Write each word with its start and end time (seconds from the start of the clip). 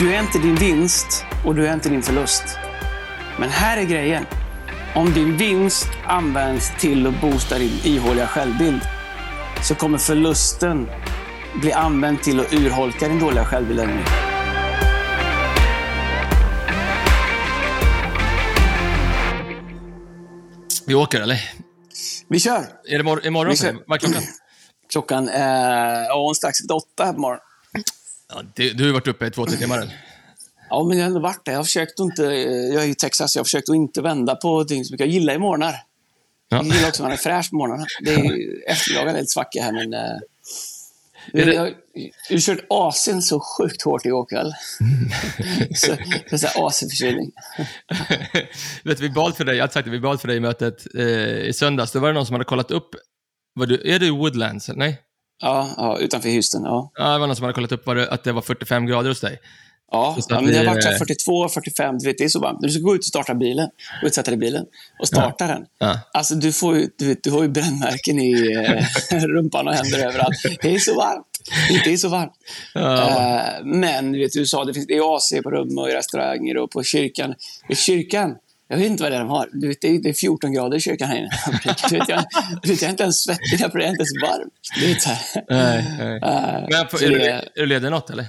Du 0.00 0.14
är 0.14 0.20
inte 0.20 0.38
din 0.38 0.54
vinst 0.54 1.24
och 1.44 1.54
du 1.54 1.66
är 1.66 1.74
inte 1.74 1.88
din 1.88 2.02
förlust. 2.02 2.44
Men 3.38 3.48
här 3.48 3.76
är 3.76 3.84
grejen. 3.84 4.26
Om 4.94 5.12
din 5.12 5.36
vinst 5.36 5.88
används 6.06 6.72
till 6.78 7.06
att 7.06 7.20
boosta 7.20 7.58
din 7.58 7.80
ihåliga 7.84 8.26
självbild 8.26 8.80
så 9.62 9.74
kommer 9.74 9.98
förlusten 9.98 10.88
bli 11.60 11.72
använd 11.72 12.22
till 12.22 12.40
att 12.40 12.52
urholka 12.52 13.08
din 13.08 13.18
dåliga 13.18 13.44
självbild 13.44 13.80
ännu. 13.80 14.04
Vi 20.86 20.94
åker, 20.94 21.20
eller? 21.20 21.40
Vi 22.28 22.40
kör! 22.40 22.66
Är 22.88 22.98
det 22.98 23.04
mor- 23.04 23.26
imorgon? 23.26 23.56
Vad 23.86 23.96
är 23.96 23.98
klockan? 23.98 24.22
Klockan 24.92 25.28
är 25.28 26.04
ja, 26.04 26.32
strax 26.36 26.60
efter 26.60 26.74
åtta 26.74 27.04
här 27.04 27.12
på 27.12 27.20
morgonen. 27.20 27.49
Ja, 28.30 28.42
du, 28.54 28.72
du 28.72 28.86
har 28.86 28.92
varit 28.92 29.08
uppe 29.08 29.26
i 29.26 29.30
två, 29.30 29.46
tre 29.46 29.56
timmar. 29.56 29.96
Ja, 30.70 30.84
men 30.84 30.98
jag 30.98 31.04
har 31.04 31.08
ändå 31.08 31.20
varit 31.20 31.44
där. 31.44 31.52
Jag 31.52 31.58
har 31.58 31.64
försökt 31.64 31.98
inte... 31.98 32.22
Jag 32.74 32.84
är 32.84 32.88
i 32.88 32.94
Texas, 32.94 33.34
jag 33.36 33.40
har 33.40 33.44
försökt 33.44 33.68
att 33.68 33.76
inte 33.76 34.02
vända 34.02 34.36
på 34.36 34.64
ting 34.64 34.84
så 34.84 34.92
mycket. 34.94 35.06
Jag 35.06 35.14
gillar 35.14 35.32
ju 35.32 35.38
morgnar. 35.38 35.74
Ja. 36.48 36.56
Jag 36.56 36.64
gillar 36.66 36.88
också 36.88 37.02
att 37.02 37.06
man 37.08 37.12
är 37.12 37.16
fräsch 37.16 37.50
på 37.50 37.56
morgnarna. 37.56 37.86
Det 38.00 38.10
är 38.14 39.12
lite 39.14 39.26
svacka 39.26 39.62
här, 39.62 39.72
men... 39.72 39.92
Är 41.32 41.46
det- 41.46 41.54
Jag 42.28 42.36
har 42.36 42.40
kört 42.40 42.64
AC'n 42.70 43.20
så 43.20 43.40
sjukt 43.40 43.82
hårt 43.82 44.04
igår 44.06 44.26
kväll. 44.26 44.52
så, 45.74 45.96
det 46.30 46.38
så 46.38 46.46
här 46.46 46.66
AC-förkylning. 46.66 47.30
Vi 49.00 49.10
bad 49.10 49.36
för 49.36 49.44
dig, 49.44 49.56
jag 49.56 49.72
sagt 49.72 49.84
det, 49.84 49.90
vi 49.90 50.00
bad 50.00 50.20
för 50.20 50.28
dig 50.28 50.36
i 50.36 50.40
mötet 50.40 50.86
eh, 50.94 51.04
i 51.48 51.52
söndags. 51.52 51.92
Då 51.92 51.98
var 51.98 52.08
det 52.08 52.14
någon 52.14 52.26
som 52.26 52.34
hade 52.34 52.44
kollat 52.44 52.70
upp, 52.70 52.88
var 53.54 53.66
du, 53.66 53.92
är 53.94 53.98
du 53.98 54.06
i 54.06 54.10
Woodlands? 54.10 54.68
Nej? 54.74 54.98
Ja, 55.40 55.70
ja, 55.76 55.98
utanför 55.98 56.28
Houston. 56.28 56.62
Ja, 56.64 56.92
Ja, 56.94 57.12
det 57.12 57.18
var 57.18 57.26
någon 57.26 57.36
som 57.36 57.42
hade 57.42 57.54
kollat 57.54 57.72
upp 57.72 57.86
var 57.86 57.94
det, 57.94 58.08
att 58.08 58.24
det 58.24 58.32
var 58.32 58.42
45 58.42 58.86
grader 58.86 59.08
hos 59.08 59.20
dig. 59.20 59.38
ja, 59.92 60.16
ja 60.28 60.40
men 60.40 60.52
det 60.52 60.58
har 60.58 60.64
varit 60.64 60.82
så 60.82 60.88
här 60.88 60.94
eh, 60.94 60.98
42, 60.98 61.48
45, 61.48 61.98
du 61.98 62.06
vet, 62.06 62.18
det 62.18 62.24
är 62.24 62.28
så 62.28 62.40
varmt. 62.40 62.58
Du 62.62 62.70
ska 62.70 62.82
gå 62.82 62.94
ut 62.94 62.98
och 62.98 63.04
starta 63.04 63.34
bilen, 63.34 63.68
och 64.02 64.12
sätta 64.12 64.30
dig 64.30 64.38
i 64.38 64.40
bilen 64.40 64.64
och 65.00 65.08
starta 65.08 65.46
den. 65.46 65.66
Ja. 65.78 65.98
Alltså, 66.12 66.34
du, 66.34 66.52
får 66.52 66.74
du, 66.98 67.06
vet, 67.06 67.24
du 67.24 67.30
har 67.30 67.42
ju 67.42 67.48
brännmärken 67.48 68.18
i 68.18 68.52
eh, 69.10 69.18
rumpan 69.26 69.68
och 69.68 69.74
händer 69.74 69.98
överallt. 69.98 70.36
Det 70.62 70.74
är 70.74 70.78
så 70.78 70.94
varmt. 70.94 71.26
Det 71.84 71.92
är 71.92 71.96
så 71.96 72.08
varmt. 72.08 72.32
Ja. 72.74 73.08
Eh, 73.08 73.64
men 73.64 74.12
du 74.12 74.18
vet, 74.18 74.32
du 74.32 74.46
sa 74.46 74.64
det 74.64 74.74
finns 74.74 74.86
det 74.86 74.96
är 74.96 75.16
AC 75.16 75.32
på 75.42 75.50
rum 75.50 75.78
och 75.78 75.88
i 75.88 75.92
restauranger 75.92 76.56
och 76.56 76.70
på 76.70 76.82
kyrkan. 76.82 77.34
I 77.68 77.74
kyrkan, 77.74 78.36
jag 78.70 78.76
vet 78.76 78.86
inte 78.86 79.02
vad 79.02 79.12
det 79.12 79.16
är 79.16 79.20
de 79.20 79.28
har. 79.28 79.48
Du 79.52 79.68
vet, 79.68 79.80
det, 79.80 79.88
är, 79.88 79.98
det 79.98 80.08
är 80.08 80.12
14 80.12 80.52
grader 80.52 80.76
i 80.76 80.80
kyrkan 80.80 81.08
här 81.08 81.18
inne. 81.18 81.30
Du 81.90 81.98
vet, 81.98 82.08
jag, 82.08 82.24
du 82.62 82.68
vet, 82.70 82.82
jag 82.82 82.88
är 82.88 82.90
inte 82.90 83.02
ens 83.02 83.24
svettig, 83.24 83.58
för 83.58 83.78
det 83.78 83.84
är 83.84 83.90
inte 83.90 84.02
ens 84.02 84.22
varmt. 84.22 84.52
Det 84.80 84.90
är 84.90 84.94
så 84.94 85.08
här. 85.08 85.44
Nej, 85.48 85.84
nej. 85.98 86.16
Eh, 86.16 86.68
Men 86.70 86.98
så 86.98 87.04
är, 87.04 87.08
du, 87.10 87.18
det- 87.18 87.30
är 87.30 87.48
du 87.54 87.66
ledig 87.66 87.90
något, 87.90 88.10
eller? 88.10 88.24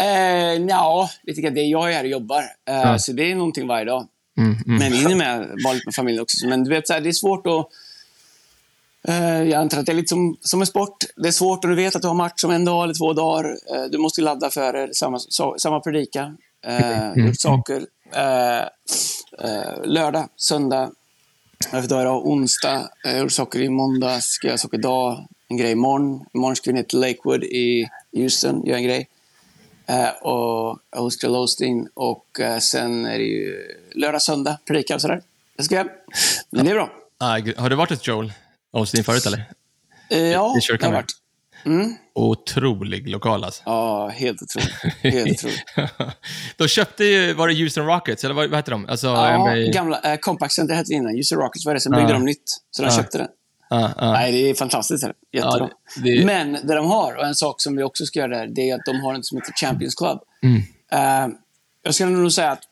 Eh, 0.00 0.66
ja, 0.68 1.10
lite 1.22 1.40
grann. 1.40 1.54
Det 1.54 1.60
är 1.60 1.64
jag 1.70 1.90
är 1.90 1.96
här 1.96 2.04
och 2.04 2.10
jobbar. 2.10 2.38
Eh, 2.68 2.74
Ja. 2.74 2.98
Så 2.98 3.12
det 3.12 3.30
är 3.30 3.34
någonting 3.34 3.66
varje 3.66 3.84
dag. 3.84 4.06
Mm, 4.38 4.50
mm. 4.66 4.78
Men 4.78 4.92
vi 4.92 4.98
hinner 4.98 5.16
med 5.16 5.38
vara 5.64 5.74
lite 5.74 5.86
med 5.86 5.94
familjen 5.94 6.22
också. 6.22 6.46
Men 6.46 6.64
du 6.64 6.70
vet, 6.70 6.86
så 6.86 6.92
här, 6.92 7.00
det 7.00 7.08
är 7.08 7.12
svårt 7.12 7.46
att... 7.46 7.68
Eh, 9.08 9.42
jag 9.42 9.52
antar 9.52 9.78
att 9.78 9.86
det 9.86 9.92
är 9.92 9.96
lite 9.96 10.08
som, 10.08 10.36
som 10.40 10.60
en 10.60 10.66
sport. 10.66 10.96
Det 11.16 11.28
är 11.28 11.32
svårt 11.32 11.64
och 11.64 11.70
du 11.70 11.76
vet 11.76 11.96
att 11.96 12.02
du 12.02 12.08
har 12.08 12.14
match 12.14 12.44
om 12.44 12.50
en 12.50 12.64
dag 12.64 12.84
eller 12.84 12.94
två 12.94 13.12
dagar. 13.12 13.44
Eh, 13.74 13.84
du 13.90 13.98
måste 13.98 14.20
ladda 14.22 14.50
för 14.50 14.72
det. 14.72 14.94
Samma, 14.94 15.18
så, 15.18 15.54
samma 15.58 15.80
predika. 15.80 16.34
Eh, 16.66 17.12
gjort 17.26 17.40
saker. 17.40 17.82
Eh, 18.14 18.62
eh, 19.38 19.84
lördag, 19.84 20.28
söndag. 20.36 20.90
Varför 21.72 21.88
dag 21.88 22.02
idag? 22.02 22.26
Onsdag. 22.26 22.90
Jag 23.04 23.18
gjorde 23.18 23.30
saker 23.30 23.60
i 23.60 23.68
måndags. 23.68 24.26
Ska 24.26 24.46
göra 24.46 24.58
saker 24.58 24.78
idag. 24.78 25.28
En 25.48 25.56
grej 25.56 25.72
imorgon. 25.72 26.26
Imorgon 26.34 26.56
ska 26.56 26.70
vi 26.70 26.74
ner 26.74 26.82
till 26.82 27.00
Lakewood 27.00 27.44
i 27.44 27.88
Houston. 28.12 28.66
Göra 28.66 28.76
en 28.78 28.84
grej. 28.84 29.08
Eh, 29.86 30.08
och 30.08 30.78
jag 30.90 31.00
hos 31.00 31.22
Joel 31.22 31.36
Osteen. 31.36 31.88
Och 31.94 32.40
eh, 32.40 32.58
sen 32.58 33.06
är 33.06 33.18
det 33.18 33.24
ju 33.24 33.72
lördag, 33.94 34.22
söndag. 34.22 34.58
Predika 34.66 34.94
och 34.94 35.00
sådär. 35.00 35.22
Det 35.56 35.62
ska 35.62 35.74
jag. 35.74 35.88
Men 36.50 36.64
det 36.64 36.70
är 36.70 36.74
bra. 36.74 36.92
Ah, 37.18 37.38
har 37.56 37.70
du 37.70 37.76
varit 37.76 37.90
hos 37.90 38.06
Joel 38.06 38.32
Osteen 38.70 39.04
förut, 39.04 39.26
eller? 39.26 39.44
Eh, 40.10 40.18
ja, 40.18 40.54
det 40.68 40.72
har 40.72 40.90
med? 40.90 40.92
varit. 40.92 41.21
Mm. 41.64 41.94
Otrolig 42.14 43.08
lokal, 43.08 43.44
alltså. 43.44 43.62
Ja, 43.66 44.08
helt 44.08 44.42
otroligt. 44.42 44.72
Helt 45.14 45.30
otroligt. 45.44 45.62
de 46.56 46.68
köpte 46.68 47.04
ju, 47.04 47.32
var 47.34 47.48
det 47.48 47.54
Houston 47.54 47.86
Rockets, 47.86 48.24
eller 48.24 48.34
vad, 48.34 48.50
vad 48.50 48.58
heter 48.58 48.72
de? 48.72 48.86
Alltså, 48.88 49.06
Ja, 49.06 49.38
NBA... 49.38 49.72
gamla 49.72 50.00
eh, 50.12 50.16
Compact 50.18 50.52
Center 50.54 50.74
hette 50.74 50.88
det 50.90 50.94
innan. 50.94 51.18
User 51.18 51.36
Rockets 51.36 51.66
var 51.66 51.74
det. 51.74 51.80
Sen 51.80 51.92
byggde 51.92 52.06
Ja. 52.08 52.12
de 52.12 52.24
nytt. 52.24 52.42
Så 52.70 52.82
de 52.82 52.88
Ja. 52.88 52.96
köpte 52.96 53.18
det. 53.18 53.28
Ah, 53.70 53.90
ah. 53.96 54.12
Nej, 54.12 54.32
det 54.32 54.50
är 54.50 54.54
fantastiskt. 54.54 55.04
Jättebra. 55.32 55.58
Ja, 55.96 56.02
det- 56.02 56.24
Men 56.26 56.52
det 56.52 56.74
de 56.74 56.86
har, 56.86 57.14
och 57.14 57.26
en 57.26 57.34
sak 57.34 57.60
som 57.62 57.76
vi 57.76 57.82
också 57.82 58.06
ska 58.06 58.18
göra 58.18 58.28
där, 58.38 58.46
det 58.46 58.70
är 58.70 58.74
att 58.74 58.84
de 58.86 59.00
har 59.00 59.12
något 59.12 59.26
som 59.26 59.38
heter 59.38 59.52
Champions 59.52 59.94
Club. 59.94 60.18
Mm. 60.42 60.62
Eh, 60.92 61.34
jag 61.82 61.94
skulle 61.94 62.10
nog 62.10 62.32
säga 62.32 62.50
att, 62.50 62.62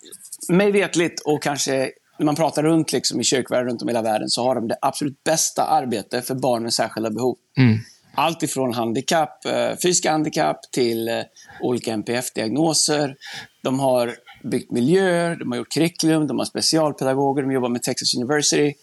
mig 0.49 0.73
vetligt 0.73 1.21
och 1.21 1.43
kanske 1.43 1.91
när 2.19 2.25
man 2.27 2.37
pratar 2.37 2.63
runt 2.63 2.93
liksom, 2.93 3.21
i 3.21 3.25
kyrkvärlden 3.25 3.69
runt 3.69 3.83
om 3.83 3.89
i 3.89 3.93
hela 3.93 4.03
världen, 4.03 4.29
så 4.29 4.43
har 4.45 4.55
de 4.55 4.69
det 4.69 4.77
absolut 4.83 5.25
bästa 5.25 5.65
arbetet 5.67 6.27
för 6.27 6.35
barn 6.35 6.63
med 6.63 6.75
särskilda 6.75 7.11
behov. 7.11 7.37
Mm. 7.59 7.79
Allt 8.15 8.43
ifrån 8.43 8.75
handikapp, 8.75 9.45
eh, 9.45 9.71
fysiska 9.83 10.11
handikapp 10.11 10.71
till 10.71 11.09
eh, 11.09 11.21
olika 11.61 11.93
NPF-diagnoser. 11.93 13.17
De 13.63 13.81
har 13.81 14.17
byggt 14.43 14.71
miljöer, 14.71 15.37
de 15.37 15.53
har 15.53 15.59
gjort 15.59 15.73
curriculum, 15.73 16.27
de 16.27 16.39
har 16.39 16.47
specialpedagoger, 16.47 17.43
de 17.43 17.53
jobbar 17.53 17.69
med 17.69 17.83
Texas 17.83 18.15
University. 18.15 18.75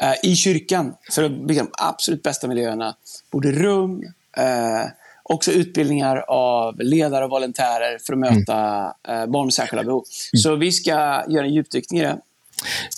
Eh, 0.00 0.14
I 0.30 0.36
kyrkan, 0.36 0.94
för 1.12 1.22
att 1.22 1.32
bygga 1.32 1.62
de 1.62 1.70
absolut 1.72 2.22
bästa 2.22 2.48
miljöerna. 2.48 2.96
Både 3.30 3.52
rum, 3.52 4.02
eh, 4.36 4.90
också 5.22 5.52
utbildningar 5.52 6.16
av 6.28 6.80
ledare 6.80 7.24
och 7.24 7.30
volontärer 7.30 7.98
för 8.06 8.12
att 8.12 8.18
möta 8.18 8.86
eh, 9.08 9.26
barn 9.26 9.46
med 9.46 9.54
särskilda 9.54 9.84
behov. 9.84 10.04
Så 10.32 10.56
vi 10.56 10.72
ska 10.72 10.90
göra 11.28 11.44
en 11.44 11.54
djupdykning 11.54 12.00
i 12.00 12.02
det. 12.02 12.18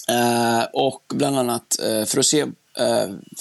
Eh, 0.09 0.65
och 0.73 1.03
bland 1.15 1.39
annat 1.39 1.77
för 2.07 2.19
att 2.19 2.27
se, 2.27 2.47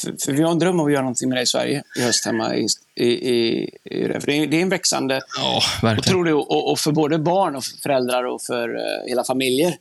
för, 0.01 0.25
för 0.25 0.31
vi 0.31 0.41
har 0.41 0.51
en 0.51 0.59
dröm 0.59 0.79
om 0.79 0.85
att 0.85 0.91
göra 0.91 1.01
någonting 1.01 1.29
med 1.29 1.38
det 1.38 1.41
i 1.41 1.46
Sverige 1.46 1.84
i 1.97 2.01
höst 2.01 2.25
hemma 2.25 2.56
i, 2.56 2.68
i, 2.96 3.06
i, 3.06 3.63
i 3.84 4.07
det. 4.07 4.16
Är, 4.16 4.47
det 4.47 4.57
är 4.57 4.62
en 4.62 4.69
växande, 4.69 5.22
Ja, 5.38 5.62
verkligen. 5.81 6.00
otrolig, 6.19 6.35
och, 6.35 6.72
och 6.72 6.79
för 6.79 6.91
både 6.91 7.19
barn 7.19 7.56
och 7.56 7.63
för 7.63 7.78
föräldrar 7.84 8.23
och 8.23 8.41
för 8.41 8.69
eh, 8.75 9.07
hela 9.09 9.23
familjer 9.23 9.75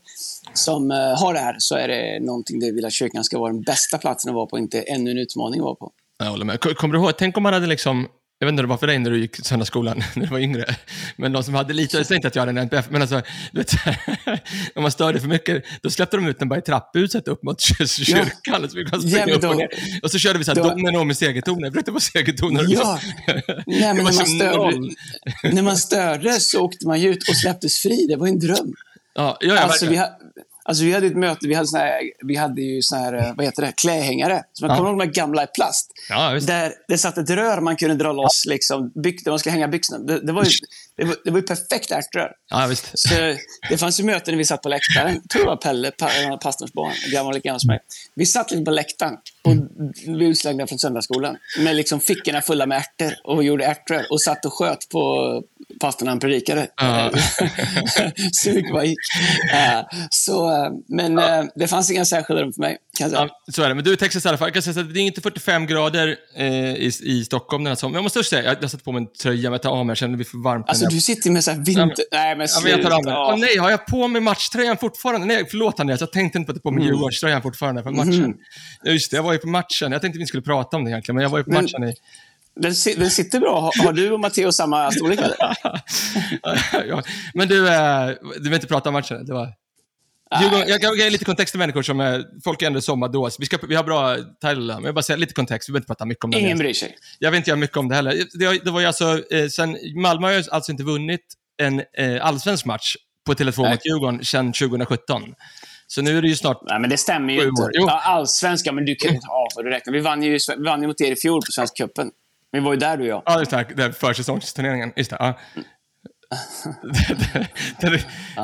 som 0.54 0.90
eh, 0.90 0.96
har 0.96 1.34
det 1.34 1.40
här 1.40 1.56
så 1.58 1.74
är 1.76 1.88
det 1.88 2.20
någonting 2.20 2.60
där 2.60 2.72
vill 2.72 2.84
att 2.86 2.92
kyrkan 2.92 3.24
ska 3.24 3.38
vara 3.38 3.52
den 3.52 3.62
bästa 3.62 3.98
platsen 3.98 4.30
att 4.30 4.34
vara 4.34 4.46
på, 4.46 4.58
inte 4.58 4.80
ännu 4.82 5.10
en 5.10 5.18
utmaning 5.18 5.60
att 5.60 5.64
vara 5.64 5.74
på. 5.74 5.90
Jag 6.18 6.26
håller 6.30 6.44
med. 6.44 6.60
Kom- 6.60 6.74
Kommer 6.74 6.94
du 6.94 7.00
ihåg, 7.04 7.16
tänk 7.18 7.36
om 7.36 7.42
man 7.42 7.52
hade 7.52 7.66
liksom, 7.66 8.06
jag 8.38 8.46
vet 8.46 8.52
inte 8.52 8.60
hur 8.60 8.66
det 8.66 8.70
var 8.70 8.76
för 8.76 8.86
dig 8.86 8.98
när 8.98 9.10
du 9.10 9.20
gick 9.20 9.46
söndagsskolan, 9.46 10.02
när 10.14 10.22
du 10.26 10.30
var 10.30 10.38
yngre, 10.38 10.64
men 11.16 11.32
de 11.32 11.44
som 11.44 11.54
hade 11.54 11.72
lite, 11.74 11.96
jag 11.96 12.06
säger 12.06 12.16
inte 12.16 12.28
att 12.28 12.34
jag 12.34 12.42
hade 12.42 12.50
en 12.50 12.58
NPF, 12.58 12.86
men 12.90 13.02
alltså, 13.02 13.22
du 13.52 13.58
vet, 13.58 13.72
om 14.74 14.82
man 14.82 14.90
störde 14.92 15.20
för 15.20 15.28
mycket, 15.28 15.64
då 15.82 15.90
släppte 15.90 16.16
de 16.16 16.26
ut 16.26 16.38
den 16.38 16.48
bara 16.48 16.58
i 16.58 16.62
trapphuset 16.62 17.28
upp 17.28 17.42
mot 17.42 17.60
kyrkan. 17.60 18.64
Och 18.64 18.70
så, 18.70 18.76
fick 18.76 18.92
man 18.92 19.00
Ja, 19.08 19.34
och, 19.34 19.40
då- 19.40 19.52
ner. 19.52 19.68
och 20.02 20.10
så 20.10 20.18
körde 20.18 20.38
vi 20.38 20.44
så 20.44 20.54
här, 20.54 20.62
domino 20.62 21.04
med 21.04 21.16
segertoner, 21.16 21.70
vet 21.70 21.86
du 21.86 21.92
vad 21.92 22.02
segertoner? 22.02 22.64
Ja. 22.68 23.00
Nej, 23.26 23.54
men 23.94 23.96
när 23.96 24.02
man, 24.02 24.12
störde, 24.12 24.78
när 25.52 25.62
man 25.62 25.76
störde 25.76 26.40
så 26.40 26.60
åkte 26.60 26.86
man 26.86 27.02
ut 27.02 27.28
och 27.28 27.36
släpptes 27.36 27.78
fri. 27.82 28.06
Det 28.08 28.16
var 28.16 28.26
en 28.26 28.38
dröm. 28.38 28.74
Ja, 29.14 29.36
ja, 29.40 29.54
ja 29.54 29.60
Alltså 29.60 29.86
vi, 29.86 29.96
ha, 29.96 30.08
alltså 30.64 30.84
vi 30.84 30.92
hade 30.92 31.06
ett 31.06 31.16
möte, 31.16 31.48
vi 31.48 31.54
hade, 31.54 31.66
såna 31.68 31.82
här, 31.82 32.00
vi 32.26 32.36
hade 32.36 32.62
ju 32.62 32.82
såna 32.82 33.00
här, 33.02 33.12
eh, 33.14 33.34
vad 33.36 33.46
heter 33.46 33.62
det, 33.62 33.72
klädhängare. 33.76 34.42
Så 34.52 34.64
man 34.64 34.70
Ja. 34.70 34.76
kommer 34.76 34.90
ihåg 34.90 34.98
de 34.98 35.12
gamla 35.20 35.44
i 35.44 35.46
plast? 35.46 35.90
Ja. 36.08 36.40
Där 36.40 36.72
det 36.88 36.98
satt 36.98 37.18
ett 37.18 37.30
rör 37.30 37.60
man 37.60 37.76
kunde 37.76 37.94
dra 37.94 38.12
loss, 38.12 38.44
liksom, 38.46 38.92
byx, 38.94 39.24
där 39.24 39.32
man 39.32 39.38
ska 39.38 39.50
hänga 39.50 39.68
byxorna. 39.68 40.04
Det, 40.04 40.26
det, 40.26 40.32
var 40.32 40.44
ju, 40.44 40.50
det, 40.96 41.04
var, 41.04 41.16
det 41.24 41.30
var 41.30 41.38
ju 41.38 41.46
perfekt 41.46 41.90
ärtrör. 41.90 42.32
Ja. 42.50 42.74
Så 42.94 43.14
det 43.70 43.76
fanns 43.78 44.00
ju 44.00 44.04
möten 44.04 44.32
när 44.32 44.38
vi 44.38 44.44
satt 44.44 44.62
på 44.62 44.68
läktaren. 44.68 45.14
Jag 45.14 45.30
tror 45.30 45.42
det 45.42 45.48
var 45.48 45.56
Pelle, 45.56 45.90
pa, 45.90 46.08
pastorns 46.42 46.72
barn, 46.72 46.92
gammal 47.12 47.38
gammal 47.38 47.60
som 47.60 47.68
mig. 47.68 47.80
Vi 48.14 48.26
satt 48.26 48.50
lite 48.50 48.64
på 48.64 48.70
läktaren 48.70 49.14
och 49.42 49.52
vi 50.06 50.12
var 50.12 50.22
utslängda 50.22 50.66
från 50.66 50.78
söndagsskolan. 50.78 51.36
Med 51.58 51.76
liksom 51.76 52.00
fickorna 52.00 52.40
fulla 52.40 52.66
med 52.66 52.78
ärtor 52.78 53.14
och 53.24 53.44
gjorde 53.44 53.64
ärtrör 53.64 54.06
och 54.10 54.22
satt 54.22 54.44
och 54.44 54.52
sköt 54.52 54.88
på 54.88 55.42
pastorn 55.80 56.08
han 56.08 56.20
predikade. 56.20 56.66
Ja. 56.76 57.10
mycket 58.54 58.72
bara 58.72 58.84
gick. 58.84 58.98
Eh, 59.52 59.80
så, 60.10 60.50
eh, 60.64 60.70
men 60.88 61.18
eh, 61.18 61.44
det 61.56 61.68
fanns 61.68 61.90
inga 61.90 62.04
särskilda 62.04 62.42
rum 62.42 62.52
för 62.52 62.60
mig, 62.60 62.76
kan 62.98 63.04
jag 63.04 63.10
säga. 63.10 63.28
Ja, 63.46 63.52
så 63.52 63.62
är 63.62 63.68
det. 63.68 63.74
Men 63.74 63.84
du 63.84 63.90
är 63.90 63.94
i 63.94 63.96
Texas 63.96 64.24
i 64.24 64.28
alla 64.28 64.38
fall. 64.38 64.46
Jag 64.48 64.54
kan 64.54 64.62
säga 64.62 64.74
så 64.74 64.80
att 64.80 64.94
det 64.94 65.00
är 65.00 65.02
inte 65.02 65.20
45 65.20 65.66
grader 65.66 66.16
eh, 66.36 66.46
i, 66.74 66.92
i 67.04 67.24
Stockholm 67.24 67.64
den 67.64 67.70
här 67.70 67.74
sommaren. 67.76 67.94
Jag 67.94 68.02
måste 68.02 68.24
säga, 68.24 68.42
jag, 68.44 68.56
jag 68.60 68.70
satt 68.70 68.84
på 68.84 68.92
mig 68.92 69.02
en 69.02 69.08
tröja, 69.22 69.42
men 69.42 69.52
jag 69.52 69.62
tar 69.62 69.70
av 69.70 69.86
mig, 69.86 69.90
jag 69.90 69.96
känner 69.98 70.16
blir 70.16 70.26
för 70.26 70.42
varmt. 70.44 70.68
Alltså, 70.68 70.86
du 70.86 71.00
sitter 71.00 71.30
med 71.30 71.44
så 71.44 71.50
här 71.50 71.58
vinter... 71.58 72.04
Nej, 72.12 72.36
men 72.36 72.46
Ja, 72.54 72.60
men 72.62 72.70
jag 72.70 72.82
tar 72.82 72.90
av 72.90 73.02
sluta. 73.02 73.10
mig. 73.10 73.12
Ja. 73.14 73.30
Åh 73.32 73.38
nej, 73.40 73.56
har 73.56 73.70
jag 73.70 73.86
på 73.86 74.08
mig 74.08 74.20
matchtröjan 74.20 74.76
fortfarande? 74.76 75.26
Nej, 75.26 75.44
förlåt 75.50 75.80
Andreas, 75.80 76.00
jag 76.00 76.12
tänkte 76.12 76.38
inte 76.38 76.52
på 76.52 76.56
att 76.56 76.62
på 76.62 76.70
mig 76.70 76.84
Djurgårdströjan 76.84 77.42
fortfarande 77.42 77.82
för 77.82 77.90
matchen. 77.90 78.34
Ja, 78.82 78.92
just 78.92 79.10
det, 79.10 79.16
jag 79.16 79.22
var 79.22 79.32
ju 79.32 79.38
på 79.38 79.48
matchen. 79.48 79.92
Jag 79.92 80.00
tänkte 80.00 80.18
vi 80.18 80.26
skulle 80.26 80.42
prata 80.42 80.76
om 80.76 80.84
det 80.84 80.90
egentligen, 80.90 81.16
men 81.16 81.22
jag 81.22 81.30
var 81.30 81.38
ju 81.38 81.44
på 81.44 81.50
Men- 81.50 81.62
matchen 81.64 81.84
i... 81.88 81.94
Den, 82.56 82.74
den 82.96 83.10
sitter 83.10 83.40
bra. 83.40 83.70
Har, 83.84 83.92
du 83.92 84.10
och 84.10 84.20
Matteo 84.20 84.52
samma 84.52 84.90
storlek? 84.90 85.20
Ja, 86.88 87.02
men 87.34 87.48
du, 87.48 87.68
eh, 87.68 88.10
du 88.36 88.42
vill 88.42 88.54
inte 88.54 88.66
prata 88.66 88.88
om 88.88 88.92
matchen? 88.92 89.26
Det 89.26 89.32
var... 89.32 89.48
Djurgården, 90.40 90.68
jag 90.68 90.80
kan 90.80 90.96
ge 90.96 91.10
lite 91.10 91.24
kontext 91.24 91.52
till 91.52 91.58
människor 91.58 91.82
som 91.82 92.00
är, 92.00 92.24
folk 92.44 92.62
är 92.62 92.66
ändå 92.66 92.80
sommardos. 92.80 93.36
Vi, 93.40 93.46
ska, 93.46 93.58
vi 93.68 93.74
har 93.74 93.84
bra 93.84 94.16
title, 94.16 94.74
men 94.74 94.84
jag 94.84 94.94
bara 94.94 95.02
säga 95.02 95.16
lite 95.16 95.34
kontext. 95.34 95.68
Vi 95.68 95.72
behöver 95.72 95.80
inte 95.80 95.86
prata 95.86 96.04
mycket 96.04 96.24
om 96.24 96.30
det. 96.30 96.38
Ingen 96.38 96.58
bryr 96.58 96.72
sig. 96.72 96.96
Jag 97.18 97.30
vill 97.30 97.38
inte 97.38 97.50
göra 97.50 97.58
mycket 97.58 97.76
om 97.76 97.88
det 97.88 97.94
heller. 97.94 98.24
Det, 98.34 98.64
det 98.64 98.70
var 98.70 98.80
ju 98.80 98.86
alltså, 98.86 99.22
eh, 99.30 99.46
sen, 99.46 99.76
Malmö 99.96 100.26
har 100.26 100.44
alltså 100.50 100.72
inte 100.72 100.84
vunnit 100.84 101.20
en 101.62 101.82
eh, 101.98 102.26
allsvensk 102.26 102.64
match 102.64 102.96
på 103.26 103.34
Tele2 103.34 103.62
Nej. 103.62 103.70
mot 103.70 103.86
Djurgården 103.86 104.24
sedan 104.24 104.52
2017. 104.52 105.22
Så 105.86 106.02
nu 106.02 106.18
är 106.18 106.22
det 106.22 106.28
ju 106.28 106.36
snart... 106.36 106.58
Nej, 106.62 106.80
men 106.80 106.90
det 106.90 106.96
stämmer 106.96 107.32
ju 107.32 107.48
inte. 107.48 107.68
Ja, 107.72 108.00
allsvenska, 108.04 108.72
men 108.72 108.84
du 108.84 108.94
kan 108.94 109.14
inte 109.14 109.26
vad 109.56 109.64
du 109.64 109.70
räknar. 109.70 109.92
Vi 109.92 110.00
vann, 110.00 110.22
ju, 110.22 110.38
vi 110.58 110.64
vann 110.64 110.82
ju 110.82 110.88
mot 110.88 111.00
er 111.00 111.12
i 111.12 111.16
fjol 111.16 111.40
på 111.40 111.52
Svenska 111.52 111.86
cupen. 111.86 112.10
Vi 112.54 112.60
var 112.60 112.72
ju 112.72 112.78
där 112.78 112.96
du 112.96 113.02
och 113.02 113.08
jag. 113.08 113.22
Ja, 113.26 113.38
just 113.38 113.50
det, 113.50 113.66
den 113.76 113.92
försäsongsturneringen. 113.92 114.92
Just 114.96 115.10
det, 115.10 115.16
ja. 115.20 115.38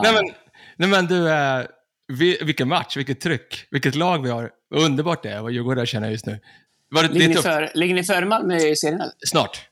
nej, 0.03 0.13
men, 0.13 0.25
nej, 0.77 0.89
men 0.89 1.07
du, 1.07 1.31
eh, 1.31 1.63
vi, 2.09 2.39
vilken 2.43 2.69
match, 2.69 2.97
vilket 2.97 3.21
tryck, 3.21 3.67
vilket 3.71 3.95
lag 3.95 4.23
vi 4.23 4.31
har. 4.31 4.51
Vad 4.69 4.83
underbart 4.83 5.23
det 5.23 5.31
är 5.31 5.41
vad 5.41 5.53
Djurgården 5.53 5.87
känner 5.87 6.11
just 6.11 6.27
nu. 6.27 6.39
Var 6.91 7.03
Ligger 7.03 7.29
ni, 7.29 7.35
före, 7.35 7.71
ligger 7.75 7.95
ni 7.95 8.05
före 8.05 8.25
Malmö 8.25 8.57
i 8.57 8.77
serien? 8.77 9.01
Eller? 9.01 9.13
Snart. 9.27 9.69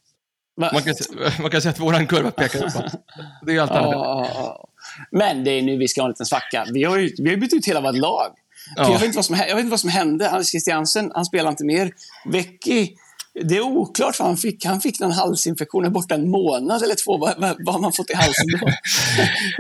Va? 0.56 0.70
Man 0.72 0.82
kan, 0.82 0.94
man 1.40 1.50
kan 1.50 1.62
säga 1.62 1.72
att 1.72 1.78
våran 1.78 2.06
kurva 2.06 2.30
pekar 2.30 2.58
uppåt. 2.58 2.92
Det 3.46 3.56
är 3.56 3.60
allt 3.60 3.70
annat. 3.70 3.92
ja. 3.92 4.68
Men 5.10 5.44
det 5.44 5.50
är 5.50 5.62
nu 5.62 5.76
vi 5.76 5.88
ska 5.88 6.00
ha 6.00 6.06
en 6.06 6.10
liten 6.10 6.26
svacka. 6.26 6.66
Vi 6.72 6.84
har 6.84 6.98
ju 6.98 7.14
vi 7.18 7.30
har 7.30 7.36
bytt 7.36 7.54
ut 7.54 7.66
hela 7.68 7.80
vårt 7.80 7.96
lag. 7.96 8.34
För 8.76 8.82
Ja. 8.82 8.92
Jag, 8.92 8.98
vet 8.98 9.04
inte 9.04 9.16
vad 9.16 9.24
som, 9.24 9.36
jag 9.36 9.54
vet 9.54 9.58
inte 9.58 9.70
vad 9.70 9.80
som 9.80 9.90
hände. 9.90 10.30
Anders 10.30 10.50
Christiansen, 10.50 11.12
han 11.14 11.24
spelar 11.24 11.50
inte 11.50 11.64
mer. 11.64 11.92
Vecchi, 12.24 12.96
det 13.44 13.56
är 13.56 13.60
oklart 13.60 14.18
vad 14.18 14.28
han 14.28 14.36
fick. 14.36 14.64
Han 14.64 14.80
fick 14.80 15.00
någon 15.00 15.12
halsinfektion, 15.12 15.84
är 15.84 15.90
borta 15.90 16.14
en 16.14 16.30
månad 16.30 16.82
eller 16.82 16.94
två. 16.94 17.18
Vad, 17.18 17.34
vad, 17.38 17.56
vad 17.64 17.74
har 17.74 17.82
man 17.82 17.92
fått 17.92 18.10
i 18.10 18.14
halsen 18.14 18.46
då? 18.60 18.68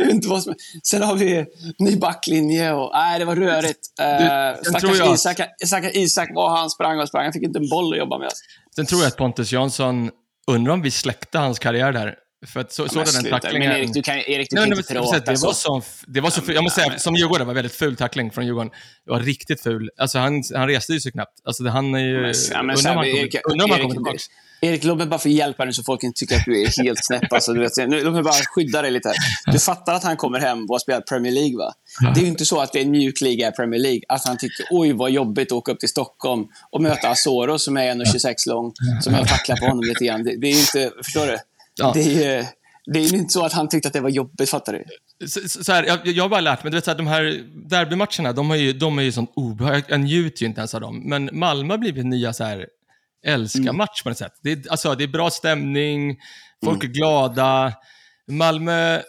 inte 0.10 0.28
vad 0.28 0.42
som, 0.42 0.54
sen 0.82 1.02
har 1.02 1.14
vi 1.14 1.46
ny 1.78 1.96
backlinje 1.96 2.72
och... 2.72 2.90
Nej, 2.94 3.18
det 3.18 3.24
var 3.24 3.36
rörigt. 3.36 3.80
Tror 3.96 4.64
stackars 4.64 4.98
jag- 4.98 5.14
Isak, 5.14 5.40
stackars 5.66 5.92
Isak, 5.94 6.28
vad 6.34 6.58
han 6.58 6.70
sprang 6.70 7.00
och 7.00 7.08
sprang. 7.08 7.24
Han 7.24 7.32
fick 7.32 7.42
inte 7.42 7.58
en 7.58 7.68
boll 7.68 7.92
att 7.92 7.98
jobba 7.98 8.18
med. 8.18 8.28
Sen 8.76 8.86
tror 8.86 9.00
jag 9.00 9.08
att 9.08 9.16
Pontus 9.16 9.52
Jansson, 9.52 10.10
undrar 10.50 10.72
om 10.72 10.82
vi 10.82 10.90
släckte 10.90 11.38
hans 11.38 11.58
karriär 11.58 11.92
där. 11.92 12.14
För 12.46 12.60
att 12.60 12.72
så, 12.72 12.82
Men 12.82 13.06
sådan 13.06 13.30
tacklingen... 13.30 13.68
Men 13.68 13.78
Erik, 13.78 13.94
du 13.94 14.02
kan, 14.02 14.16
Erik, 14.16 14.26
du 14.26 14.34
Nej, 14.34 14.46
kan 14.48 14.68
men, 14.68 14.78
inte 14.78 14.94
men, 14.94 15.02
prata 15.02 15.32
det, 15.32 15.42
var 15.42 15.52
så. 15.52 15.82
det 16.06 16.20
var 16.20 16.30
så 16.30 16.40
ful, 16.40 16.54
Jag 16.54 16.64
måste 16.64 16.80
säga, 16.80 16.98
som 16.98 17.14
Djurgårdare, 17.14 17.46
var 17.46 17.54
väldigt 17.54 17.74
ful 17.74 17.96
tackling 17.96 18.30
från 18.30 18.46
Djurgården. 18.46 18.70
Det 19.04 19.10
var 19.10 19.20
riktigt 19.20 19.60
ful. 19.60 19.90
Alltså, 19.96 20.18
han, 20.18 20.42
han 20.54 20.68
reste 20.68 20.92
ju 20.92 21.00
sig 21.00 21.12
knappt. 21.12 21.40
Alltså, 21.44 21.68
han 21.68 21.94
är 21.94 21.98
ju... 21.98 22.32
Ja, 22.52 22.62
men 22.62 22.76
undrar 22.76 22.90
om 22.90 22.96
han 22.96 23.06
kommer, 23.06 23.06
Erik, 23.06 23.90
tillbaka. 23.92 24.18
Erik, 24.60 24.84
låt 24.84 24.98
mig 24.98 25.06
bara 25.06 25.18
få 25.18 25.28
hjälpa 25.28 25.64
dig 25.64 25.74
så 25.74 25.82
folk 25.82 26.02
inte 26.02 26.18
tycker 26.18 26.36
att 26.36 26.44
du 26.44 26.62
är 26.62 26.82
helt 26.82 27.04
snäpp. 27.04 27.32
Alltså, 27.32 27.52
du 27.52 27.60
vet, 27.60 27.76
nu, 27.76 28.04
låt 28.04 28.14
mig 28.14 28.22
bara 28.22 28.34
skydda 28.34 28.82
dig 28.82 28.90
lite. 28.90 29.08
Här. 29.08 29.52
Du 29.52 29.58
fattar 29.58 29.94
att 29.94 30.04
han 30.04 30.16
kommer 30.16 30.40
hem 30.40 30.62
och 30.62 30.68
har 30.68 30.78
spelat 30.78 31.06
Premier 31.06 31.32
League, 31.32 31.56
va? 31.56 31.72
Det 32.14 32.20
är 32.20 32.22
ju 32.22 32.28
inte 32.28 32.44
så 32.44 32.60
att 32.60 32.72
det 32.72 32.78
är 32.78 32.84
en 32.84 32.90
mjuk 32.90 33.20
liga 33.20 33.48
i 33.48 33.52
Premier 33.52 33.80
League. 33.80 34.00
Att 34.08 34.24
han 34.24 34.38
tycker 34.38 34.66
oj 34.70 34.92
vad 34.92 35.10
jobbigt 35.10 35.52
att 35.52 35.52
åka 35.52 35.72
upp 35.72 35.80
till 35.80 35.88
Stockholm 35.88 36.46
och 36.70 36.82
möta 36.82 37.08
Asoro 37.08 37.58
som 37.58 37.76
är 37.76 37.94
1,26 37.94 38.34
lång, 38.48 38.72
som 39.02 39.14
jag 39.14 39.28
tacklar 39.28 39.56
på 39.56 39.66
honom 39.66 39.84
lite 39.84 40.04
grann. 40.04 40.24
Det, 40.24 40.36
det 40.36 40.46
är 40.46 40.52
ju 40.52 40.60
inte, 40.60 40.92
förstår 41.04 41.26
du? 41.26 41.38
Ja. 41.78 41.92
Det 41.94 42.00
är 42.00 42.38
ju 42.38 42.44
det 42.92 42.98
är 42.98 43.14
inte 43.14 43.32
så 43.32 43.44
att 43.44 43.52
han 43.52 43.68
tyckte 43.68 43.88
att 43.88 43.92
det 43.92 44.00
var 44.00 44.10
jobbigt, 44.10 44.50
fattar 44.50 44.72
du? 44.72 44.84
Så, 45.28 45.64
så 45.64 45.72
här, 45.72 45.84
jag, 45.84 46.06
jag 46.06 46.24
har 46.24 46.28
bara 46.28 46.40
lärt 46.40 46.62
mig, 46.64 46.70
du 46.70 46.76
vet, 46.76 46.84
så 46.84 46.90
här, 46.90 46.98
de 46.98 47.06
här 47.06 47.44
derbymatcherna, 47.68 48.32
de, 48.32 48.50
har 48.50 48.56
ju, 48.56 48.72
de 48.72 48.98
är 48.98 49.02
ju 49.02 49.12
sånt 49.12 49.32
obehag. 49.36 49.82
Jag 49.88 50.00
njuter 50.00 50.42
ju 50.42 50.48
inte 50.48 50.60
ens 50.60 50.74
av 50.74 50.80
dem. 50.80 51.02
Men 51.08 51.30
Malmö 51.32 51.72
har 51.72 51.78
blivit 51.78 52.06
nya 52.06 52.32
så 52.32 52.44
här, 52.44 52.66
älska-match 53.26 54.02
på 54.02 54.08
något 54.08 54.18
sätt. 54.18 54.32
Det 54.42 54.52
är, 54.52 54.62
alltså, 54.70 54.94
det 54.94 55.04
är 55.04 55.08
bra 55.08 55.30
stämning, 55.30 56.16
folk 56.64 56.84
är 56.84 56.88
glada. 56.88 57.72
Malmö, 58.30 59.00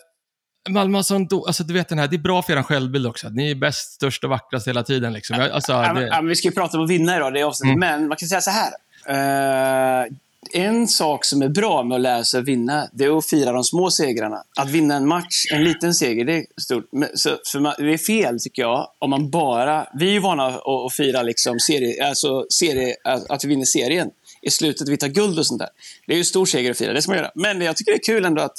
Malmö 0.70 0.98
har 0.98 1.04
sån 1.04 1.26
do, 1.26 1.46
alltså 1.46 1.64
du 1.64 1.74
vet 1.74 1.90
den 1.90 2.00
här, 2.00 2.08
det 2.08 2.16
är 2.16 2.18
bra 2.18 2.42
för 2.42 2.58
er 2.58 2.64
självbild 2.64 3.08
också. 3.08 3.30
Ni 3.30 3.52
är 3.52 3.56
bäst, 3.56 3.92
störst 3.92 4.24
och 4.24 4.30
vackrast 4.30 4.68
hela 4.68 4.84
tiden. 4.84 5.14
Liksom. 5.14 5.38
Jag, 5.38 5.52
alltså, 5.52 5.72
Ja, 5.72 5.94
men, 5.94 5.96
det, 5.96 6.08
ja, 6.08 6.16
men 6.16 6.28
vi 6.28 6.36
ska 6.36 6.48
ju 6.48 6.54
prata 6.54 6.78
om 6.78 6.84
att 6.84 6.90
vinna 6.90 7.16
idag, 7.16 7.34
det 7.34 7.40
är 7.40 7.46
avsnittet. 7.46 7.76
Mm. 7.76 8.00
Men 8.00 8.08
man 8.08 8.18
kan 8.18 8.30
säga 8.30 8.42
så 8.42 8.52
här. 8.52 8.72
Eh, 9.08 10.08
en 10.54 10.88
sak 10.88 11.26
som 11.26 11.42
är 11.42 11.50
bra 11.50 11.84
med 11.84 11.96
att 11.96 12.02
lära 12.02 12.24
sig 12.24 12.40
att 12.40 12.48
vinna, 12.48 12.90
det 12.94 13.06
är 13.06 13.18
att 13.18 13.26
fira 13.26 13.52
de 13.52 13.64
små 13.64 13.92
segrarna. 13.92 14.44
Att 14.60 14.70
vinna 14.70 14.96
en 14.96 15.08
match, 15.08 15.46
en 15.54 15.64
liten 15.64 15.94
seger, 15.94 16.26
det 16.26 16.34
är 16.34 16.46
stort. 16.62 16.90
Men, 16.92 17.10
så, 17.14 17.30
för 17.52 17.60
man, 17.60 17.74
det 17.78 17.94
är 17.94 17.98
fel, 17.98 18.40
tycker 18.40 18.62
jag, 18.62 18.88
om 19.00 19.10
man 19.10 19.30
bara... 19.30 19.88
Vi 19.94 20.08
är 20.08 20.12
ju 20.12 20.20
vana 20.20 20.46
att, 20.46 20.68
att 20.68 20.94
fira 20.94 21.22
liksom 21.22 21.60
serie, 21.60 22.08
alltså 22.08 22.46
serie, 22.50 22.96
att 23.04 23.40
att 23.40 23.44
vi 23.44 23.48
vinner 23.48 23.66
serien 23.66 24.10
i 24.42 24.50
slutet, 24.50 24.90
vi 24.90 24.98
tar 24.98 25.08
guld 25.08 25.40
och 25.40 25.46
sånt 25.46 25.60
där. 25.60 25.70
Det 26.08 26.14
är 26.14 26.16
ju 26.16 26.22
en 26.22 26.26
stor 26.26 26.46
seger 26.46 26.72
att 26.72 26.78
fira, 26.78 26.94
det 26.94 27.02
ska 27.02 27.12
man 27.12 27.18
göra. 27.18 27.32
Men 27.36 27.62
jag 27.62 27.78
tycker 27.78 27.92
det 27.92 27.98
är 27.98 28.04
kul 28.04 28.26
ändå 28.26 28.42
att 28.42 28.58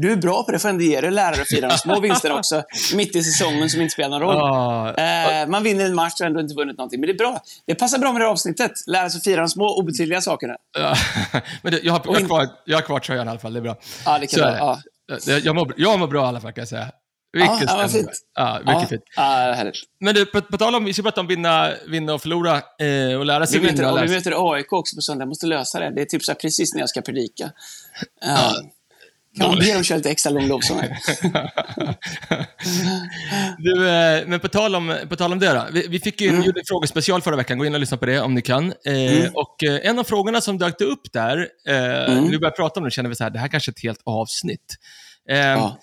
du 0.00 0.12
är 0.12 0.16
bra 0.16 0.42
på 0.42 0.52
det, 0.52 0.58
får 0.58 0.68
ändå 0.68 0.84
ge 0.84 1.00
dig 1.00 1.10
lärare 1.10 1.42
att 1.42 1.48
fira 1.48 1.68
de 1.68 1.78
små 1.78 2.00
vinster 2.00 2.32
också, 2.32 2.62
mitt 2.94 3.16
i 3.16 3.22
säsongen 3.22 3.70
som 3.70 3.80
inte 3.80 3.92
spelar 3.92 4.18
någon 4.18 4.20
roll. 4.20 4.36
Ja, 4.36 4.94
Eh, 5.42 5.48
man 5.48 5.62
vinner 5.62 5.84
en 5.84 5.94
match 5.94 6.20
och 6.20 6.26
ändå 6.26 6.40
inte 6.40 6.54
vunnit 6.54 6.78
någonting. 6.78 7.00
Men 7.00 7.06
det 7.06 7.12
är 7.12 7.18
bra. 7.18 7.40
Det 7.66 7.74
passar 7.74 7.98
bra 7.98 8.12
med 8.12 8.20
det 8.20 8.24
här 8.24 8.32
avsnittet. 8.32 8.72
Lära 8.86 9.10
sig 9.10 9.18
att 9.18 9.24
fira 9.24 9.40
de 9.40 9.48
små 9.48 9.78
obetydliga 9.78 10.20
sakerna. 10.20 10.54
ja. 10.78 10.94
men 11.62 11.72
det, 11.72 11.80
jag, 11.82 11.92
har, 11.92 12.02
jag, 12.04 12.12
har 12.12 12.26
kvar, 12.26 12.46
jag 12.64 12.76
har 12.76 12.82
kvar 12.82 13.00
tröjan 13.00 13.26
i 13.26 13.30
alla 13.30 13.38
fall, 13.38 13.52
det 13.52 13.58
är 13.58 13.62
bra. 13.62 13.76
Ja, 14.04 14.18
det 14.18 14.26
kan 14.26 14.38
Så 14.38 14.44
vara. 14.44 14.56
Ja. 14.58 14.80
det. 15.08 15.26
Jag, 15.32 15.40
jag, 15.40 15.54
mår, 15.54 15.74
jag 15.76 15.98
mår 15.98 16.06
bra 16.06 16.24
i 16.24 16.28
alla 16.28 16.40
fall, 16.40 16.52
kan 16.52 16.62
jag 16.62 16.68
säga. 16.68 16.90
Ja, 17.30 17.58
vad 17.60 17.68
stämning. 17.68 17.88
fint. 17.88 18.10
Ja, 18.34 18.58
mycket 18.58 18.74
ja. 18.82 18.86
fint. 18.86 19.02
Ja, 19.16 19.22
härligt. 19.56 19.74
Men 20.00 20.14
du, 20.14 20.26
på, 20.26 20.40
på 20.42 20.58
tal 20.58 20.74
om, 20.74 20.84
vi 20.84 20.92
ska 20.92 21.02
prata 21.02 21.20
om 21.20 21.26
vinna, 21.26 21.72
vinna 21.86 22.14
och 22.14 22.22
förlora 22.22 22.54
eh, 22.56 23.18
och 23.18 23.26
lära 23.26 23.46
sig 23.46 23.60
Vi 23.60 23.66
vinna. 23.66 23.72
möter, 23.76 23.88
och 23.88 23.94
lära 23.94 24.02
vi 24.02 24.08
sig. 24.08 24.32
möter 24.32 24.54
AIK 24.54 24.72
också 24.72 24.96
på 24.96 25.02
söndag. 25.02 25.22
Jag 25.22 25.28
måste 25.28 25.46
lösa 25.46 25.80
det. 25.80 25.90
Det 25.94 26.00
är 26.00 26.04
typ 26.04 26.24
så 26.24 26.34
precis 26.34 26.74
när 26.74 26.80
jag 26.80 26.88
ska 26.88 27.00
predika. 27.00 27.44
Uh, 27.44 28.52
kan 29.38 29.48
man 29.50 29.58
be 29.58 29.74
dem 29.74 29.84
köra 29.84 29.96
lite 29.96 30.10
extra 30.10 30.30
lång 30.32 30.46
lovsång? 30.48 30.80
Du, 33.58 33.88
eh, 33.88 34.26
men 34.26 34.40
på 34.40 34.48
tal, 34.48 34.74
om, 34.74 34.96
på 35.08 35.16
tal 35.16 35.32
om 35.32 35.38
det 35.38 35.52
då. 35.52 35.66
Vi, 35.72 35.86
vi 35.88 36.00
fick 36.00 36.20
ju, 36.20 36.28
Mm. 36.28 36.42
en 36.42 36.54
frågespecial 36.68 37.22
förra 37.22 37.36
veckan. 37.36 37.58
Gå 37.58 37.64
in 37.66 37.74
och 37.74 37.80
lyssna 37.80 37.96
på 37.96 38.06
det 38.06 38.20
om 38.20 38.34
ni 38.34 38.42
kan. 38.42 38.72
Eh, 38.84 39.30
Och 39.34 39.64
eh, 39.64 39.80
en 39.90 39.98
av 39.98 40.04
frågorna 40.04 40.40
som 40.40 40.58
dök 40.58 40.80
upp 40.80 41.12
där, 41.12 41.48
eh, 41.68 41.74
Mm. 42.12 42.24
nu 42.24 42.30
börjar 42.30 42.40
jag 42.50 42.56
prata 42.56 42.80
om 42.80 42.84
det, 42.84 42.90
känner 42.90 43.08
vi 43.08 43.14
så 43.16 43.24
här, 43.24 43.30
det 43.30 43.38
här 43.38 43.48
kanske 43.48 43.70
är 43.70 43.72
ett 43.72 43.82
helt 43.82 44.00
avsnitt. 44.04 44.76
Eh, 45.30 45.36
Ja. 45.38 45.78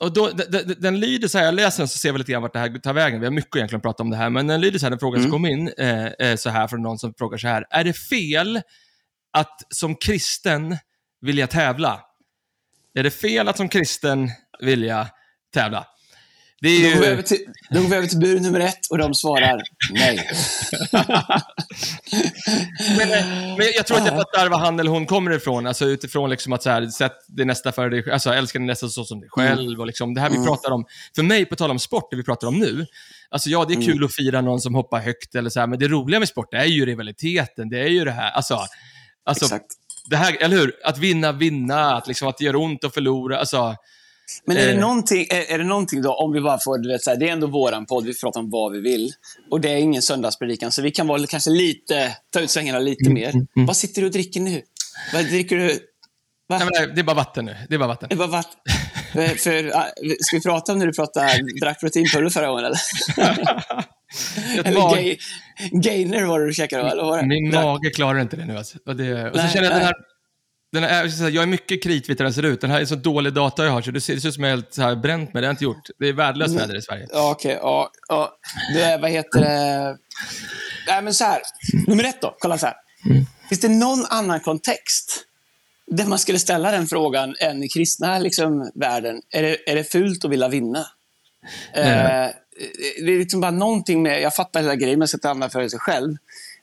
och 0.00 0.12
då, 0.12 0.30
den 0.78 1.00
lyder 1.00 1.28
så 1.28 1.38
här, 1.38 1.44
jag 1.44 1.54
läser 1.54 1.78
den 1.82 1.88
så 1.88 1.98
ser 1.98 2.12
vi 2.12 2.18
lite 2.18 2.32
grann 2.32 2.42
vart 2.42 2.52
det 2.52 2.58
här 2.58 2.78
tar 2.78 2.92
vägen. 2.92 3.20
Vi 3.20 3.26
har 3.26 3.32
mycket 3.32 3.56
egentligen 3.56 3.78
att 3.78 3.82
prata 3.82 4.02
om 4.02 4.10
det 4.10 4.16
här, 4.16 4.30
men 4.30 4.46
den 4.46 4.60
lyder 4.60 4.78
så 4.78 4.86
här, 4.86 4.90
den 4.90 4.98
frågan 4.98 5.20
Mm. 5.20 5.30
som 5.30 5.38
kom 5.38 5.46
in, 5.46 5.70
så 6.38 6.50
här 6.50 6.68
från 6.68 6.82
någon 6.82 6.98
som 6.98 7.14
frågar 7.18 7.38
så 7.38 7.48
här. 7.48 7.66
Är 7.70 7.84
det 7.84 7.92
fel 7.92 8.60
att 9.32 9.60
som 9.68 9.94
kristen 9.96 10.76
vilja 11.20 11.46
tävla? 11.46 12.00
Är 12.94 13.02
det 13.02 13.10
fel 13.10 13.48
att 13.48 13.56
som 13.56 13.68
kristen 13.68 14.30
vilja 14.60 15.08
tävla? 15.54 15.86
Det 16.60 16.68
är 16.68 16.82
Då 16.82 16.88
ju... 16.88 16.94
går, 16.94 17.00
vi 17.00 17.06
över 17.06 17.22
till, 17.22 17.38
då 17.70 17.80
går 17.82 17.88
vi 17.88 17.96
över 17.96 18.06
till 18.06 18.18
bur 18.18 18.40
nummer 18.40 18.60
ett 18.60 18.86
och 18.90 18.98
de 18.98 19.14
svarar 19.14 19.62
nej. 19.90 20.30
Men, 22.98 23.10
eh, 23.12 23.26
men 23.58 23.66
jag 23.76 23.86
tror 23.86 23.98
att 23.98 24.06
jag 24.06 24.16
fattar 24.16 24.48
var 24.48 24.58
han 24.58 24.80
eller 24.80 24.90
hon 24.90 25.06
kommer 25.06 25.30
ifrån. 25.30 25.66
Alltså 25.66 25.84
utifrån 25.84 26.30
liksom 26.30 26.52
att 26.52 26.62
så 26.62 26.70
här, 26.70 26.86
sätt 26.86 27.12
det 27.28 27.44
nästa 27.44 27.72
för 27.72 27.90
dig, 27.90 28.10
alltså 28.10 28.30
älska 28.30 28.58
det 28.58 28.64
nästa 28.64 28.88
så 28.88 29.04
som 29.04 29.20
dig 29.20 29.28
själv. 29.32 29.80
Och 29.80 29.86
liksom, 29.86 30.14
det 30.14 30.20
här 30.20 30.30
vi 30.30 30.44
pratar 30.44 30.70
om. 30.70 30.84
För 31.14 31.22
mig, 31.22 31.44
på 31.44 31.56
tal 31.56 31.70
om 31.70 31.78
sport, 31.78 32.10
det 32.10 32.16
vi 32.16 32.22
pratar 32.22 32.46
om 32.46 32.58
nu. 32.58 32.86
Alltså 33.30 33.50
ja, 33.50 33.64
det 33.64 33.74
är 33.74 33.82
kul 33.82 34.04
att 34.04 34.14
fira 34.14 34.40
någon 34.40 34.60
som 34.60 34.74
hoppar 34.74 35.00
högt 35.00 35.34
eller 35.34 35.50
så 35.50 35.60
här, 35.60 35.66
men 35.66 35.78
det 35.78 35.88
roliga 35.88 36.18
med 36.18 36.28
sport 36.28 36.54
är 36.54 36.64
ju 36.64 36.86
rivaliteten. 36.86 37.68
Det 37.68 37.80
är 37.80 37.88
ju 37.88 38.04
det 38.04 38.12
här, 38.12 38.30
alltså, 38.30 38.60
alltså 39.24 39.44
Exakt. 39.44 39.66
Det 40.06 40.16
här, 40.16 40.36
eller 40.40 40.56
hur? 40.56 40.72
Att 40.84 40.98
vinna, 40.98 41.32
vinna, 41.32 41.94
att, 41.96 42.06
liksom, 42.08 42.28
att 42.28 42.38
det 42.38 42.44
gör 42.44 42.56
ont 42.56 42.84
att 42.84 42.94
förlora. 42.94 43.38
Alltså, 43.38 43.76
Men 44.44 44.56
är 44.56 44.66
det, 44.66 44.72
Eh. 44.72 44.80
någonting, 44.80 45.26
är, 45.30 45.54
är 45.54 45.58
det 45.58 45.64
någonting 45.64 46.02
då, 46.02 46.14
om 46.14 46.32
vi 46.32 46.40
bara 46.40 46.58
får, 46.58 46.78
du 46.78 46.88
vet, 46.88 47.02
så 47.02 47.10
här, 47.10 47.16
det 47.16 47.28
är 47.28 47.32
ändå 47.32 47.46
våran 47.46 47.86
podd, 47.86 48.04
vi 48.06 48.18
pratar 48.20 48.40
om 48.40 48.50
vad 48.50 48.72
vi 48.72 48.80
vill. 48.80 49.12
Och 49.50 49.60
det 49.60 49.70
är 49.70 49.76
ingen 49.76 50.02
söndagspredikan, 50.02 50.72
så 50.72 50.82
vi 50.82 50.90
kan 50.90 51.06
vara 51.06 51.26
kanske 51.26 51.50
lite, 51.50 52.16
ta 52.32 52.40
ut 52.40 52.50
svängarna 52.50 52.78
lite 52.78 53.04
Mm, 53.10 53.14
mer. 53.14 53.32
Vad 53.66 53.76
sitter 53.76 54.00
du 54.00 54.06
och 54.06 54.12
dricker 54.12 54.40
nu? 54.40 54.62
Vad 55.14 55.24
dricker 55.24 55.56
du? 55.56 55.78
Va? 56.48 56.58
nej, 56.72 56.92
det 56.94 57.00
är 57.00 57.04
bara 57.04 57.16
vatten 57.16 57.44
nu. 57.44 57.56
Det 57.68 57.74
är 57.74 57.78
bara 57.78 57.88
vatten. 57.88 58.08
Det 58.08 58.16
var 58.16 58.26
vatten. 58.26 58.60
för, 59.12 59.26
för, 59.38 59.76
ah, 59.76 59.86
ska 60.20 60.36
vi 60.36 60.42
prata 60.42 60.72
om 60.72 60.78
när 60.78 60.86
du 60.86 60.92
pratade, 60.92 61.38
drack 61.60 61.80
proteinpulver 61.80 62.30
förra 62.30 62.46
gången 62.48 62.64
eller? 62.64 62.78
Mag- 64.64 64.94
gay, 64.94 65.16
gainer 65.72 66.24
var 66.24 66.40
det 66.40 66.46
du 66.46 66.52
käkade? 66.52 66.90
Eller 66.90 67.02
var 67.02 67.22
det? 67.22 67.26
Min 67.28 67.54
mage 67.54 67.90
klarar 67.90 68.20
inte 68.20 68.36
det 68.36 68.44
nu 68.44 68.56
alltså. 68.58 68.78
Och, 68.86 68.96
det, 68.96 69.30
och 69.30 69.36
så 69.36 69.42
Nej, 69.42 69.52
känner 69.52 69.64
jag 69.64 69.76
den 69.76 69.84
här, 69.84 69.94
den 70.72 70.82
här, 70.82 71.02
jag 71.02 71.10
ska 71.10 71.18
säga, 71.18 71.30
jag 71.30 71.42
är 71.42 71.46
mycket 71.46 71.82
kritvit 71.82 72.20
hur 72.20 72.24
den 72.24 72.34
ser 72.34 72.42
ut. 72.42 72.60
Den 72.60 72.70
här 72.70 72.80
är 72.80 72.84
så 72.84 72.94
dålig 72.94 73.32
data 73.32 73.64
jag 73.64 73.72
har, 73.72 73.82
så 73.82 73.90
det 73.90 74.00
ser, 74.00 74.14
det 74.14 74.20
ser 74.20 74.28
ut 74.28 74.34
som 74.34 74.44
jag 74.44 74.52
är 74.52 74.56
helt 74.56 74.74
så 74.74 74.82
här 74.82 74.96
bränt 74.96 75.34
med 75.34 75.42
det. 75.42 75.46
har 75.46 75.48
jag 75.48 75.52
inte 75.52 75.64
gjort. 75.64 75.82
Det 75.98 76.08
är 76.08 76.12
värdelöst 76.12 76.54
väder 76.60 76.76
i 76.76 76.82
Sverige. 76.82 77.06
Ja, 77.12 77.30
okej. 77.30 77.58
ja, 77.62 77.90
ja. 78.08 78.38
Är- 78.76 78.98
vad 78.98 79.10
heter 79.10 79.40
det? 79.40 79.96
Nej, 80.88 81.02
men 81.02 81.14
så 81.14 81.24
här. 81.24 81.40
Nummer 81.86 82.04
ett 82.04 82.20
då. 82.20 82.36
Kolla 82.38 82.58
så 82.58 82.66
här. 82.66 82.74
Finns 83.48 83.60
det 83.60 83.68
någon 83.68 84.04
annan 84.10 84.40
kontext 84.40 85.24
där 85.86 86.06
man 86.06 86.18
skulle 86.18 86.38
ställa 86.38 86.70
den 86.70 86.86
frågan 86.86 87.34
än 87.40 87.62
i 87.62 87.68
kristna 87.68 88.18
liksom, 88.18 88.70
världen? 88.74 89.22
Är 89.30 89.42
det, 89.42 89.70
är 89.70 89.74
det 89.76 89.84
fult 89.84 90.24
att 90.24 90.30
vilja 90.30 90.48
vinna? 90.48 90.86
Eh, 91.74 92.26
det 93.04 93.12
är 93.12 93.18
liksom 93.18 93.40
bara 93.40 93.50
någonting 93.50 94.02
med, 94.02 94.22
jag 94.22 94.34
fattar 94.34 94.60
hela 94.60 94.74
grejen 94.74 94.98
med 94.98 95.04
att 95.04 95.10
sätta 95.10 95.30
andra 95.30 95.50
före 95.50 95.70
sig 95.70 95.78
själv. 95.78 96.16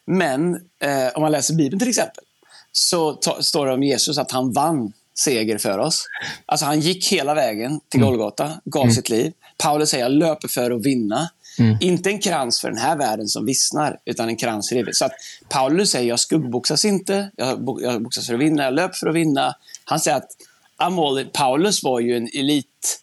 Men 0.05 0.55
eh, 0.55 1.07
om 1.15 1.21
man 1.21 1.31
läser 1.31 1.53
Bibeln 1.53 1.79
till 1.79 1.89
exempel, 1.89 2.23
så 2.71 3.13
ta, 3.13 3.41
står 3.41 3.65
det 3.67 3.73
om 3.73 3.83
Jesus 3.83 4.17
att 4.17 4.31
han 4.31 4.53
vann 4.53 4.93
seger 5.19 5.57
för 5.57 5.77
oss. 5.79 6.05
Alltså 6.45 6.65
han 6.65 6.79
gick 6.79 7.11
hela 7.11 7.33
vägen 7.33 7.79
till 7.89 7.99
Golgata, 8.01 8.51
gav 8.65 8.89
sitt 8.89 9.09
liv. 9.09 9.33
Paulus 9.57 9.89
säger, 9.89 10.03
jag 10.03 10.11
löper 10.11 10.47
för 10.47 10.71
att 10.71 10.85
vinna. 10.85 11.29
Inte 11.81 12.09
en 12.09 12.19
krans 12.19 12.61
för 12.61 12.69
den 12.69 12.77
här 12.77 12.97
världen 12.97 13.27
som 13.27 13.45
vissnar, 13.45 13.97
utan 14.05 14.29
en 14.29 14.35
krans 14.35 14.69
för 14.69 14.75
evigt. 14.75 14.97
Så 14.97 15.05
att 15.05 15.11
Paulus 15.49 15.91
säger, 15.91 16.09
jag 16.09 16.19
skuggboxas 16.19 16.85
inte, 16.85 17.31
jag, 17.35 17.63
bo- 17.63 17.81
jag 17.81 18.01
boxas 18.01 18.27
för 18.27 18.33
att 18.33 18.39
vinna, 18.39 18.63
jag 18.63 18.73
löper 18.73 18.93
för 18.95 19.07
att 19.07 19.15
vinna. 19.15 19.55
Han 19.85 19.99
säger 19.99 20.17
att 20.17 21.33
Paulus 21.33 21.83
var 21.83 21.99
ju 21.99 22.17
en 22.17 22.27
elit 22.33 23.01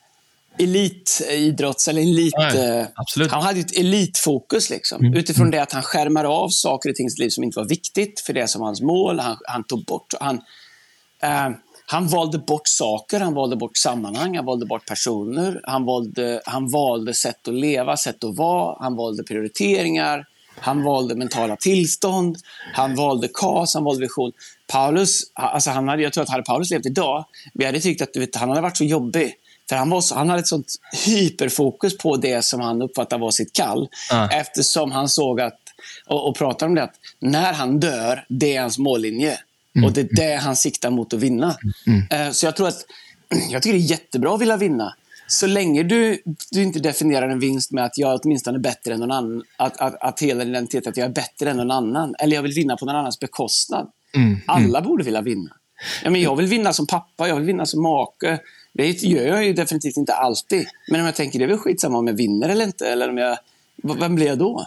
elitidrotts 0.59 1.89
eller 1.89 2.03
elit... 2.03 2.35
Nej, 2.39 2.87
absolut. 2.95 3.31
Han 3.31 3.43
hade 3.43 3.61
ett 3.61 3.79
elitfokus 3.79 4.71
liksom. 4.71 5.01
Mm. 5.01 5.15
Utifrån 5.15 5.51
det 5.51 5.63
att 5.63 5.73
han 5.73 5.83
skärmar 5.83 6.25
av 6.25 6.49
saker 6.49 6.91
i 6.91 6.95
sitt 6.95 7.19
liv 7.19 7.29
som 7.29 7.45
inte 7.45 7.59
var 7.59 7.69
viktigt 7.69 8.21
för 8.21 8.33
det 8.33 8.49
som 8.49 8.61
var 8.61 8.67
hans 8.67 8.83
mål. 8.83 9.21
Han, 9.21 9.37
han 9.45 9.65
tog 9.65 9.85
bort... 9.85 10.15
Han, 10.21 10.41
eh, 11.23 11.51
han 11.87 12.09
valde 12.09 12.39
bort 12.39 12.69
saker, 12.69 13.21
han 13.21 13.35
valde 13.35 13.57
bort 13.57 13.77
sammanhang, 13.77 14.37
han 14.37 14.45
valde 14.45 14.67
bort 14.67 14.87
personer. 14.87 15.61
Han 15.63 15.85
valde, 15.85 16.41
han 16.45 16.71
valde 16.71 17.15
sätt 17.15 17.49
att 17.49 17.55
leva, 17.55 17.97
sätt 17.97 18.25
att 18.25 18.37
vara. 18.37 18.77
Han 18.81 18.97
valde 18.97 19.23
prioriteringar. 19.23 20.27
Han 20.57 20.83
valde 20.83 21.15
mentala 21.15 21.57
tillstånd. 21.57 22.37
Han 22.73 22.95
valde 22.95 23.29
KAS, 23.29 23.75
han 23.75 23.85
valde 23.85 24.01
vision. 24.01 24.33
Paulus, 24.67 25.21
alltså 25.35 25.71
han 25.71 25.89
hade, 25.89 26.03
jag 26.03 26.13
tror 26.13 26.25
att 26.25 26.31
hade 26.31 26.43
Paulus 26.43 26.71
levt 26.71 26.87
idag, 26.87 27.25
vi 27.55 27.65
hade 27.65 27.81
tyckt 27.81 28.03
att 28.03 28.17
vet, 28.17 28.37
han 28.37 28.49
hade 28.49 28.61
varit 28.61 28.77
så 28.77 28.85
jobbig. 28.85 29.35
För 29.69 29.77
han, 29.77 29.91
var 29.91 30.01
så, 30.01 30.15
han 30.15 30.29
hade 30.29 30.41
ett 30.41 30.49
sånt 30.49 30.75
hyperfokus 31.07 31.99
på 31.99 32.17
det 32.17 32.45
som 32.45 32.61
han 32.61 32.83
uppfattade 32.83 33.21
var 33.21 33.31
sitt 33.31 33.53
kall. 33.53 33.89
Uh. 34.13 34.37
Eftersom 34.37 34.93
han 34.93 35.09
såg 35.09 35.41
att, 35.41 35.59
och, 36.07 36.29
och 36.29 36.37
pratade 36.37 36.69
om 36.69 36.75
det, 36.75 36.83
att 36.83 36.95
när 37.19 37.53
han 37.53 37.81
dör, 37.81 38.25
det 38.29 38.57
är 38.57 38.61
hans 38.61 38.79
mållinje. 38.79 39.39
Mm. 39.77 39.87
Och 39.87 39.93
det 39.93 40.01
är 40.01 40.09
det 40.17 40.35
han 40.37 40.57
siktar 40.57 40.91
mot 40.91 41.13
att 41.13 41.21
vinna. 41.21 41.57
Mm. 41.87 42.27
Uh, 42.27 42.33
så 42.33 42.47
jag 42.47 42.57
tror 42.57 42.69
att, 42.69 42.85
jag 43.51 43.63
tycker 43.63 43.79
det 43.79 43.85
är 43.85 43.91
jättebra 43.91 44.35
att 44.35 44.41
vilja 44.41 44.57
vinna. 44.57 44.95
Så 45.27 45.47
länge 45.47 45.83
du, 45.83 46.23
du 46.51 46.63
inte 46.63 46.79
definierar 46.79 47.29
en 47.29 47.39
vinst 47.39 47.73
med 47.73 47.85
att 47.85 47.99
jag 47.99 48.13
är 48.13 48.21
åtminstone 48.23 48.59
är 48.59 48.61
bättre 48.61 48.95
än 48.95 49.01
någon 49.01 49.11
annan, 49.11 49.43
att, 49.57 49.81
att, 49.81 50.03
att 50.03 50.21
hela 50.21 50.45
identiteten 50.45 50.91
att 50.91 50.97
jag 50.97 51.05
är 51.05 51.13
bättre 51.13 51.51
än 51.51 51.57
någon 51.57 51.71
annan, 51.71 52.15
eller 52.19 52.37
jag 52.37 52.43
vill 52.43 52.53
vinna 52.53 52.77
på 52.77 52.87
någon 52.87 52.97
annans 52.97 53.21
bekostnad. 53.21 53.91
Mm. 54.15 54.29
mm. 54.29 54.41
Alla 54.47 54.81
borde 54.81 55.05
vilja 55.05 55.21
vinna. 55.21 55.51
Ja, 56.05 56.11
men 56.11 56.21
jag 56.21 56.37
vill 56.37 56.47
vinna 56.47 56.73
som 56.73 56.87
pappa, 56.87 57.29
jag 57.29 57.37
vill 57.37 57.45
vinna 57.45 57.67
som 57.67 57.83
make, 57.83 58.39
det 58.75 59.03
gör 59.03 59.27
jag 59.27 59.45
ju 59.45 59.53
definitivt 59.53 59.97
inte 59.97 60.15
alltid. 60.15 60.67
Men 60.89 61.01
om 61.01 61.07
jag 61.07 61.15
tänker, 61.15 61.39
det 61.39 61.45
är 61.45 61.49
väl 61.49 61.59
skitsamma 61.59 61.99
om 61.99 62.07
jag 62.07 62.15
vinner 62.15 62.49
eller 62.49 62.65
inte. 62.65 62.89
Eller 62.89 63.09
om 63.09 63.19
jag, 63.19 63.39
vem 63.77 64.15
blir 64.15 64.27
jag 64.27 64.39
då? 64.39 64.67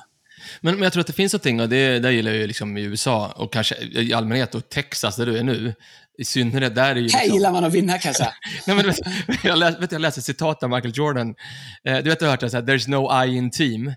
Men, 0.62 0.74
men 0.74 0.84
jag 0.84 0.94
tror 0.94 1.02
att 1.02 1.08
det 1.08 1.14
finns 1.14 1.34
någonting, 1.34 1.62
och 1.62 1.70
det, 1.70 2.00
det 2.00 2.12
gillar 2.12 2.32
jag 2.32 2.40
ju 2.42 2.48
liksom 2.48 2.78
i 2.78 2.82
USA 2.82 3.34
och 3.36 3.54
kanske 3.54 3.76
i 3.82 4.14
allmänhet 4.14 4.56
och 4.56 4.70
Texas 4.70 5.16
där 5.16 5.26
du 5.26 5.38
är 5.38 5.44
nu. 5.44 5.74
I 6.18 6.26
synnerhet 6.26 6.76
där 6.76 6.92
är 6.92 6.96
ju... 6.96 7.02
Liksom... 7.02 7.20
Här 7.20 7.28
gillar 7.28 7.52
man 7.52 7.64
att 7.64 7.74
vinna 7.74 7.98
kan 7.98 8.10
jag 8.10 8.16
säga. 8.16 8.34
Nej, 8.68 8.76
men, 8.76 8.86
vet, 8.86 9.00
jag, 9.44 9.58
läs, 9.58 9.80
vet, 9.80 9.92
jag 9.92 10.02
läste 10.02 10.20
ett 10.20 10.26
citat 10.26 10.64
av 10.64 10.70
Michael 10.70 10.94
Jordan. 10.96 11.36
Eh, 11.84 11.98
du 11.98 12.10
vet, 12.10 12.20
du 12.20 12.26
har 12.26 12.32
hört 12.32 12.40
det 12.40 12.50
så 12.50 12.58
här, 12.58 12.64
“There's 12.64 12.90
no 12.90 13.26
I 13.26 13.36
in 13.38 13.52
team”. 13.52 13.94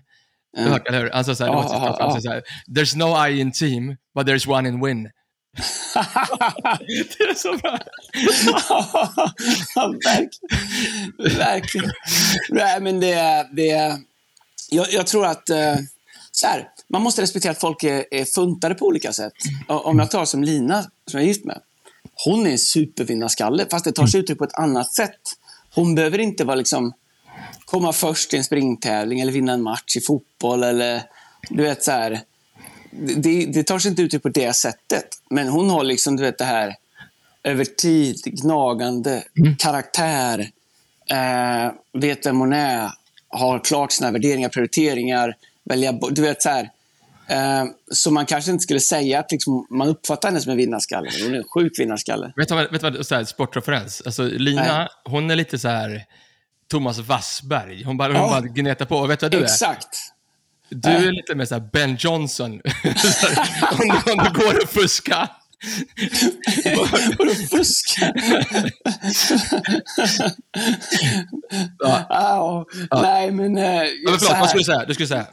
Du 0.57 0.63
har 0.63 0.69
hört 0.69 0.85
det, 0.85 0.89
eller 0.89 1.01
hur? 1.01 1.09
Alltså, 1.09 1.35
så 1.35 1.43
här, 1.43 1.51
oh, 1.51 1.57
oh, 1.57 2.07
oh. 2.07 2.19
så 2.19 2.29
här, 2.29 2.43
“There's 2.75 2.97
no 2.97 3.27
I 3.27 3.39
in 3.39 3.51
team, 3.51 3.97
but 4.15 4.27
there's 4.27 4.49
one 4.49 4.69
in 4.69 4.85
win”. 4.85 5.09
det 7.17 7.23
är 7.23 7.33
så 7.33 7.57
bra. 7.57 7.79
ja, 9.75 9.93
verkligen. 10.05 11.37
verkligen. 11.37 11.91
Nej, 12.49 12.81
men 12.81 12.99
det, 12.99 13.47
det, 13.51 13.97
jag, 14.69 14.93
jag 14.93 15.07
tror 15.07 15.25
att 15.25 15.49
eh, 15.49 15.75
så 16.31 16.47
här, 16.47 16.69
man 16.89 17.01
måste 17.01 17.21
respektera 17.21 17.51
att 17.51 17.59
folk 17.59 17.83
är, 17.83 18.05
är 18.11 18.25
funtade 18.25 18.75
på 18.75 18.85
olika 18.85 19.13
sätt. 19.13 19.33
Om 19.67 19.99
jag 19.99 20.11
tar 20.11 20.25
som 20.25 20.43
Lina, 20.43 20.81
som 20.81 21.19
jag 21.19 21.23
är 21.23 21.27
gift 21.27 21.45
med. 21.45 21.59
Hon 22.25 22.47
är 22.47 22.51
en 22.51 22.59
supervinnarskalle, 22.59 23.65
fast 23.71 23.85
det 23.85 23.91
tar 23.91 24.07
sig 24.07 24.19
uttryck 24.19 24.37
på 24.37 24.43
ett 24.43 24.59
annat 24.59 24.93
sätt. 24.93 25.19
Hon 25.73 25.95
behöver 25.95 26.19
inte 26.19 26.43
vara 26.43 26.55
liksom, 26.55 26.93
komma 27.65 27.93
först 27.93 28.33
i 28.33 28.37
en 28.37 28.43
springtävling 28.43 29.19
eller 29.19 29.31
vinna 29.31 29.53
en 29.53 29.61
match 29.61 29.97
i 29.97 30.01
fotboll. 30.01 30.63
eller 30.63 31.03
du 31.49 31.63
vet 31.63 31.83
så 31.83 31.91
här, 31.91 32.21
det, 32.91 33.45
det 33.45 33.63
tar 33.63 33.79
sig 33.79 33.89
inte 33.89 34.01
uttryck 34.01 34.23
på 34.23 34.29
det 34.29 34.55
sättet. 34.55 35.05
Men 35.29 35.47
hon 35.47 35.69
har 35.69 35.83
liksom, 35.83 36.15
du 36.15 36.23
vet 36.23 36.37
det 36.37 36.45
här 36.45 36.75
över 37.43 37.65
tid, 37.65 38.21
gnagande, 38.25 39.23
mm. 39.37 39.55
karaktär, 39.55 40.49
eh, 41.09 41.71
vet 41.93 42.25
vem 42.25 42.39
hon 42.39 42.53
är, 42.53 42.89
har 43.29 43.59
klart 43.59 43.91
sina 43.91 44.11
värderingar, 44.11 44.49
prioriteringar, 44.49 45.35
välja 45.63 45.91
Du 45.91 46.21
vet 46.21 46.41
så 46.41 46.49
här. 46.49 46.69
Eh, 47.27 47.65
så 47.91 48.11
man 48.11 48.25
kanske 48.25 48.51
inte 48.51 48.63
skulle 48.63 48.79
säga 48.79 49.19
att 49.19 49.31
liksom, 49.31 49.67
man 49.69 49.87
uppfattar 49.87 50.29
henne 50.29 50.41
som 50.41 50.51
en 50.51 50.57
vinnarskalle. 50.57 51.09
Hon 51.23 51.33
är 51.33 51.37
en 51.37 51.43
sjuk 51.43 51.79
vinnarskalle. 51.79 52.33
Vet 52.35 52.47
du 52.47 52.55
vad, 52.55 52.71
vet 52.71 52.81
du 52.81 52.91
vad 52.91 53.05
så 53.05 53.15
här, 53.15 53.23
sportreferens? 53.23 54.01
Alltså, 54.05 54.23
Lina, 54.23 54.81
äh. 54.81 54.87
hon 55.05 55.31
är 55.31 55.35
lite 55.35 55.59
så 55.59 55.67
här 55.67 56.05
Thomas 56.67 56.99
Wassberg. 56.99 57.83
Hon 57.83 57.97
bara, 57.97 58.13
ja. 58.13 58.27
bara 58.27 58.41
gnetar 58.41 58.85
på. 58.85 58.97
Och 58.97 59.09
vet 59.09 59.19
du 59.19 59.25
vad 59.25 59.31
du 59.31 59.43
Exakt. 59.43 59.83
är? 59.83 60.20
Du 60.71 60.89
är 60.89 61.11
lite 61.11 61.35
mer 61.35 61.45
såhär 61.45 61.69
Ben 61.73 61.95
Johnson. 61.99 62.51
om, 63.71 64.01
om 64.11 64.25
du 64.25 64.39
går 64.39 64.63
och 64.63 64.69
fuskar. 64.69 65.29
Vadå 67.17 67.31
fuska? 67.33 68.13
ja. 71.79 72.65
Ah, 72.89 73.01
Nej, 73.01 73.31
men... 73.31 73.57
Eh, 73.57 73.63
men 73.63 74.19
förlåt, 74.19 74.39
vad 74.39 74.49
skulle 74.49 74.61
du 74.61 74.65
säga? 74.65 74.85
Du 74.85 74.93
skulle 74.93 75.07
säga? 75.07 75.27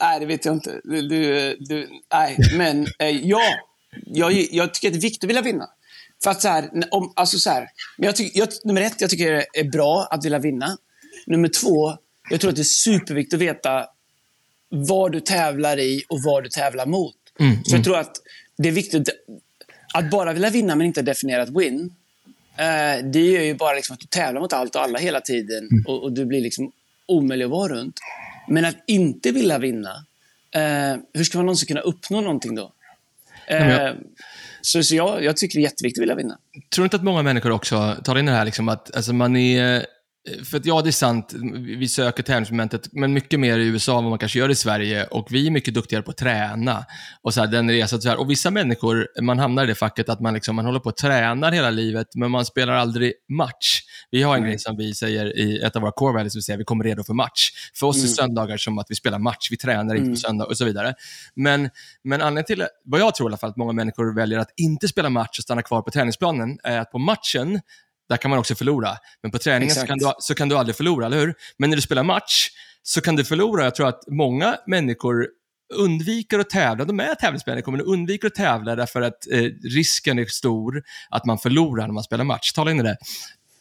Nej, 0.00 0.20
det 0.20 0.26
vet 0.26 0.44
jag 0.44 0.54
inte. 0.54 0.80
Du, 0.84 1.56
du, 1.60 1.88
nej, 2.12 2.36
men 2.56 2.86
eh, 2.98 3.08
ja. 3.08 3.42
Jag, 4.06 4.32
jag 4.32 4.74
tycker 4.74 4.88
att 4.88 4.94
det 4.94 4.98
är 4.98 5.00
viktigt 5.00 5.24
att 5.24 5.28
vilja 5.28 5.42
vinna. 5.42 5.66
För 6.24 6.30
att 6.30 6.42
så 6.42 6.48
här, 6.48 6.70
om, 6.90 7.12
alltså 7.16 7.38
så 7.38 7.50
här, 7.50 7.68
men 7.98 8.06
jag 8.06 8.16
tycker, 8.16 8.38
jag, 8.38 8.48
nummer 8.64 8.80
ett, 8.80 9.00
jag 9.00 9.10
tycker 9.10 9.32
det 9.32 9.60
är 9.60 9.70
bra 9.70 10.08
att 10.10 10.24
vilja 10.24 10.38
vinna. 10.38 10.76
Nummer 11.26 11.48
två, 11.48 11.96
jag 12.30 12.40
tror 12.40 12.50
att 12.50 12.56
det 12.56 12.62
är 12.62 12.64
superviktigt 12.64 13.34
att 13.34 13.40
veta 13.40 13.86
vad 14.74 15.12
du 15.12 15.20
tävlar 15.20 15.78
i 15.78 16.02
och 16.08 16.22
vad 16.22 16.42
du 16.42 16.48
tävlar 16.48 16.86
mot. 16.86 17.14
Mm, 17.40 17.54
så 17.54 17.70
jag 17.70 17.74
mm. 17.74 17.84
tror 17.84 17.96
att 17.96 18.16
det 18.58 18.68
är 18.68 18.72
viktigt 18.72 19.08
att 19.94 20.10
bara 20.10 20.32
vilja 20.32 20.50
vinna 20.50 20.74
men 20.74 20.86
inte 20.86 21.02
definiera 21.02 21.42
ett 21.42 21.56
win. 21.56 21.94
Eh, 22.56 23.04
det 23.04 23.20
gör 23.20 23.42
ju 23.42 23.54
bara 23.54 23.74
liksom 23.74 23.94
att 23.94 24.00
du 24.00 24.06
tävlar 24.06 24.40
mot 24.40 24.52
allt 24.52 24.74
och 24.74 24.82
alla 24.82 24.98
hela 24.98 25.20
tiden 25.20 25.68
mm. 25.72 25.84
och, 25.86 26.02
och, 26.02 26.12
du 26.12 26.24
blir 26.24 26.40
liksom 26.40 26.72
omöjlig 27.06 27.44
att 27.44 27.50
vara 27.50 27.72
runt. 27.72 28.00
Men 28.48 28.64
att 28.64 28.76
inte 28.86 29.32
vilja 29.32 29.58
vinna, 29.58 30.04
eh, 30.54 30.96
hur 31.14 31.24
ska 31.24 31.38
man 31.38 31.46
någonsin 31.46 31.66
kunna 31.66 31.80
uppnå 31.80 32.20
någonting 32.20 32.54
då? 32.54 32.72
Eh, 33.46 33.68
jag... 33.68 33.96
Så, 34.60 34.82
så 34.82 34.96
jag, 34.96 35.24
jag, 35.24 35.36
tycker 35.36 35.58
det 35.58 35.60
är 35.60 35.62
jätteviktigt 35.62 36.00
att 36.00 36.02
vilja 36.02 36.14
vinna. 36.14 36.38
Tror 36.74 36.82
du 36.82 36.86
inte 36.86 36.96
att 36.96 37.04
många 37.04 37.22
människor 37.22 37.50
också 37.50 37.96
tar 38.04 38.18
in 38.18 38.26
det 38.26 38.32
här 38.32 38.44
liksom 38.44 38.68
att 38.68 38.96
alltså 38.96 39.12
man 39.12 39.36
är 39.36 39.86
för 40.44 40.56
att 40.56 40.66
ja, 40.66 40.82
det 40.82 40.90
är 40.90 40.92
sant, 40.92 41.34
vi 41.60 41.88
söker 41.88 42.22
tävlingsmomentet, 42.22 42.92
men 42.92 43.12
mycket 43.12 43.40
mer 43.40 43.58
i 43.58 43.66
USA 43.66 43.98
än 43.98 44.04
vad 44.04 44.10
man 44.10 44.18
kanske 44.18 44.38
gör 44.38 44.50
i 44.50 44.54
Sverige. 44.54 45.06
Och 45.06 45.26
vi 45.30 45.46
är 45.46 45.50
mycket 45.50 45.74
duktigare 45.74 46.02
på 46.02 46.10
att 46.10 46.16
träna. 46.16 46.84
Och 47.22 47.34
så 47.34 47.40
här, 47.40 47.46
den 47.46 47.70
resan, 47.70 48.02
så 48.02 48.08
här. 48.08 48.20
Och 48.20 48.30
vissa 48.30 48.50
människor, 48.50 49.08
man 49.22 49.38
hamnar 49.38 49.64
i 49.64 49.66
det 49.66 49.74
facket 49.74 50.08
att 50.08 50.20
man, 50.20 50.34
liksom, 50.34 50.56
man 50.56 50.64
håller 50.64 50.80
på 50.80 50.88
att 50.88 50.96
träna 50.96 51.50
hela 51.50 51.70
livet, 51.70 52.06
men 52.14 52.30
man 52.30 52.44
spelar 52.44 52.72
aldrig 52.72 53.12
match. 53.28 53.80
Vi 54.10 54.22
har 54.22 54.32
en 54.32 54.38
mm. 54.38 54.48
grej 54.48 54.58
som 54.58 54.76
vi 54.76 54.94
säger 54.94 55.38
i 55.38 55.60
ett 55.60 55.76
av 55.76 55.82
våra 55.82 55.92
core 55.92 56.12
values, 56.12 56.36
vi 56.36 56.42
säger 56.42 56.58
vi 56.58 56.64
kommer 56.64 56.84
redo 56.84 57.04
för 57.04 57.14
match. 57.14 57.50
För 57.74 57.86
oss 57.86 57.96
mm. 57.96 58.06
är 58.06 58.14
söndagar 58.14 58.56
som 58.56 58.78
att 58.78 58.86
vi 58.88 58.94
spelar 58.94 59.18
match, 59.18 59.48
vi 59.50 59.56
tränar 59.56 59.94
inte 59.94 60.04
mm. 60.04 60.12
på 60.12 60.16
söndag 60.16 60.44
och 60.44 60.56
så 60.56 60.64
vidare. 60.64 60.94
Men, 61.34 61.70
men 62.04 62.22
anledningen 62.22 62.44
till, 62.44 62.66
vad 62.84 63.00
jag 63.00 63.14
tror 63.14 63.28
i 63.28 63.30
alla 63.30 63.36
fall, 63.36 63.50
att 63.50 63.56
många 63.56 63.72
människor 63.72 64.14
väljer 64.14 64.38
att 64.38 64.50
inte 64.56 64.88
spela 64.88 65.10
match 65.10 65.38
och 65.38 65.42
stanna 65.42 65.62
kvar 65.62 65.82
på 65.82 65.90
träningsplanen, 65.90 66.58
är 66.62 66.80
att 66.80 66.90
på 66.90 66.98
matchen, 66.98 67.60
där 68.14 68.18
kan 68.18 68.30
man 68.30 68.38
också 68.38 68.54
förlora. 68.54 68.96
Men 69.22 69.30
på 69.30 69.38
träningen 69.38 69.74
så 69.74 69.86
kan, 69.86 69.98
du, 69.98 70.12
så 70.18 70.34
kan 70.34 70.48
du 70.48 70.56
aldrig 70.56 70.76
förlora, 70.76 71.06
eller 71.06 71.18
hur? 71.18 71.34
Men 71.58 71.70
när 71.70 71.76
du 71.76 71.82
spelar 71.82 72.02
match 72.02 72.48
så 72.82 73.00
kan 73.00 73.16
du 73.16 73.24
förlora. 73.24 73.64
Jag 73.64 73.74
tror 73.74 73.88
att 73.88 74.02
många 74.08 74.56
människor 74.66 75.28
undviker 75.74 76.38
att 76.38 76.50
tävla. 76.50 76.84
De 76.84 77.00
är 77.00 77.14
tävlingsmänniskor, 77.14 77.72
men 77.72 77.78
de 77.78 77.92
undviker 77.92 78.26
att 78.26 78.34
tävla 78.34 78.76
därför 78.76 79.02
att 79.02 79.30
eh, 79.32 79.42
risken 79.74 80.18
är 80.18 80.26
stor 80.26 80.82
att 81.10 81.24
man 81.24 81.38
förlorar 81.38 81.86
när 81.86 81.94
man 81.94 82.04
spelar 82.04 82.24
match. 82.24 82.52
Tala 82.52 82.70
in 82.70 82.80
i 82.80 82.82
det. 82.82 82.96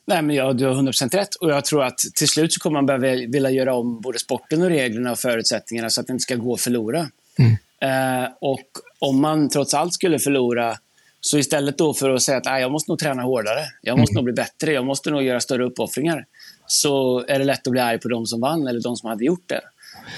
Nej, 0.06 0.22
men 0.22 0.36
ja, 0.36 0.54
du 0.54 0.66
har 0.66 0.74
100% 0.74 1.16
rätt. 1.16 1.36
Och 1.36 1.52
jag 1.52 1.66
tror 1.66 1.84
att 1.84 1.98
till 2.16 2.28
slut 2.28 2.54
så 2.54 2.60
kommer 2.60 2.82
man 2.82 2.86
behöva 2.86 3.28
vilja 3.32 3.50
göra 3.50 3.76
om 3.76 4.02
både 4.02 4.20
sporten 4.20 4.62
och 4.62 4.70
reglerna 4.70 5.12
och 5.12 5.20
förutsättningarna 5.20 5.90
så 5.90 6.02
att 6.02 6.08
det 6.08 6.14
inte 6.14 6.24
ska 6.24 6.36
gå 6.36 6.54
att 6.54 6.62
förlora. 6.62 7.08
Mm. 7.40 7.52
Eh, 7.82 8.30
och 8.42 8.68
om 9.00 9.22
man 9.22 9.50
trots 9.50 9.74
allt 9.74 9.94
skulle 9.94 10.20
förlora 10.20 10.78
så 11.26 11.38
istället 11.38 11.78
då 11.78 11.94
för 11.94 12.10
att 12.10 12.22
säga 12.22 12.38
att 12.38 12.62
jag 12.62 12.72
måste 12.72 12.92
nog 12.92 13.00
träna 13.00 13.24
hårdare, 13.24 13.66
jag 13.82 14.00
måste 14.00 14.14
mm. 14.14 14.16
nog 14.16 14.24
bli 14.24 14.34
bättre, 14.34 14.74
jag 14.74 14.86
måste 14.86 15.12
nog 15.12 15.24
göra 15.24 15.40
större 15.40 15.64
uppoffringar. 15.64 16.26
Så 16.68 17.26
är 17.28 17.40
det 17.40 17.46
lätt 17.46 17.68
att 17.68 17.72
bli 17.72 17.82
arg 17.82 18.00
på 18.00 18.08
de 18.08 18.26
som 18.26 18.42
vann 18.42 18.68
eller 18.68 18.82
de 18.82 18.96
som 18.96 19.10
hade 19.10 19.26
gjort 19.26 19.50
det. 19.50 19.62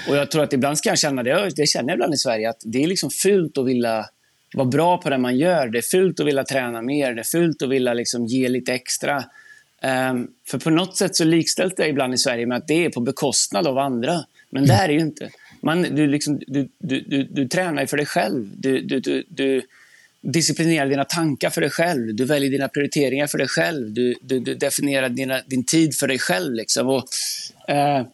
Och 0.08 0.16
jag 0.16 0.30
tror 0.30 0.42
att 0.42 0.52
ibland 0.52 0.78
ska 0.78 0.88
jag 0.88 0.98
känna 0.98 1.22
det, 1.22 1.50
det 1.56 1.66
känner 1.66 1.88
jag 1.88 1.96
ibland 1.96 2.14
i 2.14 2.16
Sverige, 2.16 2.50
att 2.50 2.60
det 2.64 2.82
är 2.82 2.86
liksom 2.86 3.10
fult 3.10 3.58
att 3.58 3.66
vilja 3.66 4.06
vara 4.54 4.66
bra 4.66 4.98
på 4.98 5.10
det 5.10 5.18
man 5.18 5.36
gör. 5.36 5.68
Det 5.68 5.78
är 5.78 5.82
fult 5.82 6.20
att 6.20 6.26
vilja 6.26 6.44
träna 6.44 6.82
mer, 6.82 7.14
det 7.14 7.20
är 7.20 7.24
fult 7.24 7.62
att 7.62 7.68
vilja 7.68 7.94
liksom 7.94 8.26
ge 8.26 8.48
lite 8.48 8.72
extra. 8.72 9.24
Um, 10.10 10.30
för 10.50 10.58
på 10.58 10.70
något 10.70 10.96
sätt 10.96 11.16
så 11.16 11.24
likställs 11.24 11.74
det 11.74 11.88
ibland 11.88 12.14
i 12.14 12.18
Sverige 12.18 12.46
med 12.46 12.58
att 12.58 12.68
det 12.68 12.84
är 12.84 12.90
på 12.90 13.00
bekostnad 13.00 13.66
av 13.66 13.78
andra. 13.78 14.24
Men 14.50 14.64
mm. 14.64 14.76
det 14.76 14.82
är 14.82 14.88
det 14.88 14.94
ju 14.94 15.00
inte. 15.00 15.30
Man, 15.62 15.82
du, 15.82 16.06
liksom, 16.06 16.40
du, 16.46 16.68
du, 16.78 17.00
du, 17.00 17.22
du 17.22 17.48
tränar 17.48 17.82
ju 17.82 17.86
för 17.86 17.96
dig 17.96 18.06
själv. 18.06 18.50
Du, 18.56 18.80
du, 18.80 19.00
du, 19.00 19.24
du, 19.28 19.62
disciplinerar 20.32 20.86
dina 20.86 21.04
tankar 21.04 21.50
för 21.50 21.60
dig 21.60 21.70
själv. 21.70 22.14
Du 22.14 22.24
väljer 22.24 22.50
dina 22.50 22.68
prioriteringar 22.68 23.26
för 23.26 23.38
dig 23.38 23.48
själv. 23.48 23.92
Du, 23.92 24.14
du, 24.20 24.40
du 24.40 24.54
definierar 24.54 25.08
dina, 25.08 25.40
din 25.46 25.64
tid 25.64 25.94
för 25.96 26.08
dig 26.08 26.18
själv. 26.18 26.54
Liksom. 26.54 26.88
Och, 26.88 27.04
eh, 27.68 28.06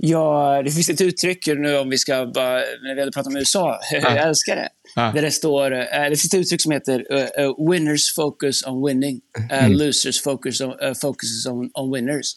Ja, 0.00 0.62
det 0.64 0.70
finns 0.70 0.88
ett 0.88 1.00
uttryck 1.00 1.46
nu 1.46 1.76
om 1.78 1.90
vi 1.90 1.98
ska 1.98 2.26
bara, 2.26 2.54
när 2.54 2.94
vi 2.94 3.00
hade 3.00 3.12
pratat 3.12 3.26
om 3.26 3.36
USA, 3.36 3.80
jag 3.92 4.16
älskar 4.16 4.56
det. 4.56 4.68
Ja. 4.94 5.12
Där 5.14 5.22
det 5.22 5.30
står, 5.30 5.72
eh, 5.72 6.02
det 6.02 6.08
finns 6.08 6.34
ett 6.34 6.40
uttryck 6.40 6.62
som 6.62 6.72
heter 6.72 6.98
uh, 7.40 7.70
“Winners 7.70 8.14
focus 8.14 8.66
on 8.66 8.86
winning, 8.86 9.20
uh, 9.52 9.70
losers 9.70 10.22
focus 10.22 10.60
on, 10.60 10.70
uh, 10.70 10.94
focuses 10.94 11.46
on, 11.46 11.70
on 11.74 11.94
winners”. 11.94 12.36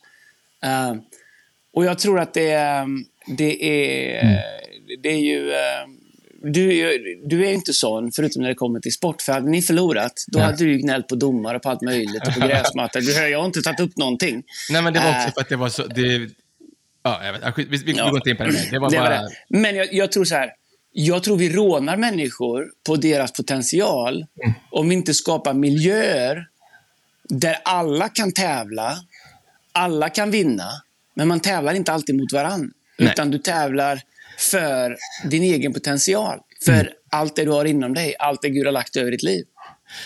Och 1.74 1.86
jag 1.86 2.00
tror 2.00 2.20
att 2.20 2.34
det, 2.34 2.86
det 3.38 3.64
är, 3.64 4.22
Mm. 4.22 5.02
det 5.02 5.10
är 5.10 5.20
ju... 5.20 5.52
du, 6.44 6.98
du 7.26 7.46
är 7.48 7.52
inte 7.54 7.74
sån, 7.74 8.12
förutom 8.12 8.42
när 8.42 8.50
det 8.50 8.56
kommer 8.56 8.80
till 8.80 8.94
sport. 8.94 9.22
För 9.22 9.34
hade 9.34 9.50
ni 9.50 9.62
förlorat, 9.62 10.14
då 10.28 10.40
Ja. 10.40 10.44
hade 10.44 10.58
du 10.58 10.78
gnällt 10.78 11.08
på 11.08 11.16
domare 11.16 11.58
och 11.58 11.64
på 11.64 11.70
allt 11.70 11.82
möjligt 11.82 12.28
och 12.28 12.34
på 12.34 12.40
gräsmatta. 12.48 13.00
Du 13.00 13.14
hör, 13.16 13.28
jag 13.28 13.40
har 13.40 13.46
inte 13.46 13.62
tagit 13.62 13.80
upp 13.80 13.98
någonting. 13.98 14.44
Nej, 14.70 14.82
men 14.82 14.94
det 14.94 15.00
var 15.00 15.10
Äh. 15.10 15.18
också 15.18 15.32
för 15.34 15.42
att 15.42 15.50
det 15.50 15.56
var 15.56 15.70
så... 15.70 15.88
Det, 15.88 16.30
ja, 17.04 17.26
jag 17.26 17.34
vet. 17.34 17.58
Vi, 17.58 17.78
vi, 17.86 17.92
Ja. 17.92 18.10
går 18.10 18.18
inte 18.18 18.30
in 18.30 18.38
på 18.38 18.44
det 18.44 18.52
mer. 18.52 18.68
Det 18.72 18.80
var 18.80 18.90
Det 18.92 18.98
var 18.98 19.06
bara... 19.06 19.22
det. 19.22 19.30
Men 19.50 19.76
jag, 19.76 19.94
jag 19.94 20.12
tror 20.12 20.26
så 20.26 20.36
här. 20.36 20.52
Jag 20.94 21.24
tror 21.24 21.38
vi 21.38 21.50
rånar 21.54 21.98
människor 21.98 22.72
på 22.88 22.96
deras 22.96 23.32
potential 23.34 24.26
Mm. 24.44 24.54
om 24.72 24.90
vi 24.90 24.96
inte 24.96 25.14
skapar 25.14 25.54
miljöer 25.54 26.48
där 27.30 27.58
alla 27.64 28.10
kan 28.10 28.32
tävla, 28.32 28.98
alla 29.72 30.10
kan 30.10 30.32
vinna, 30.32 30.70
men 31.14 31.28
man 31.28 31.40
tävlar 31.40 31.74
inte 31.74 31.92
alltid 31.94 32.16
mot 32.16 32.34
varann. 32.34 32.74
Nej. 32.98 33.10
Utan 33.12 33.32
du 33.32 33.38
tävlar 33.38 34.02
för 34.44 34.98
din 35.26 35.44
egen 35.44 35.74
potential. 35.74 36.40
För 36.66 36.72
Mm. 36.72 36.88
allt 37.12 37.36
det 37.36 37.46
du 37.46 37.52
har 37.52 37.66
inom 37.66 37.94
dig, 37.94 38.16
allt 38.20 38.42
det 38.42 38.50
Gud 38.50 38.66
har 38.66 38.72
lagt 38.72 38.96
över 38.96 39.12
ditt 39.12 39.24
liv. 39.24 39.46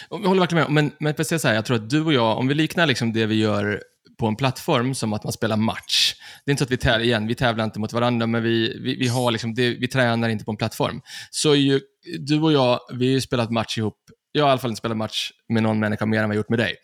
Jag 0.10 0.18
håller 0.18 0.40
verkligen 0.40 0.64
med. 0.64 0.84
Men, 0.84 0.92
men 1.00 1.14
precis 1.14 1.42
så 1.42 1.48
här, 1.48 1.56
jag 1.56 1.66
tror 1.66 1.76
att 1.78 1.90
du 1.90 2.02
och 2.06 2.14
jag, 2.14 2.38
om 2.38 2.48
vi 2.48 2.54
liknar 2.54 2.86
liksom 2.86 3.14
det 3.14 3.26
vi 3.26 3.36
gör 3.36 3.84
på 4.20 4.28
en 4.28 4.36
plattform 4.36 4.96
som 4.96 5.14
att 5.14 5.24
man 5.24 5.34
spelar 5.34 5.58
match. 5.58 6.14
Det 6.46 6.50
är 6.50 6.54
inte 6.54 6.62
så 6.62 6.66
att 6.66 6.72
vi 6.72 6.78
tävlar, 6.78 7.06
igen, 7.06 7.28
vi 7.28 7.36
tävlar 7.36 7.64
inte 7.66 7.80
mot 7.80 7.94
varandra, 7.94 8.28
men 8.28 8.44
vi, 8.44 8.80
vi, 8.80 8.96
vi, 8.96 9.08
har 9.08 9.32
liksom 9.32 9.54
det, 9.56 9.70
vi 9.70 9.88
tränar 9.88 10.30
inte 10.30 10.46
på 10.46 10.52
en 10.52 10.58
plattform. 10.58 11.02
Så 11.30 11.56
ju, 11.56 11.82
du 12.20 12.42
och 12.42 12.52
jag, 12.54 12.80
vi 12.94 13.06
har 13.06 13.14
ju 13.14 13.22
spelat 13.22 13.52
match 13.52 13.78
ihop. 13.78 13.98
Jag 14.32 14.44
har 14.44 14.50
i 14.50 14.52
alla 14.52 14.62
fall 14.62 14.70
inte 14.72 14.80
spelat 14.80 14.98
match 14.98 15.32
med 15.50 15.64
någon 15.64 15.80
människa 15.80 16.06
mer 16.06 16.18
än 16.20 16.30
vad 16.30 16.36
jag 16.36 16.40
gjort 16.40 16.50
med 16.50 16.60
dig. 16.60 16.76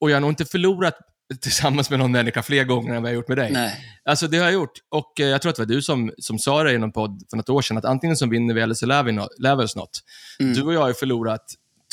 Och 0.00 0.10
jag 0.10 0.16
har 0.16 0.20
nog 0.20 0.30
inte 0.30 0.44
förlorat 0.44 0.98
tillsammans 1.40 1.90
med 1.90 1.98
någon 1.98 2.12
människa 2.12 2.42
fler 2.42 2.64
gånger 2.64 2.94
än 2.94 3.02
vad 3.02 3.10
jag 3.10 3.14
har 3.14 3.20
gjort 3.20 3.28
med 3.28 3.38
dig. 3.38 3.50
Nej. 3.52 3.74
Alltså 4.04 4.28
det 4.28 4.36
har 4.38 4.44
jag 4.44 4.52
gjort. 4.52 4.72
Och 4.88 5.20
eh, 5.20 5.26
jag 5.26 5.42
tror 5.42 5.50
att 5.50 5.56
det 5.56 5.62
var 5.62 5.66
du 5.66 5.82
som, 5.82 6.12
som 6.18 6.38
sa 6.38 6.62
det 6.62 6.72
i 6.72 6.78
någon 6.78 6.92
podd 6.92 7.22
för 7.30 7.36
något 7.36 7.48
år 7.48 7.62
sedan, 7.62 7.78
att 7.78 7.84
antingen 7.84 8.16
så 8.16 8.26
vinner 8.26 8.54
vi 8.54 8.60
eller 8.60 8.74
så 8.74 8.86
lär 8.86 9.02
vi, 9.02 9.12
no, 9.12 9.28
lär 9.38 9.56
vi 9.56 9.64
oss 9.64 9.76
något. 9.76 10.00
Du 10.38 10.62
och 10.62 10.74
jag 10.74 10.80
har 10.80 10.88
ju 10.88 10.94
förlorat 10.94 11.44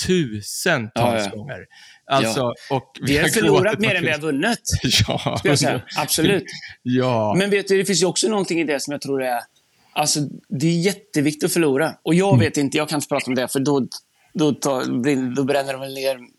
tusentals 0.08 1.24
Ja, 1.24 1.30
ja. 1.34 1.36
gånger. 1.36 1.66
Alltså, 2.12 2.54
och 2.70 3.00
Vi 3.02 3.18
har 3.18 3.24
gått 3.24 3.34
förlorat 3.34 3.80
mer 3.80 3.96
än 3.96 4.04
vi 4.04 4.12
har 4.12 4.20
vunnit. 4.20 4.60
Ja. 5.08 5.42
Jag 5.44 5.60
säga. 5.60 5.82
Absolut. 5.98 6.44
Ja. 6.84 7.36
Men 7.38 7.50
vet 7.50 7.68
du, 7.68 7.78
det 7.78 7.86
finns 7.86 8.02
ju 8.02 8.06
också 8.06 8.28
någonting 8.28 8.60
i 8.60 8.64
det 8.64 8.80
som 8.80 8.92
jag 8.92 9.02
tror 9.02 9.24
är... 9.24 9.40
Alltså, 9.94 10.20
det 10.50 10.68
är 10.68 10.80
jätteviktigt 10.80 11.44
att 11.44 11.54
förlora. 11.54 11.94
Och 12.04 12.16
jag 12.16 12.40
vet 12.40 12.58
inte, 12.58 12.78
jag 12.78 12.90
kan 12.90 12.98
inte 12.98 13.08
prata 13.08 13.26
om 13.28 13.36
det, 13.36 13.48
för 13.48 13.60
då, 13.60 13.88
då, 14.36 14.52
tar, 14.52 15.36
då 15.36 15.44
bränner 15.44 15.74
de 15.74 15.82
väl 15.82 15.94
ner... 15.94 16.16
mm, 16.16 16.30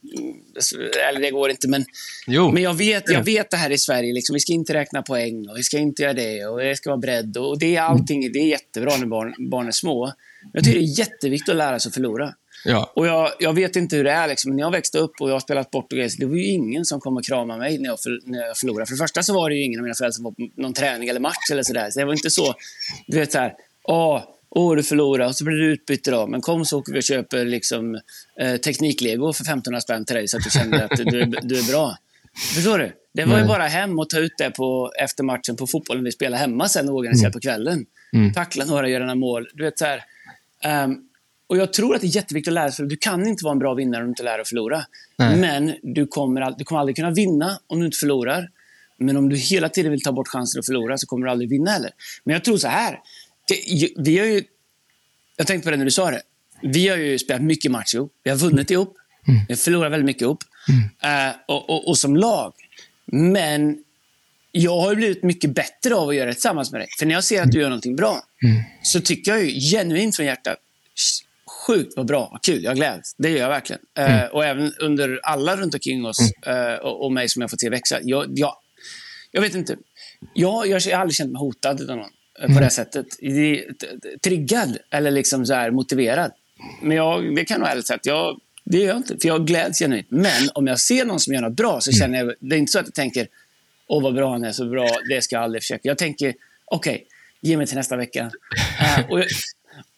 Eller 1.08 1.20
det 1.20 1.30
går 1.30 1.50
inte, 1.50 1.68
men... 1.68 1.84
Jo. 2.26 2.52
Men 2.52 2.62
jag 2.62 2.74
vet, 2.74 3.10
jag 3.10 3.24
vet 3.24 3.50
det 3.50 3.56
här 3.56 3.70
i 3.70 3.78
Sverige. 3.78 4.12
Liksom, 4.12 4.34
vi 4.34 4.40
ska 4.40 4.52
inte 4.52 4.74
räkna 4.74 5.02
poäng 5.02 5.48
och 5.48 5.58
vi 5.58 5.62
ska 5.62 5.78
inte 5.78 6.02
göra 6.02 6.12
det 6.12 6.46
och 6.46 6.58
det 6.58 6.76
ska 6.76 6.90
vara 6.90 6.98
bredd. 6.98 7.36
Och 7.36 7.58
det 7.58 7.76
är 7.76 7.82
allting. 7.82 8.32
Det 8.32 8.38
är 8.38 8.46
jättebra 8.46 8.96
när 8.96 9.06
barn, 9.06 9.50
barn 9.50 9.66
är 9.66 9.72
små. 9.72 10.12
Jag 10.52 10.64
tycker 10.64 10.78
det 10.78 10.84
är 10.84 10.98
jätteviktigt 10.98 11.48
att 11.48 11.56
lära 11.56 11.78
sig 11.78 11.88
att 11.90 11.94
förlora. 11.94 12.34
Ja. 12.64 12.92
Och 12.96 13.06
jag, 13.06 13.30
jag 13.38 13.52
vet 13.52 13.76
inte 13.76 13.96
hur 13.96 14.04
det 14.04 14.10
är, 14.10 14.28
liksom. 14.28 14.56
när 14.56 14.62
jag 14.62 14.70
växte 14.70 14.98
upp 14.98 15.12
och 15.20 15.28
jag 15.28 15.34
har 15.34 15.40
spelat 15.40 15.70
bort 15.70 15.92
och 15.92 15.96
grejer, 15.96 16.10
det 16.18 16.26
var 16.26 16.36
ju 16.36 16.46
ingen 16.46 16.84
som 16.84 17.00
kom 17.00 17.16
och 17.16 17.24
kramade 17.24 17.60
mig 17.60 17.78
när 17.78 17.88
jag, 17.88 18.00
för, 18.00 18.20
när 18.24 18.38
jag 18.46 18.58
förlorade. 18.58 18.86
För 18.86 18.94
det 18.94 18.98
första 18.98 19.22
så 19.22 19.34
var 19.34 19.50
det 19.50 19.56
ju 19.56 19.64
ingen 19.64 19.80
av 19.80 19.82
mina 19.82 19.94
föräldrar 19.94 20.12
som 20.12 20.24
var 20.24 20.32
på 20.32 20.48
någon 20.56 20.72
träning 20.72 21.08
eller 21.08 21.20
match 21.20 21.50
eller 21.52 21.62
sådär. 21.62 21.90
Så 21.90 21.98
det 21.98 22.04
var 22.04 22.12
inte 22.12 22.30
så, 22.30 22.54
du 23.06 23.18
vet 23.18 23.32
såhär, 23.32 23.52
åh, 23.84 24.22
åh 24.56 24.76
du 24.76 24.82
förlorade 24.82 25.28
och 25.28 25.36
så 25.36 25.44
blir 25.44 25.56
du 25.56 25.72
utbytt 25.72 26.08
idag. 26.08 26.28
Men 26.30 26.40
kom 26.40 26.64
så 26.64 26.78
åker 26.78 26.92
vi 26.92 26.98
och 26.98 27.02
köper 27.02 27.44
liksom, 27.44 27.94
eh, 28.40 28.56
tekniklego 28.56 29.32
för 29.32 29.44
1500 29.44 29.80
spänn 29.80 30.04
till 30.04 30.16
dig 30.16 30.28
så 30.28 30.36
att 30.36 30.44
du 30.44 30.50
känner 30.50 30.84
att 30.84 30.90
du, 30.96 31.20
är- 31.20 31.40
du 31.48 31.58
är 31.58 31.70
bra. 31.72 31.96
Förstår 32.54 32.78
du? 32.78 32.92
Det 33.14 33.24
var 33.24 33.32
ju 33.34 33.38
Nej. 33.38 33.48
bara 33.48 33.66
hem 33.66 33.98
och 33.98 34.08
ta 34.10 34.18
ut 34.18 34.32
det 34.38 34.50
på, 34.50 34.92
efter 35.02 35.24
matchen 35.24 35.56
på 35.56 35.66
fotbollen 35.66 36.04
vi 36.04 36.12
spelade 36.12 36.36
hemma 36.40 36.68
sen 36.68 36.88
och 36.88 36.94
organisera 36.94 37.30
på 37.30 37.40
kvällen. 37.40 37.86
Mm. 38.12 38.32
Tackla 38.32 38.64
några, 38.64 38.88
göra 38.88 39.02
några 39.04 39.14
mål. 39.14 39.48
Du 39.54 39.64
vet 39.64 39.78
så 39.78 39.84
här, 39.84 40.04
ehm, 40.62 40.96
och 41.48 41.56
jag 41.56 41.72
tror 41.72 41.94
att 41.94 42.00
det 42.00 42.06
är 42.06 42.16
jätteviktigt 42.16 42.48
att 42.50 42.54
lära 42.54 42.72
sig. 42.72 42.86
Du 42.86 42.96
kan 42.96 43.26
inte 43.26 43.44
vara 43.44 43.52
en 43.52 43.58
bra 43.58 43.74
vinnare 43.74 44.00
om 44.00 44.06
du 44.06 44.10
inte 44.10 44.22
lär 44.22 44.32
dig 44.32 44.40
att 44.40 44.48
förlora. 44.48 44.84
Nej. 45.18 45.36
Men 45.36 45.74
du 45.82 46.06
kommer, 46.06 46.40
all, 46.40 46.54
du 46.58 46.64
kommer 46.64 46.80
aldrig 46.80 46.96
kunna 46.96 47.10
vinna 47.10 47.58
om 47.66 47.80
du 47.80 47.86
inte 47.86 47.98
förlorar. 47.98 48.48
Men 48.98 49.16
om 49.16 49.28
du 49.28 49.36
hela 49.36 49.68
tiden 49.68 49.90
vill 49.92 50.02
ta 50.02 50.12
bort 50.12 50.28
chansen 50.28 50.58
att 50.58 50.66
förlora 50.66 50.98
så 50.98 51.06
kommer 51.06 51.26
du 51.26 51.30
aldrig 51.32 51.50
vinna 51.50 51.70
heller. 51.70 51.90
Men 52.24 52.32
jag 52.32 52.44
tror 52.44 52.56
så 52.56 52.68
här. 52.68 52.98
Det, 53.48 53.90
vi 53.96 54.18
har 54.18 54.26
ju, 54.26 54.44
jag 55.36 55.46
tänkte 55.46 55.66
på 55.66 55.70
det 55.70 55.76
när 55.76 55.84
du 55.84 55.90
sa 55.90 56.10
det. 56.10 56.22
Vi 56.62 56.88
har 56.88 56.96
ju 56.96 57.18
spelat 57.18 57.42
mycket 57.42 57.70
match 57.70 57.94
ihop. 57.94 58.12
Vi 58.22 58.30
har 58.30 58.36
vunnit 58.38 58.70
ihop. 58.70 58.96
Vi 59.48 59.54
har 59.54 59.56
förlorat 59.56 59.92
väldigt 59.92 60.06
mycket 60.06 60.22
ihop. 60.22 60.44
Eh, 61.02 61.36
och, 61.48 61.70
och, 61.70 61.88
och 61.88 61.98
som 61.98 62.16
lag. 62.16 62.52
Men 63.04 63.84
jag 64.52 64.80
har 64.80 64.90
ju 64.90 64.96
blivit 64.96 65.22
mycket 65.22 65.54
bättre 65.54 65.94
av 65.94 66.08
att 66.08 66.14
göra 66.14 66.26
det 66.26 66.32
tillsammans 66.32 66.72
med 66.72 66.80
dig. 66.80 66.88
För 66.98 67.06
när 67.06 67.14
jag 67.14 67.24
ser 67.24 67.42
att 67.42 67.52
du 67.52 67.58
gör 67.60 67.68
någonting 67.68 67.96
bra, 67.96 68.22
så 68.82 69.00
tycker 69.00 69.30
jag 69.30 69.44
ju 69.44 69.60
genuint 69.60 70.16
från 70.16 70.26
hjärtat, 70.26 70.56
sjukt 71.66 71.92
vad 71.96 72.06
bra, 72.06 72.28
vad 72.32 72.42
kul, 72.42 72.64
jag 72.64 72.76
gläds. 72.76 73.14
Det 73.18 73.30
gör 73.30 73.38
jag 73.38 73.48
verkligen. 73.48 73.82
Eh, 73.98 74.24
och 74.24 74.44
även 74.44 74.72
under 74.78 75.20
alla 75.22 75.56
runt 75.56 75.74
omkring 75.74 76.06
oss 76.06 76.18
eh, 76.46 76.74
och, 76.74 77.04
och 77.04 77.12
mig 77.12 77.28
som 77.28 77.42
jag 77.42 77.50
fått 77.50 77.60
se 77.60 77.70
växa. 77.70 77.98
Jag, 78.02 78.26
jag, 78.28 78.56
jag 79.30 79.40
vet 79.40 79.54
inte. 79.54 79.76
Jag, 80.34 80.66
jag 80.66 80.80
har 80.80 80.92
aldrig 80.92 81.14
känt 81.14 81.32
mig 81.32 81.40
hotad 81.40 81.90
av 81.90 81.96
någon 81.96 82.10
eh, 82.42 82.54
på 82.54 82.60
det 82.60 82.70
sättet. 82.70 83.06
Det- 83.20 83.62
t- 83.62 83.86
t- 84.02 84.18
Triggad 84.22 84.78
eller 84.90 85.10
liksom 85.10 85.46
så 85.46 85.54
här 85.54 85.70
motiverad. 85.70 86.32
Men 86.82 86.96
jag, 86.96 87.36
det 87.36 87.44
kan 87.44 87.60
jag 87.60 87.70
ärligt 87.70 87.86
säga 87.86 87.96
att 87.96 88.06
jag, 88.06 88.40
det 88.64 88.78
gör 88.78 88.86
jag 88.88 88.96
inte. 88.96 89.16
För 89.20 89.28
jag 89.28 89.46
gläds 89.46 89.78
genuint. 89.78 90.06
Men 90.10 90.48
om 90.54 90.66
jag 90.66 90.80
ser 90.80 91.04
någon 91.04 91.20
som 91.20 91.34
gör 91.34 91.40
något 91.40 91.56
bra 91.56 91.80
så 91.80 91.92
känner 91.92 92.18
jag, 92.18 92.34
det 92.40 92.56
är 92.56 92.58
inte 92.58 92.72
så 92.72 92.78
att 92.78 92.86
jag 92.86 92.94
tänker, 92.94 93.28
åh 93.86 94.02
vad 94.02 94.14
bra 94.14 94.30
han 94.30 94.44
är, 94.44 94.52
så 94.52 94.66
bra, 94.68 94.88
det 95.08 95.22
ska 95.22 95.36
jag 95.36 95.42
aldrig 95.42 95.62
försöka. 95.62 95.88
Jag 95.88 95.98
tänker, 95.98 96.34
okej, 96.64 97.06
ge 97.40 97.56
mig 97.56 97.66
till 97.66 97.76
nästa 97.76 97.96
vecka. 97.96 98.30
Eh, 98.80 99.10
och 99.10 99.18
jag, 99.20 99.26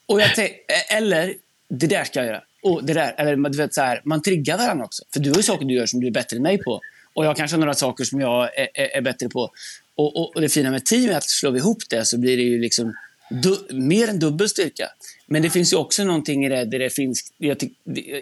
och 0.06 0.20
jag 0.20 0.34
tänk, 0.34 0.52
eller, 0.90 1.34
det 1.68 1.86
där 1.86 2.04
ska 2.04 2.18
jag 2.20 2.26
göra. 2.26 2.42
Och 2.62 2.84
det 2.84 2.94
där, 2.94 3.14
eller 3.18 3.36
du 3.36 3.58
vet 3.58 3.74
så 3.74 3.80
här, 3.82 4.00
man 4.04 4.22
triggar 4.22 4.58
varandra 4.58 4.84
också. 4.84 5.04
För 5.12 5.20
du 5.20 5.30
har 5.30 5.42
saker 5.42 5.64
du 5.66 5.74
gör 5.74 5.86
som 5.86 6.00
du 6.00 6.06
är 6.06 6.10
bättre 6.10 6.36
än 6.36 6.42
mig 6.42 6.58
på. 6.58 6.80
Och 7.14 7.24
jag 7.24 7.36
kanske 7.36 7.54
har 7.56 7.60
några 7.60 7.74
saker 7.74 8.04
som 8.04 8.20
jag 8.20 8.58
är, 8.58 8.68
är, 8.74 8.96
är 8.96 9.00
bättre 9.00 9.28
på. 9.28 9.50
Och, 9.98 10.16
och, 10.16 10.34
och 10.34 10.40
det 10.40 10.48
fina 10.48 10.70
med 10.70 10.84
team 10.86 11.10
är 11.10 11.16
att 11.16 11.30
slår 11.30 11.50
vi 11.50 11.58
ihop 11.58 11.78
det 11.90 12.04
så 12.04 12.18
blir 12.18 12.36
det 12.36 12.42
ju 12.42 12.60
liksom 12.60 12.94
du, 13.30 13.58
mer 13.70 14.08
än 14.08 14.18
dubbel 14.18 14.48
styrka. 14.48 14.88
Men 15.26 15.42
det 15.42 15.50
finns 15.50 15.72
ju 15.72 15.76
också 15.76 16.04
någonting 16.04 16.44
i 16.44 16.48
det 16.48 16.64
där 16.64 16.78
det 16.78 16.90
finns, 16.90 17.32
jag 17.38 17.58
tyck, 17.58 17.72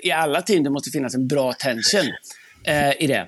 i 0.02 0.10
alla 0.10 0.42
team 0.42 0.64
det 0.64 0.70
måste 0.70 0.90
finnas 0.90 1.14
en 1.14 1.28
bra 1.28 1.52
tension 1.52 2.12
eh, 2.66 3.02
i 3.02 3.06
det. 3.06 3.26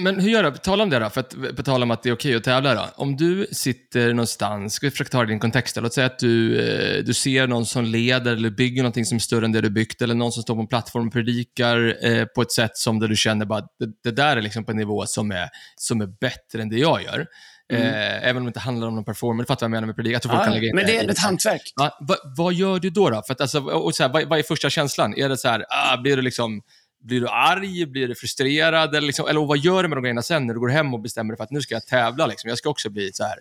Men 0.00 0.20
hur 0.20 0.30
gör 0.30 0.42
du? 0.42 0.58
Tala 0.58 0.82
om 0.82 0.90
det 0.90 0.98
då, 0.98 1.10
för 1.10 1.20
att 1.20 1.56
på 1.56 1.62
tal 1.62 1.82
om 1.82 1.90
att 1.90 2.02
det 2.02 2.08
är 2.08 2.12
okej 2.12 2.34
att 2.34 2.44
tävla 2.44 2.74
då. 2.74 2.88
Om 2.96 3.16
du 3.16 3.46
sitter 3.52 4.14
någonstans, 4.14 4.74
ska 4.74 4.86
vi 4.86 4.90
försöka 4.90 5.10
ta 5.10 5.18
det 5.18 5.24
i 5.24 5.30
din 5.30 5.40
kontext? 5.40 5.76
Låt 5.76 5.94
säga 5.94 6.06
att 6.06 6.18
du, 6.18 6.60
eh, 6.60 7.04
du 7.04 7.14
ser 7.14 7.46
någon 7.46 7.66
som 7.66 7.84
leder 7.84 8.32
eller 8.32 8.50
bygger 8.50 8.82
någonting 8.82 9.04
som 9.04 9.16
är 9.16 9.20
större 9.20 9.44
än 9.44 9.52
det 9.52 9.60
du 9.60 9.70
byggt, 9.70 10.02
eller 10.02 10.14
någon 10.14 10.32
som 10.32 10.42
står 10.42 10.54
på 10.54 10.60
en 10.60 10.66
plattform 10.66 11.06
och 11.06 11.12
predikar 11.12 12.06
eh, 12.06 12.24
på 12.24 12.42
ett 12.42 12.52
sätt 12.52 12.76
som 12.76 12.98
där 12.98 13.08
du 13.08 13.16
känner 13.16 13.46
bara 13.46 13.58
att 13.58 13.76
det, 13.78 14.10
det 14.10 14.16
där 14.16 14.36
är 14.36 14.42
liksom 14.42 14.64
på 14.64 14.70
en 14.70 14.76
nivå 14.76 15.06
som 15.06 15.30
är, 15.30 15.48
som 15.76 16.00
är 16.00 16.06
bättre 16.06 16.62
än 16.62 16.68
det 16.68 16.78
jag 16.78 17.02
gör. 17.02 17.26
Eh, 17.72 18.28
även 18.28 18.36
om 18.36 18.44
det 18.44 18.48
inte 18.48 18.60
handlar 18.60 18.88
om 18.88 18.94
någon 18.94 19.04
performance, 19.04 19.46
fattar 19.46 19.60
vad 19.60 19.66
jag 19.66 19.70
menar 19.70 19.86
med 19.86 19.96
predik. 19.96 20.14
Jag 20.14 20.22
tror 20.22 20.32
folk 20.32 20.44
kan 20.44 20.52
Mm. 20.52 20.60
Lägga 20.60 20.70
in 20.70 20.76
men 20.76 20.86
det 20.86 20.96
är 20.96 21.10
ett 21.10 21.18
hantverk. 21.18 21.72
Ja, 21.76 21.98
vad, 22.00 22.18
vad 22.36 22.54
gör 22.54 22.78
du 22.78 22.90
då? 22.90 23.10
då? 23.10 23.22
För 23.26 23.32
att, 23.32 23.40
alltså, 23.40 23.60
och 23.60 23.94
så 23.94 24.02
här, 24.02 24.10
vad, 24.10 24.24
vad 24.24 24.38
är 24.38 24.42
första 24.42 24.70
känslan? 24.70 25.14
Är 25.14 25.28
det 25.28 25.36
så 25.36 25.48
här, 25.48 25.64
ah, 25.68 25.96
blir 25.96 26.16
du 26.16 26.22
liksom 26.22 26.62
blir 27.00 27.20
du 27.20 27.28
arg? 27.28 27.86
Blir 27.86 28.08
du 28.08 28.14
frustrerad? 28.14 28.94
Eller, 28.94 29.06
liksom, 29.06 29.28
eller 29.28 29.40
vad 29.40 29.58
gör 29.58 29.82
du 29.82 29.88
med 29.88 29.96
de 29.96 30.02
grejerna 30.02 30.22
sen 30.22 30.46
när 30.46 30.54
du 30.54 30.60
går 30.60 30.68
hem 30.68 30.94
och 30.94 31.00
bestämmer 31.00 31.32
dig 31.32 31.36
för 31.36 31.44
att 31.44 31.50
nu 31.50 31.60
ska 31.60 31.74
jag 31.74 31.86
tävla? 31.86 32.26
Liksom. 32.26 32.48
Jag 32.48 32.58
ska 32.58 32.70
också 32.70 32.90
bli 32.90 33.10
så 33.12 33.24
här. 33.24 33.38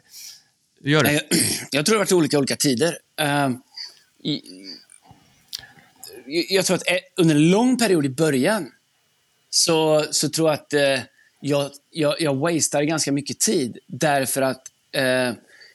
Gör 0.83 1.03
du? 1.03 1.11
Jag, 1.11 1.21
jag 1.71 1.85
tror 1.85 1.95
det 1.95 1.99
har 1.99 2.05
varit 2.05 2.11
olika 2.11 2.37
olika 2.37 2.55
tider. 2.55 2.97
Uh, 3.21 3.49
i, 4.23 4.41
jag 6.49 6.65
tror 6.65 6.75
att 6.75 6.87
eh, 6.87 6.97
under 7.17 7.35
en 7.35 7.49
lång 7.49 7.77
period 7.77 8.05
i 8.05 8.09
början 8.09 8.71
så, 9.49 10.05
så 10.11 10.29
tror 10.29 10.47
jag 10.49 10.53
att 10.53 10.73
eh, 10.73 10.99
jag, 11.39 11.71
jag, 11.91 12.21
jag 12.21 12.35
wastar 12.35 12.81
ganska 12.81 13.11
mycket 13.11 13.39
tid. 13.39 13.77
Därför 13.87 14.41
att 14.41 14.61
eh, 14.91 15.33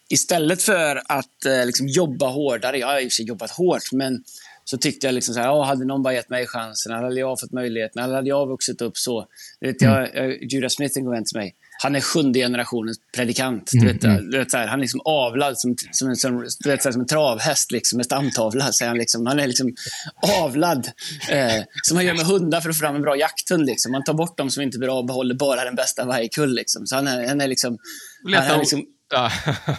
istället 0.08 0.62
för 0.62 1.02
att 1.06 1.44
eh, 1.46 1.66
liksom 1.66 1.86
jobba 1.88 2.28
hårdare, 2.28 2.78
jag 2.78 2.86
har 2.86 3.00
i 3.00 3.06
och 3.06 3.12
för 3.12 3.14
sig 3.14 3.24
jobbat 3.24 3.50
hårt, 3.50 3.92
men 3.92 4.24
så 4.64 4.78
tyckte 4.78 5.06
jag 5.06 5.14
liksom 5.14 5.34
så 5.34 5.40
här, 5.40 5.46
"Ja, 5.46 5.62
hade 5.64 5.84
någon 5.84 6.02
bara 6.02 6.14
gett 6.14 6.30
mig 6.30 6.46
chansen, 6.46 6.92
hade 6.92 7.20
jag 7.20 7.40
fått 7.40 7.52
möjligheten, 7.52 8.02
hade 8.02 8.28
jag 8.28 8.46
vuxit 8.48 8.80
upp 8.80 8.96
så. 8.96 9.26
Vet, 9.60 9.82
jag, 9.82 10.14
jag, 10.14 10.42
Judas 10.42 10.74
Smith 10.74 10.98
en 10.98 11.04
gång 11.04 11.24
till 11.24 11.38
mig. 11.38 11.54
Han 11.82 11.96
är 11.96 12.00
sjunde 12.00 12.38
generationens 12.38 12.98
predikant. 13.14 13.70
Du 13.72 13.86
vet, 13.86 14.00
du 14.00 14.38
vet, 14.38 14.50
så 14.50 14.56
här, 14.56 14.66
han 14.66 14.78
är 14.78 14.82
liksom 14.82 15.00
avlad 15.04 15.58
som, 15.58 15.76
som, 15.92 16.08
en, 16.08 16.16
som, 16.16 16.46
du 16.58 16.70
vet, 16.70 16.82
så 16.82 16.88
här, 16.88 16.92
som 16.92 17.00
en 17.00 17.06
travhäst 17.06 17.72
liksom, 17.72 17.96
med 17.96 18.06
stamtavla. 18.06 18.72
Så 18.72 18.86
han, 18.86 18.98
liksom, 18.98 19.26
han 19.26 19.40
är 19.40 19.46
liksom 19.46 19.74
avlad. 20.40 20.90
Eh, 21.28 21.62
som 21.82 21.94
man 21.94 22.04
gör 22.04 22.14
med 22.14 22.26
hundar 22.26 22.60
för 22.60 22.70
att 22.70 22.76
få 22.76 22.80
fram 22.80 22.96
en 22.96 23.02
bra 23.02 23.16
jakthund. 23.16 23.66
Liksom. 23.66 23.92
Man 23.92 24.04
tar 24.04 24.14
bort 24.14 24.38
dem 24.38 24.50
som 24.50 24.62
inte 24.62 24.76
är 24.76 24.80
bra 24.80 24.98
och 24.98 25.06
behåller 25.06 25.34
bara 25.34 25.64
den 25.64 25.74
bästa 25.74 26.04
varje 26.04 26.28
kull. 26.28 26.54
Liksom. 26.54 26.86
Så 26.86 26.96
han 26.96 27.06
är, 27.06 27.28
han 27.28 27.40
är 27.40 27.48
liksom... 27.48 27.78
Han 28.24 28.34
är 28.34 28.58
liksom 28.58 28.86
Ja. 29.12 29.30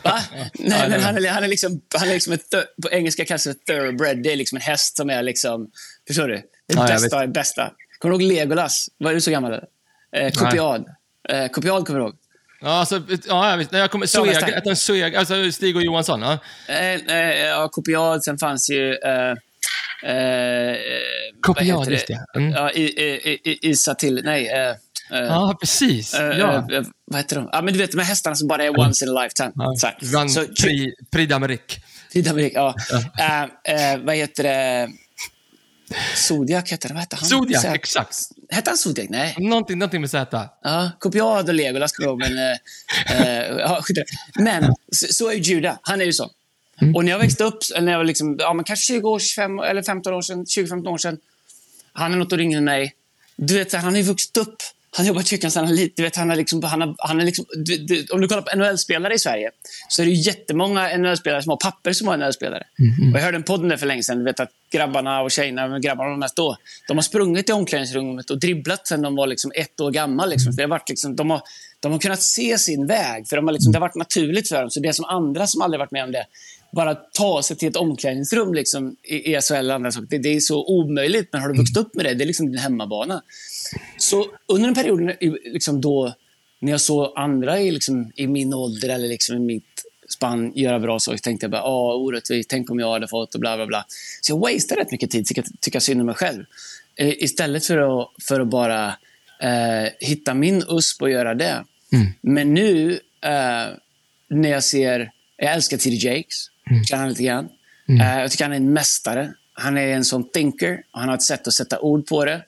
Va? 0.03 0.19
Nej, 0.53 0.89
men 0.89 1.01
han 1.01 1.17
är, 1.17 1.29
han 1.29 1.43
är 1.43 1.47
liksom, 1.47 1.81
han 1.95 2.09
är 2.09 2.13
liksom 2.13 2.33
ett, 2.33 2.49
på 2.81 2.89
engelska 2.91 3.25
kallas 3.25 3.43
det 3.43 3.65
thoroughbred. 3.65 4.23
Det 4.23 4.31
är 4.31 4.35
liksom 4.35 4.55
en 4.55 4.61
häst 4.61 4.97
som 4.97 5.09
är 5.09 5.23
liksom, 5.23 5.69
förstår 6.07 6.27
du? 6.27 6.35
Ja, 6.35 6.41
jag 6.75 6.87
bästa, 6.87 7.19
det 7.19 7.27
bästa. 7.27 7.71
Kommer 7.99 8.17
du 8.17 8.23
ihåg 8.23 8.33
Legolas? 8.33 8.87
Var 8.97 9.13
du 9.13 9.21
så 9.21 9.31
gammal? 9.31 9.53
Eh, 10.15 10.31
kopiad. 10.31 10.85
Eh, 11.29 11.47
kopiad 11.47 11.85
kommer 11.87 11.99
du 11.99 12.05
ihåg? 12.05 12.15
Ja, 12.61 12.69
alltså, 12.69 13.01
ja, 13.27 13.49
jag 13.49 13.57
vet. 13.57 13.71
Jag 13.73 13.91
kommer... 13.91 14.05
Sagas 14.05 14.33
Sueg, 14.35 14.39
tank. 14.39 14.55
att 14.55 14.67
en 14.67 14.75
Sueg, 14.75 15.15
alltså 15.15 15.51
Stig 15.51 15.75
och 15.75 15.83
Johansson. 15.83 16.21
Ja. 16.21 16.37
Eh, 16.67 16.93
eh, 16.93 17.45
ja, 17.45 17.69
kopiad. 17.71 18.23
Sen 18.23 18.37
fanns 18.37 18.69
ju... 18.69 18.93
Eh, 18.93 19.31
eh, 20.11 20.77
heter 21.59 21.91
just 21.91 22.07
det. 22.07 22.25
Mm. 22.35 22.51
Ja, 22.51 22.71
i, 22.71 22.81
i, 22.83 23.39
i, 23.43 23.69
Isa 23.69 23.95
till... 23.95 24.21
Nej. 24.23 24.47
Eh, 24.47 24.69
eh, 25.19 25.25
Ja, 25.25 25.57
precis. 25.61 26.13
eh, 26.13 26.37
ja. 26.39 26.67
eh, 26.71 26.83
vad 27.05 27.19
heter 27.19 27.35
de? 27.35 27.49
Ja, 27.51 27.61
men 27.61 27.73
du 27.73 27.79
vet 27.79 27.91
de 27.91 27.97
här 27.97 28.05
hästarna 28.05 28.35
som 28.35 28.47
bara 28.47 28.63
är 28.63 28.79
once 28.79 29.05
in 29.05 29.17
a 29.17 29.21
lifetime. 29.23 29.51
Ja. 29.55 29.73
Så 29.77 29.87
här. 29.87 29.97
Van, 30.01 30.29
Så, 30.29 30.45
Pri, 30.61 30.93
Prix 31.11 31.33
d'Amérique. 31.33 31.79
Ja. 32.53 32.75
Eh, 33.19 33.43
eh, 33.43 33.99
vad 34.03 34.15
heter 34.15 34.43
det? 34.43 34.89
Zodiac 36.15 36.71
heter 36.71 36.87
det. 36.89 36.93
Vad 36.93 37.03
heter 37.03 37.17
han? 37.17 37.29
Zodiac, 37.29 37.61
Så- 37.61 37.67
exakt. 37.67 38.17
Hette 38.49 38.69
han 38.69 38.77
Zodiac? 38.77 39.07
Nej. 39.09 39.35
Någonting, 39.39 39.77
någonting 39.79 40.01
med 40.01 40.09
Z. 40.11 40.49
Ja, 40.63 40.91
Kopiad 40.99 41.47
och 41.49 41.53
Legolas 41.55 41.99
ihåg, 41.99 42.19
men... 42.19 42.37
Eh, 42.37 43.21
eh, 43.21 43.57
ja, 43.57 43.83
men 44.39 44.73
så, 44.91 45.13
så 45.13 45.29
är 45.29 45.33
ju 45.33 45.39
Judah. 45.39 45.75
Han 45.81 46.01
är 46.01 46.05
ju 46.05 46.13
så. 46.13 46.31
Och 46.95 47.05
när 47.05 47.11
jag 47.11 47.19
växte 47.19 47.43
upp, 47.43 47.57
eller 47.75 47.85
när 47.85 47.91
jag 47.91 47.99
var 47.99 48.05
liksom, 48.05 48.35
ja, 48.39 48.53
men 48.53 48.65
kanske 48.65 48.85
20 48.85 49.09
år, 49.09 49.19
25 49.19 49.59
eller 49.59 49.83
15 49.83 50.13
år 50.13 50.21
sedan, 50.21 50.45
20-15 50.45 50.87
år 50.87 50.97
sedan. 50.97 51.17
Han 51.93 52.13
är 52.13 52.17
något 52.17 52.33
yngre 52.33 52.57
än 52.57 52.63
mig. 52.63 52.93
Du 53.35 53.53
vet, 53.57 53.73
han 53.73 53.83
har 53.83 53.91
ju 53.91 54.01
vuxit 54.01 54.37
upp. 54.37 54.55
Han 54.95 55.05
han 55.05 55.15
är 55.15 55.73
liten. 55.73 55.93
Du 55.95 56.03
vet, 56.03 56.15
han 56.15 56.29
har 56.29 56.35
liksom, 56.35 56.63
han 56.63 56.81
har, 56.81 56.95
han 56.97 57.21
är 57.21 57.25
liksom, 57.25 57.45
du, 57.55 57.77
du, 57.77 58.05
om 58.11 58.21
du 58.21 58.27
kollar 58.27 58.41
på 58.41 58.57
NHL-spelare 58.57 59.13
i 59.13 59.19
Sverige 59.19 59.51
så 59.89 60.01
är 60.01 60.05
det 60.05 60.11
jättemånga 60.11 60.97
NHL-spelare 60.97 61.41
som 61.41 61.49
har 61.49 61.57
papper 61.57 61.93
som 61.93 62.07
har 62.07 62.17
NHL-spelare. 62.17 62.63
Och 63.13 63.19
jag 63.19 63.23
hörde 63.23 63.37
en 63.37 63.43
podd 63.43 63.69
där 63.69 63.77
för 63.77 63.85
länge 63.85 64.03
sedan. 64.03 64.17
Du 64.17 64.23
vet 64.23 64.39
att 64.39 64.49
grabbarna 64.71 65.21
och 65.21 65.31
tjejerna, 65.31 65.79
grabbarna 65.79 66.09
var 66.09 66.17
mest 66.17 66.35
då, 66.35 66.57
de 66.87 66.97
har 66.97 67.01
sprungit 67.01 67.49
i 67.49 67.51
omklädningsrummet 67.51 68.29
och 68.29 68.39
dribblat 68.39 68.87
sedan 68.87 69.01
de 69.01 69.15
var 69.15 69.27
liksom 69.27 69.51
ett 69.55 69.81
år 69.81 69.91
gamla. 69.91 70.25
Liksom. 70.25 70.53
För 70.53 70.57
det 70.57 70.63
har 70.63 70.69
varit 70.69 70.89
liksom, 70.89 71.15
de, 71.15 71.29
har, 71.29 71.41
de 71.79 71.91
har 71.91 71.99
kunnat 71.99 72.21
se 72.21 72.57
sin 72.57 72.87
väg, 72.87 73.27
för 73.27 73.35
de 73.35 73.47
har 73.47 73.53
liksom, 73.53 73.71
det 73.71 73.77
har 73.77 73.87
varit 73.87 73.95
naturligt 73.95 74.49
för 74.49 74.61
dem. 74.61 74.69
Så 74.69 74.79
det 74.79 74.87
är 74.87 74.93
som 74.93 75.05
andra 75.05 75.47
som 75.47 75.61
aldrig 75.61 75.79
varit 75.79 75.91
med 75.91 76.03
om 76.03 76.11
det, 76.11 76.25
bara 76.75 76.95
ta 76.95 77.43
sig 77.43 77.57
till 77.57 77.69
ett 77.69 77.75
omklädningsrum 77.75 78.53
liksom, 78.53 78.95
i 79.03 79.33
ESL 79.33 79.53
eller 79.53 79.73
andra 79.73 79.91
saker. 79.91 80.07
Det, 80.09 80.17
det 80.17 80.35
är 80.35 80.39
så 80.39 80.65
omöjligt, 80.65 81.29
men 81.31 81.41
har 81.41 81.49
du 81.49 81.57
vuxit 81.57 81.77
upp 81.77 81.95
med 81.95 82.05
det, 82.05 82.13
det 82.13 82.23
är 82.23 82.25
liksom 82.25 82.51
din 82.51 82.57
hemmabana. 82.57 83.21
Så 83.97 84.25
under 84.47 84.67
en 84.67 84.75
period 84.75 85.11
liksom 85.45 85.81
då, 85.81 86.13
när 86.59 86.71
jag 86.71 86.81
såg 86.81 87.13
andra 87.15 87.59
i, 87.59 87.71
liksom, 87.71 88.11
i 88.15 88.27
min 88.27 88.53
ålder 88.53 88.89
eller 88.89 89.07
liksom 89.07 89.35
i 89.35 89.39
mitt 89.39 89.83
spann 90.09 90.51
göra 90.55 90.79
bra 90.79 90.99
saker, 90.99 91.17
tänkte 91.17 91.43
jag 91.43 91.51
bara, 91.51 91.63
ah, 91.63 91.95
orättvist, 91.95 92.49
tänk 92.49 92.71
om 92.71 92.79
jag 92.79 92.91
hade 92.91 93.07
fått 93.07 93.33
och 93.33 93.41
bla 93.41 93.55
bla 93.55 93.65
bla. 93.65 93.85
Så 94.21 94.31
jag 94.31 94.39
wastade 94.39 94.81
rätt 94.81 94.91
mycket 94.91 95.11
tid, 95.11 95.25
tycka, 95.25 95.43
tycka 95.59 95.79
synd 95.79 95.99
om 95.99 96.05
mig 96.05 96.15
själv. 96.15 96.43
Eh, 96.95 97.23
istället 97.23 97.65
för 97.65 98.01
att, 98.01 98.09
för 98.27 98.39
att 98.39 98.47
bara 98.47 98.87
eh, 99.41 99.91
hitta 99.99 100.33
min 100.33 100.63
USP 100.69 101.01
och 101.01 101.09
göra 101.09 101.33
det. 101.33 101.63
Men 102.21 102.53
nu, 102.53 102.91
eh, 103.21 103.77
när 104.29 104.49
jag 104.49 104.63
ser, 104.63 105.11
jag 105.37 105.53
älskar 105.53 105.77
T.D. 105.77 105.95
Jakes, 105.95 106.49
känner 106.85 106.99
han 107.01 107.09
lite 107.09 107.23
grann. 107.23 107.49
Eh, 108.01 108.19
jag 108.19 108.31
tycker 108.31 108.43
han 108.45 108.51
är 108.51 108.57
en 108.57 108.73
mästare. 108.73 109.33
Han 109.53 109.77
är 109.77 109.87
en 109.87 110.05
sån 110.05 110.29
thinker 110.29 110.83
och 110.91 110.99
han 110.99 111.09
har 111.09 111.15
ett 111.15 111.21
sätt 111.23 111.47
att 111.47 111.53
sätta 111.53 111.79
ord 111.79 112.07
på 112.07 112.25
det. 112.25 112.41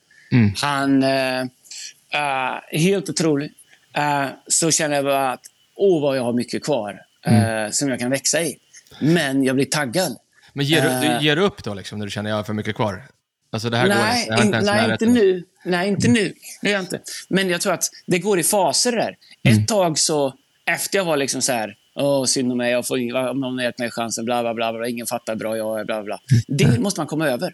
Han 0.61 1.03
eh, 1.03 1.39
eh, 1.39 1.45
är 2.11 2.77
helt 2.77 3.09
otrolig. 3.09 3.51
Eh, 3.93 4.25
så 4.47 4.71
känner 4.71 4.95
jag 4.95 5.05
bara 5.05 5.31
att, 5.31 5.41
åh 5.75 6.01
vad 6.01 6.17
jag 6.17 6.23
har 6.23 6.33
mycket 6.33 6.63
kvar 6.63 7.01
eh, 7.25 7.71
som 7.71 7.89
jag 7.89 7.99
kan 7.99 8.11
växa 8.11 8.41
i. 8.41 8.57
Men 8.99 9.43
jag 9.43 9.55
blir 9.55 9.65
taggad. 9.65 10.17
Men 10.53 10.65
ger, 10.65 10.81
du- 10.81 10.87
Eh. 11.07 11.19
du 11.19 11.25
ger 11.25 11.35
du 11.35 11.41
upp 11.41 11.63
då, 11.63 11.73
liksom, 11.73 11.99
när 11.99 12.05
du 12.05 12.11
känner 12.11 12.29
att 12.29 12.31
jag 12.31 12.37
har 12.37 12.43
för 12.43 12.53
mycket 12.53 12.75
kvar? 12.75 13.03
Alltså, 13.51 13.69
det 13.69 13.77
här 13.77 13.87
går 13.87 13.95
Nej, 13.95 14.21
inte. 14.45 14.57
Jag 14.57 14.73
har 14.73 14.83
in, 14.83 14.85
nej 14.85 14.91
inte 14.91 15.05
nu. 15.07 15.43
Nej, 15.65 15.87
inte 15.87 16.07
nu. 16.07 16.33
Det 16.61 16.69
gör 16.69 16.79
inte. 16.79 16.99
Men 17.29 17.49
jag 17.49 17.61
tror 17.61 17.73
att 17.73 17.83
det 18.05 18.19
går 18.19 18.39
i 18.39 18.43
faser 18.43 18.91
där. 18.91 19.15
Ett 19.43 19.67
tag 19.67 19.99
så, 19.99 20.33
efter 20.65 20.97
jag 20.97 21.05
var 21.05 21.17
liksom 21.17 21.41
så 21.41 21.51
här, 21.51 21.75
åh 21.95 22.25
synd 22.25 22.51
om 22.51 22.57
mig, 22.57 22.71
jag 22.71 22.87
får 22.87 22.99
ingen, 22.99 23.15
om 23.15 23.39
någon 23.39 23.57
gett 23.59 23.79
mig 23.79 23.91
chansen, 23.91 24.25
bla 24.25 24.41
bla 24.41 24.53
bla, 24.53 24.73
bla 24.73 24.87
ingen 24.87 25.05
fattar 25.05 25.33
hur 25.33 25.39
bra 25.39 25.57
jag 25.57 25.79
är, 25.79 25.85
bla 25.85 26.03
bla 26.03 26.03
bla. 26.03 26.19
Det 26.47 26.79
måste 26.79 26.99
man 26.99 27.07
komma 27.07 27.27
över. 27.27 27.53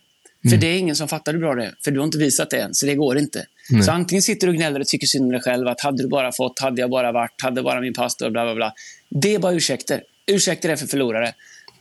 För 0.49 0.57
det 0.57 0.67
är 0.67 0.77
ingen 0.77 0.95
som 0.95 1.07
fattar 1.07 1.33
hur 1.33 1.39
bra 1.39 1.55
det 1.55 1.65
är, 1.65 1.75
för 1.83 1.91
du 1.91 1.99
har 1.99 2.05
inte 2.05 2.17
visat 2.17 2.49
det 2.49 2.61
än, 2.61 2.73
så 2.73 2.85
det 2.85 2.95
går 2.95 3.17
inte. 3.17 3.45
Så 3.85 3.91
antingen 3.91 4.21
sitter 4.21 4.47
du 4.47 4.51
och 4.51 4.57
gnäller 4.57 4.79
och 4.79 4.87
tycker 4.87 5.07
synd 5.07 5.25
om 5.25 5.31
dig 5.31 5.41
själv, 5.41 5.67
att 5.67 5.81
hade 5.81 6.03
du 6.03 6.09
bara 6.09 6.31
fått, 6.31 6.59
hade 6.59 6.81
jag 6.81 6.89
bara 6.89 7.11
varit, 7.11 7.41
hade 7.41 7.63
bara 7.63 7.81
min 7.81 7.93
pastor, 7.93 8.29
bla 8.29 8.43
bla 8.43 8.55
bla. 8.55 8.73
Det 9.09 9.35
är 9.35 9.39
bara 9.39 9.53
ursäkter. 9.53 10.03
Ursäkter 10.25 10.69
är 10.69 10.75
för 10.75 10.87
förlorare. 10.87 11.33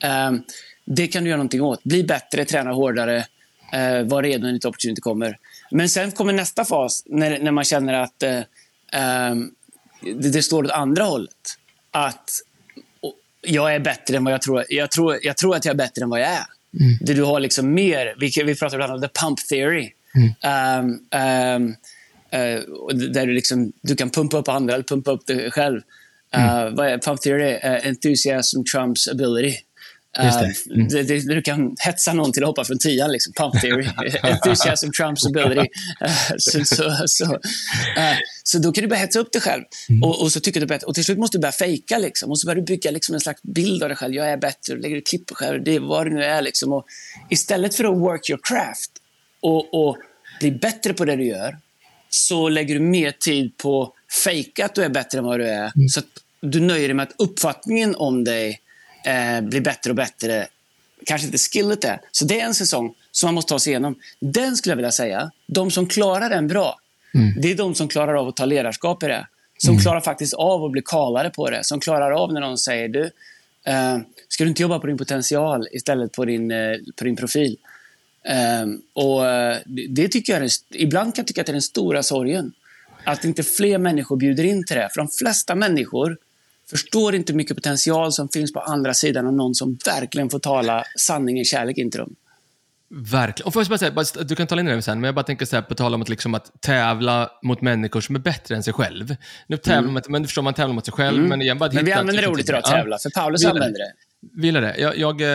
Ehm, 0.02 0.42
det 0.84 1.06
kan 1.06 1.24
du 1.24 1.30
göra 1.30 1.36
någonting 1.36 1.62
åt. 1.62 1.84
Bli 1.84 2.04
bättre, 2.04 2.44
träna 2.44 2.72
hårdare, 2.72 3.16
uh, 3.74 4.08
var 4.08 4.22
redo 4.22 4.46
när 4.46 4.52
ditt 4.52 4.64
opportunity 4.64 5.00
kommer. 5.00 5.38
Men 5.70 5.88
sen 5.88 6.12
kommer 6.12 6.32
nästa 6.32 6.64
fas, 6.64 7.02
när, 7.06 7.38
när 7.38 7.50
man 7.50 7.64
känner 7.64 7.94
att 7.94 8.22
eh, 8.22 8.40
ehm, 8.92 9.50
det, 10.02 10.32
det 10.32 10.42
står 10.42 10.64
åt 10.64 10.70
andra 10.70 11.04
hållet. 11.04 11.56
Att 11.90 12.30
jag 13.40 13.74
är 13.74 13.80
bättre 13.80 14.16
än 14.16 14.24
vad 14.24 14.34
jag 14.34 14.42
tror. 14.42 14.64
Jag 14.68 14.90
tror, 14.90 15.18
jag 15.22 15.36
tror 15.36 15.56
att 15.56 15.64
jag 15.64 15.72
är 15.72 15.76
bättre 15.76 16.02
än 16.02 16.10
vad 16.10 16.20
jag 16.20 16.28
är. 16.28 16.44
Där 17.00 17.14
du 17.14 17.22
har 17.22 17.40
liksom 17.40 17.74
mer, 17.74 18.14
vi, 18.18 18.32
vi 18.44 18.54
pratar 18.54 18.76
ibland 18.76 18.92
om 18.92 19.00
the 19.00 19.20
pump 19.20 19.38
theory. 19.48 19.92
Ehm, 20.42 20.98
ehm, 21.10 21.74
eh, 22.30 22.60
och 22.60 22.96
där 22.96 23.26
du, 23.26 23.32
liksom, 23.32 23.72
du 23.82 23.96
kan 23.96 24.10
pumpa 24.10 24.38
upp 24.38 24.48
andra 24.48 24.74
eller 24.74 24.84
pumpa 24.84 25.10
upp 25.10 25.26
dig 25.26 25.50
själv. 25.50 25.80
Uh, 26.36 26.76
vad 26.76 26.88
är 26.88 26.98
pump 26.98 27.20
theory? 27.20 27.54
Uh, 27.54 27.86
enthusiasm 27.86 28.64
trumps 28.72 29.08
ability. 29.08 29.56
Uh, 30.18 30.24
det. 30.24 30.74
Mm. 30.74 30.88
det, 30.88 31.02
det, 31.02 31.34
du 31.34 31.42
kan 31.42 31.76
hetsa 31.80 32.12
någon 32.12 32.32
till 32.32 32.42
att 32.42 32.46
hoppa 32.46 32.64
från 32.64 32.78
tian. 32.78 33.12
Liksom. 33.12 33.32
Pump 33.32 33.60
theory. 33.60 33.86
enthusiasm 34.22 34.90
trumps 34.90 35.26
ability. 35.26 35.68
Uh, 36.02 36.36
så, 36.38 36.64
så, 36.64 37.04
så, 37.06 37.24
uh, 37.24 38.18
så 38.44 38.58
då 38.58 38.72
kan 38.72 38.82
du 38.82 38.88
börja 38.88 39.00
hetsa 39.00 39.18
upp 39.18 39.32
dig 39.32 39.42
själv. 39.42 39.62
Och, 40.02 40.22
och, 40.22 40.32
så 40.32 40.40
tycker 40.40 40.60
du 40.60 40.66
bättre. 40.66 40.86
och 40.86 40.94
till 40.94 41.04
slut 41.04 41.18
måste 41.18 41.38
du 41.38 41.40
börja 41.40 41.52
fejka. 41.52 41.98
Liksom. 41.98 42.30
Och 42.30 42.40
så 42.40 42.46
börjar 42.46 42.56
du 42.56 42.62
bygga 42.62 42.90
liksom, 42.90 43.14
en 43.14 43.20
slags 43.20 43.42
bild 43.42 43.82
av 43.82 43.88
dig 43.88 43.96
själv. 43.96 44.14
Jag 44.14 44.30
är 44.30 44.36
bättre. 44.36 44.74
Du 44.74 44.80
lägger 44.80 44.96
ett 44.96 45.06
klipp 45.06 45.26
på 45.26 45.34
själv. 45.34 45.64
Det 45.64 45.74
är 45.74 45.80
vad 45.80 46.06
det 46.06 46.10
nu 46.10 46.24
är. 46.24 46.42
Liksom. 46.42 46.72
Och 46.72 46.86
istället 47.30 47.74
för 47.74 47.84
att 47.84 47.98
work 47.98 48.30
your 48.30 48.40
craft 48.42 48.90
och, 49.40 49.74
och 49.74 49.96
bli 50.40 50.50
bättre 50.50 50.94
på 50.94 51.04
det 51.04 51.16
du 51.16 51.26
gör 51.26 51.58
så 52.10 52.48
lägger 52.48 52.74
du 52.74 52.80
mer 52.80 53.10
tid 53.10 53.56
på 53.56 53.92
fejka 54.24 54.64
att 54.64 54.74
du 54.74 54.82
är 54.82 54.88
bättre 54.88 55.18
än 55.18 55.24
vad 55.24 55.40
du 55.40 55.48
är. 55.48 55.72
Så 55.88 56.00
att 56.00 56.06
du 56.40 56.60
nöjer 56.60 56.88
dig 56.88 56.94
med 56.94 57.02
att 57.02 57.14
uppfattningen 57.18 57.94
om 57.94 58.24
dig 58.24 58.60
eh, 59.04 59.40
blir 59.40 59.60
bättre 59.60 59.90
och 59.90 59.96
bättre. 59.96 60.46
Kanske 61.06 61.26
inte 61.26 61.38
skillet 61.38 61.84
är. 61.84 62.00
Så 62.12 62.24
det 62.24 62.40
är 62.40 62.44
en 62.44 62.54
säsong 62.54 62.94
som 63.12 63.26
man 63.26 63.34
måste 63.34 63.48
ta 63.48 63.58
sig 63.58 63.70
igenom. 63.70 63.94
Den 64.20 64.56
skulle 64.56 64.72
jag 64.72 64.76
vilja 64.76 64.92
säga, 64.92 65.30
de 65.46 65.70
som 65.70 65.86
klarar 65.86 66.30
den 66.30 66.48
bra, 66.48 66.80
det 67.36 67.50
är 67.50 67.54
de 67.54 67.74
som 67.74 67.88
klarar 67.88 68.14
av 68.14 68.28
att 68.28 68.36
ta 68.36 68.44
ledarskap 68.44 69.02
i 69.02 69.06
det. 69.06 69.26
Som 69.58 69.78
klarar 69.78 70.00
faktiskt 70.00 70.34
av 70.34 70.64
att 70.64 70.70
bli 70.70 70.82
kalade 70.82 71.30
på 71.30 71.50
det. 71.50 71.64
Som 71.64 71.80
klarar 71.80 72.10
av 72.10 72.32
när 72.32 72.40
någon 72.40 72.58
säger 72.58 72.88
du, 72.88 73.10
eh, 73.64 73.98
ska 74.28 74.44
du 74.44 74.50
inte 74.50 74.62
jobba 74.62 74.78
på 74.78 74.86
din 74.86 74.98
potential 74.98 75.66
istället 75.72 76.12
på 76.12 76.24
din, 76.24 76.50
eh, 76.50 76.76
på 76.96 77.04
din 77.04 77.16
profil? 77.16 77.56
Ehm, 78.24 78.82
och 78.92 79.26
eh, 79.26 79.56
det, 79.88 80.08
tycker 80.08 80.32
jag 80.32 80.42
är, 80.42 80.50
ibland 80.70 81.14
kan 81.14 81.22
jag 81.22 81.26
tycka 81.26 81.40
att 81.40 81.46
det 81.46 81.50
är 81.50 81.54
den 81.54 81.62
stora 81.62 82.02
sorgen. 82.02 82.52
Att 83.04 83.24
inte 83.24 83.42
fler 83.42 83.78
människor 83.78 84.16
bjuder 84.16 84.44
in 84.44 84.66
till 84.66 84.76
det. 84.76 84.88
För 84.92 85.00
de 85.00 85.08
flesta 85.08 85.54
människor 85.54 86.16
förstår 86.70 87.14
inte 87.14 87.32
hur 87.32 87.36
mycket 87.36 87.56
potential 87.56 88.12
som 88.12 88.28
finns 88.28 88.52
på 88.52 88.60
andra 88.60 88.94
sidan 88.94 89.26
av 89.26 89.32
någon 89.32 89.54
som 89.54 89.78
verkligen 89.86 90.30
får 90.30 90.38
tala 90.38 90.84
sanning 90.98 91.40
i 91.40 91.44
kärlek 91.44 91.78
in 91.78 91.90
till 91.90 92.00
dem. 92.00 92.16
Verkligen. 92.94 93.46
Och 93.46 93.52
får 93.52 93.62
jag 93.70 93.94
bara 93.94 94.04
säga, 94.04 94.24
du 94.24 94.36
kan 94.36 94.46
tala 94.46 94.60
in 94.60 94.66
det 94.66 94.82
sen, 94.82 95.00
men 95.00 95.08
jag 95.08 95.14
bara 95.14 95.22
tänker 95.22 95.46
så 95.46 95.56
här, 95.56 95.62
på 95.62 95.74
tal 95.74 95.94
om 95.94 96.02
att, 96.02 96.08
liksom, 96.08 96.34
att 96.34 96.60
tävla 96.60 97.30
mot 97.42 97.60
människor 97.60 98.00
som 98.00 98.14
är 98.14 98.20
bättre 98.20 98.56
än 98.56 98.62
sig 98.62 98.72
själv. 98.72 99.16
Nu 99.46 99.56
tävlar 99.56 99.92
man, 99.92 100.02
men 100.08 100.22
du 100.22 100.28
förstår, 100.28 100.42
man 100.42 100.54
tävlar 100.54 100.74
mot 100.74 100.84
sig 100.84 100.92
själv, 100.92 101.22
men 101.22 101.42
igen, 101.42 101.58
bara 101.58 101.70
Mm. 101.70 101.76
Men 101.76 101.84
vi 101.84 101.92
använder 101.92 102.22
det 102.22 102.28
ordet 102.28 102.48
idag, 102.48 102.64
tävla. 102.64 102.98
För 102.98 103.10
Paulus 103.10 103.42
det. 103.42 103.50
använder 103.50 103.78
det. 103.78 103.92
Gillar 104.42 104.60
det. 104.60 104.76
Jag, 104.78 104.98
jag, 104.98 105.20
eh, 105.20 105.26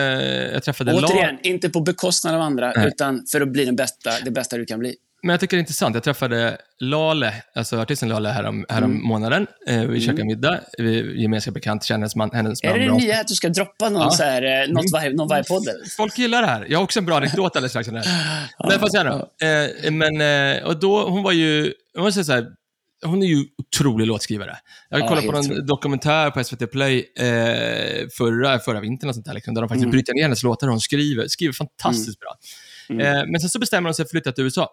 jag 0.52 0.62
träffade 0.62 0.94
Återigen, 0.94 1.38
inte 1.42 1.70
på 1.70 1.80
bekostnad 1.80 2.34
av 2.34 2.40
andra, 2.40 2.72
Nej. 2.76 2.88
utan 2.88 3.26
för 3.32 3.40
att 3.40 3.48
bli 3.48 3.64
den 3.64 3.76
bästa, 3.76 4.10
det 4.24 4.30
bästa 4.30 4.56
du 4.56 4.66
kan 4.66 4.78
bli. 4.78 4.96
Men 5.22 5.30
jag 5.30 5.40
tycker 5.40 5.56
det 5.56 5.58
är 5.58 5.62
intressant. 5.62 5.94
Jag 5.94 6.04
träffade 6.04 6.58
Lale, 6.80 7.34
alltså 7.54 7.78
artisten 7.80 8.08
Lale, 8.08 8.28
härom, 8.28 8.66
härom 8.68 8.90
Mm. 8.90 9.02
månaden. 9.06 9.46
Eh, 9.68 9.80
vi 9.84 10.00
käkade 10.00 10.24
middag. 10.24 10.60
Vi 10.78 11.22
gemensam 11.22 11.54
bekant, 11.54 11.84
känner 11.84 11.98
hennes 11.98 12.16
man, 12.16 12.30
hennes 12.32 12.62
Är 12.62 12.68
man 12.68 12.78
det 12.78 12.84
det 12.84 12.88
bra. 12.90 12.98
nya 12.98 13.20
att 13.20 13.28
du 13.28 13.34
ska 13.34 13.48
droppa 13.48 13.88
någon, 13.88 14.02
Ja. 14.02 14.10
så 14.10 14.22
här, 14.22 14.62
eh, 14.62 14.72
något 14.72 14.92
varje, 14.92 15.10
någon 15.10 15.28
varje 15.28 15.44
podd? 15.44 15.68
eller? 15.68 15.96
Folk 15.96 16.18
gillar 16.18 16.42
det 16.42 16.48
här. 16.48 16.66
Jag 16.68 16.78
har 16.78 16.84
också 16.84 16.98
en 16.98 17.06
bra 17.06 17.16
anekdot 17.16 17.56
alldeles 17.56 17.72
strax. 17.72 17.88
det. 17.88 17.92
Men 18.58 18.70
får 18.70 18.80
jag 18.80 18.90
säga 18.90 19.04
då. 19.04 19.46
Eh, 19.46 19.90
men, 19.92 20.20
eh, 20.56 20.64
och 20.64 20.80
då, 20.80 21.08
hon 21.08 21.22
var 21.22 21.32
ju, 21.32 21.72
jag 21.94 22.02
måste 22.02 22.24
säga 22.24 22.38
så 22.38 22.44
här, 22.44 22.52
hon 23.04 23.22
är 23.22 23.26
ju 23.26 23.44
otrolig 23.58 24.06
låtskrivare. 24.06 24.56
Jag 24.90 25.00
Ja, 25.00 25.08
kollade 25.08 25.26
på 25.26 25.32
någon 25.32 25.40
otroligt. 25.44 25.66
dokumentär 25.66 26.30
på 26.30 26.44
SVT 26.44 26.66
Play 26.66 26.98
eh, 27.18 28.06
förra, 28.18 28.58
förra 28.58 28.80
vintern, 28.80 29.08
och 29.08 29.14
sånt 29.14 29.26
där, 29.26 29.34
liksom, 29.34 29.54
där 29.54 29.62
de 29.62 29.68
faktiskt 29.68 29.82
Mm. 29.84 29.90
bryter 29.90 30.14
ner 30.14 30.22
hennes 30.22 30.42
låtar 30.42 30.66
och 30.66 30.72
hon 30.72 30.80
skriver, 30.80 31.28
skriver 31.28 31.52
fantastiskt 31.54 32.18
bra. 32.20 32.36
Eh, 32.88 33.22
men 33.26 33.40
sen 33.40 33.50
så 33.50 33.58
bestämmer 33.58 33.88
hon 33.88 33.94
sig 33.94 34.02
för 34.04 34.06
att 34.06 34.10
flytta 34.10 34.32
till 34.32 34.44
USA. 34.44 34.70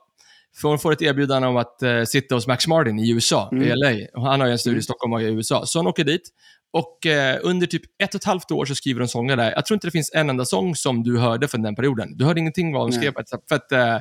För 0.55 0.67
hon 0.69 0.79
får 0.79 0.91
ett 0.93 1.01
erbjudande 1.01 1.47
om 1.47 1.57
att 1.57 1.83
eh, 1.83 2.03
sitta 2.03 2.35
hos 2.35 2.47
Max 2.47 2.67
Martin 2.67 2.99
i 2.99 3.11
USA, 3.11 3.49
Mm. 3.51 3.63
i 3.63 3.75
LA. 3.75 4.07
Och 4.13 4.27
han 4.27 4.39
har 4.39 4.47
ju 4.47 4.51
en 4.51 4.59
studio 4.59 4.79
i 4.79 4.83
Stockholm 4.83 5.13
och 5.13 5.21
i 5.21 5.25
USA. 5.25 5.65
Så 5.65 5.79
hon 5.79 5.87
åker 5.87 6.03
dit. 6.03 6.29
Och 6.73 7.05
eh, 7.05 7.39
under 7.43 7.67
typ 7.67 7.81
ett 8.03 8.15
och 8.15 8.19
ett 8.21 8.25
halvt 8.25 8.51
år 8.51 8.65
så 8.65 8.75
skriver 8.75 8.99
hon 8.99 9.07
sånger 9.07 9.37
där. 9.37 9.51
Jag 9.51 9.65
tror 9.65 9.75
inte 9.75 9.87
det 9.87 9.91
finns 9.91 10.11
en 10.13 10.29
enda 10.29 10.45
sång 10.45 10.75
som 10.75 11.03
du 11.03 11.17
hörde 11.17 11.47
från 11.47 11.61
den 11.61 11.75
perioden. 11.75 12.17
Du 12.17 12.25
hörde 12.25 12.39
ingenting 12.39 12.73
vad 12.73 12.81
hon 12.81 12.89
Nej. 12.89 12.99
skrev. 12.99 13.13
För 13.49 13.55
att 13.55 13.71
eh, 13.71 13.97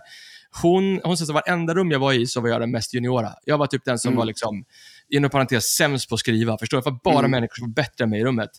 hon, 0.63 1.01
hon 1.05 1.17
sa 1.17 1.25
att 1.25 1.31
varenda 1.47 1.75
rum 1.75 1.91
jag 1.91 1.99
var 1.99 2.13
i 2.13 2.27
så 2.27 2.41
var 2.41 2.49
jag 2.49 2.61
den 2.61 2.71
mest 2.71 2.95
juniora. 2.95 3.33
Jag 3.45 3.59
var 3.59 3.67
typ 3.67 3.85
den 3.85 3.99
som 3.99 4.09
Mm. 4.09 4.19
var 4.19 4.25
liksom, 4.25 4.65
inom 5.09 5.31
parentes, 5.31 5.65
sämst 5.65 6.09
på 6.09 6.15
att 6.15 6.19
skriva. 6.21 6.59
Förstår 6.59 6.79
du? 6.79 6.83
För 6.83 6.97
bara 7.05 7.19
Mm. 7.19 7.31
människor 7.31 7.55
som 7.55 7.67
var 7.67 7.75
bättre 7.75 8.05
än 8.05 8.11
mig 8.11 8.21
i 8.21 8.25
rummet. 8.25 8.51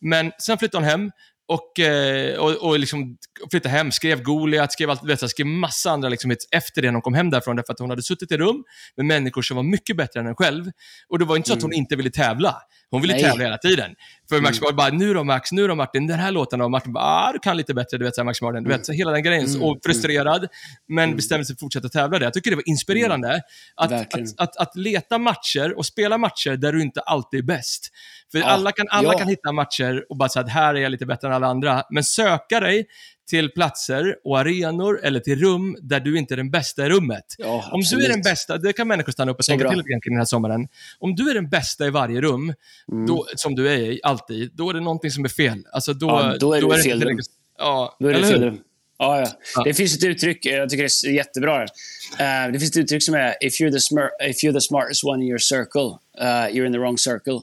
Men 0.00 0.32
sen 0.38 0.58
flyttade 0.58 0.84
hon 0.84 0.90
hem 0.90 1.10
och, 1.48 1.78
eh, 1.78 2.38
och, 2.38 2.50
och 2.50 2.78
liksom 2.78 3.16
flyttade 3.50 3.74
hem, 3.74 3.92
skrev 3.92 4.22
Goliat, 4.22 4.72
skrev, 4.72 4.90
allt, 4.90 5.04
vet, 5.04 5.30
skrev 5.30 5.46
massa 5.46 5.90
andra 5.90 6.08
liksom, 6.08 6.30
hits 6.30 6.46
efter 6.50 6.82
det 6.82 6.88
när 6.88 6.92
hon 6.92 7.02
kom 7.02 7.14
hem 7.14 7.30
därifrån. 7.30 7.56
Därför 7.56 7.72
att 7.72 7.78
hon 7.78 7.90
hade 7.90 8.02
suttit 8.02 8.32
i 8.32 8.36
rum 8.36 8.64
med 8.96 9.06
människor 9.06 9.42
som 9.42 9.56
var 9.56 9.64
mycket 9.64 9.96
bättre 9.96 10.20
än 10.20 10.26
henne 10.26 10.36
själv. 10.36 10.64
Och 11.08 11.18
det 11.18 11.24
var 11.24 11.36
inte 11.36 11.48
så 11.48 11.54
att 11.54 11.62
hon 11.62 11.72
inte 11.72 11.96
ville 11.96 12.10
tävla. 12.10 12.56
Hon 12.92 13.00
ville 13.02 13.14
Mm. 13.14 13.22
Nej. 13.22 13.30
tävla 13.30 13.44
hela 13.44 13.58
tiden. 13.58 13.94
För 14.28 14.40
Max 14.40 14.60
var 14.60 14.72
bara, 14.72 14.88
nu 14.88 15.14
då 15.14 15.24
Max, 15.24 15.52
nu 15.52 15.68
då 15.68 15.74
Martin, 15.74 16.06
den 16.06 16.18
här 16.18 16.30
låten 16.32 16.58
då. 16.58 16.68
Martin 16.68 16.92
bara, 16.92 17.04
ah, 17.04 17.32
du 17.32 17.38
kan 17.38 17.56
lite 17.56 17.74
bättre, 17.74 17.98
du 17.98 18.04
vet, 18.04 18.14
så 18.14 18.20
här, 18.20 18.24
Max 18.24 18.42
Martin. 18.42 18.64
Du 18.64 18.70
vet, 18.70 18.86
så 18.86 18.92
hela 18.92 19.10
den 19.10 19.22
grejen. 19.22 19.46
Mm. 19.46 19.62
Och 19.62 19.78
frustrerad, 19.84 20.48
men 20.88 21.16
bestämde 21.16 21.44
sig 21.44 21.52
för 21.52 21.56
att 21.56 21.60
fortsätta 21.60 21.88
tävla 21.88 22.18
där. 22.18 22.26
Jag 22.26 22.34
tycker 22.34 22.50
det 22.50 22.56
var 22.56 22.68
inspirerande. 22.68 23.42
Att, 23.76 23.90
Verkligen. 23.90 24.28
att, 24.38 24.40
att, 24.40 24.56
att 24.56 24.76
leta 24.76 25.18
matcher 25.18 25.78
och 25.78 25.86
spela 25.86 26.18
matcher 26.18 26.56
där 26.56 26.72
du 26.72 26.82
inte 26.82 27.00
alltid 27.00 27.40
är 27.40 27.44
bäst. 27.44 27.88
För 28.32 28.38
Ja, 28.38 28.44
alla, 28.44 28.72
kan, 28.72 28.86
alla 28.90 29.12
ja. 29.12 29.18
kan 29.18 29.28
hitta 29.28 29.52
matcher 29.52 30.04
och 30.08 30.16
bara 30.16 30.28
säga 30.28 30.44
att 30.44 30.50
här 30.50 30.74
är 30.74 30.80
jag 30.80 30.90
lite 30.92 31.06
bättre 31.06 31.28
än 31.28 31.34
alla 31.34 31.46
andra. 31.46 31.82
Men 31.90 32.04
söka 32.04 32.60
dig 32.60 32.86
till 33.30 33.50
platser 33.50 34.16
och 34.24 34.38
arenor 34.38 35.00
eller 35.02 35.20
till 35.20 35.40
rum 35.40 35.76
där 35.80 36.00
du 36.00 36.18
inte 36.18 36.34
är 36.34 36.36
den 36.36 36.50
bästa 36.50 36.86
i 36.86 36.88
rummet. 36.88 37.24
Ja, 37.38 37.68
Om 37.72 37.80
du 37.90 38.04
är 38.04 38.08
den 38.08 38.22
bästa, 38.22 38.58
det 38.58 38.72
kan 38.72 38.88
människor 38.88 39.12
stanna 39.12 39.32
upp 39.32 39.38
och 39.38 39.44
tänka 39.44 39.68
till 39.68 39.78
lite 39.78 39.88
grann 39.90 40.00
kring 40.00 40.14
den 40.14 40.20
här 40.20 40.24
sommaren. 40.24 40.68
Om 40.98 41.14
du 41.14 41.30
är 41.30 41.34
den 41.34 41.48
bästa 41.48 41.86
i 41.86 41.90
varje 41.90 42.20
rum, 42.20 42.54
Mm. 42.92 43.06
då, 43.06 43.26
som 43.36 43.54
du 43.54 43.68
är 43.68 43.76
i, 43.78 44.00
alltid, 44.02 44.50
då 44.54 44.70
är 44.70 44.74
det 44.74 44.80
någonting 44.80 45.10
som 45.10 45.24
är 45.24 45.28
fel. 45.28 45.58
Alltså 45.72 45.92
då, 45.94 46.06
Ja, 46.06 46.36
då 46.40 46.52
är 46.52 46.60
du 46.60 46.66
i 46.66 46.70
det 46.70 46.82
fel 46.82 47.02
rum. 47.04 47.18
Ja, 47.58 47.96
Då 48.00 48.08
är 48.08 48.14
det 48.14 48.26
fel 48.26 48.42
rum. 48.44 48.58
Ja, 48.98 49.20
ja. 49.20 49.26
Ja. 49.56 49.62
Det 49.64 49.74
finns 49.74 49.96
ett 49.96 50.04
uttryck, 50.04 50.46
eh, 50.46 50.52
jag 50.56 50.70
tycker 50.70 50.82
det 50.82 51.08
är 51.08 51.12
jättebra. 51.14 51.62
Eh, 51.62 52.52
det 52.52 52.58
finns 52.58 52.70
ett 52.70 52.76
uttryck 52.76 53.02
som 53.02 53.14
är 53.14 53.34
If 53.40 53.60
you're 53.60 53.70
the, 53.70 54.30
if 54.30 54.36
you're 54.44 54.52
the 54.52 54.60
smartest 54.60 55.04
one 55.04 55.22
in 55.22 55.28
your 55.28 55.38
circle, 55.38 55.98
uh, 56.20 56.26
you're 56.54 56.66
in 56.66 56.72
the 56.72 56.78
wrong 56.78 56.98
circle. 56.98 57.40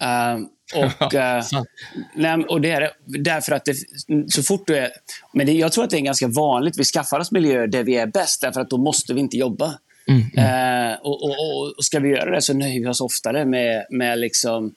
Eh, 0.00 0.38
och, 0.74 1.14
eh, 1.14 1.44
nej, 2.14 2.44
och 2.44 2.60
det 2.60 2.70
är 2.70 2.80
det 2.80 3.18
därför 3.18 3.52
att 3.52 3.64
det, 3.64 3.74
så 4.28 4.42
fort 4.42 4.66
du 4.66 4.76
är... 4.76 4.90
Men 5.32 5.46
det, 5.46 5.52
jag 5.52 5.72
tror 5.72 5.84
att 5.84 5.90
det 5.90 5.96
är 5.96 6.00
ganska 6.00 6.28
vanligt. 6.28 6.78
Vi 6.78 6.84
skaffar 6.84 7.20
oss 7.20 7.32
miljöer 7.32 7.66
där 7.66 7.82
vi 7.82 7.96
är 7.96 8.06
bäst, 8.06 8.40
därför 8.40 8.60
att 8.60 8.70
då 8.70 8.78
måste 8.78 9.14
vi 9.14 9.20
inte 9.20 9.36
jobba. 9.36 9.74
Eh, 10.36 10.98
och, 11.02 11.22
och, 11.22 11.76
och, 11.78 11.84
ska 11.84 11.98
vi 11.98 12.08
göra 12.08 12.30
det 12.30 12.42
så 12.42 12.54
nöjer 12.54 12.80
vi 12.80 12.86
oss 12.86 13.00
oftare 13.00 13.44
med, 13.44 13.86
med 13.90 14.18
liksom, 14.18 14.74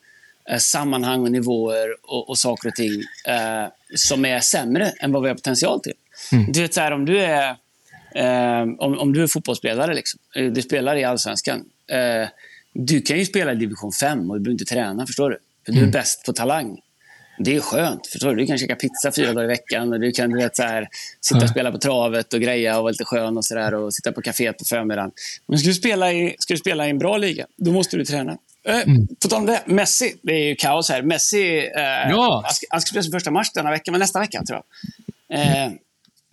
eh, 0.50 0.58
sammanhang 0.58 1.22
och 1.22 1.32
nivåer 1.32 1.88
och, 2.04 2.30
och 2.30 2.38
saker 2.38 2.68
och 2.68 2.76
ting 2.76 2.92
eh, 3.28 3.68
som 3.96 4.26
är 4.26 4.40
sämre 4.40 4.94
än 5.00 5.12
vad 5.12 5.22
vi 5.22 5.28
har 5.28 5.36
potential 5.36 5.82
till. 5.82 5.94
Du 6.54 6.62
vet, 6.62 6.74
så 6.74 6.82
här, 6.82 6.92
om 6.92 7.06
du 7.06 7.20
är, 7.20 7.50
eh, 8.16 8.62
om, 8.62 9.00
om 9.00 9.14
du 9.14 9.24
är 9.24 9.28
fotbollsspelare, 9.28 9.94
liksom, 9.94 10.20
eh, 10.36 10.52
du 10.52 10.62
spelar 10.62 10.96
i 10.96 11.04
Allsvenskan. 11.04 11.66
Du 12.74 13.02
kan 13.02 13.18
ju 13.18 13.26
spela 13.26 13.52
i 13.52 13.56
division 13.56 13.92
5 13.92 14.32
och 14.32 14.38
du 14.38 14.44
behöver 14.44 14.52
inte 14.52 14.66
träna, 14.66 15.08
förstår 15.08 15.30
du? 15.30 15.38
För 15.66 15.72
du 15.74 15.82
är 15.84 15.88
bäst 15.88 16.26
på 16.26 16.34
talang. 16.34 16.80
Det 17.40 17.56
är 17.56 17.60
skönt. 17.62 18.08
Förstår 18.08 18.30
du? 18.30 18.36
du 18.36 18.46
kan 18.48 18.58
käka 18.58 18.76
pizza 18.76 19.12
fyra 19.16 19.34
dagar 19.34 19.44
i 19.44 19.48
veckan 19.48 19.94
och 19.94 20.00
du 20.00 20.12
kan 20.12 20.30
du 20.30 20.38
vet, 20.38 20.56
så 20.56 20.64
här, 20.64 20.88
sitta 21.22 21.44
och 21.44 21.50
spela 21.50 21.72
på 21.72 21.78
travet 21.78 22.34
och 22.34 22.40
greja 22.42 22.78
och 22.78 22.84
vara 22.84 22.92
lite 22.92 23.06
skön 23.06 23.38
och, 23.38 23.46
så 23.46 23.56
där, 23.56 23.74
och 23.74 23.94
sitta 23.94 24.12
på 24.12 24.22
kaféet 24.22 24.58
på 24.58 24.66
förmiddagen. 24.66 25.12
Men 25.48 25.60
ska 25.60 25.68
du, 25.68 25.74
spela 25.74 26.12
i, 26.14 26.36
ska 26.40 26.54
du 26.54 26.58
spela 26.58 26.88
i 26.88 26.90
en 26.90 26.98
bra 26.98 27.18
liga, 27.18 27.46
då 27.58 27.72
måste 27.72 27.98
du 27.98 28.06
träna. 28.06 28.38
Eh, 28.66 28.80
På 29.22 29.28
tal 29.28 29.40
om 29.40 29.46
det, 29.46 29.62
Messi. 29.66 30.16
Det 30.22 30.34
är 30.34 30.48
ju 30.48 30.56
kaos 30.56 30.90
här. 30.90 31.02
Messi, 31.02 31.58
eh, 31.58 31.82
Ja. 32.10 32.44
han, 32.70 32.82
ska, 32.82 32.90
spela 32.90 33.04
sin 33.04 33.12
första 33.12 33.32
match 33.32 33.50
denna 33.54 33.72
vecka, 33.72 33.92
men 33.92 34.00
nästa 34.00 34.20
vecka 34.20 34.44
tror 34.48 34.62
jag. 35.30 35.40
Eh, 35.40 35.72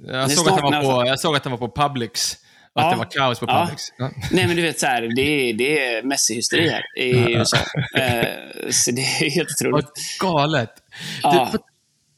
Jag 0.06 0.30
såg, 0.30 0.48
att 0.48 0.54
snart 0.54 0.60
han 0.60 0.70
när- 0.72 0.82
var 0.82 1.02
på, 1.02 1.08
jag 1.08 1.20
såg 1.20 1.36
att 1.36 1.44
han 1.44 1.50
var 1.50 1.68
på 1.68 1.68
Publix. 1.88 2.36
Att 2.74 2.85
Ja. 2.85 2.90
det 2.90 2.96
var 2.96 3.04
kaos 3.11 3.40
på. 3.40 3.46
Publix. 3.46 3.83
Ja. 3.98 4.11
Nej, 4.33 4.46
men 4.46 4.56
du 4.56 4.62
vet, 4.62 4.80
så 4.80 4.87
här, 4.87 5.02
det, 5.16 5.22
är, 5.22 5.54
det 5.54 5.85
är 5.94 6.02
Messi-hysteri 6.02 6.68
här 6.70 6.83
i 6.98 7.35
USA. 7.35 7.56
Eh, 7.96 8.24
så 8.70 8.90
det 8.90 9.00
är 9.00 9.30
helt 9.30 9.48
Vad 9.64 9.68
otroligt. 9.68 10.18
galet. 10.20 10.70
Ja. 11.22 11.48
Du, 11.52 11.59
på, 11.59 11.64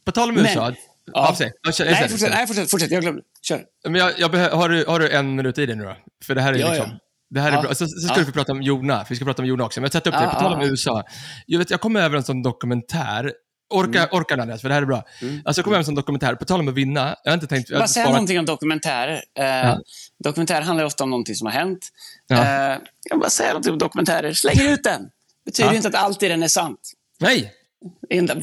på 0.05 0.11
tal 0.11 0.29
om 0.29 0.35
Men- 0.35 0.45
USA. 0.45 0.69
Ja. 0.69 0.75
Ja. 1.13 1.35
säg. 1.37 1.51
Ja, 1.63 1.71
kör- 1.71 1.85
Nej, 1.85 1.95
säg- 1.99 2.09
fortsätt, 2.09 2.31
nej, 2.33 2.47
fortsätt, 2.47 2.71
fortsätt. 2.71 2.91
Jag 2.91 3.01
glömde. 3.01 3.21
Kör. 3.47 3.61
Men 3.83 3.95
jag, 3.95 4.11
jag 4.17 4.29
har, 4.29 4.69
du, 4.69 4.85
har 4.87 4.99
du 4.99 5.09
en 5.11 5.35
minut 5.35 5.57
i 5.57 5.65
dig 5.65 5.75
nu 5.75 5.83
då? 5.83 5.95
För 6.25 6.35
det 6.35 6.41
här 6.41 6.53
är 6.53 6.57
Ja, 6.57 6.67
liksom... 6.69 6.89
ja. 6.91 6.97
Det 7.29 7.39
här 7.39 7.51
är 7.51 7.55
Ja. 7.55 7.61
bra. 7.61 7.69
Så, 7.75 7.87
så 7.87 8.07
ska 8.07 8.19
Ja. 8.19 8.25
vi 8.25 8.31
prata 8.31 8.51
om 8.51 8.61
Jona. 8.61 9.05
Vi 9.09 9.15
ska 9.15 9.25
prata 9.25 9.41
om 9.41 9.47
Jona 9.47 9.63
också. 9.65 9.81
Men 9.81 9.85
jag 9.85 9.91
tagit 9.91 10.07
upp 10.07 10.13
Ja, 10.13 10.21
det. 10.21 10.27
På 10.33 10.39
tal 10.39 10.53
om. 10.53 10.61
USA. 10.61 11.03
Jag, 11.45 11.59
vet, 11.59 11.69
jag 11.71 11.81
kom 11.81 11.95
över 11.95 12.17
en 12.17 12.23
sån 12.23 12.41
dokumentär. 12.43 13.31
Orka, 13.73 13.97
Mm. 13.99 14.09
orka 14.11 14.33
Andreas, 14.41 14.61
för 14.61 14.69
det 14.69 14.75
här 14.75 14.81
är 14.81 14.85
bra. 14.85 15.03
Alltså, 15.45 15.59
jag 15.59 15.63
kom 15.63 15.73
över 15.73 15.79
en 15.79 15.85
sån 15.85 15.95
dokumentär. 15.95 16.35
På 16.35 16.45
tal 16.45 16.59
om 16.59 16.67
att 16.67 16.73
vinna. 16.73 17.15
Jag 17.23 17.31
har 17.31 17.33
inte 17.33 17.47
tänkt... 17.47 17.69
Bara 17.69 17.87
säga 17.87 18.05
sparat- 18.05 18.11
någonting 18.13 18.39
om 18.39 18.45
dokumentärer. 18.45 19.23
Eh, 19.39 19.77
Dokumentärer 20.23 20.61
handlar 20.61 20.85
ofta 20.85 21.03
om 21.03 21.09
någonting 21.09 21.35
som 21.35 21.45
har 21.47 21.53
hänt. 21.53 21.87
Ja. 22.27 22.35
Eh, 22.73 22.77
jag 23.09 23.19
bara 23.19 23.29
säga 23.29 23.49
någonting 23.49 23.73
om 23.73 23.79
dokumentärer. 23.79 24.33
Släng 24.33 24.59
ut 24.61 24.83
den. 24.83 25.09
betyder 25.45 25.69
Ja. 25.69 25.75
inte 25.75 25.87
att 25.87 25.95
alltid 25.95 26.31
den 26.31 26.43
är 26.43 26.47
sant. 26.47 26.79
Nej! 27.19 27.51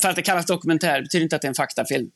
För 0.00 0.08
att 0.08 0.16
det 0.16 0.22
kallas 0.22 0.46
dokumentär 0.46 1.02
betyder 1.02 1.22
inte 1.22 1.36
att 1.36 1.42
det 1.42 1.46
är 1.46 1.50
en 1.50 1.54
faktafilm. 1.54 2.10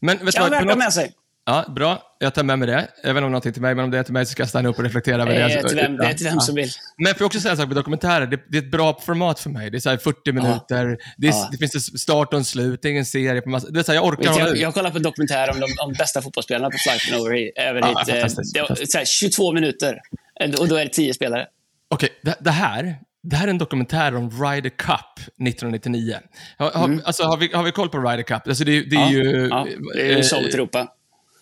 Men 0.00 0.24
vet 0.24 0.34
Kan 0.34 0.42
vad? 0.50 0.54
ha 0.58 0.64
något- 0.64 0.78
med 0.78 0.92
sig. 0.92 1.12
Ja, 1.44 1.64
bra. 1.76 2.02
Jag 2.20 2.34
tar 2.34 2.42
med 2.42 2.58
mig 2.58 2.68
det. 2.68 2.88
Även 3.04 3.24
om 3.24 3.30
någonting 3.30 3.52
till 3.52 3.62
mig, 3.62 3.74
men 3.74 3.84
om 3.84 3.90
det 3.90 3.98
är 3.98 4.02
till 4.02 4.12
mig 4.12 4.26
så 4.26 4.32
ska 4.32 4.42
jag 4.42 4.48
stanna 4.48 4.68
upp 4.68 4.78
och 4.78 4.84
reflektera 4.84 5.22
över 5.22 5.32
Det 5.32 5.38
det. 5.38 5.54
är 5.54 5.62
till 5.68 5.76
vem, 5.76 5.96
det 5.96 6.06
är 6.06 6.14
till 6.14 6.26
vem 6.26 6.34
Ja. 6.34 6.40
som 6.40 6.54
vill. 6.54 6.68
Men 6.98 7.06
får 7.14 7.20
jag 7.20 7.26
också 7.26 7.40
säga 7.40 7.52
en 7.52 7.56
sak 7.58 7.66
med 7.66 7.76
dokumentärer. 7.76 8.26
Det, 8.26 8.40
det 8.48 8.58
är 8.58 8.62
ett 8.62 8.70
bra 8.70 9.00
format 9.00 9.40
för 9.40 9.50
mig. 9.50 9.70
Det 9.70 9.78
är 9.78 9.80
så 9.80 9.90
här 9.90 9.96
40 9.96 10.32
minuter. 10.32 10.96
Det, 11.16 11.26
är, 11.26 11.30
Ja. 11.32 11.48
det 11.52 11.58
finns 11.58 12.00
start 12.02 12.28
och 12.32 12.38
en 12.38 12.44
slut. 12.44 12.82
Det 12.82 12.88
är 12.88 12.90
ingen 12.90 13.04
serie. 13.04 13.40
På 13.40 13.48
massa, 13.50 13.70
det 13.70 13.78
är 13.80 13.82
så 13.82 13.92
här, 13.92 13.96
jag 13.96 14.04
orkar 14.06 14.38
Jag, 14.38 14.48
ut. 14.48 14.58
jag 14.58 14.74
kollar 14.74 14.90
på 14.90 14.96
en 14.96 15.02
dokumentär 15.02 15.50
om 15.50 15.60
de 15.60 15.66
om 15.84 15.92
bästa 15.92 16.22
fotbollsspelarna 16.22 16.70
på 16.70 16.78
flighten 16.78 17.14
över, 17.26 17.36
hit- 17.36 17.52
över 17.58 17.80
Ja, 17.80 17.86
hit. 17.88 18.08
Eh, 18.08 18.14
fantastiskt, 18.14 18.54
det 18.54 18.60
fantastiskt. 18.60 18.96
här, 18.96 19.04
22 19.04 19.52
minuter. 19.52 20.00
Eh, 20.40 20.50
Och 20.60 20.68
då 20.68 20.76
är 20.76 20.84
det 20.84 20.90
10 20.92 21.14
spelare. 21.14 21.46
Okej, 21.90 22.08
det, 22.22 22.34
det 22.40 22.50
här. 22.50 22.96
Det 23.22 23.36
här 23.36 23.46
är 23.46 23.50
en 23.50 23.58
dokumentär 23.58 24.16
om 24.16 24.30
Ryder 24.30 24.70
Cup 24.70 25.18
1999. 25.18 26.16
Har, 26.58 26.70
har, 26.70 26.98
alltså, 27.04 27.22
har, 27.24 27.36
vi, 27.36 27.50
har 27.54 27.62
vi 27.62 27.72
koll 27.72 27.88
på 27.88 27.98
Ryder 27.98 28.22
Cup? 28.22 28.48
Alltså, 28.48 28.64
det, 28.64 28.80
det 28.90 28.96
är 28.96 29.08
Mm. 29.08 29.26
Ja, 29.26 29.32
ju... 29.32 29.48
ja, 29.50 29.66
det 29.94 30.00
är 30.06 30.10
eh, 30.10 30.16
USA 30.16 30.40
mot 30.40 30.54
Europa. 30.54 30.88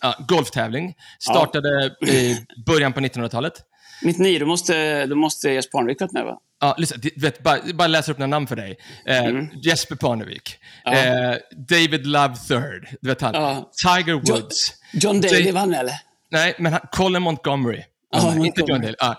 Ja, 0.03 0.15
golftävling. 0.29 0.95
Startade 1.31 1.95
i 2.07 2.37
början 2.67 2.93
på 2.93 3.01
1900-talet. 3.01 3.53
99, 4.03 4.39
då 4.39 4.47
måste, 4.47 5.07
då 5.07 5.17
måste 5.17 5.51
Jesper 5.51 5.71
Parnevik 5.79 6.01
varit 6.01 6.13
med 6.13 6.25
va? 6.25 6.39
Ja, 6.61 6.75
lyssna, 6.79 6.97
vet, 7.17 7.43
bara, 7.43 7.59
bara 7.75 7.89
läsa 7.89 8.13
upp 8.13 8.19
några 8.19 8.27
namn 8.27 8.47
för 8.47 8.57
dig. 8.57 8.79
Eh, 9.07 9.25
Jesper 9.65 9.97
Parnevik. 9.97 10.57
Mm. 10.85 10.99
Ja. 10.99 11.33
Eh, 11.33 11.37
David 11.69 12.07
Love 12.07 12.35
Third. 12.49 12.89
Du 13.01 13.09
vet 13.09 13.21
han. 13.21 13.35
Ja. 13.35 13.71
Tiger 13.87 14.13
John, 14.13 14.23
Woods. 14.27 14.73
John 14.93 15.21
Daly 15.21 15.35
Jay- 15.45 15.53
vann 15.53 15.75
eller? 15.75 15.95
Nej, 16.31 16.55
men 16.59 16.73
han, 16.73 16.81
Colin 16.93 17.23
Montgomery. 17.23 17.83
Ja, 18.13 18.35
Nej, 18.37 18.47
inte. 18.47 18.61
John 18.67 18.81
Dale. 18.81 18.95
Ja. 18.99 19.17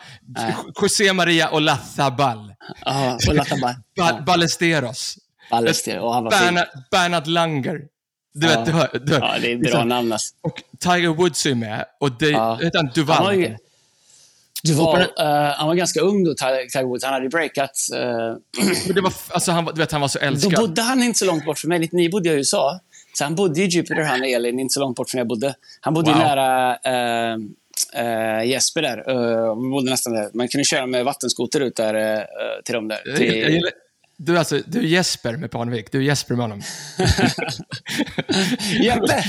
José 0.82 1.14
Maria 1.14 1.52
Olazabal. 1.52 2.54
Ja, 2.86 3.16
och 3.28 3.36
Latabal. 3.36 3.60
Ba 3.98 4.10
Ja, 4.10 4.22
Ballesteros. 4.26 5.16
Ballester. 5.52 6.00
Och 6.00 6.14
han 6.14 6.24
var 6.24 6.32
fin. 6.32 6.40
Bernard, 6.46 6.68
Bernard 6.92 7.28
Langer. 7.28 7.80
Du 8.34 8.48
Ja. 8.48 8.58
vet, 8.60 8.66
du 8.66 8.72
hör. 8.72 9.00
Du 9.04 9.14
hör. 9.14 9.20
Ja, 9.22 9.36
det 9.42 9.52
är 9.52 9.56
bra 9.58 9.64
Liksom. 9.64 9.88
namn 9.88 10.12
alltså. 10.14 10.34
Och 10.42 10.64
Tiger 10.80 11.10
Woods 11.10 11.46
är 11.46 11.56
med. 11.56 11.86
Och 12.00 12.12
det, 12.12 12.30
Ja. 12.30 12.60
heter 12.62 12.78
han 12.78 12.90
Duval? 12.96 13.16
Han 13.18 13.26
var, 13.26 13.34
ju, 13.34 13.56
du 14.64 14.74
var, 14.74 15.08
Och 15.18 15.20
eh, 15.22 15.54
han 15.58 15.68
var 15.68 15.76
ganska 15.76 16.00
ung 16.02 16.24
då, 16.24 16.34
Tiger 16.34 16.84
Woods. 16.84 17.04
Han 17.04 17.14
hade 17.14 17.30
breakat. 17.30 17.72
eh, 17.96 18.00
Men 18.86 18.96
det 18.96 19.02
var, 19.02 19.14
alltså, 19.30 19.52
han, 19.52 19.66
var- 19.66 19.74
du 19.74 19.80
vet, 19.80 19.92
han 19.92 20.02
var 20.02 20.08
så 20.08 20.20
då 20.20 20.26
älskad. 20.26 20.60
bodde 20.60 20.82
han 20.82 21.04
inte 21.04 21.20
så 21.20 21.26
långt 21.26 21.46
bort 21.46 21.60
från 21.60 21.70
mig. 21.70 21.80
99 21.80 22.10
bodde 22.12 22.30
jag 22.30 22.36
i 22.36 22.38
USA. 22.38 22.80
Så 23.14 23.24
han 23.24 23.36
bodde 23.36 23.62
i 23.62 23.66
Jupiter, 23.66 24.02
han 24.04 24.22
och 24.22 24.28
Elin, 24.28 24.60
inte 24.60 24.74
så 24.74 24.80
långt 24.80 24.98
bort 24.98 25.10
från 25.10 25.18
där 25.18 25.22
jag 25.22 25.28
bodde. 25.28 25.56
Han 25.82 25.94
bodde 25.94 26.10
ju 26.12 26.16
Wow. 26.18 26.24
nära 26.26 26.76
eh, 26.84 27.38
eh, 27.94 28.44
Jesper 28.50 28.82
där. 28.82 29.10
Uh, 29.10 29.56
vi 29.64 29.70
bodde 29.70 29.90
nästan 29.92 30.14
där. 30.14 30.30
Man 30.34 30.48
kunde 30.48 30.64
köra 30.66 30.86
med 30.86 31.06
vattenskoter 31.06 31.60
ut 31.60 31.76
där 31.76 31.94
eh, 31.94 32.20
till 32.66 32.76
dem 32.76 32.88
där. 32.88 32.98
Gillar- 33.06 33.12
jag 33.12 33.18
Till, 33.46 33.54
gillar- 33.54 33.72
Du, 34.24 34.34
är 34.36 34.40
alltså, 34.40 34.60
du 34.66 34.88
Jesper 34.88 35.38
med 35.38 35.52
Parnevik. 35.52 35.92
Du 35.92 35.98
är 35.98 36.02
Jesper 36.02 36.36
med 36.36 36.44
honom. 36.44 36.62
Jeppe! 38.84 39.24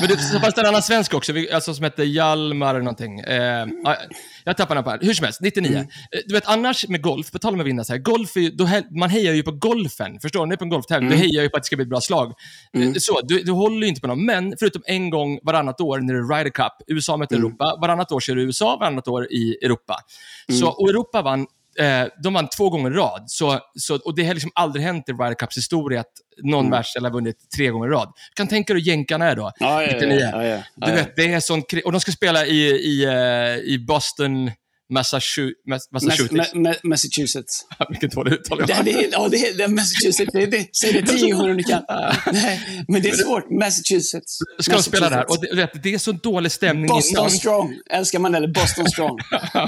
Men 0.00 0.08
det 0.08 0.40
fanns 0.40 0.54
det 0.54 0.60
en 0.60 0.66
annan 0.66 0.82
svensk 0.82 1.14
också, 1.14 1.32
alltså, 1.52 1.74
som 1.74 1.84
hette 1.84 2.04
Hjalmar 2.04 2.70
eller 2.70 2.84
någonting. 2.84 3.20
Eh, 3.20 3.66
ja, 3.84 3.96
jag 4.44 4.56
tappar 4.56 4.74
namnet. 4.74 5.02
Hur 5.02 5.14
som 5.14 5.24
helst, 5.24 5.40
99. 5.40 5.70
Mm. 5.72 5.80
Eh, 5.82 5.86
Du 6.26 6.34
vet, 6.34 6.46
annars 6.46 6.88
med 6.88 7.02
golf, 7.02 7.30
på 7.30 7.38
tal 7.38 7.54
om 7.54 7.60
att 7.60 7.66
vinna 7.66 7.84
så 7.84 7.92
här, 7.92 8.00
golf 8.00 8.36
är 8.36 8.50
då, 8.50 8.68
man 8.98 9.10
hejar 9.10 9.32
ju 9.32 9.42
på 9.42 9.52
golfen. 9.52 10.20
Förstår 10.20 10.46
ni? 10.46 10.56
På 10.56 10.64
en 10.64 10.70
golftävling, 10.70 11.06
Mm. 11.08 11.18
du 11.20 11.26
hejar 11.26 11.42
ju 11.42 11.48
på 11.48 11.56
att 11.56 11.62
det 11.62 11.66
ska 11.66 11.76
bli 11.76 11.82
ett 11.82 11.88
bra 11.88 12.00
slag. 12.00 12.32
Eh, 12.78 12.92
Så, 12.98 13.20
du, 13.22 13.42
du 13.42 13.52
håller 13.52 13.82
ju 13.82 13.88
inte 13.88 14.00
på 14.00 14.06
någon, 14.06 14.24
men 14.26 14.54
förutom 14.58 14.82
en 14.86 15.10
gång 15.10 15.38
varannat 15.42 15.80
år 15.80 15.98
när 15.98 16.14
det 16.14 16.20
är 16.20 16.36
Ryder 16.38 16.50
Cup, 16.50 16.72
USA 16.86 17.16
möter 17.16 17.36
Mm. 17.36 17.46
Europa, 17.46 17.78
varannat 17.80 18.12
år 18.12 18.20
kör 18.20 18.38
USA, 18.38 18.76
varannat 18.80 19.08
år 19.08 19.32
i 19.32 19.58
Europa. 19.62 19.96
Mm. 20.48 20.60
Så, 20.60 20.68
och 20.68 20.88
Europa 20.90 21.22
vann 21.22 21.46
eh, 21.78 22.06
de 22.22 22.34
vann 22.34 22.48
två 22.56 22.70
gånger 22.70 22.90
i 22.90 22.94
rad. 22.94 23.24
Så, 23.26 23.60
så, 23.78 23.94
och 24.04 24.16
det 24.16 24.24
har 24.26 24.34
liksom 24.34 24.50
aldrig 24.54 24.84
hänt 24.84 25.08
i 25.08 25.12
Ryder 25.12 25.34
Cups 25.34 25.56
historia 25.56 26.00
att 26.00 26.12
någon 26.42 26.60
Mm. 26.66 26.70
har 27.04 27.10
vunnit 27.12 27.36
tre 27.56 27.68
gånger 27.68 27.88
i 27.88 27.90
rad. 27.90 28.12
Kan 28.34 28.48
tänka 28.48 28.72
dig 28.72 28.82
hur 28.82 28.88
jänkarna 28.88 29.24
är 29.30 29.36
då. 29.36 29.52
Ja, 29.58 29.82
ja, 29.82 29.92
99. 29.92 30.18
ja, 30.32 30.44
ja, 30.44 30.62
ja, 30.76 30.86
Du 30.86 30.92
vet, 30.92 31.16
det 31.16 31.22
är 31.22 31.40
sån 31.40 31.62
Och 31.84 31.92
de 31.92 32.00
ska 32.00 32.12
spela 32.12 32.46
i, 32.46 32.60
i, 32.70 33.04
eh, 33.04 33.72
i 33.72 33.78
Boston, 33.86 34.50
Massachusetts. 34.90 35.60
Mass- 35.68 35.88
Massachusetts. 35.92 36.54
Ma- 36.54 36.66
Ma- 36.68 36.80
Massachusetts. 36.82 37.64
Vilket 37.90 38.12
dåligt 38.12 38.32
uttal 38.34 38.58
jag 38.58 38.68
Det, 38.68 38.74
har. 38.74 38.82
det, 38.84 38.92
är- 39.04 39.08
ja, 39.12 39.28
det 39.28 39.58
det 39.58 39.68
Massachusetts. 39.68 40.32
Det, 40.32 40.46
det, 40.46 40.76
säg 40.76 40.92
det 40.92 41.02
tio 41.02 41.32
gånger 41.34 41.50
om 41.50 41.56
du 41.56 41.62
kan. 41.62 41.82
Nej, 42.32 42.84
men 42.88 43.02
det 43.02 43.08
är 43.08 43.16
svårt. 43.16 43.50
Massachusetts. 43.50 44.38
Ska 44.60 44.72
de 44.76 44.82
spela 44.82 45.10
där? 45.10 45.16
Massachusetts. 45.16 45.50
Och 45.50 45.56
det, 45.56 45.70
det 45.82 45.94
är 45.94 45.98
så 45.98 46.12
dålig 46.12 46.52
stämning 46.52 46.86
Boston 46.86 47.18
innan. 47.18 47.30
strong. 47.30 47.74
Älskar 47.90 48.18
man 48.18 48.32
det? 48.32 48.38
Eller 48.38 48.48
Boston 48.48 48.86
strong. 48.88 49.18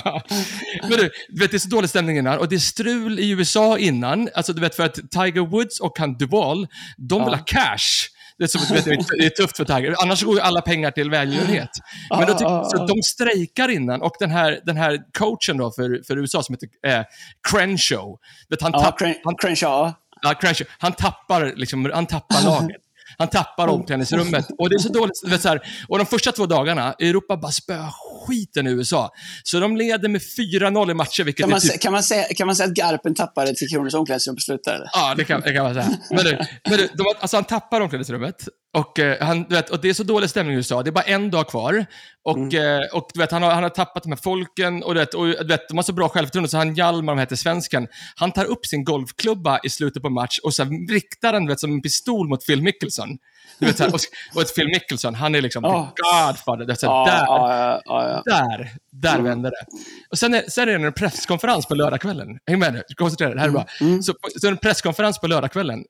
Men 0.82 0.90
du, 0.90 1.10
du 1.28 1.40
vet, 1.40 1.50
det 1.50 1.56
är 1.56 1.58
så 1.58 1.68
dålig 1.68 1.90
stämning 1.90 2.18
innan 2.18 2.38
och 2.38 2.48
det 2.48 2.54
är 2.56 2.58
strul 2.60 3.18
i 3.20 3.30
USA 3.30 3.78
innan. 3.78 4.28
Alltså, 4.34 4.52
du 4.52 4.60
vet, 4.60 4.74
för 4.74 4.82
att 4.84 4.94
Tiger 4.94 5.46
Woods 5.50 5.80
och 5.80 5.98
han 5.98 6.16
Duval, 6.18 6.66
de 7.08 7.24
vill 7.24 7.32
Ja. 7.32 7.36
ha 7.36 7.44
cash. 7.44 8.08
Det 8.38 8.44
är, 8.44 8.48
som, 8.48 8.76
vet, 8.76 8.84
det 8.84 9.24
är- 9.26 9.30
tufft 9.30 9.56
för 9.56 9.64
Tiger. 9.64 9.94
Annars 10.02 10.22
går 10.22 10.34
ju 10.34 10.40
alla 10.40 10.60
pengar 10.60 10.90
till 10.90 11.10
välgörenhet. 11.10 11.70
Men 12.10 12.20
då 12.26 12.32
tycker, 12.32 12.44
Ah, 12.46 12.60
ah, 12.60 12.64
så 12.64 12.82
ah. 12.82 12.86
de 12.86 13.02
strejkar 13.02 13.68
innan 13.68 14.02
och 14.02 14.12
den 14.18 14.30
här, 14.30 14.60
den 14.64 14.76
här 14.76 14.98
coachen 15.18 15.56
då 15.56 15.70
för, 15.70 16.02
för 16.06 16.18
USA 16.18 16.42
som 16.42 16.54
heter 16.54 16.98
eh, 16.98 17.04
Crenshaw, 17.50 18.16
vet, 18.48 18.62
han, 18.62 18.72
tapp, 18.72 19.00
han, 19.24 19.34
Crenshaw. 19.40 19.92
ja, 20.22 20.34
Crenshaw, 20.34 20.70
han 20.78 20.92
tappar, 20.92 21.52
liksom, 21.56 21.90
han 21.94 22.06
tappar 22.06 22.44
laget. 22.44 22.76
Han 23.18 23.28
tappar 23.28 23.68
omklädningsrummet. 23.68 24.46
Och 24.58 24.70
det 24.70 24.74
är 24.74 24.78
så 24.78 24.88
dåligt. 24.88 25.22
Vet, 25.26 25.42
så 25.42 25.48
här, 25.48 25.60
och 25.88 25.98
de 25.98 26.06
första 26.06 26.32
två 26.32 26.46
dagarna, 26.46 26.92
Europa 26.92 27.36
bara 27.36 27.52
spöar 27.52 27.90
skiten 28.26 28.66
i 28.66 28.70
USA. 28.70 29.10
Så 29.42 29.60
de 29.60 29.76
leder 29.76 30.08
med 30.08 30.20
4-0 30.20 30.90
i 30.90 30.94
matcher, 30.94 31.24
vilket 31.24 31.42
Kan 31.42 31.50
man, 31.50 31.60
typ 31.60 31.80
kan, 31.80 31.92
man 31.92 32.02
säga, 32.02 32.24
kan 32.36 32.46
man 32.46 32.56
säga 32.56 32.68
att 32.68 32.74
Garpen 32.74 33.14
tappade 33.14 33.54
till 33.54 33.68
Kronors 33.68 33.94
omklädningsrum 33.94 34.36
på 34.36 34.40
slutet? 34.40 34.80
Ja, 34.92 35.14
det 35.16 35.24
kan, 35.24 35.40
det 35.40 35.52
kan 35.52 35.64
man 35.64 35.74
säga. 35.74 35.88
Men 36.10 36.24
du, 36.24 36.38
men 36.68 36.78
du 36.78 36.88
de, 36.94 37.04
alltså 37.20 37.36
han 37.36 37.44
tappar 37.44 37.80
omklädningsrummet. 37.80 38.48
Och, 38.76 38.98
eh, 38.98 39.26
han, 39.26 39.44
vet, 39.44 39.70
och 39.70 39.80
det 39.80 39.88
är 39.88 39.94
så 39.94 40.02
dålig 40.02 40.30
stämning 40.30 40.54
i 40.54 40.56
USA. 40.56 40.82
Det 40.82 40.90
är 40.90 40.92
bara 40.92 41.04
en 41.04 41.30
dag 41.30 41.48
kvar. 41.48 41.86
Och, 42.24 42.54
eh, 42.54 42.80
och 42.92 43.10
du 43.14 43.20
vet, 43.20 43.32
han, 43.32 43.42
har, 43.42 43.50
han 43.50 43.62
har 43.62 43.70
tappat 43.70 44.02
de 44.02 44.12
här 44.12 44.18
folken 44.22 44.82
och, 44.82 44.94
du 44.94 45.00
vet, 45.00 45.14
och 45.14 45.26
du 45.26 45.46
vet, 45.46 45.68
de 45.68 45.78
har 45.78 45.82
så 45.82 45.92
bra 45.92 46.08
självförtroende 46.08 46.48
så 46.48 46.56
han 46.56 46.74
Hjalmar, 46.74 47.14
de 47.14 47.20
heter 47.20 47.36
svensken, 47.36 47.88
han 48.16 48.32
tar 48.32 48.44
upp 48.44 48.66
sin 48.66 48.84
golfklubba 48.84 49.60
i 49.64 49.70
slutet 49.70 50.02
på 50.02 50.10
match 50.10 50.38
och 50.38 50.54
så 50.54 50.64
här 50.64 50.92
riktar 50.92 51.32
den 51.32 51.44
du 51.44 51.52
vet, 51.52 51.60
som 51.60 51.72
en 51.72 51.82
pistol 51.82 52.28
mot 52.28 52.46
Phil 52.46 52.62
Mickelson. 52.62 53.18
Du 53.58 53.66
vet, 53.66 53.76
så 53.76 53.84
här, 53.84 53.94
och, 53.94 54.00
och 54.34 54.42
ett 54.42 54.54
Phil 54.54 54.66
Mickelson, 54.66 55.14
han 55.14 55.34
är 55.34 55.40
liksom 55.42 55.62
the 55.62 55.68
godfather. 56.02 56.58
Du 56.58 56.66
vet, 56.66 56.80
så 56.80 56.86
här, 56.86 56.94
Ja, 56.94 57.04
där, 57.06 57.80
ja. 57.84 58.22
där, 58.24 58.70
där 58.92 59.18
vänder 59.18 59.50
det. 59.50 59.76
Och 60.10 60.18
sen 60.18 60.34
är, 60.34 60.42
sen 60.48 60.68
är 60.68 60.78
det 60.78 60.86
en 60.86 60.92
presskonferens 60.92 61.66
på 61.66 61.74
lördagskvällen. 61.74 62.28
Häng 62.46 62.58
med 62.58 62.72
nu, 62.72 62.82
koncentrera 62.96 63.28
dig, 63.28 63.34
det 63.34 63.40
här 63.40 63.48
är 63.48 63.52
bra. 63.52 63.66
Så, 64.02 64.14
så 64.40 64.46
är 64.46 64.50
det 64.50 64.54
en 64.54 64.56
presskonferens 64.56 65.18
på 65.18 65.26
lördagskvällen. 65.26 65.84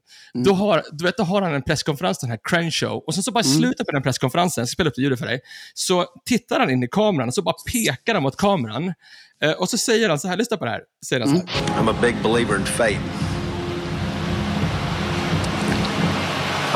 Då, 0.44 0.52
har, 0.54 0.82
du 0.92 1.04
vet, 1.04 1.16
då 1.16 1.22
har 1.22 1.42
han 1.42 1.54
en 1.54 1.62
presskonferens, 1.62 2.18
den 2.18 2.30
här 2.30 2.38
Crenshaw. 2.50 3.02
Och 3.06 3.14
sen 3.14 3.22
så 3.22 3.32
bara 3.32 3.40
i 3.40 3.44
slutet 3.44 3.86
på 3.86 3.92
den 3.92 4.02
presskonferensen, 4.02 4.62
jag 4.62 4.68
ska 4.68 4.74
spela 4.74 4.88
upp 4.90 4.96
det 4.96 5.02
ljudet 5.02 5.18
för 5.18 5.26
dig, 5.26 5.40
så 5.74 6.06
tittar 6.24 6.60
han 6.60 6.70
in 6.70 6.82
i 6.82 6.88
kameran 6.88 7.28
och 7.28 7.34
så 7.34 7.42
bara 7.42 7.54
pekar 7.72 8.14
han 8.14 8.22
mot 8.22 8.36
kameran. 8.36 8.94
Eh, 9.42 9.52
och 9.52 9.68
så 9.68 9.78
säger 9.78 10.08
han 10.08 10.18
så 10.18 10.28
här, 10.28 10.36
lyssna 10.36 10.56
på 10.56 10.64
det 10.64 10.70
här. 10.70 10.80
Säger 11.06 11.26
han 11.26 11.36
så 11.36 11.46
här. 11.46 11.82
I'm 11.82 11.90
a 11.90 11.94
big 12.02 12.22
believer 12.22 12.56
in 12.58 12.64
fate. 12.64 13.27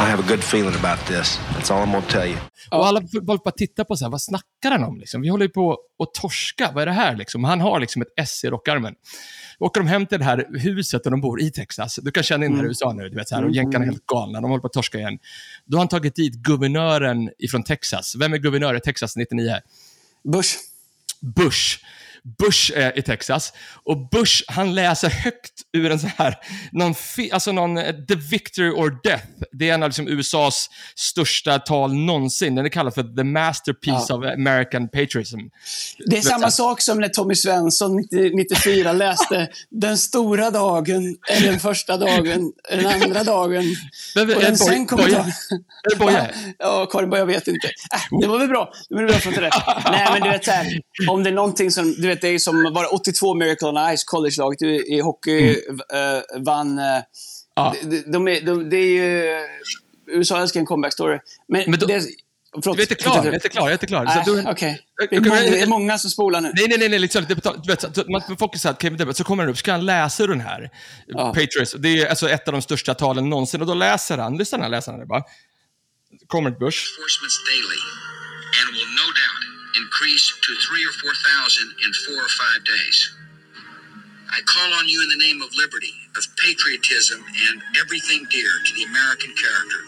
I 0.02 0.04
have 0.04 0.22
a 0.22 0.26
good 0.28 0.44
feeling 0.44 0.74
about 0.74 1.06
this. 1.06 1.38
That's 1.54 1.70
all 1.70 1.86
I'm 1.86 2.00
to 2.00 2.10
tell 2.10 2.28
you. 2.28 2.38
Och 2.70 2.86
alla 2.86 3.02
folk 3.26 3.44
bara 3.44 3.50
tittar 3.50 3.84
på 3.84 3.96
så 3.96 4.04
här, 4.04 4.10
vad 4.10 4.22
snackar 4.22 4.70
han 4.70 4.84
om? 4.84 4.98
Liksom? 4.98 5.22
Vi 5.22 5.28
håller 5.28 5.44
ju 5.44 5.48
på 5.48 5.78
att 6.02 6.14
torska, 6.14 6.70
vad 6.74 6.82
är 6.82 6.86
det 6.86 6.92
här? 6.92 7.16
Liksom? 7.16 7.44
Han 7.44 7.60
har 7.60 7.80
liksom 7.80 8.02
ett 8.02 8.08
S 8.16 8.44
i 8.44 8.48
rockarmen. 8.48 8.94
Åker 9.58 9.80
de 9.80 9.86
hem 9.86 10.06
till 10.06 10.18
det 10.18 10.24
här 10.24 10.46
huset 10.58 11.04
där 11.04 11.10
de 11.10 11.20
bor 11.20 11.40
i 11.40 11.50
Texas, 11.50 11.98
du 12.02 12.10
kan 12.10 12.22
känna 12.22 12.46
in 12.46 12.52
det 12.52 12.58
här 12.58 12.64
i 12.64 12.68
USA 12.68 12.92
nu, 12.92 13.08
du 13.08 13.16
vet, 13.16 13.28
så 13.28 13.34
här, 13.34 13.44
och 13.44 13.50
jänkarna 13.50 13.84
är 13.84 13.88
helt 13.88 14.06
galna, 14.06 14.40
de 14.40 14.50
håller 14.50 14.60
på 14.60 14.66
att 14.66 14.72
torska 14.72 14.98
igen. 14.98 15.18
Då 15.64 15.76
har 15.76 15.80
han 15.80 15.88
tagit 15.88 16.14
dit 16.14 16.34
guvernören 16.34 17.30
ifrån 17.38 17.62
Texas. 17.62 18.16
Vem 18.18 18.32
är 18.32 18.38
guvernör 18.38 18.74
i 18.74 18.80
Texas 18.80 19.16
99? 19.16 19.56
Bush. 20.24 20.56
Bush. 21.20 21.78
Bush 22.38 22.72
är 22.76 22.98
i 22.98 23.02
Texas. 23.02 23.52
Och 23.84 24.08
Bush, 24.10 24.42
han 24.48 24.74
läser 24.74 25.10
högt 25.10 25.52
ur 25.72 25.90
en 25.90 25.98
så 25.98 26.08
här, 26.18 26.34
någon, 26.72 26.94
alltså 27.32 27.52
någon 27.52 27.78
eh, 27.78 27.92
The 28.08 28.14
Victory 28.14 28.70
or 28.70 29.00
Death. 29.04 29.24
Det 29.52 29.70
är 29.70 29.74
en 29.74 29.82
av 29.82 29.88
liksom 29.88 30.08
USAs 30.08 30.68
största 30.96 31.58
tal 31.58 31.94
någonsin. 31.94 32.54
Den 32.54 32.64
är 32.64 32.68
kallad 32.70 32.94
för 32.94 33.16
The 33.16 33.24
Masterpiece 33.24 34.06
Ja. 34.08 34.14
of 34.16 34.24
American 34.24 34.88
Patriotism. 34.88 35.38
Det 36.06 36.16
är 36.16 36.20
samma 36.22 36.50
sak 36.50 36.80
som 36.80 37.00
när 37.00 37.08
Tommy 37.08 37.34
Svensson 37.34 37.96
90, 37.96 38.30
94 38.36 38.92
läste 38.92 39.48
Den 39.70 39.98
stora 39.98 40.50
dagen 40.50 41.16
är 41.30 41.40
den 41.40 41.60
första 41.60 41.96
dagen, 41.96 42.52
den 42.70 42.86
andra 42.86 43.24
dagen. 43.24 43.64
Men, 44.14 44.34
Och 44.36 44.42
den 44.42 44.56
sen 44.56 44.86
kommer 44.86 45.10
dagen. 45.10 45.32
Är 45.84 45.90
det 45.90 45.96
Boye? 45.96 46.30
Ja, 46.58 46.86
Karin 46.86 47.10
Boye, 47.10 47.20
jag 47.20 47.26
vet 47.26 47.48
inte. 47.48 47.66
Äh, 47.66 48.18
det 48.20 48.26
var 48.26 48.38
väl 48.38 48.48
bra. 48.48 48.72
Det 48.88 48.94
var 48.94 49.02
bra 49.04 49.14
för 49.18 49.40
det. 49.40 49.50
Nej, 49.90 50.08
men 50.12 50.22
du 50.22 50.28
vet 50.28 50.44
så 50.44 50.50
här, 50.50 50.80
om 51.08 51.22
det 51.22 51.30
är 51.30 51.34
någonting 51.34 51.70
som, 51.70 51.94
du 51.98 52.11
vet, 52.14 52.20
det 52.20 52.28
är 52.28 52.38
som 52.38 52.62
var 52.74 52.82
det 52.82 52.88
82 52.88 53.34
Miracle 53.34 53.68
on 53.68 53.96
Ice, 53.96 54.04
college-laget 54.04 54.62
i, 54.62 54.66
i 54.66 55.00
hockey, 55.00 55.50
eh, 55.50 56.42
vann. 56.42 56.78
eh, 56.78 56.84
Mm. 56.84 57.02
Ja. 57.54 57.74
de, 57.82 58.02
de, 58.12 58.28
är, 58.28 58.40
de, 58.40 58.70
det 58.70 58.76
är 58.76 58.86
ju, 58.86 59.36
USA 60.06 60.40
älskar 60.40 60.60
en 60.60 60.66
comeback 60.66 60.92
story. 60.92 61.18
Men, 61.48 61.70
Men 61.70 61.80
då- 61.80 61.86
det, 61.86 62.02
förlåt, 62.62 62.76
Du 62.76 62.82
är 62.82 62.84
inte 62.90 62.94
klar, 62.94 63.16
jag 63.16 63.26
är 63.26 63.34
inte 63.34 63.48
klar, 63.48 63.62
jag 63.62 63.68
är 63.68 63.72
inte 63.72 63.86
klar. 63.86 64.06
Så 64.06 64.14
Nej, 64.14 64.22
du-. 64.26 64.42
Jag- 64.42 64.56
Det, 65.10 65.16
är 65.16 65.20
många- 65.20 65.42
jag- 65.42 65.52
det 65.52 65.60
är 65.60 65.66
många 65.66 65.98
som 65.98 66.10
spolar 66.10 66.40
nu. 66.40 66.52
Nej, 66.54 66.66
nej, 66.68 66.78
nej, 66.78 66.88
nej 66.88 66.98
liksom, 66.98 67.24
det, 67.28 67.34
betal- 67.34 67.60
du 67.62 67.68
vet, 67.72 67.80
så, 67.96 68.04
man, 68.10 68.22
folk 68.38 68.54
är 68.54 68.58
så 68.58 68.68
här, 68.68 68.74
Kevin 68.80 68.98
Debet, 68.98 69.16
så 69.16 69.24
kommer 69.24 69.42
han 69.42 69.50
upp, 69.52 69.58
ska 69.58 69.72
han 69.72 69.86
läsa 69.86 70.26
den 70.26 70.40
här? 70.40 70.70
Ja. 71.06 71.26
Patriots. 71.34 71.72
Det 71.78 71.88
är 72.00 72.06
alltså 72.06 72.28
ett 72.30 72.48
av 72.48 72.52
de 72.52 72.62
största 72.62 72.94
talen 72.94 73.30
någonsin. 73.30 73.60
Och 73.60 73.66
då 73.66 73.74
läser 73.74 74.18
han, 74.18 74.36
lyssna 74.36 74.58
när 74.58 74.62
han 74.64 74.70
läser 74.70 74.90
han 74.92 75.00
det 75.00 75.06
bara. 75.06 75.22
Kommer 76.26 76.50
Bush. 76.50 76.60
reinforcements 76.60 77.36
daily 77.50 77.78
and 78.58 78.68
will 78.76 78.90
no 79.00 79.06
doubt 79.20 79.41
increase 79.80 80.26
to 80.46 80.50
three 80.66 80.84
or 80.88 80.94
four 81.02 81.14
thousand 81.28 81.68
in 81.84 81.90
four 82.06 82.20
or 82.26 82.32
five 82.42 82.60
days. 82.64 82.98
I 84.38 84.40
call 84.54 84.70
on 84.78 84.88
you 84.88 84.98
in 85.04 85.10
the 85.14 85.20
name 85.26 85.42
of 85.42 85.50
liberty, 85.64 85.94
of 86.18 86.24
patriotism, 86.46 87.20
and 87.48 87.56
everything 87.82 88.20
dear 88.30 88.52
to 88.66 88.72
the 88.78 88.84
American 88.92 89.32
character 89.44 89.80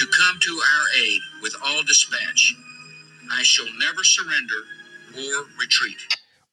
to 0.00 0.04
come 0.20 0.36
to 0.48 0.52
our 0.74 0.86
aid 1.04 1.20
with 1.42 1.54
all 1.64 1.82
dispatch. 1.82 2.42
I 3.40 3.42
shall 3.42 3.70
never 3.86 4.02
surrender 4.04 4.60
or 5.22 5.34
retreat. 5.62 6.00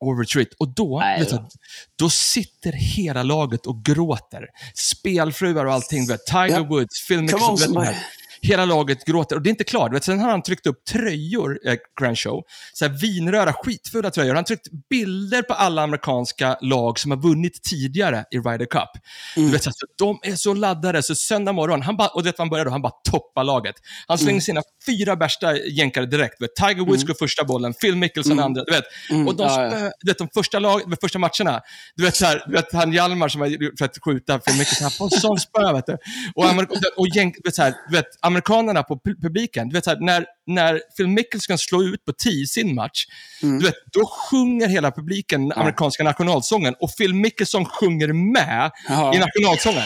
och 0.02 0.20
retreat. 0.20 0.48
Och 0.60 0.76
då, 0.76 1.00
Nej, 1.00 1.20
vet 1.20 1.30
du, 1.30 1.36
då. 1.36 1.50
då 1.96 2.10
sitter 2.10 2.72
hela 2.72 3.24
laget 3.24 3.66
och 3.66 3.86
gråter. 3.86 4.46
Spelfruar 4.76 5.66
och 5.66 5.74
allting. 5.74 6.06
Du 6.06 6.12
vet, 6.14 6.26
Tiger 6.26 6.48
Ja. 6.50 6.64
Woods, 6.64 7.08
Phil 7.08 7.18
Come 7.30 7.96
Hela 8.42 8.66
laget 8.66 9.06
gråter. 9.06 9.36
Och 9.36 9.42
det 9.42 9.48
är 9.48 9.52
inte 9.52 9.64
klart. 9.64 9.94
Vet, 9.94 10.04
sen 10.04 10.20
har 10.20 10.30
han 10.32 10.44
tryckt 10.44 10.68
upp 10.68 10.86
tröjor, 10.86 11.60
eh, 11.68 11.76
Crenshaw. 12.00 12.42
Så 12.74 12.86
här 12.86 12.92
vinröda, 13.02 13.54
skitfula 13.54 14.12
tröjor. 14.12 14.30
Han 14.30 14.38
har 14.38 14.44
tryckt 14.44 14.68
bilder 14.90 15.42
på 15.42 15.54
alla 15.54 15.82
amerikanska 15.84 16.58
lag 16.62 17.00
som 17.00 17.12
har 17.12 17.18
vunnit 17.18 17.64
tidigare 17.64 18.26
i 18.32 18.38
Ryder 18.38 18.66
Cup. 18.66 18.90
Mm. 19.38 19.48
Du 19.48 19.54
vet, 19.54 19.64
så 19.64 19.70
här, 19.70 19.76
de 19.98 20.20
är 20.32 20.36
så 20.36 20.54
laddade, 20.54 21.04
så 21.04 21.16
söndag 21.16 21.52
morgon, 21.54 21.82
han 21.82 21.98
bara, 21.98 22.08
och 22.08 22.26
vet 22.26 22.38
vad 22.38 22.46
han 22.46 22.50
börjar 22.50 22.66
då? 22.66 22.72
Han 22.72 22.82
bara 22.82 22.94
toppar 23.12 23.44
laget. 23.44 23.76
Han 24.08 24.18
slänger 24.18 24.32
Mm. 24.32 24.42
sina 24.42 24.62
fyra 24.86 25.16
bästa 25.16 25.58
jänkare 25.58 26.06
direkt. 26.06 26.42
Vet, 26.42 26.56
Tiger 26.56 26.86
Woods 26.86 27.04
går 27.04 27.14
första 27.14 27.44
bollen, 27.44 27.74
Phil 27.74 27.96
Mickelson 27.96 28.40
andra. 28.40 28.64
Du 28.64 28.72
vet. 28.72 28.84
Och 29.28 29.36
de, 29.36 29.44
Mm. 29.44 29.72
Ja, 29.72 29.80
ja. 29.80 29.92
du 30.02 30.12
vet, 30.12 30.18
de 30.18 30.28
första, 30.34 30.60
lag, 30.60 30.82
de 30.88 30.96
första 31.02 31.20
matcherna, 31.20 31.62
du 31.96 32.04
vet, 32.04 32.16
så 32.16 32.26
här, 32.26 32.44
du 32.48 32.54
vet 32.54 32.74
han 32.74 32.94
Hjalmar 32.94 33.30
som 33.30 33.42
har 33.42 33.72
försökt 33.78 34.04
skjuta 34.04 34.40
Phil 34.40 34.58
Mickelson, 34.58 34.84
han 34.84 34.92
får 34.92 35.10
sån 35.10 35.40
spö. 35.40 35.74
Vet 35.74 35.86
du. 35.86 35.98
Och, 36.36 36.46
amer, 36.50 36.68
och 36.98 37.08
jänk, 37.16 37.36
du 37.36 37.42
vet, 37.48 37.56
så 37.56 37.62
här, 37.62 37.74
du 37.90 37.96
vet, 37.96 38.06
amerikanerna 38.32 38.84
på 38.84 38.96
pu- 38.96 39.22
publiken, 39.22 39.70
du 39.70 39.74
vet, 39.76 39.84
så 39.84 39.90
här, 39.90 40.00
när, 40.00 40.26
när 40.48 40.82
Phil 40.98 41.08
Mickelson 41.08 41.58
slår 41.58 41.84
ut 41.86 42.06
på 42.06 42.14
10 42.14 42.44
i 42.44 42.46
sin 42.48 42.76
match, 42.76 43.06
Mm. 43.44 43.60
du 43.60 43.66
vet, 43.66 43.76
då 43.94 44.06
sjunger 44.06 44.68
hela 44.68 44.92
publiken 44.92 45.50
den 45.50 45.58
amerikanska 45.60 46.04
nationalsången 46.04 46.76
och 46.80 46.90
Phil 46.98 47.14
Mickelson 47.14 47.66
sjunger 47.66 48.08
med 48.14 48.72
Ja. 48.90 49.16
i 49.16 49.20
nationalsången. 49.20 49.84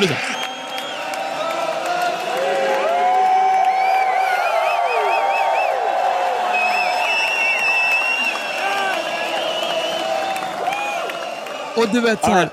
Lyssna. 0.00 0.16
Och 11.76 11.88
du 11.92 12.00
vet 12.00 12.20
så 12.24 12.30
här, 12.30 12.48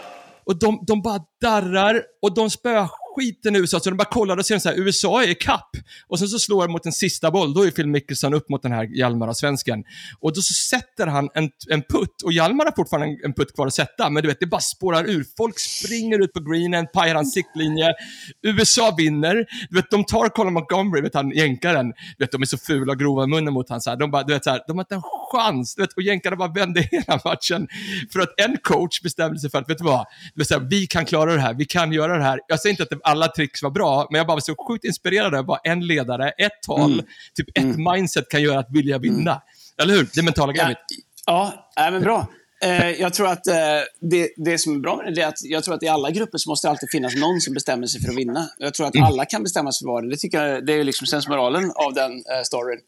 och 0.45 0.59
de, 0.59 0.83
de 0.87 1.01
bara 1.01 1.19
darrar 1.41 2.01
och 2.21 2.33
de 2.33 2.49
spöar 2.49 2.89
skiten 3.15 3.55
i 3.55 3.59
USA. 3.59 3.79
Så 3.79 3.89
de 3.89 3.97
bara 3.97 4.05
kollar 4.09 4.37
och 4.37 4.45
ser 4.45 4.59
så 4.59 4.69
här, 4.69 4.79
USA 4.79 5.23
är 5.23 5.29
i 5.29 5.35
kapp. 5.35 5.69
Och 6.07 6.19
sen 6.19 6.27
så 6.27 6.39
slår 6.39 6.67
de 6.67 6.71
mot 6.71 6.85
en 6.85 6.91
sista 6.91 7.31
boll. 7.31 7.53
Då 7.53 7.67
är 7.67 7.71
Phil 7.71 7.87
Mickelson 7.87 8.33
upp 8.33 8.49
mot 8.49 8.61
den 8.61 8.71
här 8.71 8.83
Hjalmar-svensken. 8.83 9.83
Och 10.19 10.33
då 10.33 10.41
så 10.41 10.53
sätter 10.53 11.07
han 11.07 11.29
en, 11.33 11.49
en 11.69 11.81
putt. 11.81 12.21
Och 12.23 12.33
Hjalmar 12.33 12.65
har 12.65 12.71
fortfarande 12.71 13.07
en, 13.07 13.19
en 13.23 13.33
putt 13.33 13.55
kvar 13.55 13.67
att 13.67 13.73
sätta. 13.73 14.09
Men 14.09 14.23
du 14.23 14.29
vet, 14.29 14.39
det 14.39 14.45
bara 14.45 14.61
spårar 14.61 15.09
ur. 15.09 15.25
Folk 15.37 15.59
springer 15.59 16.23
ut 16.23 16.33
på 16.33 16.39
greenen, 16.39 16.87
pajar 16.93 17.15
hans 17.15 17.33
siktlinje. 17.33 17.93
USA 18.41 18.95
vinner. 18.97 19.45
Du 19.69 19.75
vet, 19.75 19.91
de 19.91 20.05
tar 20.05 20.29
Colin 20.29 20.53
Montgomery, 20.53 21.01
vet 21.01 21.13
han, 21.13 21.31
jänkaren. 21.31 21.93
Du 22.17 22.25
vet, 22.25 22.31
de 22.31 22.41
är 22.41 22.45
så 22.45 22.57
fula 22.57 22.91
och 22.91 22.99
grova 22.99 23.23
i 23.23 23.27
munnen 23.27 23.53
mot 23.53 23.69
honom. 23.69 23.81
Så 23.81 23.89
här. 23.89 23.97
De, 23.97 24.11
bara, 24.11 24.23
du 24.23 24.33
vet, 24.33 24.43
så 24.43 24.49
här, 24.49 24.61
de 24.67 24.77
har 24.77 24.83
inte 24.83 24.95
en 24.95 25.01
chans. 25.31 25.75
Du 25.75 25.81
vet, 25.81 25.93
och 25.93 26.01
jänkarna 26.01 26.35
bara 26.35 26.51
vände 26.51 26.81
hela 26.91 27.19
matchen. 27.25 27.67
För 28.13 28.19
att 28.19 28.33
en 28.39 28.57
coach 28.63 29.01
bestämde 29.01 29.39
sig 29.39 29.49
för 29.49 29.57
att, 29.57 29.69
vet 29.69 29.77
du 29.77 29.83
vad? 29.83 30.05
Det 30.35 30.45
säga, 30.45 30.59
vi 30.59 30.87
kan 30.87 31.05
klara 31.05 31.33
det 31.33 31.39
här, 31.41 31.53
vi 31.53 31.65
kan 31.65 31.93
göra 31.93 32.17
det 32.17 32.23
här. 32.23 32.39
Jag 32.47 32.59
säger 32.59 32.73
inte 32.73 32.83
att 32.95 33.01
alla 33.03 33.27
tricks 33.27 33.63
var 33.63 33.69
bra, 33.71 34.07
men 34.11 34.17
jag 34.17 34.27
bara 34.27 34.35
var 34.35 34.41
så 34.41 34.55
sjukt 34.67 34.85
inspirerad 34.85 35.35
av 35.35 35.45
vad 35.45 35.59
en 35.63 35.87
ledare, 35.87 36.29
ett 36.29 36.61
tal, 36.67 36.93
Mm. 36.93 37.05
typ 37.35 37.47
ett 37.57 37.77
mindset 37.77 38.29
kan 38.29 38.41
göra 38.41 38.59
att 38.59 38.71
vilja 38.71 38.97
vinna. 38.97 39.41
Eller 39.81 39.93
hur? 39.93 40.07
Det 40.15 40.21
mentala 40.21 40.53
Ja, 40.55 40.63
grejen. 40.63 40.77
ja 41.25 41.71
ja, 41.75 41.91
men 41.91 42.01
bra. 42.01 42.27
Eh, 42.63 42.89
jag 42.89 43.13
tror 43.13 43.27
att 43.27 43.47
eh, 43.47 43.55
det, 44.01 44.29
det 44.37 44.57
som 44.57 44.75
är 44.75 44.79
bra 44.79 44.97
med 44.97 45.15
det 45.15 45.21
är 45.21 45.27
att 45.27 45.43
jag 45.43 45.63
tror 45.63 45.75
att 45.75 45.83
i 45.83 45.87
alla 45.87 46.11
grupper 46.11 46.37
så 46.37 46.49
måste 46.49 46.67
det 46.67 46.69
alltid 46.71 46.89
finnas 46.91 47.15
någon 47.15 47.41
som 47.41 47.53
bestämmer 47.53 47.87
sig 47.87 48.01
för 48.01 48.09
att 48.09 48.17
vinna. 48.17 48.49
Jag 48.57 48.73
tror 48.73 48.87
att 48.87 48.95
Mm. 48.95 49.07
alla 49.07 49.25
kan 49.25 49.43
bestämma 49.43 49.71
sig 49.71 49.85
för 49.85 49.91
vad 49.91 50.03
det. 50.03 50.09
Det 50.09 50.17
tycker 50.17 50.45
jag 50.45 50.65
det 50.65 50.73
är 50.73 50.83
liksom 50.83 51.07
sensmoralen 51.07 51.71
av 51.75 51.93
den 51.93 52.11
eh, 52.11 52.43
storyn. 52.43 52.79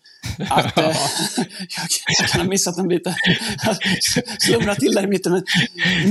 Att, 0.50 0.78
eh, 0.78 0.84
jag, 1.58 1.88
jag 2.20 2.28
kan 2.30 2.42
ha 2.42 2.48
missat 2.48 2.78
en 2.78 2.88
bit 2.88 3.04
där. 3.04 3.16
Slumrat 4.40 4.80
till 4.80 4.94
där 4.94 5.04
i 5.04 5.08
mitten. 5.08 5.32
Men, 5.32 5.44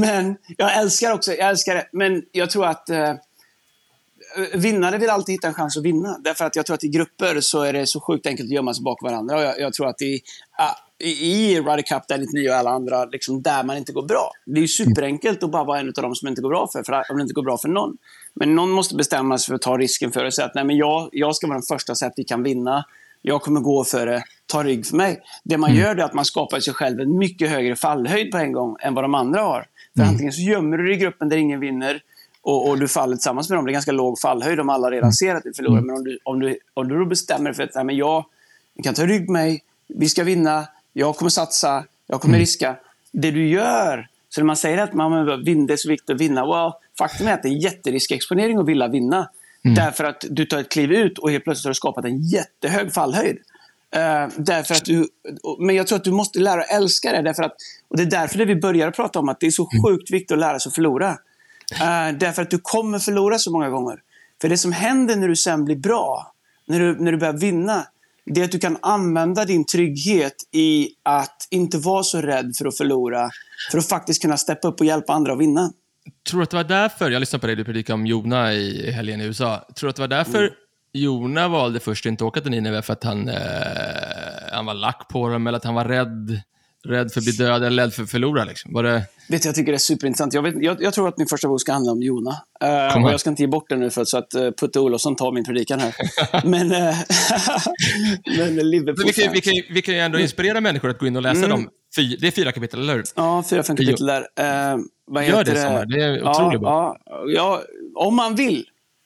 men 0.00 0.36
jag 0.56 0.76
älskar 0.76 1.12
också, 1.12 1.34
jag 1.34 1.48
älskar 1.48 1.74
det. 1.74 1.88
Men 1.92 2.22
jag 2.32 2.50
tror 2.50 2.66
att 2.66 2.90
eh, 2.90 3.14
vinnare 4.54 4.98
vill 4.98 5.10
alltid 5.10 5.32
hitta 5.32 5.48
en 5.48 5.54
chans 5.54 5.76
att 5.76 5.82
vinna. 5.82 6.18
Därför 6.24 6.44
att 6.44 6.56
jag 6.56 6.66
tror 6.66 6.74
att 6.74 6.84
i 6.84 6.88
grupper 6.88 7.40
så 7.40 7.62
är 7.62 7.72
det 7.72 7.86
så 7.86 8.00
sjukt 8.00 8.26
enkelt 8.26 8.46
att 8.46 8.54
gömma 8.54 8.74
sig 8.74 8.82
bakom 8.82 9.10
varandra. 9.10 9.36
Och 9.36 9.42
jag, 9.42 9.60
jag 9.60 9.72
tror 9.72 9.88
att 9.88 10.02
i, 10.02 10.20
ah, 10.58 10.74
i, 10.98 11.60
Ryder 11.60 11.82
Cup, 11.82 12.08
där 12.08 12.18
99 12.18 12.48
och 12.48 12.56
alla 12.56 12.70
andra, 12.70 13.04
liksom, 13.04 13.42
där 13.42 13.64
man 13.64 13.76
inte 13.76 13.92
går 13.92 14.02
bra. 14.02 14.30
Det 14.46 14.58
är 14.58 14.62
ju 14.62 14.68
superenkelt 14.68 15.42
att 15.42 15.50
bara 15.50 15.64
vara 15.64 15.80
en 15.80 15.88
av 15.88 16.02
dem 16.02 16.14
som 16.14 16.28
inte 16.28 16.40
går 16.40 16.48
bra 16.48 16.68
för, 16.72 16.82
för 16.82 17.04
om 17.10 17.16
det 17.16 17.22
inte 17.22 17.34
går 17.34 17.42
bra 17.42 17.58
för 17.58 17.68
någon. 17.68 17.96
Men 18.34 18.54
någon 18.54 18.70
måste 18.70 18.94
bestämma 18.94 19.38
sig 19.38 19.46
för 19.46 19.54
att 19.54 19.62
ta 19.62 19.78
risken 19.78 20.12
för 20.12 20.24
att 20.24 20.34
säga 20.34 20.46
att 20.46 20.54
Nej, 20.54 20.64
men 20.64 20.76
jag, 20.76 21.08
jag 21.12 21.36
ska 21.36 21.46
vara 21.46 21.58
den 21.58 21.76
första 21.76 21.94
så 21.94 22.06
att 22.06 22.12
vi 22.16 22.24
kan 22.24 22.42
vinna. 22.42 22.84
Jag 23.22 23.42
kommer 23.42 23.60
gå 23.60 23.84
för 23.84 24.06
det, 24.06 24.24
ta 24.46 24.62
rygg 24.62 24.86
för 24.86 24.96
mig. 24.96 25.20
Det 25.44 25.56
man 25.56 25.74
gör 25.74 25.96
är 25.96 26.02
att 26.02 26.14
man 26.14 26.24
skapar 26.24 26.60
sig 26.60 26.74
själv 26.74 27.00
en 27.00 27.18
mycket 27.18 27.50
högre 27.50 27.76
fallhöjd 27.76 28.30
på 28.30 28.38
en 28.38 28.52
gång 28.52 28.76
än 28.80 28.94
vad 28.94 29.04
de 29.04 29.14
andra 29.14 29.40
har. 29.40 29.66
För 29.96 30.02
antingen 30.02 30.32
så 30.32 30.40
gömmer 30.40 30.78
du 30.78 30.86
dig 30.86 30.94
i 30.94 30.98
gruppen 30.98 31.28
där 31.28 31.36
ingen 31.36 31.60
vinner 31.60 32.02
och, 32.42 32.68
och 32.68 32.78
du 32.78 32.88
faller 32.88 33.16
tillsammans 33.16 33.48
med 33.48 33.58
dem. 33.58 33.64
Det 33.64 33.70
är 33.70 33.72
ganska 33.72 33.92
låg 33.92 34.20
fallhöjd 34.20 34.60
om 34.60 34.68
alla 34.68 34.90
redan 34.90 35.12
ser 35.12 35.34
att 35.34 35.42
du 35.42 35.54
förlorar. 35.54 35.80
Men 35.80 35.96
om 35.96 36.04
du, 36.04 36.18
om 36.24 36.40
du, 36.40 36.58
om 36.74 36.88
du 36.88 37.06
bestämmer 37.06 37.44
dig 37.44 37.54
för 37.54 37.62
att 37.62 37.74
Nej, 37.74 37.84
men 37.84 37.96
jag, 37.96 38.24
jag 38.74 38.84
kan 38.84 38.94
ta 38.94 39.06
rygg 39.06 39.26
på 39.26 39.32
mig, 39.32 39.62
vi 39.88 40.08
ska 40.08 40.24
vinna, 40.24 40.66
jag 40.92 41.16
kommer 41.16 41.30
satsa, 41.30 41.84
jag 42.06 42.20
kommer 42.20 42.38
riska. 42.38 42.76
Det 43.12 43.30
du 43.30 43.48
gör, 43.48 44.08
så 44.28 44.40
när 44.40 44.46
man 44.46 44.56
säger 44.56 44.78
att 44.78 44.94
man 44.94 45.44
vinner, 45.44 45.66
det 45.66 45.72
är 45.72 45.76
så 45.76 45.88
viktigt 45.88 46.10
att 46.10 46.20
vinna. 46.20 46.46
Well, 46.46 46.72
faktum 46.98 47.26
är 47.26 47.32
att 47.32 47.42
det 47.42 47.48
är 47.48 47.64
jätteriskexponering 47.64 48.58
att 48.58 48.66
vilja 48.66 48.88
vinna. 48.88 49.28
Därför 49.62 50.04
att 50.04 50.24
du 50.30 50.46
tar 50.46 50.58
ett 50.58 50.68
kliv 50.68 50.92
ut 50.92 51.18
och 51.18 51.30
helt 51.30 51.44
plötsligt 51.44 51.64
har 51.64 51.70
du 51.70 51.74
skapat 51.74 52.04
en 52.04 52.22
jättehög 52.22 52.92
fallhöjd. 52.92 53.38
Eh, 53.94 54.28
därför 54.36 54.74
att 54.74 54.84
du, 54.84 55.08
men 55.58 55.76
jag 55.76 55.86
tror 55.86 55.96
att 55.96 56.04
du 56.04 56.10
måste 56.10 56.38
lära 56.38 56.56
dig 56.56 56.64
att 56.64 56.76
älska 56.76 57.12
det. 57.12 57.22
Därför 57.22 57.42
att, 57.42 57.54
och 57.88 57.96
det 57.96 58.02
är 58.02 58.10
därför 58.10 58.38
det 58.38 58.44
vi 58.44 58.56
började 58.56 58.92
prata 58.92 59.18
om 59.18 59.28
att 59.28 59.40
det 59.40 59.46
är 59.46 59.50
så 59.50 59.68
sjukt 59.84 60.10
viktigt 60.10 60.32
att 60.32 60.38
lära 60.38 60.58
sig 60.58 60.70
att 60.70 60.74
förlora. 60.74 61.08
Eh, 61.72 62.16
därför 62.18 62.42
att 62.42 62.50
du 62.50 62.58
kommer 62.58 62.98
förlora 62.98 63.38
så 63.38 63.52
många 63.52 63.70
gånger. 63.70 64.00
För 64.40 64.48
det 64.48 64.58
som 64.58 64.72
händer 64.72 65.16
när 65.16 65.28
du 65.28 65.36
sen 65.36 65.64
blir 65.64 65.76
bra, 65.76 66.32
när 66.66 66.80
du, 66.80 66.96
när 66.98 67.12
du 67.12 67.18
börjar 67.18 67.32
vinna, 67.32 67.86
det 68.26 68.40
är 68.40 68.44
att 68.44 68.52
du 68.52 68.58
kan 68.58 68.78
använda 68.82 69.44
din 69.44 69.66
trygghet 69.66 70.34
i 70.52 70.88
att 71.02 71.48
inte 71.50 71.78
vara 71.78 72.02
så 72.02 72.20
rädd 72.20 72.52
för 72.58 72.66
att 72.66 72.76
förlora. 72.76 73.30
För 73.70 73.78
att 73.78 73.88
faktiskt 73.88 74.22
kunna 74.22 74.36
steppa 74.36 74.68
upp 74.68 74.80
och 74.80 74.86
hjälpa 74.86 75.12
andra 75.12 75.32
att 75.32 75.38
vinna. 75.38 75.72
Tror 76.30 76.40
du 76.40 76.44
att 76.44 76.50
det 76.50 76.56
var 76.56 76.64
därför, 76.64 77.10
jag 77.10 77.20
lyssnade 77.20 77.40
på 77.40 77.46
dig, 77.46 77.56
du 77.56 77.64
predikade 77.64 77.94
om 77.94 78.06
Jona 78.06 78.54
i 78.54 78.90
helgen 78.90 79.20
i 79.20 79.24
USA. 79.24 79.66
Tror 79.76 79.86
du 79.86 79.90
att 79.90 79.96
det 79.96 80.02
var 80.02 80.08
därför 80.08 80.38
Mm. 80.38 80.52
Jona 80.94 81.48
valde 81.48 81.80
först 81.80 82.06
att 82.06 82.10
inte 82.10 82.24
åka 82.24 82.40
till 82.40 82.50
Nineve 82.50 82.82
för 82.82 82.92
att 82.92 83.04
han, 83.04 83.28
eh, 83.28 83.36
han 84.52 84.66
var 84.66 84.74
lack 84.74 85.08
på 85.08 85.28
dem 85.28 85.46
eller 85.46 85.56
att 85.56 85.64
han 85.64 85.74
var 85.74 85.84
rädd, 85.84 86.40
rädd 86.84 87.12
för 87.12 87.20
att 87.20 87.24
bli 87.24 87.32
död 87.32 87.64
eller 87.64 87.82
rädd 87.82 87.94
för 87.94 88.02
att 88.02 88.10
förlora? 88.10 88.44
Liksom? 88.44 88.72
Var 88.72 88.82
det... 88.82 89.04
Vet 89.32 89.44
jag 89.44 89.54
tycker 89.54 89.72
det 89.72 89.76
är 89.76 89.78
superintressant. 89.78 90.34
Jag, 90.34 90.42
vet, 90.42 90.54
jag, 90.60 90.82
jag 90.82 90.94
tror 90.94 91.08
att 91.08 91.18
min 91.18 91.26
första 91.26 91.48
bok 91.48 91.60
ska 91.60 91.72
handla 91.72 91.92
om 91.92 92.02
Jona. 92.02 92.36
Kom 92.92 93.04
och 93.04 93.12
jag 93.12 93.20
ska 93.20 93.30
inte 93.30 93.42
ge 93.42 93.46
bort 93.46 93.68
den 93.68 93.80
nu 93.80 93.90
för, 93.90 94.04
så 94.04 94.18
att 94.18 94.34
uh, 94.34 94.50
Putte 94.50 94.80
Olofsson 94.80 95.16
tar 95.16 95.32
min 95.32 95.44
predikan 95.44 95.80
här. 95.80 95.94
men 96.46 96.72
uh, 96.72 96.96
men 98.38 98.70
Liverpool 98.70 99.04
Vi 99.06 99.12
kan, 99.12 99.32
vi, 99.32 99.40
kan, 99.40 99.52
vi 99.70 99.82
kan 99.82 99.94
ju 99.94 100.00
ändå 100.00 100.18
inspirera 100.18 100.60
människor 100.60 100.90
att 100.90 100.98
gå 100.98 101.06
in 101.06 101.16
och 101.16 101.22
läsa 101.22 101.38
Mm. 101.38 101.50
dem. 101.50 101.68
Fy, 101.96 102.16
det 102.16 102.26
är 102.26 102.30
fyra 102.30 102.52
kapitel, 102.52 102.80
eller 102.80 102.94
hur? 102.94 103.04
Ja, 103.14 103.44
fyra, 103.50 103.62
fem 103.62 103.76
kapitel 103.76 104.06
där. 104.06 104.20
Uh, 104.20 104.80
vad 105.06 105.26
Gör 105.26 105.44
det, 105.44 105.56
Sommar. 105.56 105.86
Det 105.86 106.02
är 106.04 106.16
ja, 106.16 106.30
otroligt 106.30 106.60
bra. 106.60 106.96
ja, 107.04 107.24
ja, 107.26 107.62
om 107.94 108.16
man 108.16 108.34
vill. 108.34 108.64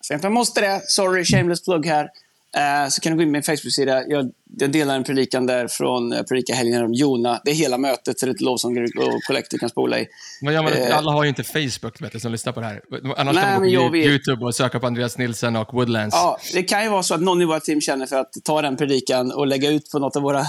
Jag 0.09 0.17
inte 0.17 0.29
måste 0.29 0.61
det. 0.61 0.81
Sorry, 0.85 1.25
shameless 1.25 1.65
plug 1.65 1.87
här. 1.87 2.09
Eh, 2.57 2.89
så 2.89 3.01
kan 3.01 3.13
du 3.13 3.17
gå 3.17 3.23
in 3.23 3.29
på 3.29 3.33
min 3.33 3.43
Facebook-sida. 3.43 4.03
Jag, 4.09 4.31
jag 4.59 4.71
delar 4.71 4.97
en 4.97 5.05
predikan 5.05 5.47
där 5.47 5.69
från 5.69 6.13
uh, 6.13 6.23
predikahelgen 6.23 6.85
om 6.85 6.95
Jona. 6.95 7.41
Det 7.45 7.51
är 7.51 7.55
hela 7.55 7.79
mötet, 7.79 8.21
så 8.21 8.27
det 8.27 8.31
är 8.31 8.35
ett 8.35 8.41
lovsång 8.41 8.79
och 8.79 9.23
kollektor 9.27 9.59
kan 9.59 9.69
spola 9.69 9.99
i. 9.99 10.07
Men 10.43 10.55
jag 10.55 10.65
menar, 10.65 10.77
Eh. 10.77 10.97
alla 10.99 11.13
har 11.13 11.23
ju 11.23 11.29
inte 11.29 11.43
Facebook 11.45 12.03
vet 12.03 12.13
du, 12.13 12.21
som 12.21 12.33
lyssnar 12.33 12.53
på 12.53 12.61
det 12.61 12.67
här. 12.67 12.81
Annars 13.17 13.35
Nej, 13.35 13.45
kan 13.45 13.53
man 13.53 13.63
men 13.63 13.75
gå 13.75 13.89
på. 13.89 13.97
YouTube 13.97 14.45
och 14.45 14.55
söka 14.55 14.81
på 14.81 14.87
Andreas 14.87 15.19
Nilsson 15.19 15.57
och 15.57 15.75
Woodlands. 15.75 16.17
Ja, 16.17 16.39
det 16.53 16.63
kan 16.63 16.83
ju 16.85 16.89
vara 16.91 17.03
så 17.03 17.15
att 17.15 17.21
någon 17.21 17.43
i 17.43 17.45
våra 17.45 17.61
team 17.61 17.81
känner 17.81 18.07
för 18.07 18.17
att 18.17 18.31
ta 18.45 18.63
den 18.63 18.77
predikan 18.77 19.33
och 19.33 19.47
lägga 19.47 19.71
ut 19.71 19.91
på 19.91 19.99
något 19.99 20.17
av 20.17 20.23
våra, 20.23 20.39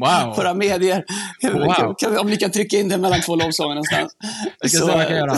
Wow. 0.00 0.36
våra 0.36 0.54
medier. 0.54 1.04
Wow. 1.42 2.18
Om 2.20 2.30
ni 2.30 2.36
kan 2.36 2.50
trycka 2.50 2.76
in 2.76 2.88
den 2.88 3.00
mellan 3.00 3.20
två 3.20 3.36
lovsånger 3.36 3.74
någonstans. 3.74 4.12
Vi 4.62 4.68
ska 4.68 4.78
se 4.78 4.84
vad 4.92 4.98
vi 5.00 5.04
kan 5.06 5.16
göra. 5.16 5.36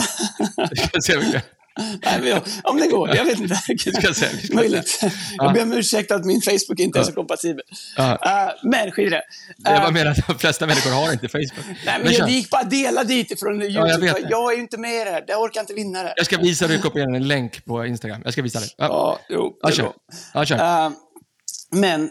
Nej, 2.05 2.29
jag, 2.29 2.41
om 2.63 2.77
det 2.77 2.87
går. 2.87 3.15
Jag 3.15 3.25
vet 3.25 3.39
inte. 3.39 3.55
ska 3.55 3.73
vi 3.73 4.13
ska 4.13 4.55
Möjligt. 4.55 4.99
Jag 5.37 5.53
ber 5.53 5.63
om 5.63 5.73
ursäkt 5.73 6.11
att 6.11 6.25
min 6.25 6.41
Facebook 6.41 6.79
inte 6.79 6.99
är 6.99 7.03
så 7.03 7.11
Ja. 7.11 7.15
kompatibel. 7.15 7.63
Ja. 7.97 8.11
Uh, 8.13 8.69
men 8.69 8.91
skit 8.91 9.11
det. 9.11 9.21
Jag 9.57 9.73
Uh, 9.75 9.81
bara 9.81 9.91
menar 9.91 10.11
att 10.11 10.27
de 10.27 10.39
flesta 10.39 10.67
människor 10.67 10.91
har 10.91 11.11
inte 11.13 11.27
Facebook. 11.27 11.65
nej, 11.67 11.75
Men 11.85 12.01
men 12.03 12.13
jag 12.13 12.29
gick 12.29 12.49
bara 12.49 12.63
dela 12.63 13.03
dit 13.03 13.31
ifrån 13.31 13.61
YouTube. 13.61 13.89
jag 13.89 13.99
vet 13.99 14.19
jag, 14.21 14.31
jag 14.31 14.51
är 14.51 14.55
ju 14.55 14.61
inte 14.61 14.77
med 14.77 15.01
i 15.01 15.03
det 15.03 15.11
här. 15.11 15.23
Jag 15.27 15.41
orkar 15.41 15.61
inte 15.61 15.73
vinna 15.73 16.03
det. 16.03 16.13
Jag 16.17 16.25
ska 16.25 16.37
visa 16.37 16.67
dig 16.67 16.81
kopierar 16.81 17.15
en 17.15 17.27
länk 17.27 17.65
på 17.65 17.85
Instagram. 17.85 18.21
Jag 18.23 18.33
ska 18.33 18.41
visa 18.41 18.59
dig. 18.59 18.69
Ja, 18.77 18.85
Ja, 18.87 19.19
jo, 19.29 19.57
det 19.63 19.73
ja 19.77 19.83
är. 19.85 19.91
Ja, 20.33 20.45
kör. 20.45 20.85
Eh, 20.85 20.91
men 21.71 22.09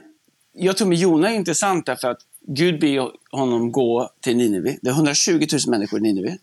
jag 0.54 0.76
tror 0.76 0.88
med 0.88 0.98
Jona 0.98 1.30
är 1.30 1.34
intressant 1.34 1.86
därför 1.86 2.08
att 2.08 2.18
Gud 2.46 2.80
ber 2.80 3.10
honom 3.36 3.72
gå 3.72 4.10
till 4.22 4.36
Nineve. 4.36 4.76
Det 4.82 4.88
är 4.88 4.94
120 4.94 5.46
000 5.52 5.60
människor 5.68 5.98
i 5.98 6.02
Nineve. 6.02 6.36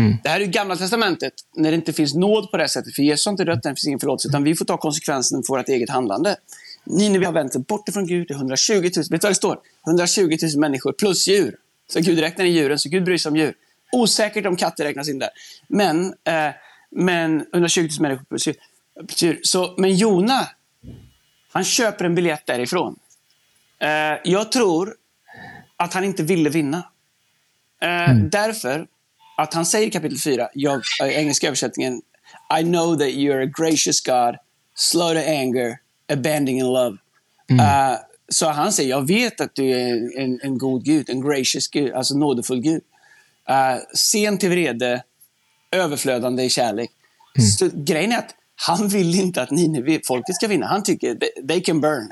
Mm. 0.00 0.16
Det 0.22 0.28
här 0.28 0.40
är 0.40 0.44
Gamla 0.44 0.76
Testamentet, 0.76 1.32
när 1.56 1.70
det 1.70 1.74
inte 1.74 1.92
finns 1.92 2.14
nåd 2.14 2.50
på 2.50 2.56
det 2.56 2.68
sättet. 2.68 2.94
För 2.94 3.02
Jesus 3.02 3.26
har 3.26 3.32
inte 3.32 3.44
dött, 3.44 3.62
det 3.62 3.68
finns 3.68 3.86
ingen 3.86 4.00
förlåtelse. 4.00 4.28
Utan 4.28 4.44
vi 4.44 4.54
får 4.54 4.64
ta 4.64 4.76
konsekvensen 4.76 5.42
för 5.42 5.56
vårt 5.56 5.68
eget 5.68 5.90
handlande. 5.90 6.36
Nineve 6.84 7.26
har 7.26 7.32
vänt 7.32 7.52
sig 7.52 7.62
bort 7.62 7.88
ifrån 7.88 8.06
Gud. 8.06 8.28
Det 8.28 8.34
är 8.34 8.36
120 8.36 8.72
000. 8.72 8.82
Vet 8.82 8.94
du 9.10 9.18
vad 9.18 9.30
det 9.30 9.34
står? 9.34 9.58
120 9.86 10.36
000 10.42 10.60
människor 10.60 10.92
plus 10.92 11.28
djur. 11.28 11.56
Så 11.92 12.00
Gud 12.00 12.18
räknar 12.18 12.44
in 12.44 12.52
djuren, 12.52 12.78
så 12.78 12.88
Gud 12.88 13.04
bryr 13.04 13.18
sig 13.18 13.30
om 13.30 13.36
djur. 13.36 13.54
Osäkert 13.92 14.46
om 14.46 14.56
katter 14.56 14.84
räknas 14.84 15.08
in 15.08 15.18
där. 15.18 15.30
Men, 15.68 16.06
eh, 16.06 16.54
men 16.90 17.46
120 17.52 17.80
000 17.80 17.88
människor 18.00 18.24
plus 18.24 18.46
djur. 18.46 18.56
plus 19.06 19.22
djur. 19.22 19.40
Så, 19.42 19.74
men 19.78 19.96
Jona, 19.96 20.48
han 21.52 21.64
köper 21.64 22.04
en 22.04 22.14
biljett 22.14 22.46
därifrån. 22.46 22.96
Eh, 23.80 23.88
jag 24.24 24.52
tror 24.52 24.94
att 25.76 25.94
han 25.94 26.04
inte 26.04 26.22
ville 26.22 26.50
vinna. 26.50 26.82
Eh, 27.82 28.14
Därför 28.14 28.86
att 29.42 29.54
han 29.54 29.66
säger 29.66 29.86
i 29.86 29.90
kapitel 29.90 30.18
4, 30.18 30.48
jag, 30.54 30.82
i 31.02 31.14
engelska 31.14 31.46
översättningen, 31.46 32.02
I 32.60 32.62
know 32.62 32.98
that 32.98 33.08
you're 33.08 33.42
a 33.42 33.52
gracious 33.58 34.00
God, 34.00 34.36
slow 34.74 35.14
to 35.14 35.20
anger, 35.20 35.78
abandoning 36.12 36.58
in 36.58 36.66
love. 36.66 36.96
Eh, 37.50 37.98
så 38.28 38.48
han 38.48 38.72
säger, 38.72 38.90
jag 38.90 39.06
vet 39.06 39.40
att 39.40 39.54
du 39.54 39.70
är 39.70 40.18
en, 40.18 40.40
en 40.42 40.58
god 40.58 40.84
Gud, 40.84 41.10
en 41.10 41.20
gracious 41.20 41.68
Gud, 41.68 41.92
alltså 41.92 42.14
nådefull 42.14 42.60
Gud. 42.60 42.82
Uh, 43.50 43.82
sen 43.94 44.38
till 44.38 44.48
vrede, 44.48 45.02
överflödande 45.70 46.42
i 46.42 46.50
kärlek. 46.50 46.90
Så 47.58 47.70
grejen 47.74 48.12
är 48.12 48.18
att 48.18 48.34
han 48.66 48.88
vill 48.88 49.20
inte 49.20 49.42
att 49.42 49.50
Nineve-folket 49.50 50.34
ska 50.34 50.48
vinna. 50.48 50.66
Han 50.66 50.82
tycker 50.82 51.14
they, 51.48 51.60
can 51.60 51.80
burn. 51.80 52.08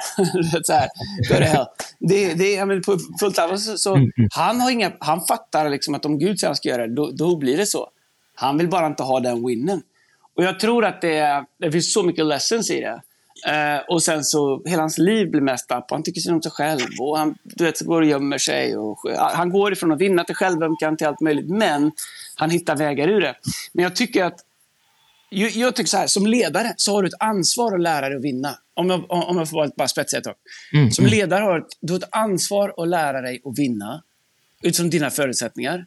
Så 0.64 0.72
här. 0.72 0.88
Det, 1.99 2.34
det, 2.34 2.55
jag 2.55 2.68
menar, 2.68 2.80
på 2.80 2.99
fullt 3.20 3.38
allvar 3.38 3.57
så, 3.57 3.78
så 3.78 3.99
han, 4.34 4.61
har 4.61 4.70
inga, 4.70 4.92
han 5.01 5.20
fattar 5.26 5.70
liksom 5.70 5.94
att 5.94 6.05
om 6.05 6.18
Gud 6.18 6.40
säger 6.40 6.49
att 6.49 6.51
han 6.51 6.57
ska 6.57 6.68
göra 6.68 6.86
det, 6.86 6.94
då, 6.94 7.11
då 7.11 7.36
blir 7.36 7.57
det 7.57 7.66
så. 7.66 7.90
Han 8.34 8.59
vill 8.59 8.68
bara 8.68 8.86
inte 8.86 9.03
ha 9.03 9.20
den 9.20 9.46
winnen. 9.46 9.82
Och 10.36 10.44
jag 10.44 10.61
tror 10.61 10.84
att 10.84 11.01
det, 11.01 11.44
det 11.59 11.72
finns 11.72 11.92
så 11.92 12.03
mycket 12.03 12.26
lessons 12.26 12.70
i 12.70 12.80
det. 12.80 13.03
Eh, 13.46 13.80
och 13.88 14.03
sen 14.03 14.24
så, 14.24 14.62
hela 14.64 14.82
hans 14.82 14.99
liv 14.99 15.30
blir 15.30 15.40
mest 15.40 15.70
upp. 15.70 15.84
Han 15.90 16.03
tycker 16.03 16.20
synd 16.20 16.34
om 16.34 16.42
sig 16.42 16.53
själv. 16.53 16.86
Och 17.01 17.18
han 17.18 17.34
du 17.44 17.64
vet, 17.64 17.78
så 17.78 17.84
går 17.84 18.03
och 18.03 18.09
gömmer 18.09 18.38
sig. 18.38 18.76
Och, 18.76 18.99
han 19.18 19.51
går 19.51 19.72
ifrån 19.72 19.92
att 19.92 20.01
vinna 20.01 20.24
till 20.24 20.34
självömkan 20.34 20.96
till 20.96 21.07
allt 21.07 21.20
möjligt. 21.20 21.51
Men 21.51 21.92
han 22.34 22.51
hittar 22.51 22.76
vägar 22.76 23.09
ur 23.09 23.20
det. 23.20 23.34
Men 23.72 23.82
jag 23.82 23.96
tycker 23.96 24.24
att 24.24 24.40
jag, 25.31 25.51
jag 25.51 25.76
tycker 25.76 25.89
så 25.89 25.97
här, 25.97 26.07
som 26.07 26.26
ledare 26.26 26.74
så 26.76 26.95
har 26.95 27.03
du 27.03 27.09
ett 27.09 27.14
ansvar 27.20 27.74
att 27.74 27.81
lära 27.81 28.09
dig 28.09 28.16
att 28.16 28.24
vinna. 28.24 28.59
Om 28.74 28.91
jag, 28.91 29.05
om 29.11 29.39
jag 29.39 29.51
får 29.51 29.76
bara 29.76 29.89
spetsig 29.89 30.18
ett 30.18 30.24
tag. 30.24 30.35
Mm, 30.74 30.91
Som 30.91 31.07
ledare 31.07 31.43
har 31.43 31.66
du 31.81 31.97
ett, 31.97 32.09
ansvar 32.11 32.74
att 32.76 32.89
lära 32.89 33.20
dig 33.20 33.41
att 33.45 33.59
vinna 33.59 34.03
utifrån 34.62 34.91
dina 34.91 35.11
förutsättningar. 35.11 35.87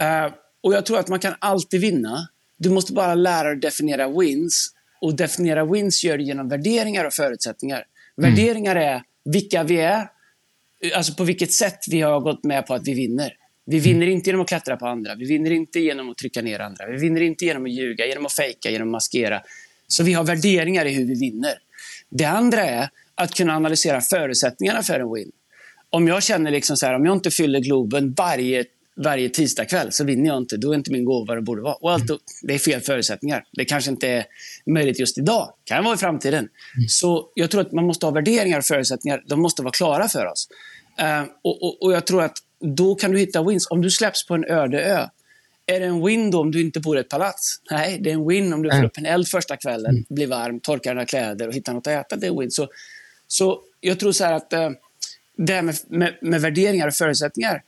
Eh, 0.00 0.32
och 0.60 0.74
jag 0.74 0.86
tror 0.86 0.98
att 0.98 1.08
man 1.08 1.18
kan 1.18 1.34
alltid 1.38 1.80
vinna. 1.80 2.28
Du 2.56 2.70
måste 2.70 2.92
bara 2.92 3.14
lära 3.14 3.48
dig 3.48 3.54
att 3.54 3.62
definiera 3.62 4.08
wins. 4.08 4.70
Och 5.00 5.14
definiera 5.16 5.64
wins 5.64 6.04
gör 6.04 6.18
du 6.18 6.24
genom 6.24 6.48
värderingar 6.48 7.04
och 7.04 7.12
förutsättningar. 7.12 7.84
Värderingar 8.16 8.76
är 8.76 9.02
vilka 9.24 9.62
vi 9.62 9.80
är, 9.80 10.08
alltså 10.94 11.14
på 11.14 11.24
vilket 11.24 11.52
sätt 11.52 11.78
vi 11.90 12.00
har 12.00 12.20
gått 12.20 12.44
med 12.44 12.66
på 12.66 12.74
att 12.74 12.88
vi 12.88 12.94
vinner. 12.94 13.32
Vi 13.66 13.78
vinner 13.78 14.06
inte 14.06 14.30
genom 14.30 14.42
att 14.42 14.48
klättra 14.48 14.76
på 14.76 14.86
andra. 14.86 15.14
Vi 15.14 15.26
vinner 15.26 15.50
inte 15.50 15.80
genom 15.80 16.10
att 16.10 16.18
trycka 16.18 16.42
ner 16.42 16.60
andra. 16.60 16.86
Vi 16.86 16.96
vinner 16.96 17.20
inte 17.20 17.44
genom 17.44 17.64
att 17.64 17.72
ljuga, 17.72 18.06
genom 18.06 18.26
att 18.26 18.32
fejka, 18.32 18.70
genom 18.70 18.88
att 18.88 18.92
maskera. 18.92 19.42
Så 19.88 20.02
vi 20.02 20.12
har 20.12 20.24
värderingar 20.24 20.86
i 20.86 20.94
hur 20.94 21.04
vi 21.04 21.14
vinner. 21.14 21.54
Det 22.10 22.24
andra 22.24 22.64
är 22.64 22.88
att 23.14 23.34
kunna 23.34 23.56
analysera 23.56 24.00
förutsättningarna 24.00 24.82
för 24.82 25.00
en 25.00 25.14
win. 25.14 25.32
Om 25.90 26.08
jag 26.08 26.22
känner 26.22 26.50
liksom 26.50 26.76
så 26.76 26.86
här, 26.86 26.94
om 26.94 27.04
jag 27.04 27.16
inte 27.16 27.30
fyller 27.30 27.60
Globen 27.60 28.14
varje, 28.16 28.64
varje 28.96 29.28
tisdagkväll 29.28 29.92
så 29.92 30.04
vinner 30.04 30.26
jag 30.26 30.38
inte. 30.38 30.56
Då 30.56 30.70
är 30.72 30.74
inte 30.74 30.92
min 30.92 31.04
gåva 31.04 31.24
vad 31.26 31.36
det 31.36 31.42
borde 31.42 31.62
vara. 31.62 31.74
Och 31.74 31.92
allt, 31.92 32.04
det 32.42 32.54
är 32.54 32.58
fel 32.58 32.80
förutsättningar. 32.80 33.44
Det 33.52 33.64
kanske 33.64 33.90
inte 33.90 34.08
är 34.08 34.24
möjligt 34.66 35.00
just 35.00 35.18
idag. 35.18 35.52
kan 35.64 35.84
vara 35.84 35.94
i 35.94 35.98
framtiden. 35.98 36.48
Så 36.88 37.28
jag 37.34 37.50
tror 37.50 37.60
att 37.60 37.72
man 37.72 37.86
måste 37.86 38.06
ha 38.06 38.10
värderingar 38.10 38.58
och 38.58 38.64
förutsättningar. 38.64 39.24
De 39.26 39.42
måste 39.42 39.62
vara 39.62 39.72
klara 39.72 40.08
för 40.08 40.26
oss. 40.26 40.48
Uh, 41.02 41.28
och, 41.42 41.62
och, 41.62 41.82
och 41.82 41.92
jag 41.92 42.06
tror 42.06 42.22
att 42.22 42.38
då 42.60 42.94
kan 42.94 43.12
du 43.12 43.18
hitta 43.18 43.42
wins. 43.42 43.66
Om 43.70 43.82
du 43.82 43.90
släpps 43.90 44.26
på 44.26 44.34
en 44.34 44.44
öde 44.44 44.84
ö, 44.84 45.08
är 45.66 45.80
det 45.80 45.86
en 45.86 46.06
win 46.06 46.30
då 46.30 46.40
om 46.40 46.50
du 46.50 46.60
inte 46.60 46.80
bor 46.80 46.96
i 46.96 47.00
ett 47.00 47.08
palats? 47.08 47.60
Nej, 47.70 47.98
det 48.00 48.10
är 48.10 48.14
en 48.14 48.28
win 48.28 48.52
om 48.52 48.62
du 48.62 48.70
får 48.70 48.84
upp 48.84 48.98
en 48.98 49.06
eld 49.06 49.28
första 49.28 49.56
kvällen, 49.56 49.90
mm. 49.90 50.04
blir 50.08 50.26
varm, 50.26 50.60
torkar 50.60 50.94
dina 50.94 51.06
kläder 51.06 51.48
och 51.48 51.54
hittar 51.54 51.72
något 51.72 51.86
att 51.86 52.06
äta. 52.06 52.16
Det 52.16 52.26
är 52.26 52.30
en 52.30 52.38
win. 52.38 52.50
Så, 52.50 52.68
så 53.26 53.60
jag 53.80 54.00
tror 54.00 54.12
så 54.12 54.24
att 54.24 54.52
uh, 54.52 54.70
det 55.36 55.52
här 55.52 55.62
med, 55.62 55.76
med, 55.88 56.14
med, 56.20 56.40
värderingar 56.40 56.86
och 56.86 56.94
förutsättningar, 56.94 57.62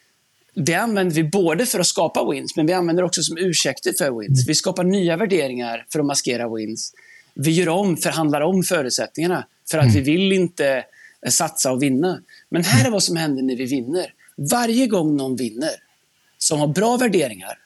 det 0.54 0.74
använder 0.74 1.14
vi 1.14 1.24
både 1.24 1.66
för 1.66 1.80
att 1.80 1.86
skapa 1.86 2.30
wins, 2.30 2.56
men 2.56 2.66
vi 2.66 2.72
använder 2.72 3.02
också 3.02 3.22
som 3.22 3.38
ursäkter 3.38 3.92
för 3.98 4.20
wins. 4.20 4.48
Vi 4.48 4.54
skapar 4.54 4.84
nya 4.84 5.16
värderingar 5.16 5.86
för 5.92 5.98
att 6.00 6.06
maskera 6.06 6.54
wins. 6.54 6.92
Vi 7.34 7.50
gör 7.50 7.68
om, 7.68 7.96
förhandlar 7.96 8.40
om 8.40 8.62
förutsättningarna 8.62 9.46
för 9.70 9.78
att 9.78 9.84
mm. 9.84 9.94
vi 9.94 10.00
vill 10.00 10.32
inte 10.32 10.84
satsa 11.28 11.72
och 11.72 11.82
vinna. 11.82 12.20
Men 12.48 12.64
här 12.64 12.86
är 12.86 12.90
vad 12.90 13.02
som 13.02 13.16
händer 13.16 13.42
när 13.42 13.56
vi 13.56 13.64
vinner. 13.64 14.12
Varje 14.50 14.86
gång 14.86 15.16
någon 15.16 15.36
vinner, 15.36 15.74
som 16.38 16.60
har 16.60 16.66
bra 16.66 16.96
värderingar 16.96 17.58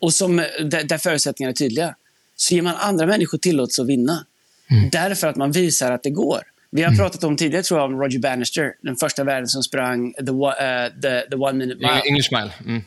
och 0.00 0.14
som, 0.14 0.36
där, 0.36 0.84
där 0.84 0.98
förutsättningarna 0.98 1.50
är 1.50 1.54
tydliga, 1.54 1.94
så 2.36 2.54
ger 2.54 2.62
man 2.62 2.74
andra 2.76 3.06
människor 3.06 3.38
tillåtelse 3.38 3.82
att 3.82 3.88
vinna. 3.88 4.26
Mm. 4.70 4.90
Därför 4.90 5.26
att 5.26 5.36
man 5.36 5.52
visar 5.52 5.92
att 5.92 6.02
det 6.02 6.10
går. 6.10 6.40
Vi 6.70 6.82
har 6.82 6.88
mm. 6.88 6.98
pratat 6.98 7.24
om 7.24 7.36
tidigare, 7.36 7.62
tror 7.62 7.80
jag, 7.80 7.90
om 7.90 8.00
Roger 8.00 8.18
Bannister, 8.18 8.72
den 8.82 8.96
första 8.96 9.24
världen 9.24 9.48
som 9.48 9.62
sprang 9.62 10.12
the, 10.12 10.30
uh, 10.30 11.00
the, 11.02 11.30
the 11.30 11.36
one 11.36 11.52
minute 11.52 11.76
mile. 11.76 12.02
English 12.08 12.32
mile. 12.32 12.52
Mm. 12.66 12.82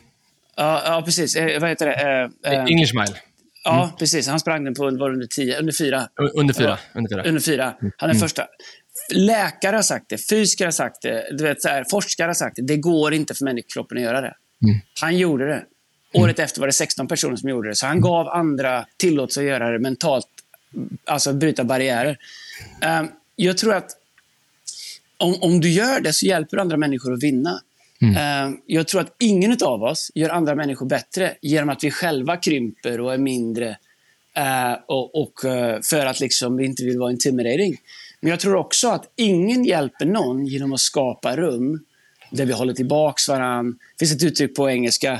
Ja, 0.56 0.82
ja, 0.84 1.02
precis. 1.04 1.36
Eh, 1.36 1.60
vad 1.60 1.68
heter 1.68 1.86
det? 1.86 1.94
Eh, 2.46 2.52
eh 2.52 2.64
English 2.64 2.94
mile. 2.94 3.18
Ja, 3.64 3.84
mm. 3.84 3.96
precis. 3.96 4.28
Han 4.28 4.40
sprang 4.40 4.64
den 4.64 4.74
på 4.74 4.84
var 4.84 5.10
under, 5.10 5.26
tio, 5.26 5.58
under 5.58 5.72
fyra. 5.72 6.08
Under 6.34 6.54
fyra. 6.54 6.78
Under 6.94 7.10
fyra. 7.10 7.22
Under 7.28 7.40
fyra. 7.40 7.74
Han 7.96 8.10
är 8.10 8.14
mm. 8.14 8.20
första. 8.20 8.46
Läkare 9.10 9.76
har 9.76 9.82
sagt 9.82 10.08
det, 10.08 10.28
fysiker 10.28 10.64
har 10.64 10.72
sagt 10.72 11.02
det, 11.02 11.26
du 11.30 11.44
vet, 11.44 11.62
så 11.62 11.68
här, 11.68 11.84
forskare 11.90 12.26
har 12.26 12.34
sagt 12.34 12.56
det. 12.56 12.62
Det 12.62 12.76
går 12.76 13.14
inte 13.14 13.34
för 13.34 13.44
människokroppen 13.44 13.98
att 13.98 14.04
göra 14.04 14.20
det. 14.20 14.34
Mm. 14.64 14.80
Han 15.00 15.18
gjorde 15.18 15.46
det. 15.46 15.64
Året 16.12 16.38
mm. 16.38 16.44
efter 16.44 16.60
var 16.60 16.66
det 16.66 16.72
16 16.72 17.08
personer 17.08 17.36
som 17.36 17.48
gjorde 17.48 17.68
det. 17.68 17.74
Så 17.74 17.86
han 17.86 18.00
gav 18.00 18.28
andra 18.28 18.86
tillåtelse 18.96 19.40
att 19.40 19.46
göra 19.46 19.70
det 19.70 19.78
mentalt, 19.78 20.26
alltså 21.04 21.32
bryta 21.32 21.64
barriärer. 21.64 22.18
Um, 23.00 23.10
jag 23.36 23.58
tror 23.58 23.74
att 23.74 23.90
om, 25.16 25.34
om 25.40 25.60
du 25.60 25.70
gör 25.70 26.00
det 26.00 26.12
så 26.12 26.26
hjälper 26.26 26.56
du 26.56 26.60
andra 26.60 26.76
människor 26.76 27.12
att 27.12 27.22
vinna. 27.22 27.60
Mm. 28.00 28.50
Uh, 28.50 28.56
jag 28.66 28.88
tror 28.88 29.00
att 29.00 29.14
ingen 29.18 29.56
av 29.62 29.82
oss 29.82 30.10
gör 30.14 30.30
andra 30.30 30.54
människor 30.54 30.86
bättre 30.86 31.34
genom 31.42 31.68
att 31.68 31.84
vi 31.84 31.90
själva 31.90 32.36
krymper 32.36 33.00
och 33.00 33.14
är 33.14 33.18
mindre 33.18 33.68
uh, 34.38 34.76
och, 34.86 35.22
och 35.22 35.44
uh, 35.44 35.80
för 35.82 36.06
att 36.06 36.20
liksom 36.20 36.56
vi 36.56 36.64
inte 36.64 36.84
vill 36.84 36.98
vara 36.98 37.10
intimidating. 37.10 37.76
Men 38.20 38.30
jag 38.30 38.40
tror 38.40 38.54
också 38.54 38.88
att 38.88 39.12
ingen 39.16 39.64
hjälper 39.64 40.06
någon 40.06 40.46
genom 40.46 40.72
att 40.72 40.80
skapa 40.80 41.36
rum 41.36 41.84
där 42.30 42.46
vi 42.46 42.52
håller 42.52 42.74
tillbaks 42.74 43.28
varandra. 43.28 43.78
Det 43.98 44.06
finns 44.06 44.12
ett 44.12 44.22
uttryck 44.22 44.56
på 44.56 44.70
engelska, 44.70 45.12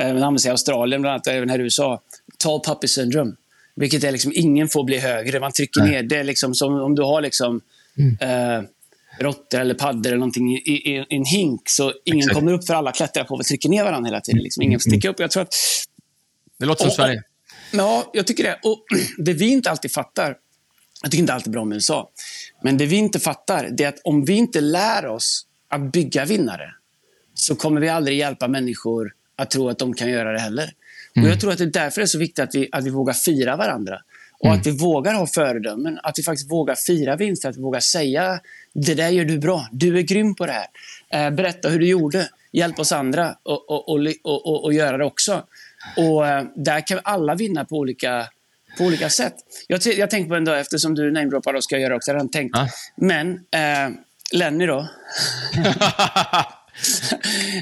eh, 0.00 0.14
det 0.14 0.26
används 0.26 0.46
i 0.46 0.48
Australien 0.48 1.02
bland 1.02 1.12
annat, 1.12 1.26
även 1.26 1.50
här 1.50 1.58
i 1.58 1.62
USA. 1.62 2.02
Tall 2.38 2.60
puppy 2.60 2.88
syndrome. 2.88 3.32
Vilket 3.76 4.04
är 4.04 4.12
liksom, 4.12 4.32
ingen 4.34 4.68
får 4.68 4.84
bli 4.84 4.98
högre. 4.98 5.40
Man 5.40 5.52
trycker 5.52 5.80
Nej. 5.80 5.90
ner. 5.90 6.02
Det 6.02 6.16
är 6.16 6.24
liksom 6.24 6.54
som 6.54 6.74
om 6.74 6.94
du 6.94 7.02
har 7.02 7.20
liksom, 7.20 7.60
mm. 7.98 8.16
eh, 8.20 8.68
råttor 9.18 9.60
eller 9.60 9.74
paddor 9.74 10.06
eller 10.06 10.18
någonting 10.18 10.56
i, 10.56 10.56
i, 10.56 10.96
i, 10.96 11.06
en 11.08 11.24
hink. 11.24 11.68
Så 11.68 11.92
ingen 12.04 12.18
Exakt. 12.18 12.34
kommer 12.34 12.52
upp 12.52 12.66
för 12.66 12.74
alla 12.74 12.92
klättrar 12.92 13.24
på 13.24 13.34
och 13.34 13.44
trycker 13.44 13.68
ner 13.68 13.84
varandra 13.84 14.08
hela 14.08 14.20
tiden. 14.20 14.42
Liksom. 14.42 14.62
Ingen 14.62 14.80
får 14.80 14.90
sticka 14.90 15.08
upp. 15.08 15.20
Jag 15.20 15.30
tror 15.30 15.42
att, 15.42 15.54
det 16.58 16.66
låter 16.66 16.80
som 16.80 16.88
och, 16.88 16.94
Sverige. 16.94 17.22
Ja, 17.72 18.10
jag 18.12 18.26
tycker 18.26 18.44
det. 18.44 18.58
Och 18.62 18.84
det 19.18 19.32
vi 19.32 19.48
inte 19.48 19.70
alltid 19.70 19.92
fattar, 19.92 20.36
jag 21.02 21.10
tycker 21.10 21.22
inte 21.22 21.34
alltid 21.34 21.52
bra 21.52 21.62
om 21.62 21.72
USA. 21.72 22.10
Men 22.66 22.78
det 22.78 22.86
vi 22.86 22.96
inte 22.96 23.20
fattar 23.20 23.68
det 23.72 23.84
är 23.84 23.88
att 23.88 24.00
om 24.04 24.24
vi 24.24 24.32
inte 24.32 24.60
lär 24.60 25.06
oss 25.06 25.46
att 25.68 25.92
bygga 25.92 26.24
vinnare 26.24 26.74
så 27.34 27.56
kommer 27.56 27.80
vi 27.80 27.88
aldrig 27.88 28.18
hjälpa 28.18 28.48
människor 28.48 29.12
att 29.36 29.50
tro 29.50 29.68
att 29.68 29.78
de 29.78 29.94
kan 29.94 30.10
göra 30.10 30.32
det 30.32 30.38
heller. 30.38 30.72
Mm. 31.16 31.26
Och 31.26 31.32
Jag 31.32 31.40
tror 31.40 31.52
att 31.52 31.58
det 31.58 31.64
är 31.64 31.70
därför 31.70 32.00
det 32.00 32.04
är 32.04 32.06
så 32.06 32.18
viktigt 32.18 32.38
att 32.38 32.54
vi, 32.54 32.68
att 32.72 32.84
vi 32.84 32.90
vågar 32.90 33.14
fira 33.14 33.56
varandra. 33.56 34.00
Och 34.38 34.46
mm. 34.46 34.58
att 34.58 34.66
vi 34.66 34.70
vågar 34.70 35.14
ha 35.14 35.26
föredömen. 35.26 35.98
Att 36.02 36.18
vi 36.18 36.22
faktiskt 36.22 36.50
vågar 36.50 36.74
fira 36.74 37.16
vinster. 37.16 37.48
Att 37.48 37.56
vi 37.56 37.60
vågar 37.60 37.80
säga 37.80 38.40
det 38.72 38.94
där 38.94 39.08
gör 39.08 39.24
du 39.24 39.38
bra. 39.38 39.68
Du 39.72 39.98
är 39.98 40.02
grym 40.02 40.34
på 40.34 40.46
det 40.46 40.52
här. 40.52 40.66
Eh, 41.26 41.34
berätta 41.34 41.68
hur 41.68 41.78
du 41.78 41.88
gjorde. 41.88 42.28
Hjälp 42.52 42.78
oss 42.78 42.92
andra 42.92 43.26
att 43.28 43.40
och, 43.44 43.88
och, 43.88 44.06
och, 44.24 44.64
och, 44.64 44.74
göra 44.74 44.96
det 44.98 45.04
också. 45.04 45.42
Och 45.96 46.26
eh, 46.26 46.44
Där 46.56 46.86
kan 46.86 47.00
alla 47.02 47.34
vinna 47.34 47.64
på 47.64 47.76
olika 47.76 48.28
på 48.78 48.84
olika 48.84 49.10
sätt. 49.10 49.34
Jag, 49.68 49.80
jag 49.86 50.10
tänkte 50.10 50.28
på 50.28 50.34
en 50.34 50.44
dag, 50.44 50.60
eftersom 50.60 50.94
du 50.94 51.10
namedroppar 51.10 51.54
och 51.54 51.64
ska 51.64 51.78
göra 51.78 51.96
också, 51.96 52.12
jag 52.12 52.32
tänkt. 52.32 52.56
Ah. 52.56 52.68
Men 52.96 53.32
eh, 53.32 53.90
Lenny 54.32 54.66
då? 54.66 54.88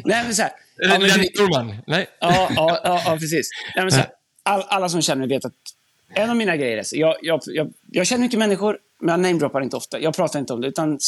Nej, 0.04 0.24
men 0.24 0.34
så 0.34 0.42
här. 0.42 0.52
Ja, 0.76 0.98
Lenny 0.98 1.30
Norman? 1.38 1.76
Nej. 1.86 2.06
Ja, 2.20 2.48
ja, 2.56 2.80
ja, 2.84 3.02
ja 3.04 3.16
precis. 3.20 3.48
Nej, 3.76 3.84
men 3.84 3.92
så 3.92 3.98
här, 3.98 4.08
all, 4.42 4.64
alla 4.68 4.88
som 4.88 5.02
känner 5.02 5.18
mig 5.18 5.28
vet 5.28 5.44
att 5.44 5.52
en 6.14 6.30
av 6.30 6.36
mina 6.36 6.56
grejer 6.56 6.76
är, 6.76 6.84
jag, 6.92 7.16
jag, 7.22 7.40
jag, 7.46 7.72
jag 7.90 8.06
känner 8.06 8.22
mycket 8.22 8.38
människor, 8.38 8.78
men 9.00 9.08
jag 9.08 9.20
namedroppar 9.20 9.60
inte 9.60 9.76
ofta. 9.76 10.00
Jag 10.00 10.16
pratar 10.16 10.38
inte 10.38 10.52
om 10.52 10.60
det. 10.60 10.68
Utan, 10.68 10.98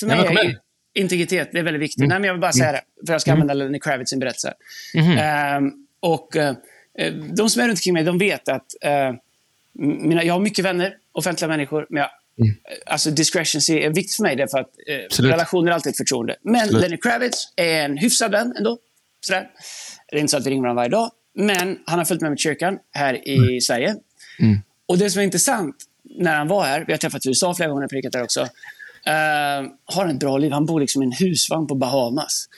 för 0.00 0.06
mig 0.06 0.16
Nej, 0.34 0.46
är 0.46 0.58
integritet 0.96 1.48
det 1.52 1.58
är 1.58 1.62
väldigt 1.62 1.82
viktigt. 1.82 1.98
Mm. 1.98 2.08
Nej, 2.08 2.18
men 2.18 2.26
jag 2.26 2.34
vill 2.34 2.40
bara 2.40 2.52
säga 2.52 2.72
det, 2.72 2.80
för 3.06 3.12
jag 3.14 3.20
ska 3.20 3.30
mm. 3.30 3.40
använda 3.40 3.64
Lenny 3.64 3.80
Kravitz 3.80 4.10
sin 4.10 4.18
berättelse. 4.18 4.54
Mm. 4.94 5.64
Um, 5.64 5.86
och 6.00 6.36
uh, 6.36 6.52
de 7.36 7.50
som 7.50 7.62
är 7.62 7.66
runt 7.66 7.78
omkring 7.78 7.94
mig, 7.94 8.04
de 8.04 8.18
vet 8.18 8.48
att 8.48 8.66
uh, 8.84 9.18
mina, 9.78 10.24
jag 10.24 10.34
har 10.34 10.40
mycket 10.40 10.64
vänner, 10.64 10.94
offentliga 11.12 11.48
människor, 11.48 11.86
men 11.90 12.00
jag, 12.00 12.10
mm. 12.46 12.56
alltså 12.86 13.10
discretion 13.10 13.76
är 13.76 13.88
viktigt 13.88 14.16
för 14.16 14.22
mig 14.22 14.36
därför 14.36 14.58
att 14.58 14.70
eh, 14.86 15.22
relationer 15.22 15.70
är 15.70 15.74
alltid 15.74 15.90
ett 15.90 15.96
förtroende. 15.96 16.36
Men 16.42 16.62
Absolut. 16.62 16.82
Lenny 16.82 16.96
Kravitz 16.96 17.52
är 17.56 17.84
en 17.84 17.96
hyfsad 17.96 18.30
vän 18.30 18.54
ändå. 18.58 18.78
Sådär. 19.20 19.50
Det 20.10 20.16
är 20.16 20.20
inte 20.20 20.30
så 20.30 20.36
att 20.36 20.46
vi 20.46 20.50
ringer 20.50 20.62
varandra 20.62 20.80
varje 20.80 20.90
dag, 20.90 21.10
men 21.34 21.78
han 21.86 21.98
har 21.98 22.04
följt 22.04 22.20
med 22.20 22.30
mig 22.30 22.36
till 22.36 22.42
kyrkan 22.42 22.78
här 22.92 23.28
i 23.28 23.36
mm. 23.36 23.60
Sverige. 23.60 23.96
Mm. 24.40 24.58
Och 24.86 24.98
det 24.98 25.10
som 25.10 25.20
är 25.20 25.24
intressant 25.24 25.76
när 26.18 26.36
han 26.36 26.48
var 26.48 26.64
här, 26.64 26.84
vi 26.86 26.92
har 26.92 26.98
träffat 26.98 27.26
i 27.26 27.28
USA 27.28 27.54
flera 27.54 27.70
gånger 27.70 27.88
predikat 27.88 28.12
där 28.12 28.22
också, 28.22 28.48
Uh, 29.08 29.68
har 29.84 30.08
ett 30.08 30.18
bra 30.18 30.38
liv. 30.38 30.52
Han 30.52 30.66
bor 30.66 30.80
liksom 30.80 31.02
i 31.02 31.06
en 31.06 31.12
husvagn 31.12 31.66
på 31.66 31.74
Bahamas. 31.74 32.48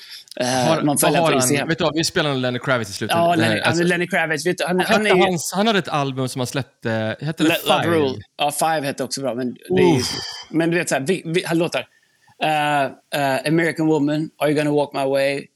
Uh, 0.41 0.47
har, 0.47 0.83
man 0.83 0.99
får 0.99 1.07
har 1.07 1.59
han, 1.59 1.69
vet 1.69 1.79
du 1.79 1.91
vi 1.95 2.05
spelar 2.05 2.35
Lenny 2.35 2.59
Kravitz 2.59 2.91
i 2.91 2.93
slutet. 2.93 3.17
Ja, 3.17 3.35
Lenny, 3.35 3.61
alltså, 3.61 3.85
Lenny 3.85 4.07
Kravitz. 4.07 4.47
Vet 4.47 4.59
du, 4.59 4.65
han, 4.65 4.81
han, 4.81 5.07
är, 5.07 5.27
hans, 5.27 5.53
han 5.55 5.67
hade 5.67 5.79
ett 5.79 5.89
album 5.89 6.29
som 6.29 6.41
han 6.41 6.47
släppte, 6.47 7.17
hette 7.21 7.45
det 7.45 7.51
Five? 7.51 7.85
Love 7.85 7.97
Rule. 7.97 8.23
Ja, 8.37 8.51
Five 8.51 8.87
hette 8.87 9.05
också 9.05 9.21
bra. 9.21 9.35
Men, 9.35 9.49
är, 9.49 10.03
men 10.51 10.71
du 10.71 10.77
vet, 10.79 10.89
så 10.89 10.95
här, 10.95 11.03
vi, 11.03 11.23
vi, 11.25 11.45
han 11.47 11.59
låtar 11.59 11.81
uh, 11.81 13.49
American 13.49 13.87
Woman, 13.87 14.31
Are 14.39 14.51
you 14.51 14.59
gonna 14.59 14.77
walk 14.77 14.93
my 14.93 15.05
way, 15.05 15.47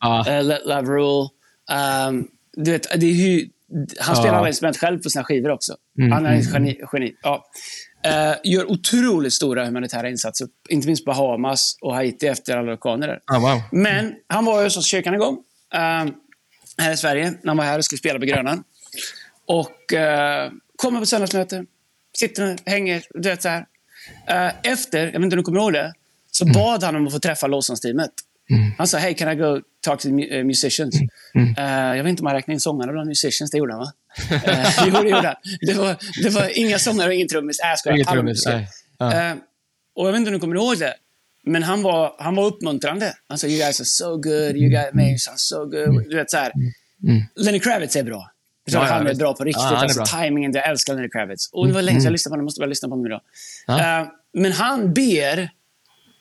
Let 0.43 0.67
Love 0.67 0.89
Rule. 0.89 1.29
Um, 2.09 2.29
du 2.57 2.71
vet, 2.71 2.87
det 3.01 3.07
är 3.07 3.15
hur, 3.15 3.49
han 4.01 4.17
spelar 4.17 4.35
alla 4.35 4.49
instrument 4.49 4.77
själv 4.77 5.03
på 5.03 5.11
sina 5.11 5.25
skivor 5.25 5.51
också. 5.51 5.77
Mm, 5.99 6.13
han 6.13 6.27
är 6.27 6.39
ett 6.39 6.47
mm, 6.49 6.65
geni. 6.67 6.81
geni. 6.93 7.15
Ja. 7.23 7.45
Uh, 8.07 8.35
gör 8.45 8.71
otroligt 8.71 9.33
stora 9.33 9.65
humanitära 9.65 10.11
insatser, 10.11 10.49
inte 10.69 10.87
minst 10.87 11.05
Bahamas 11.05 11.79
och 11.81 11.95
Haiti 11.95 12.27
efter 12.27 12.57
alla 12.57 12.73
orkaner 12.73 13.09
där. 13.09 13.21
Oh, 13.33 13.41
wow. 13.41 13.63
Men 13.73 14.15
han 14.29 14.45
var 14.45 14.65
hos 14.65 14.87
kyrkan 14.87 15.15
en 15.15 15.21
gång, 15.21 15.35
uh, 15.75 16.13
här 16.79 16.93
i 16.93 16.97
Sverige, 16.97 17.31
när 17.31 17.49
han 17.49 17.57
var 17.57 17.65
här 17.65 17.79
och 17.79 17.85
skulle 17.85 17.99
spela 17.99 18.19
på 18.19 18.25
Grönan. 18.25 18.65
Och 19.47 19.93
uh, 19.93 20.53
kommer 20.77 21.01
på 21.01 21.07
söndagsmöte, 21.07 21.65
sitter 22.19 22.53
och 22.53 22.59
hänger, 22.67 23.05
du 23.15 23.29
vet 23.29 23.43
så 23.43 23.49
här. 23.49 23.67
efter, 24.63 24.99
jag 24.99 25.07
vet 25.07 25.15
inte 25.15 25.37
om 25.37 25.37
du 25.37 25.43
kommer 25.43 25.61
ihåg 25.61 25.73
det, 25.73 25.93
så 26.31 26.45
mm. 26.45 26.53
bad 26.53 26.83
han 26.83 26.97
om 26.97 27.07
att 27.07 27.13
få 27.13 27.19
träffa 27.19 27.47
lovsångsteamet. 27.47 28.11
Mm. 28.51 28.73
Han 28.79 28.87
sa, 28.87 28.99
hey, 28.99 29.15
can 29.15 29.33
I 29.33 29.35
go 29.35 29.61
talk 29.81 30.01
to 30.01 30.09
uh, 30.09 30.45
musicians? 30.45 31.01
Mm. 31.35 31.49
Uh, 31.59 31.97
jag 31.97 32.05
vet 32.05 32.11
inte 32.11 32.23
om 32.23 32.27
han 32.27 32.37
räknade 32.37 32.55
in 32.55 32.61
sångarna 32.61 32.93
bland 32.93 33.09
musicians, 33.09 33.51
det 33.51 33.59
gjorde 33.59 33.73
han 33.73 33.81
va? 33.81 33.93
Uh, 34.33 34.87
jo, 34.87 35.03
det 35.03 35.09
gjorde 35.09 35.27
han. 35.27 35.37
Det 35.61 35.75
var, 35.75 35.97
det 36.23 36.31
var 36.31 36.59
inga 36.59 36.79
sångare 36.79 37.09
och 37.09 37.15
ingen 37.15 37.29
trummis. 37.29 37.61
Äh, 37.61 37.75
ska 37.77 37.95
Inget 37.95 38.09
trummis, 38.09 38.47
nej. 38.47 38.69
Uh, 39.03 39.41
och 39.95 40.07
jag 40.07 40.13
vet 40.13 40.19
inte 40.19 40.29
om 40.29 40.35
du 40.35 40.41
kommer 40.41 40.57
ihåg 40.57 40.79
det, 40.79 40.95
men 41.45 41.63
han 41.63 41.83
var, 41.83 42.15
han 42.19 42.35
var 42.35 42.45
uppmuntrande. 42.45 43.15
Han 43.29 43.39
sa, 43.39 43.47
you 43.47 43.59
guys 43.59 43.81
are 43.81 43.85
so 43.85 44.17
good, 44.17 44.57
you 44.57 44.71
guys 44.71 44.95
make 44.95 45.17
so 45.37 45.65
good. 45.65 45.89
Mm. 45.89 46.09
Du 46.09 46.17
vet, 46.17 46.31
så 46.31 46.37
här. 46.37 46.53
Mm. 47.09 47.23
Lenny 47.37 47.61
Kravitz 47.61 47.97
är 47.97 48.03
bra. 48.03 48.31
Jag 48.65 48.73
tror 48.73 48.85
ja, 48.85 48.93
han 48.93 49.07
är 49.07 49.15
bra 49.15 49.35
på 49.35 49.45
riktigt. 49.45 49.63
Ja, 49.63 49.77
alltså, 49.77 50.05
timingen, 50.05 50.53
jag 50.53 50.69
älskar 50.69 50.95
Lenny 50.95 51.09
Kravitz. 51.09 51.49
Och 51.53 51.67
det 51.67 51.73
var 51.73 51.83
länge 51.83 52.01
sedan 52.01 52.05
jag 52.05 52.13
lyssnade 52.13 52.31
på 52.31 52.33
honom, 52.33 52.43
jag 52.43 52.45
måste 52.45 52.61
börja 52.61 52.69
lyssna 52.69 52.89
på 52.89 52.93
honom 52.93 53.07
idag. 53.07 53.21
Ja. 53.67 54.13
men 54.33 54.53
han 54.53 54.95
ber 54.95 55.51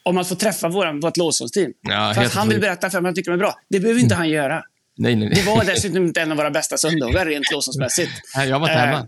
om 0.03 0.17
att 0.17 0.27
få 0.27 0.35
träffa 0.35 0.67
våran, 0.67 0.99
vårt 0.99 1.17
lovsångsteam. 1.17 1.73
Ja, 1.81 2.13
för 2.15 2.21
att 2.21 2.33
han 2.33 2.47
vill. 2.47 2.57
Mm. 2.57 2.67
berätta 2.67 2.89
för 2.89 3.01
mig 3.01 3.09
att 3.09 3.09
han 3.09 3.15
tycker 3.15 3.31
de 3.31 3.35
är 3.35 3.37
bra. 3.37 3.55
Det 3.69 3.79
behöver 3.79 4.01
inte 4.01 4.15
han 4.15 4.29
göra. 4.29 4.63
Nej, 4.97 5.15
nej, 5.15 5.29
nej. 5.29 5.43
Det 5.45 5.51
var 5.51 5.63
dessutom 5.65 6.05
inte 6.05 6.21
en 6.21 6.31
av 6.31 6.37
våra 6.37 6.51
bästa 6.51 6.77
söndagar 6.77 7.25
rent 7.25 7.51
lovsångsmässigt. 7.51 8.11
Nej, 8.35 8.49
jag 8.49 8.59
var 8.59 8.67
inte 8.69 8.79
Eh, 8.79 8.85
hemma. 8.85 9.07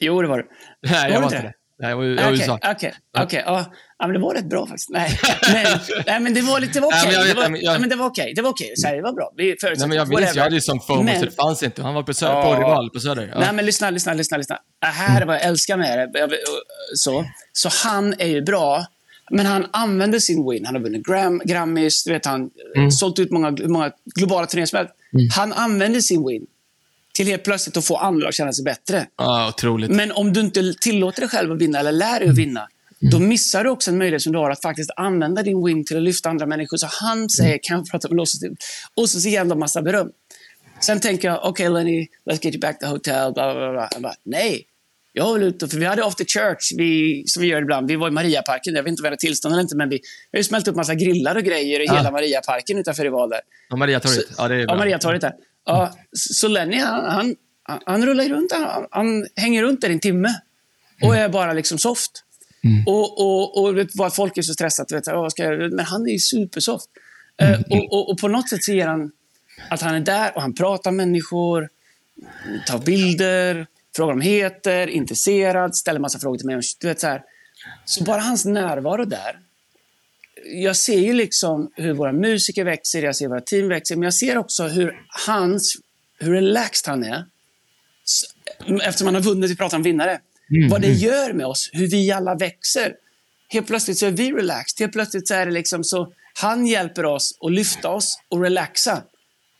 Jo, 0.00 0.22
det 0.22 0.28
var 0.28 0.38
det. 0.38 0.44
Nej, 0.82 1.12
jag 1.12 1.20
var 1.20 1.26
inte 1.26 1.42
det? 1.42 1.52
Nej, 1.80 1.90
jag 1.90 1.96
var, 1.96 2.04
i 2.04 2.08
USA. 2.30 2.58
okej, 2.70 2.94
okej. 3.18 3.42
Ja, 3.46 3.66
men 4.06 4.12
det 4.12 4.18
var 4.18 4.34
rätt 4.34 4.48
bra 4.48 4.66
faktiskt. 4.66 4.90
Nej, 4.90 5.18
men, 5.52 5.78
nej, 6.06 6.20
men 6.20 6.34
det 6.34 6.40
var 6.40 6.60
lite, 6.60 6.80
Nej, 6.80 6.88
okej. 6.92 7.16
vet, 7.18 7.36
det, 7.36 7.48
var, 7.50 7.58
jag- 7.62 7.80
men 7.80 7.90
det 7.90 7.96
var 7.96 8.06
okej. 8.06 8.32
Det 8.36 8.42
var 8.42 8.50
okej. 8.50 8.74
Här, 8.84 8.96
Det 8.96 9.02
var 9.02 9.12
bra. 9.12 9.32
Vi. 9.36 9.56
Nej, 9.62 9.88
men 9.88 9.92
jag 9.92 10.08
minns, 10.08 10.34
jag 10.34 10.42
hade 10.42 10.54
ju 10.54 10.60
som 10.60 10.80
FOMO, 10.80 11.02
Men- 11.02 11.18
så 11.18 11.24
det 11.24 11.30
fanns 11.30 11.62
inte. 11.62 11.82
Han 11.82 11.94
var 11.94 12.02
på, 12.02 12.12
sö- 12.12 12.42
på 12.42 12.54
Rival 12.54 12.90
på 12.90 13.00
Söder. 13.00 13.28
Ja. 13.34 13.40
Nej, 13.40 13.52
men 13.52 13.66
lyssna, 13.66 13.90
lyssna, 13.90 14.14
lyssna. 14.14 14.36
lyssna. 14.36 14.58
Det 14.80 14.86
här 14.86 15.20
är 15.20 15.26
vad 15.26 15.36
jag 15.36 15.42
älskar 15.42 15.76
med 15.76 15.98
det. 16.12 16.28
Så, 16.94 17.24
så 17.52 17.68
han 17.88 18.14
är 18.18 18.26
ju 18.28 18.42
bra, 18.42 18.86
men 19.30 19.46
han 19.46 19.66
använder 19.70 20.18
sin 20.18 20.50
win. 20.50 20.66
Han 20.66 20.74
har 20.74 20.82
vunnit 20.82 21.06
Gram, 21.06 21.42
Grammys, 21.44 22.04
du 22.04 22.12
vet, 22.12 22.26
han 22.26 22.50
mm. 22.76 22.90
sålt 22.90 23.18
ut 23.18 23.30
många, 23.30 23.50
många 23.50 23.90
globala 24.14 24.46
turnéer 24.46 24.66
som 24.66 24.76
helst. 24.76 24.92
Han 25.34 25.52
använder 25.52 26.00
sin 26.00 26.26
win 26.26 26.46
till 27.14 27.26
helt 27.26 27.44
plötsligt 27.44 27.76
att 27.76 27.84
få 27.84 27.96
andra 27.96 28.28
att 28.28 28.34
känna 28.34 28.52
sig 28.52 28.64
bättre. 28.64 29.06
Ja, 29.16 29.48
otroligt. 29.48 29.90
Men 29.90 30.12
om 30.12 30.32
du 30.32 30.40
inte 30.40 30.74
tillåter 30.80 31.20
dig 31.20 31.30
själv 31.30 31.52
att 31.52 31.58
vinna 31.58 31.78
eller 31.78 31.92
lär 31.92 32.20
dig 32.20 32.28
att 32.28 32.38
vinna, 32.38 32.68
då 33.00 33.18
missar 33.18 33.64
du 33.64 33.70
också 33.70 33.90
en 33.90 33.98
möjlighet 33.98 34.22
som 34.22 34.32
du 34.32 34.38
har 34.38 34.50
att 34.50 34.62
faktiskt 34.62 34.90
använda 34.96 35.42
din 35.42 35.64
win 35.64 35.84
till 35.84 35.96
att 35.96 36.02
lyfta 36.02 36.28
andra 36.28 36.46
människor. 36.46 36.76
Så 36.76 36.86
han 36.90 37.28
säger, 37.28 37.58
kan 37.62 37.76
jag 37.76 37.90
prata 37.90 38.08
med 38.08 38.16
låtsasteam? 38.16 38.56
Och 38.94 39.10
så 39.10 39.28
ger 39.28 39.38
han 39.38 39.48
dem 39.48 39.58
massa 39.58 39.82
beröm. 39.82 40.10
Sen 40.80 41.00
tänker 41.00 41.28
jag, 41.28 41.44
okej 41.44 41.68
Lenny, 41.68 42.06
let's 42.30 42.44
get 42.44 42.54
you 42.54 42.58
back 42.60 42.78
to 42.78 42.86
the 42.86 42.90
hotel, 42.90 43.32
bla 43.32 43.54
bla 43.54 43.72
bla. 43.72 43.88
Bara, 43.98 44.14
nej. 44.24 44.64
Jag 45.18 45.34
vill 45.34 45.42
ut 45.42 45.62
och, 45.62 45.70
för 45.70 45.78
vi 45.78 45.84
hade 45.84 46.04
after 46.04 46.24
church, 46.24 46.72
vi, 46.76 47.22
som 47.26 47.42
vi 47.42 47.48
gör 47.48 47.62
ibland. 47.62 47.88
Vi 47.88 47.96
var 47.96 48.08
i 48.08 48.10
Mariaparken, 48.10 48.74
jag 48.74 48.82
vet 48.82 48.90
inte 48.90 49.00
om 49.00 49.02
vi 49.02 49.06
hade 49.06 49.16
tillstånd 49.16 49.52
eller 49.52 49.62
inte, 49.62 49.76
men 49.76 49.88
vi, 49.88 50.00
vi 50.32 50.38
har 50.38 50.42
smält 50.42 50.68
upp 50.68 50.76
massa 50.76 50.94
grillar 50.94 51.36
och 51.36 51.42
grejer 51.42 51.80
i 51.80 51.86
Ja. 51.86 51.96
hela 51.96 52.10
Mariaparken 52.10 52.78
utanför 52.78 53.02
Rival 53.02 53.30
där. 53.30 53.40
Och 53.70 53.78
Mariatorget. 53.78 54.24
Ja, 54.38 54.48
det 54.48 54.54
är 54.54 54.66
bra. 54.66 54.74
Ja, 54.74 54.78
Mariatorget 54.78 55.20
där. 55.20 55.32
Ja, 55.66 55.94
så 56.12 56.48
Lenny, 56.48 56.76
han, 56.76 57.04
han, 57.62 57.80
han, 57.86 58.06
rullar 58.06 58.24
runt, 58.28 58.52
han, 58.52 58.86
han 58.90 59.26
hänger 59.36 59.62
runt 59.62 59.80
där 59.80 59.88
i 59.88 59.92
en 59.92 60.00
timme 60.00 60.34
och 61.02 61.16
är 61.16 61.28
bara 61.28 61.52
liksom 61.52 61.78
soft. 61.78 62.10
Och, 62.86 63.18
och, 63.20 63.62
och 63.62 63.78
vet, 63.78 63.88
vad 63.94 64.14
folk 64.14 64.36
är 64.38 64.42
så 64.42 64.52
stressade, 64.54 64.94
vet, 64.94 65.06
vad 65.06 65.32
ska 65.32 65.44
jag, 65.44 65.72
men 65.72 65.84
han 65.84 66.06
är 66.06 66.12
ju 66.12 66.18
supersoft. 66.18 66.86
Eh, 67.42 67.60
och, 67.70 67.92
och, 67.92 68.10
och 68.10 68.18
på 68.18 68.28
något 68.28 68.48
sätt 68.48 68.64
ser 68.64 68.86
han 68.86 69.10
att 69.70 69.80
han 69.80 69.94
är 69.94 70.00
där 70.00 70.32
och 70.34 70.42
han 70.42 70.54
pratar 70.54 70.90
med 70.90 71.08
människor, 71.08 71.68
tar 72.66 72.78
bilder, 72.78 73.66
frågar 73.98 74.14
om 74.14 74.20
heter, 74.20 74.86
intresserad, 74.86 75.76
ställer 75.76 76.00
massa 76.00 76.18
frågor 76.18 76.38
till 76.38 76.46
mig. 76.46 76.60
Du 76.80 76.88
vet, 76.88 77.00
så, 77.00 77.06
här. 77.06 77.22
så 77.84 78.04
bara 78.04 78.20
hans 78.20 78.44
närvaro 78.44 79.04
där. 79.04 79.38
Jag 80.44 80.76
ser 80.76 80.98
ju 80.98 81.12
liksom 81.12 81.70
hur 81.74 81.92
våra 81.94 82.12
musiker 82.12 82.64
växer, 82.64 83.02
jag 83.02 83.16
ser 83.16 83.28
våra 83.28 83.40
team 83.40 83.68
växer, 83.68 83.96
men 83.96 84.02
jag 84.02 84.14
ser 84.14 84.38
också 84.38 84.62
hur 84.66 85.06
hans, 85.26 85.76
hur 86.18 86.32
relaxed 86.32 86.90
han 86.90 87.04
är. 87.04 87.24
Eftersom 88.82 89.06
han 89.06 89.14
har 89.14 89.22
vunnit, 89.22 89.50
vi 89.50 89.56
pratar 89.56 89.76
om 89.76 89.82
vinnare. 89.82 90.20
Vad 90.70 90.80
det 90.80 90.92
gör 90.92 91.32
med 91.32 91.46
oss, 91.46 91.70
hur 91.72 91.90
vi 91.90 92.12
alla 92.12 92.34
växer. 92.34 92.94
Helt 93.48 93.66
plötsligt 93.66 93.98
så 93.98 94.06
är 94.06 94.10
vi 94.10 94.32
relaxed. 94.32 94.80
Helt 94.80 94.92
plötsligt 94.92 95.28
så 95.28 95.34
är 95.34 95.46
det 95.46 95.52
liksom 95.52 95.84
så, 95.84 96.12
han 96.40 96.66
hjälper 96.66 97.04
oss 97.04 97.38
att 97.40 97.52
lyfta 97.52 97.88
oss 97.88 98.20
och 98.28 98.42
relaxa. 98.42 99.02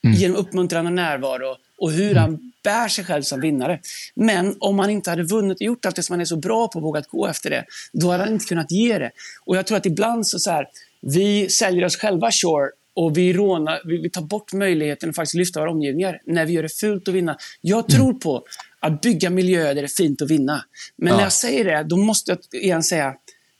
Genom 0.01 0.37
uppmuntrande 0.37 0.91
närvaro 0.91 1.55
och 1.79 1.91
hur 1.91 2.15
han 2.15 2.51
bär 2.63 2.87
sig 2.87 3.05
själv 3.05 3.21
som 3.21 3.41
vinnare. 3.41 3.79
Men 4.15 4.55
om 4.59 4.79
han 4.79 4.89
inte 4.89 5.09
hade 5.09 5.23
vunnit 5.23 5.57
och 5.57 5.61
gjort 5.61 5.85
allt 5.85 5.95
det 5.95 6.03
som 6.03 6.13
han 6.13 6.21
är 6.21 6.25
så 6.25 6.35
bra 6.37 6.67
på 6.67 6.79
och 6.79 6.83
vågat 6.83 7.07
gå 7.07 7.27
efter 7.27 7.49
det, 7.49 7.65
då 7.93 8.11
hade 8.11 8.23
han 8.23 8.33
inte 8.33 8.45
kunnat 8.45 8.71
ge 8.71 8.99
det. 8.99 9.11
Och 9.45 9.57
jag 9.57 9.67
tror 9.67 9.77
att 9.77 9.85
ibland 9.85 10.27
så, 10.27 10.39
så 10.39 10.51
här, 10.51 10.67
vi 11.01 11.49
säljer 11.49 11.85
oss 11.85 11.97
själva 11.97 12.31
sure 12.31 12.69
och 12.93 13.17
vi, 13.17 13.33
rånar, 13.33 13.81
vi, 13.85 13.97
vi 13.97 14.09
tar 14.09 14.21
bort 14.21 14.53
möjligheten 14.53 15.09
att 15.09 15.15
faktiskt 15.15 15.35
lyfta 15.35 15.59
våra 15.59 15.71
omgivningar 15.71 16.19
när 16.25 16.45
vi 16.45 16.53
gör 16.53 16.63
det 16.63 16.69
fult 16.79 17.07
att 17.07 17.13
vinna. 17.13 17.37
Jag 17.61 17.87
tror 17.87 18.13
på 18.13 18.43
att 18.79 19.01
bygga 19.01 19.29
miljöer 19.29 19.75
där 19.75 19.81
det 19.81 19.85
är 19.85 19.87
fint 19.87 20.21
att 20.21 20.31
vinna. 20.31 20.63
Men 20.95 21.07
Ja. 21.07 21.15
när 21.15 21.23
jag 21.23 21.33
säger 21.33 21.65
det, 21.65 21.83
då 21.83 21.97
måste 21.97 22.31
jag 22.31 22.61
igen 22.61 22.83
säga 22.83 23.13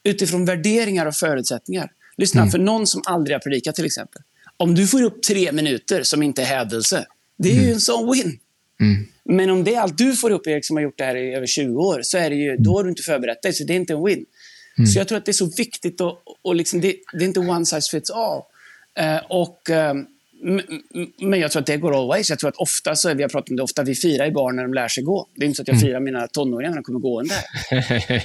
utifrån 0.03 0.45
värderingar 0.45 1.05
och 1.05 1.15
förutsättningar. 1.15 1.91
Lyssna, 2.17 2.47
för 2.47 2.59
någon 2.59 2.87
som 2.87 3.01
aldrig 3.05 3.35
har 3.35 3.39
predikat 3.39 3.75
till 3.75 3.85
exempel. 3.85 4.21
Om 4.57 4.75
du 4.75 4.87
får 4.87 5.03
upp 5.03 5.23
tre 5.23 5.51
minuter 5.51 6.03
som 6.03 6.23
inte 6.23 6.41
är 6.41 6.45
hädelse, 6.45 7.05
det 7.39 7.49
är 7.49 7.63
ju 7.63 7.71
en 7.71 7.81
sån 7.81 8.11
win. 8.11 8.39
Men 9.23 9.49
om 9.49 9.63
det 9.63 9.75
är 9.75 9.79
allt 9.79 9.97
du 9.97 10.15
får 10.15 10.31
upp, 10.31 10.47
Erik, 10.47 10.65
som 10.65 10.75
har 10.75 10.83
gjort 10.83 10.97
det 10.97 11.03
här 11.03 11.15
i 11.15 11.33
över 11.35 11.47
20 11.47 11.81
år, 11.81 11.99
så 12.03 12.17
är 12.17 12.29
det 12.29 12.35
ju, 12.35 12.57
då 12.57 12.77
har 12.77 12.83
du 12.83 12.89
inte 12.89 13.03
förberett 13.03 13.41
dig, 13.41 13.53
så 13.53 13.63
det 13.63 13.73
är 13.73 13.75
inte 13.75 13.93
en 13.93 14.05
win. 14.05 14.25
Så 14.87 14.99
jag 14.99 15.07
tror 15.07 15.17
att 15.17 15.25
det 15.25 15.31
är 15.31 15.33
så 15.33 15.49
viktigt 15.57 16.01
och, 16.01 16.21
och 16.41 16.55
liksom, 16.55 16.81
det, 16.81 16.95
det 17.13 17.23
är 17.23 17.27
inte 17.27 17.39
one 17.39 17.65
size 17.65 17.89
fits 17.91 18.09
all. 18.09 18.41
Eh, 18.99 19.21
och, 19.29 19.69
eh, 19.69 19.93
men 21.21 21.39
jag 21.39 21.51
tror 21.51 21.59
att 21.59 21.65
det 21.65 21.77
går 21.77 22.01
always. 22.01 22.29
Jag 22.29 22.39
tror 22.39 22.49
att 22.49 22.55
ofta, 22.55 22.95
så, 22.95 23.13
vi 23.13 23.21
har 23.21 23.29
pratat 23.29 23.49
om 23.49 23.55
det 23.55 23.63
ofta, 23.63 23.83
vi 23.83 23.95
firar 23.95 24.25
ju 24.25 24.31
barn 24.31 24.55
när 24.55 24.63
de 24.63 24.73
lär 24.73 24.87
sig 24.87 25.03
gå. 25.03 25.27
Det 25.35 25.45
är 25.45 25.45
inte 25.45 25.55
så 25.55 25.61
att 25.61 25.67
jag 25.67 25.79
firar 25.79 25.99
mina 25.99 26.27
tonåringar 26.27 26.69
när 26.69 26.77
de 26.77 26.83
kommer 26.83 26.99
gående. 26.99 27.35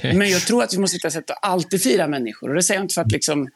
Men 0.17 0.29
jag 0.29 0.41
tror 0.41 0.63
att 0.63 0.73
vi 0.73 0.77
måste 0.77 0.95
hitta 0.95 1.11
sätt 1.11 1.29
att 1.29 1.37
alltid 1.41 1.81
fira 1.81 2.07
människor. 2.07 2.49
Och 2.49 2.55
det 2.55 2.63
säger 2.63 2.79
jag 2.79 2.83
inte 2.83 2.93
för 2.93 3.01
att 3.01 3.11
liksom, 3.11 3.49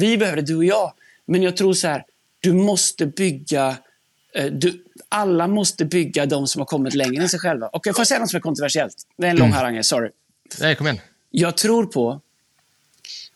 vi 0.00 0.16
behöver 0.18 0.36
det, 0.36 0.42
du 0.42 0.56
och 0.56 0.64
jag. 0.64 0.92
Men 1.26 1.42
jag 1.42 1.56
tror 1.56 1.72
så 1.72 1.88
här, 1.88 2.04
du 2.40 2.52
måste 2.52 3.06
bygga 3.06 3.76
du, 4.52 4.84
alla 5.08 5.46
måste 5.48 5.84
bygga 5.84 6.26
de 6.26 6.46
som 6.46 6.60
har 6.60 6.66
kommit 6.66 6.94
längre 6.94 7.22
än 7.22 7.28
sig 7.28 7.40
själva. 7.40 7.66
Och 7.66 7.86
jag 7.86 7.96
får 7.96 8.04
säga 8.04 8.20
något 8.20 8.30
som 8.30 8.36
är 8.36 8.40
kontroversiellt. 8.40 8.94
Det 9.16 9.26
är 9.26 9.30
en 9.30 9.36
lång 9.36 9.52
harang, 9.52 9.84
sorry. 9.84 10.10
Nej, 10.60 10.76
kom 10.76 10.86
igen. 10.86 11.00
Jag 11.30 11.56
tror 11.56 11.86
på 11.86 12.20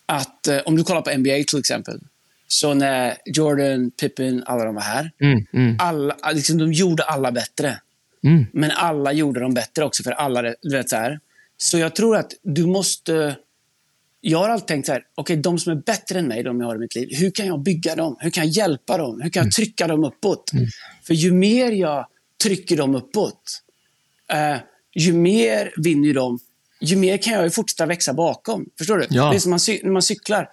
att, 0.05 0.47
eh, 0.47 0.57
om 0.65 0.75
du 0.75 0.83
kollar 0.83 1.01
på 1.01 1.17
NBA 1.17 1.43
till 1.47 1.59
exempel, 1.59 1.99
så 2.47 2.73
när 2.73 3.17
Jordan, 3.25 3.91
Pippen, 3.91 4.43
alla 4.45 4.65
de 4.65 4.75
var 4.75 4.81
här, 4.81 5.11
Mm, 5.21 5.45
mm, 5.53 5.75
alla, 5.79 6.15
liksom, 6.33 6.57
de 6.57 6.73
gjorde 6.73 7.03
alla 7.03 7.31
bättre. 7.31 7.79
mm. 8.23 8.45
Men 8.53 8.71
alla 8.71 9.11
gjorde 9.13 9.39
dem 9.39 9.53
bättre 9.53 9.85
också, 9.85 10.03
för 10.03 10.11
alla, 10.11 10.41
du 10.61 10.77
vet 10.77 10.89
så 10.89 10.95
här. 10.95 11.19
Så 11.57 11.77
jag 11.77 11.95
tror 11.95 12.17
att 12.17 12.33
du 12.41 12.65
måste... 12.65 13.35
Jag 14.27 14.39
har 14.39 14.49
alltid 14.49 14.67
tänkt 14.67 14.85
så 14.85 14.91
här, 14.91 15.03
okej, 15.15 15.35
de 15.37 15.59
som 15.59 15.71
är 15.71 15.75
bättre 15.75 16.19
än 16.19 16.27
mig, 16.27 16.43
de 16.43 16.59
jag 16.59 16.67
har 16.67 16.75
i 16.75 16.79
mitt 16.79 16.95
liv, 16.95 17.09
hur 17.11 17.31
kan 17.31 17.47
jag 17.47 17.63
bygga 17.63 17.95
dem? 17.95 18.17
Hur 18.19 18.29
kan 18.29 18.43
jag 18.43 18.51
hjälpa 18.51 18.97
dem? 18.97 19.21
Hur 19.21 19.29
kan 19.29 19.43
jag 19.43 19.51
trycka 19.51 19.87
dem 19.87 20.03
uppåt? 20.03 20.51
För 21.07 21.13
ju 21.13 21.31
mer 21.31 21.71
jag 21.71 22.07
trycker 22.43 22.77
dem 22.77 22.95
uppåt, 22.95 23.41
eh, 24.31 24.57
ju 24.95 25.13
mer 25.13 25.73
vinner 25.77 26.07
ju 26.07 26.13
de, 26.13 26.39
ju 26.81 26.95
mer 26.95 27.17
kan 27.17 27.33
jag 27.33 27.43
ju 27.43 27.49
fortsätta 27.49 27.85
växa 27.85 28.13
bakom. 28.13 28.65
Förstår 28.77 28.97
du? 28.97 29.07
Ja. 29.09 29.29
Det 29.29 29.35
är 29.35 29.39
som 29.39 29.49
man 29.49 29.59
när 29.83 29.91
man 29.91 30.01
cyklar. 30.01 30.49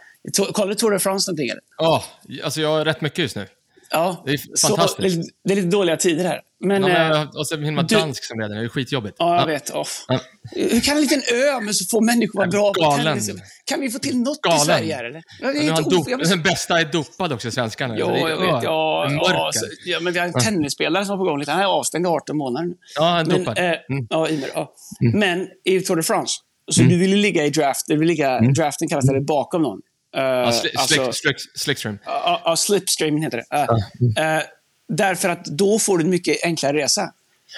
Kollar 0.52 0.68
du 0.68 0.74
Tour 0.74 0.90
de 0.90 0.98
France 0.98 1.30
någonting 1.30 1.48
eller? 1.48 1.62
Åh, 1.78 2.04
alltså 2.44 2.60
jag 2.60 2.68
har 2.68 2.84
rätt 2.84 3.00
mycket 3.00 3.18
just 3.18 3.36
nu. 3.36 3.46
Ja, 3.90 4.22
Det 4.26 4.32
är 4.32 4.40
så, 4.54 4.68
fantastiskt. 4.68 5.16
är, 5.16 5.24
det 5.44 5.52
är 5.52 5.56
lite 5.56 5.68
dåliga 5.68 5.96
tider 5.96 6.24
här. 6.24 6.40
Men, 6.64 6.82
Ja, 6.82 6.88
eh, 6.88 7.08
men, 7.08 7.28
och 7.28 7.46
så 7.46 7.56
vill 7.56 7.72
man 7.72 7.86
du- 7.86 7.94
dansk 7.96 8.24
som 8.24 8.40
redan, 8.40 8.56
det 8.56 8.64
är 8.64 8.68
skitjobbigt. 8.68 9.16
Ja, 9.18 9.32
jag 9.34 9.42
Ja. 9.42 9.46
vet. 9.46 9.70
Ja. 9.74 9.84
Hur 10.50 10.80
kan 10.80 10.96
en 10.96 11.02
liten 11.02 11.22
ö 11.32 11.60
med 11.60 11.76
så 11.76 11.84
få 11.90 12.00
människor 12.00 12.38
vara 12.38 12.48
bra 12.48 12.72
på 12.74 12.96
tennis? 13.02 13.30
Kan 13.64 13.80
vi 13.80 13.90
få 13.90 13.98
till 13.98 14.18
något 14.18 14.36
i 14.36 14.40
Galen. 14.42 14.60
Sverige 14.60 14.94
här, 14.94 15.04
eller? 15.04 15.22
Det 15.40 15.66
är 15.68 15.98
of- 15.98 16.08
jag 16.08 16.20
Den 16.28 16.42
bästa 16.42 16.80
är 16.80 16.84
dopad 16.84 17.32
också, 17.32 17.50
svenskarna. 17.50 17.98
Ja, 17.98 18.28
jag 18.28 18.36
vet. 18.36 18.62
Ja, 18.62 19.06
ja, 19.10 19.50
så, 19.54 19.66
ja, 19.86 20.00
men 20.00 20.12
vi 20.12 20.18
har 20.18 20.26
en 20.26 20.32
tennisspelare 20.32 21.04
som 21.04 21.18
var 21.18 21.24
på 21.24 21.30
gång 21.30 21.38
lite. 21.38 21.50
Han 21.52 21.60
är 21.60 21.64
avstängd 21.66 22.06
i 22.06 22.08
18 22.08 22.36
månader 22.36 22.66
nu. 22.66 22.74
Ja, 22.96 23.02
han 23.04 23.20
är 23.20 23.24
Men, 23.24 23.38
dopad. 23.44 23.58
eh, 23.58 23.64
Mm. 23.64 24.06
ja, 24.10 24.28
ja. 24.54 24.72
Men 25.14 25.48
i 25.64 25.80
Tour 25.80 25.96
de 25.96 26.02
France, 26.02 26.40
så 26.70 26.82
du 26.82 26.98
vill 26.98 27.16
ligga 27.16 27.44
i 27.44 27.50
draft, 27.50 27.84
du 27.88 27.96
vill 27.98 28.08
ligga, 28.08 28.40
draften 28.40 28.88
kallas 28.88 29.06
det, 29.06 29.20
bakom 29.20 29.62
någon. 29.62 29.78
Eh, 30.16 30.22
Ja, 30.22 30.52
sli, 30.52 30.70
alltså- 30.76 30.94
slick, 30.94 31.14
slick, 31.14 31.36
slickstream. 31.60 31.98
Ja, 32.04 32.40
ja, 32.44 32.56
slipstream 32.56 33.16
heter 33.22 33.42
det. 33.50 33.56
Eh, 33.56 34.36
eh, 34.36 34.42
därför 34.96 35.28
att 35.28 35.44
då 35.44 35.78
får 35.78 35.98
du 35.98 36.04
en 36.04 36.10
mycket 36.10 36.44
enklare 36.44 36.76
resa. 36.76 37.12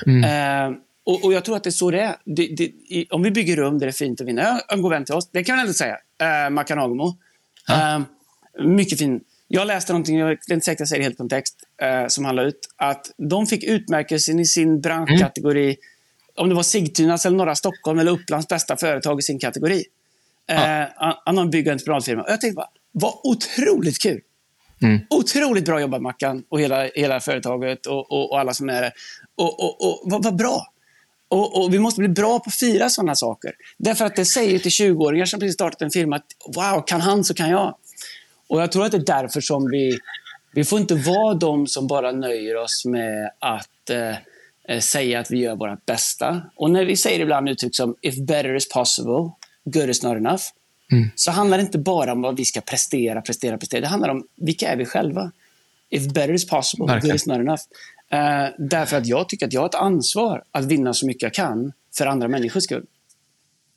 Eh, 0.06 0.76
och, 1.04 1.24
och 1.24 1.32
Jag 1.32 1.44
tror 1.44 1.56
att 1.56 1.64
det 1.64 1.68
är 1.68 1.72
så 1.72 1.90
det 1.90 2.00
är. 2.00 2.16
Det, 2.24 2.46
det, 2.46 2.64
i, 2.64 3.06
om 3.10 3.22
vi 3.22 3.30
bygger 3.30 3.56
rum 3.56 3.78
där 3.78 3.86
det 3.86 3.90
är 3.90 3.92
fint 3.92 4.20
att 4.20 4.26
vinna. 4.26 4.60
En 4.68 4.82
god 4.82 4.90
vän 4.90 5.04
till 5.04 5.14
oss, 5.14 5.28
det 5.32 5.44
kan 5.44 5.56
man 5.56 5.60
ändå 5.60 5.74
säga. 5.74 5.96
Uh, 6.22 6.50
Mackan 6.50 6.78
Agemo. 6.78 7.16
Eh, 7.70 8.00
mycket 8.64 8.98
fin. 8.98 9.20
Jag 9.48 9.66
läste 9.66 9.92
någonting, 9.92 10.18
jag 10.18 10.30
är 10.30 10.52
inte 10.52 10.64
säker 10.64 10.80
jag 10.80 10.88
säger 10.88 11.00
det 11.00 11.04
helt 11.04 11.18
kontext, 11.18 11.56
eh, 11.82 12.06
som 12.08 12.24
han 12.24 12.36
la 12.36 12.42
ut. 12.42 12.68
Att 12.76 13.10
de 13.16 13.46
fick 13.46 13.64
utmärkelsen 13.64 14.40
i 14.40 14.44
sin 14.44 14.80
branschkategori, 14.80 15.76
om 16.36 16.48
det 16.48 16.54
var 16.54 16.62
Sigtunas 16.62 17.26
eller 17.26 17.36
norra 17.36 17.54
Stockholm 17.54 17.98
eller 17.98 18.12
Upplands 18.12 18.48
bästa 18.48 18.76
företag 18.76 19.18
i 19.18 19.22
sin 19.22 19.38
kategori. 19.38 19.84
Eh, 20.48 20.58
han, 20.96 21.14
han 21.24 21.36
har 21.36 21.44
en 21.44 21.50
bygg 21.50 21.66
och 21.66 21.72
entreprenadfirma. 21.72 22.22
Och 22.22 22.30
jag 22.30 22.40
tänkte 22.40 22.56
bara, 22.56 22.70
vad 22.92 23.14
otroligt 23.22 23.98
kul! 24.02 24.20
Mm. 24.84 25.00
Otroligt 25.10 25.64
bra 25.64 25.80
jobbat 25.80 26.02
Mackan 26.02 26.44
och 26.48 26.60
hela, 26.60 26.84
hela 26.94 27.20
företaget 27.20 27.86
och, 27.86 28.12
och, 28.12 28.30
och 28.30 28.40
alla 28.40 28.54
som 28.54 28.68
är 28.68 28.82
där. 28.82 28.92
Och, 29.36 29.60
och, 29.64 29.88
och 29.88 30.02
vad, 30.04 30.24
vad 30.24 30.36
bra! 30.36 30.66
Och, 31.28 31.62
och 31.62 31.74
Vi 31.74 31.78
måste 31.78 32.00
bli 32.00 32.08
bra 32.08 32.38
på 32.38 32.44
att 32.48 32.54
fira 32.54 32.88
sådana 32.88 33.14
saker. 33.14 33.52
Därför 33.78 34.04
att 34.04 34.16
det 34.16 34.24
säger 34.24 34.58
till 34.58 34.70
20-åringar 34.70 35.24
som 35.24 35.40
precis 35.40 35.54
startat 35.54 35.82
en 35.82 35.90
firma 35.90 36.16
att 36.16 36.26
wow, 36.56 36.82
kan 36.86 37.00
han 37.00 37.24
så 37.24 37.34
kan 37.34 37.50
jag. 37.50 37.74
Och 38.48 38.62
Jag 38.62 38.72
tror 38.72 38.84
att 38.84 38.92
det 38.92 38.98
är 38.98 39.22
därför 39.22 39.40
som 39.40 39.70
vi... 39.70 39.98
Vi 40.52 40.64
får 40.64 40.80
inte 40.80 40.94
vara 40.94 41.34
de 41.34 41.66
som 41.66 41.86
bara 41.86 42.12
nöjer 42.12 42.56
oss 42.56 42.84
med 42.84 43.30
att 43.38 43.90
eh, 43.90 44.16
eh, 44.68 44.80
säga 44.80 45.20
att 45.20 45.30
vi 45.30 45.38
gör 45.38 45.56
vårt 45.56 45.86
bästa. 45.86 46.42
Och 46.56 46.70
när 46.70 46.84
vi 46.84 46.96
säger 46.96 47.20
ibland 47.20 47.48
uttryck 47.48 47.76
som 47.76 47.96
if 48.00 48.16
better 48.16 48.54
is 48.56 48.68
possible, 48.68 49.30
good 49.64 49.90
is 49.90 50.02
not 50.02 50.16
enough 50.16 50.42
så 51.14 51.30
handlar 51.30 51.58
det 51.58 51.62
inte 51.62 51.78
bara 51.78 52.12
om 52.12 52.22
vad 52.22 52.36
vi 52.36 52.44
ska 52.44 52.60
prestera, 52.60 53.20
prestera, 53.22 53.58
prestera. 53.58 53.80
Det 53.80 53.86
handlar 53.86 54.08
om 54.08 54.26
vilka 54.36 54.68
är 54.68 54.76
vi 54.76 54.84
själva. 54.84 55.32
If 55.90 56.12
better 56.12 56.32
is 56.32 56.46
possible, 56.46 56.86
Verkligen. 56.86 57.12
good 57.12 57.16
is 57.16 57.26
not 57.26 57.36
enough. 57.36 57.62
Eh, 58.10 58.48
därför 58.58 58.96
att 58.96 59.06
jag 59.06 59.28
tycker 59.28 59.46
att 59.46 59.52
jag 59.52 59.60
har 59.60 59.68
ett 59.68 59.74
ansvar 59.74 60.42
att 60.50 60.64
vinna 60.64 60.94
så 60.94 61.06
mycket 61.06 61.22
jag 61.22 61.34
kan 61.34 61.72
för 61.98 62.06
andra 62.06 62.28
människors 62.28 62.64
skull. 62.64 62.84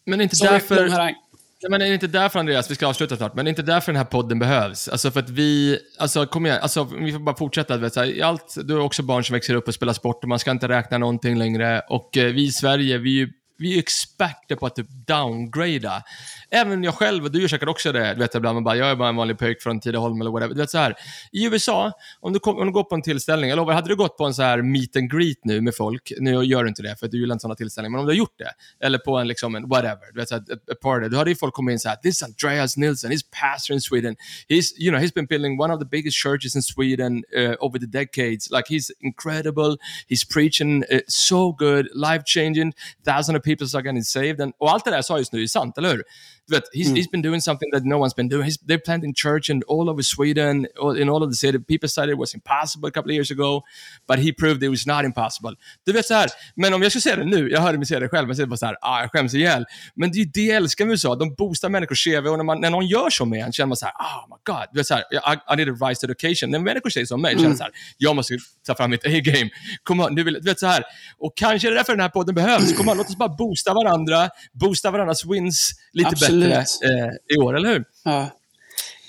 Men 0.05 0.21
inte 0.21 0.35
Sorry, 0.35 0.51
därför... 0.51 0.87
harang. 0.89 1.15
Nej, 1.61 1.69
men 1.71 1.81
är 1.81 1.87
det 1.87 1.93
inte 1.93 2.07
därför, 2.07 2.39
Andreas, 2.39 2.71
vi 2.71 2.75
ska 2.75 2.87
avsluta 2.87 3.17
snart, 3.17 3.35
men 3.35 3.45
det 3.45 3.49
är 3.49 3.51
inte 3.51 3.61
därför 3.61 3.91
den 3.91 3.97
här 3.97 4.05
podden 4.05 4.39
behövs. 4.39 4.87
Alltså 4.87 5.11
för 5.11 5.19
att 5.19 5.29
vi, 5.29 5.79
alltså 5.97 6.25
kom 6.25 6.45
igen, 6.45 6.59
alltså 6.61 6.83
vi 6.83 7.11
får 7.11 7.19
bara 7.19 7.35
fortsätta. 7.35 7.77
Vet, 7.77 7.93
så 7.93 7.99
här, 7.99 8.07
i 8.07 8.21
allt, 8.21 8.55
du 8.63 8.73
har 8.73 8.81
också 8.81 9.03
barn 9.03 9.23
som 9.23 9.33
växer 9.33 9.55
upp 9.55 9.67
och 9.67 9.73
spelar 9.73 9.93
sport 9.93 10.23
och 10.23 10.29
man 10.29 10.39
ska 10.39 10.51
inte 10.51 10.67
räkna 10.67 10.97
någonting 10.97 11.37
längre. 11.37 11.81
Och 11.89 12.17
eh, 12.17 12.33
vi 12.33 12.45
i 12.45 12.51
Sverige, 12.51 12.97
vi 12.97 13.09
är 13.09 13.25
ju 13.25 13.33
vi 13.57 13.75
är 13.75 13.79
experter 13.79 14.55
på 14.55 14.65
att 14.65 14.75
typ 14.75 14.87
downgrada. 15.07 16.03
Även 16.49 16.83
jag 16.83 16.93
själv, 16.93 17.23
och 17.23 17.31
du 17.31 17.41
gör 17.41 17.47
säkert 17.47 17.69
också 17.69 17.91
det, 17.91 18.13
du 18.13 18.19
vet 18.19 18.35
ibland 18.35 18.55
man 18.55 18.63
bara, 18.63 18.75
jag 18.75 18.89
är 18.89 18.95
bara 18.95 19.09
en 19.09 19.15
vanlig 19.15 19.37
pöjk 19.37 19.61
från 19.61 19.79
Tidaholm 19.79 20.21
eller 20.21 20.31
whatever. 20.31 20.53
Du 20.53 20.61
vet 20.61 20.69
så 20.69 20.77
här, 20.77 20.95
i 21.31 21.45
USA, 21.45 21.91
om 22.19 22.33
du, 22.33 22.39
kom, 22.39 22.57
om 22.57 22.65
du 22.65 22.73
går 22.73 22.83
på 22.83 22.95
en 22.95 23.01
tillställning, 23.01 23.49
jag 23.49 23.57
lovar, 23.57 23.73
hade 23.73 23.87
du 23.87 23.95
gått 23.95 24.17
på 24.17 24.25
en 24.25 24.33
så 24.33 24.41
här 24.41 24.61
meet 24.61 24.95
and 24.95 25.11
greet 25.11 25.37
nu 25.43 25.61
med 25.61 25.75
folk, 25.75 26.13
nu 26.19 26.43
gör 26.43 26.63
du 26.63 26.69
inte 26.69 26.81
det 26.81 26.95
för 26.99 27.07
du 27.07 27.19
gillar 27.19 27.33
inte 27.33 27.41
sådana 27.41 27.55
tillställningar, 27.55 27.91
men 27.91 27.99
om 27.99 28.05
du 28.05 28.11
har 28.11 28.17
gjort 28.17 28.37
det, 28.37 28.51
eller 28.85 28.97
på 28.97 29.17
en 29.17 29.27
liksom 29.27 29.55
en 29.55 29.69
whatever, 29.69 30.13
du 30.13 30.19
vet 30.19 30.29
så 30.29 30.35
här, 30.35 30.43
a, 30.71 30.75
party, 30.81 31.07
då 31.09 31.17
hade 31.17 31.29
ju 31.29 31.35
folk 31.35 31.53
kommit 31.53 31.73
in 31.73 31.79
så 31.79 31.89
här, 31.89 31.95
this 31.95 32.15
is 32.15 32.23
Andreas 32.23 32.77
Nilsson, 32.77 33.11
he's 33.11 33.25
pastor 33.41 33.73
in 33.73 33.81
Sweden, 33.81 34.15
he's, 34.49 34.71
you 34.77 34.91
know, 34.91 35.01
he's 35.01 35.13
been 35.13 35.25
building 35.25 35.61
one 35.61 35.73
of 35.73 35.79
the 35.79 35.85
biggest 35.85 36.17
churches 36.23 36.55
in 36.55 36.61
Sweden 36.61 37.23
uh, 37.37 37.55
over 37.59 37.79
the 37.79 37.85
decades, 37.85 38.51
like 38.51 38.65
he's 38.69 38.91
incredible, 38.99 39.77
he's 40.07 40.25
preaching 40.25 40.83
uh, 40.91 40.99
so 41.07 41.51
good, 41.51 41.87
life 41.93 42.23
changing, 42.25 42.73
thousands 43.03 43.37
of 43.37 43.43
people 43.47 43.67
are 43.77 43.83
getting 43.83 44.03
saved, 44.03 44.51
och 44.57 44.71
allt 44.71 44.85
det 44.85 44.91
där 44.91 44.97
jag 44.97 45.05
sa 45.05 45.17
just 45.17 45.33
nu 45.33 45.43
är 45.43 45.47
sant, 45.47 45.77
eller 45.77 45.89
hur? 45.89 46.03
Vet, 46.49 46.63
he's, 46.73 46.89
he's 46.91 47.07
been 47.07 47.21
doing 47.21 47.41
something 47.41 47.69
that 47.73 47.83
no 47.83 47.97
one's 47.97 48.13
been 48.13 48.29
doing. 48.29 48.45
He's, 48.45 48.57
they're 48.65 48.79
planting 48.79 49.13
church 49.13 49.49
in 49.49 49.63
all 49.67 49.89
over 49.89 50.01
Sweden, 50.01 50.67
all, 50.79 50.95
in 50.95 51.09
all 51.09 51.23
of 51.23 51.29
the 51.29 51.35
city. 51.35 51.59
People 51.59 51.89
said 51.89 52.09
it 52.09 52.17
was 52.17 52.33
impossible 52.33 52.87
a 52.87 52.91
couple 52.91 53.11
of 53.11 53.15
years 53.15 53.31
ago, 53.31 53.63
but 54.07 54.19
he 54.19 54.31
proved 54.31 54.63
it 54.63 54.69
was 54.69 54.87
not 54.87 55.03
impossible. 55.05 55.55
Du 55.85 55.91
vet 55.91 56.05
så 56.05 56.13
här, 56.13 56.29
men 56.55 56.73
om 56.73 56.83
jag 56.83 56.91
ska 56.91 57.01
säga 57.01 57.15
det 57.15 57.25
nu, 57.25 57.49
jag 57.49 57.61
hörde 57.61 57.77
mig 57.77 57.87
säga 57.87 57.99
det 57.99 58.09
själv, 58.09 58.29
jag 58.29 58.35
säger 58.35 58.47
bara 58.47 58.57
så 58.57 58.65
här, 58.65 58.77
ah, 58.81 59.01
jag 59.01 59.11
skäms 59.11 59.33
ihjäl. 59.33 59.65
Men 59.95 60.11
det 60.11 60.17
är 60.17 60.19
ju 60.19 60.31
det 60.33 60.41
jag 60.41 60.55
älskar 60.55 60.85
med 60.85 60.91
USA, 60.91 61.15
de 61.15 61.35
boostar 61.35 61.69
människors 61.69 62.03
CV 62.03 62.27
och 62.27 62.37
när, 62.37 62.43
man, 62.43 62.61
när 62.61 62.69
någon 62.69 62.87
gör 62.87 63.09
så 63.09 63.25
med 63.25 63.45
en 63.45 63.51
känner 63.51 63.67
man 63.67 63.77
så 63.77 63.85
här, 63.85 63.93
oh 63.93 64.29
my 64.29 64.35
god, 64.43 64.65
du 64.71 64.79
vet 64.79 64.87
så 64.87 64.93
här, 64.93 65.03
I, 65.11 65.53
I 65.53 65.55
need 65.55 65.69
a 65.69 65.87
rise 65.87 66.07
to 66.07 66.11
education. 66.11 66.51
När 66.51 66.59
människor 66.59 66.89
säger 66.89 67.05
så 67.05 67.15
om 67.15 67.21
mig, 67.21 67.35
känner 67.35 67.49
jag 67.49 67.57
så 67.57 67.63
här, 67.63 67.71
jag 67.97 68.15
måste 68.15 68.37
ta 68.67 68.75
fram 68.75 68.89
mitt 68.89 69.05
A-game. 69.05 69.49
Kom 69.83 69.99
on, 69.99 70.15
du, 70.15 70.23
vill, 70.23 70.33
du 70.33 70.41
vet 70.41 70.59
så 70.59 70.67
här. 70.67 70.83
Och 71.17 71.33
kanske 71.37 71.67
är 71.67 71.71
det 71.71 71.77
därför 71.77 71.93
den 71.93 72.01
här 72.01 72.09
podden 72.09 72.35
behövs. 72.35 72.77
Kom 72.77 72.89
on, 72.89 72.97
låt 72.97 73.09
oss 73.09 73.17
bara 73.17 73.29
boosta 73.29 73.73
varandra, 73.73 74.29
boosta 74.53 74.91
varandras 74.91 75.25
wins 75.25 75.71
lite 75.93 76.09
Absolut. 76.09 76.31
bättre 76.31 76.36
eh, 76.45 77.35
i 77.35 77.37
år, 77.37 77.57
eller 77.57 77.69
hur? 77.69 77.83
Ja. 78.03 78.29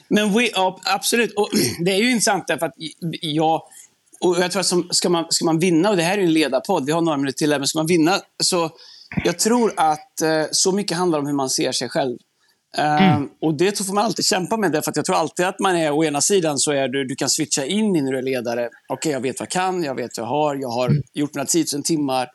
Men 0.09 0.33
we, 0.33 0.49
ja, 0.55 0.81
absolut. 0.85 1.33
Och 1.35 1.49
det 1.85 1.91
är 1.91 1.97
ju 1.99 2.11
intressant 2.11 2.47
därför 2.47 2.67
att 2.67 2.75
jag... 3.21 3.63
Och 4.21 4.37
jag 4.39 4.51
tror 4.51 4.61
att 4.61 4.67
som, 4.67 4.89
ska, 4.91 5.09
man, 5.09 5.25
ska 5.29 5.45
man 5.45 5.59
vinna, 5.59 5.91
och 5.91 5.97
det 5.97 6.03
här 6.03 6.19
är 6.19 6.23
en 6.23 6.33
ledarpodd, 6.33 6.87
vi 6.87 6.93
har 6.93 7.01
några 7.01 7.19
minuter 7.19 7.39
till 7.39 7.53
här, 7.53 7.59
men 7.59 7.69
ska 7.69 7.79
man 7.79 7.87
vinna 7.87 8.21
så... 8.43 8.71
Jag 9.25 9.39
tror 9.39 9.73
att 9.77 10.21
eh, 10.21 10.45
så 10.53 10.73
mycket 10.73 10.97
handlar 10.97 11.19
om 11.19 11.27
hur 11.27 11.35
man 11.35 11.51
ser 11.51 11.73
sig 11.73 11.89
själv. 11.89 12.19
Eh, 12.77 13.21
Och 13.41 13.55
det 13.55 13.79
får 13.87 13.95
man 13.95 14.05
alltid 14.05 14.25
kämpa 14.25 14.57
med, 14.57 14.73
därför 14.73 14.91
att 14.91 14.97
jag 14.97 15.05
tror 15.05 15.17
alltid 15.17 15.47
att 15.47 15.59
man 15.61 15.77
är 15.77 15.91
å 15.93 16.05
ena 16.05 16.21
sidan 16.21 16.59
så 16.59 16.73
är 16.73 16.89
du, 16.89 17.05
du 17.05 17.15
kan 17.15 17.31
switcha 17.31 17.65
in 17.65 17.93
när 17.93 18.13
du 18.13 18.19
är 18.19 18.23
ledare. 18.23 18.69
Okej, 18.89 19.13
jag 19.13 19.21
vet 19.21 19.41
vad 19.41 19.47
jag 19.47 19.51
kan, 19.51 19.85
jag 19.85 19.95
vet 19.95 20.19
vad 20.19 20.27
jag 20.27 20.31
har, 20.31 20.55
jag 20.55 20.69
har 20.69 20.93
gjort 21.15 21.35
mina 21.35 21.47
10 21.47 21.65
000 21.75 21.83
timmar. 21.83 22.29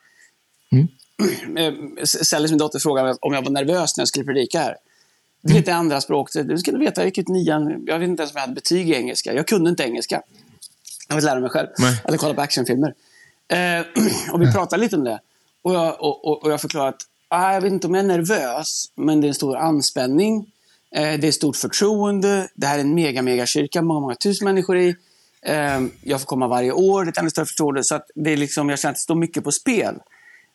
Eh, 1.56 1.72
Sally, 2.04 2.48
min 2.48 2.58
dotter, 2.58 2.78
frågade 2.78 3.16
om 3.20 3.32
jag 3.32 3.42
var 3.42 3.50
nervös 3.50 3.96
när 3.96 4.02
jag 4.02 4.08
skulle 4.08 4.24
predika 4.24 4.58
här. 4.58 4.76
Det 5.42 5.52
är 5.52 5.56
lite 5.56 5.74
andra 5.74 6.00
språk. 6.00 6.30
Du 6.32 6.58
ska 6.58 6.76
veta, 6.76 7.00
jag 7.00 7.06
gick 7.06 7.18
ut 7.18 7.28
nian. 7.28 7.84
Jag 7.86 7.98
vet 7.98 8.08
inte 8.08 8.22
ens 8.22 8.32
om 8.32 8.36
jag 8.36 8.40
hade 8.40 8.54
betyg 8.54 8.90
i 8.90 8.94
engelska. 8.94 9.34
Jag 9.34 9.46
kunde 9.46 9.70
inte 9.70 9.82
engelska. 9.82 10.22
Jag 11.08 11.18
fick 11.18 11.24
lära 11.24 11.40
mig 11.40 11.50
själv. 11.50 11.68
Nej. 11.78 12.02
Eller 12.04 12.18
kolla 12.18 12.34
på 12.34 12.40
actionfilmer. 12.40 12.94
Eh, 13.48 13.86
och 14.32 14.42
vi 14.42 14.52
pratade 14.52 14.82
lite 14.82 14.96
om 14.96 15.04
det. 15.04 15.20
Och 15.62 15.74
jag, 15.74 16.00
och, 16.00 16.44
och, 16.44 16.52
jag 16.52 16.60
förklarade 16.60 16.88
att 16.88 17.02
ah, 17.28 17.52
jag 17.52 17.60
vet 17.60 17.72
inte 17.72 17.86
om 17.86 17.94
jag 17.94 18.04
är 18.04 18.08
nervös, 18.08 18.86
men 18.94 19.20
det 19.20 19.26
är 19.26 19.28
en 19.28 19.34
stor 19.34 19.56
anspänning. 19.56 20.46
Eh, 20.94 21.20
det 21.20 21.28
är 21.28 21.32
stort 21.32 21.56
förtroende. 21.56 22.48
Det 22.54 22.66
här 22.66 22.76
är 22.76 22.80
en 22.80 22.94
mega, 22.94 23.22
mega 23.22 23.46
kyrka. 23.46 23.82
Många, 23.82 24.00
många 24.00 24.14
tusen 24.14 24.44
människor 24.44 24.78
i. 24.78 24.96
Eh, 25.42 25.80
jag 26.02 26.20
får 26.20 26.26
komma 26.26 26.48
varje 26.48 26.72
år. 26.72 27.04
Det 27.04 27.08
är 27.08 27.12
ett 27.12 27.18
ännu 27.18 27.30
större 27.30 27.46
förtroende. 27.46 27.84
Så 27.84 27.94
att 27.94 28.10
det 28.14 28.30
är 28.30 28.36
liksom, 28.36 28.68
jag 28.68 28.78
känner 28.78 28.90
att 28.90 28.96
det 28.96 29.02
står 29.02 29.14
mycket 29.14 29.44
på 29.44 29.52
spel. 29.52 29.94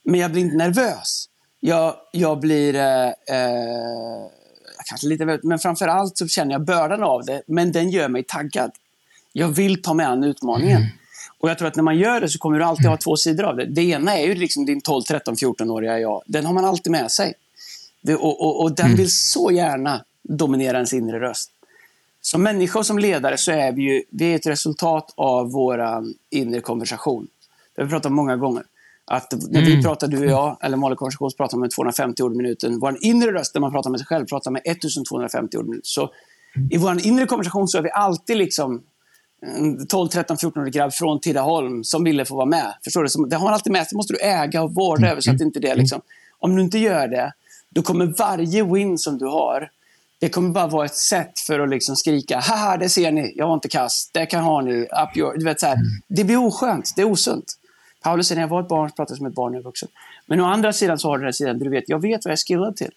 Men 0.09 0.19
jag 0.19 0.31
blir 0.31 0.41
inte 0.41 0.55
nervös. 0.55 1.25
Jag, 1.59 1.95
jag 2.11 2.39
blir... 2.39 2.75
Eh, 2.75 3.07
eh, 3.07 4.27
kanske 4.85 5.07
lite 5.07 5.25
nervös, 5.25 5.43
men 5.43 5.59
framför 5.59 5.87
allt 5.87 6.17
så 6.17 6.27
känner 6.27 6.51
jag 6.51 6.65
bördan 6.65 7.03
av 7.03 7.25
det. 7.25 7.41
Men 7.47 7.71
den 7.71 7.89
gör 7.89 8.09
mig 8.09 8.23
taggad. 8.23 8.71
Jag 9.33 9.47
vill 9.47 9.81
ta 9.81 9.93
mig 9.93 10.05
an 10.05 10.23
utmaningen. 10.23 10.81
Och 11.37 11.49
jag 11.49 11.57
tror 11.57 11.67
att 11.67 11.75
när 11.75 11.83
man 11.83 11.97
gör 11.97 12.21
det 12.21 12.29
så 12.29 12.39
kommer 12.39 12.59
du 12.59 12.65
alltid 12.65 12.85
ha 12.85 12.97
två 12.97 13.15
sidor 13.15 13.43
av 13.43 13.55
det. 13.55 13.65
Det 13.65 13.81
ena 13.81 14.17
är 14.17 14.25
ju 14.25 14.35
liksom 14.35 14.65
din 14.65 14.81
12, 14.81 15.01
13, 15.01 15.35
14-åriga 15.35 15.99
jag. 15.99 16.21
Den 16.25 16.45
har 16.45 16.53
man 16.53 16.65
alltid 16.65 16.91
med 16.91 17.11
sig. 17.11 17.33
Det, 18.01 18.15
och, 18.15 18.41
och, 18.41 18.61
och 18.61 18.75
den 18.75 18.95
vill 18.95 19.11
så 19.11 19.51
gärna 19.51 20.03
dominera 20.23 20.77
ens 20.77 20.93
inre 20.93 21.19
röst. 21.19 21.51
Som 22.21 22.43
människa 22.43 22.79
och 22.79 22.85
som 22.85 22.99
ledare 22.99 23.37
så 23.37 23.51
är 23.51 23.71
vi 23.71 23.81
ju 23.81 24.03
vi 24.09 24.31
är 24.31 24.35
ett 24.35 24.47
resultat 24.47 25.13
av 25.17 25.51
vår 25.51 26.03
inre 26.29 26.61
konversation. 26.61 27.27
Det 27.75 27.81
har 27.81 27.85
vi 27.85 27.91
pratat 27.91 28.05
om 28.05 28.15
många 28.15 28.35
gånger. 28.35 28.63
Att 29.11 29.33
när 29.49 29.61
vi 29.61 29.83
pratar, 29.83 30.07
du 30.07 30.19
och 30.19 30.25
jag, 30.25 30.57
eller 30.61 30.77
vanlig 30.77 30.97
konversation, 30.97 31.31
pratar 31.37 31.57
man 31.57 31.61
med 31.61 31.71
250 31.71 32.23
ord 32.23 32.33
i 32.33 32.37
minuten. 32.37 32.79
Vår 32.79 32.97
inre 33.01 33.31
röst, 33.31 33.53
när 33.53 33.61
man 33.61 33.71
pratar 33.71 33.89
med 33.89 33.99
sig 33.99 34.07
själv, 34.07 34.25
pratar 34.25 34.51
med 34.51 34.61
1250 34.65 35.57
ord 35.57 35.65
i 35.65 35.69
minuten. 35.69 35.81
Så 35.83 36.09
i 36.71 36.77
vår 36.77 37.05
inre 37.07 37.25
konversation 37.25 37.67
så 37.67 37.77
är 37.77 37.81
vi 37.81 37.91
alltid 37.91 38.37
liksom 38.37 38.81
en 39.41 39.87
12, 39.87 40.07
13, 40.07 40.37
14-årig 40.37 40.73
grabb 40.73 40.93
från 40.93 41.19
Tidaholm 41.19 41.83
som 41.83 42.03
ville 42.03 42.25
få 42.25 42.35
vara 42.35 42.45
med. 42.45 42.73
Förstår 42.83 43.03
du? 43.03 43.09
Så 43.09 43.25
Det 43.25 43.35
har 43.35 43.43
man 43.43 43.53
alltid 43.53 43.73
med 43.73 43.81
sig. 43.81 43.87
Det 43.91 43.95
måste 43.95 44.13
du 44.13 44.19
äga 44.19 44.63
och 44.63 44.75
vårda 44.75 45.11
över 45.11 45.21
så 45.21 45.31
att 45.31 45.41
inte 45.41 45.59
det 45.59 45.75
liksom... 45.75 46.01
Om 46.39 46.55
du 46.55 46.61
inte 46.61 46.77
gör 46.77 47.07
det, 47.07 47.33
då 47.69 47.81
kommer 47.81 48.13
varje 48.17 48.63
win 48.63 48.97
som 48.97 49.17
du 49.17 49.25
har, 49.25 49.69
det 50.19 50.29
kommer 50.29 50.49
bara 50.49 50.67
vara 50.67 50.85
ett 50.85 50.95
sätt 50.95 51.39
för 51.47 51.59
att 51.59 51.69
liksom 51.69 51.95
skrika 51.95 52.39
haha, 52.39 52.77
det 52.77 52.89
ser 52.89 53.11
ni, 53.11 53.33
jag 53.35 53.47
var 53.47 53.53
inte 53.53 53.69
kass, 53.69 54.09
det 54.13 54.25
kan 54.25 54.43
ha 54.43 54.61
ni, 54.61 54.71
up 54.71 55.17
your... 55.17 55.37
Du 55.37 55.45
vet, 55.45 55.59
så 55.59 55.65
här. 55.65 55.77
Det 56.07 56.23
blir 56.23 56.37
oskönt, 56.37 56.93
det 56.95 57.01
är 57.01 57.05
osunt. 57.05 57.58
Paulus 58.03 58.27
säger, 58.27 58.37
när 58.37 58.43
jag 58.43 58.49
var 58.49 58.61
ett 58.61 58.67
barn 58.67 58.89
pratade 58.89 59.11
jag 59.11 59.17
som 59.17 59.27
ett 59.27 59.33
barn, 59.33 59.51
nu 59.51 59.57
är 59.57 59.61
jag 59.61 59.65
vuxen. 59.65 59.89
Men 60.25 60.41
å 60.41 60.45
andra 60.45 60.73
sidan 60.73 60.99
så 60.99 61.07
har 61.07 61.17
du 61.17 61.21
den 61.21 61.27
här 61.27 61.31
sidan, 61.31 61.59
du 61.59 61.69
vet, 61.69 61.83
jag 61.87 62.01
vet 62.01 62.25
vad 62.25 62.31
jag 62.31 62.37
är 62.37 62.47
skillad 62.47 62.75
till. 62.75 62.91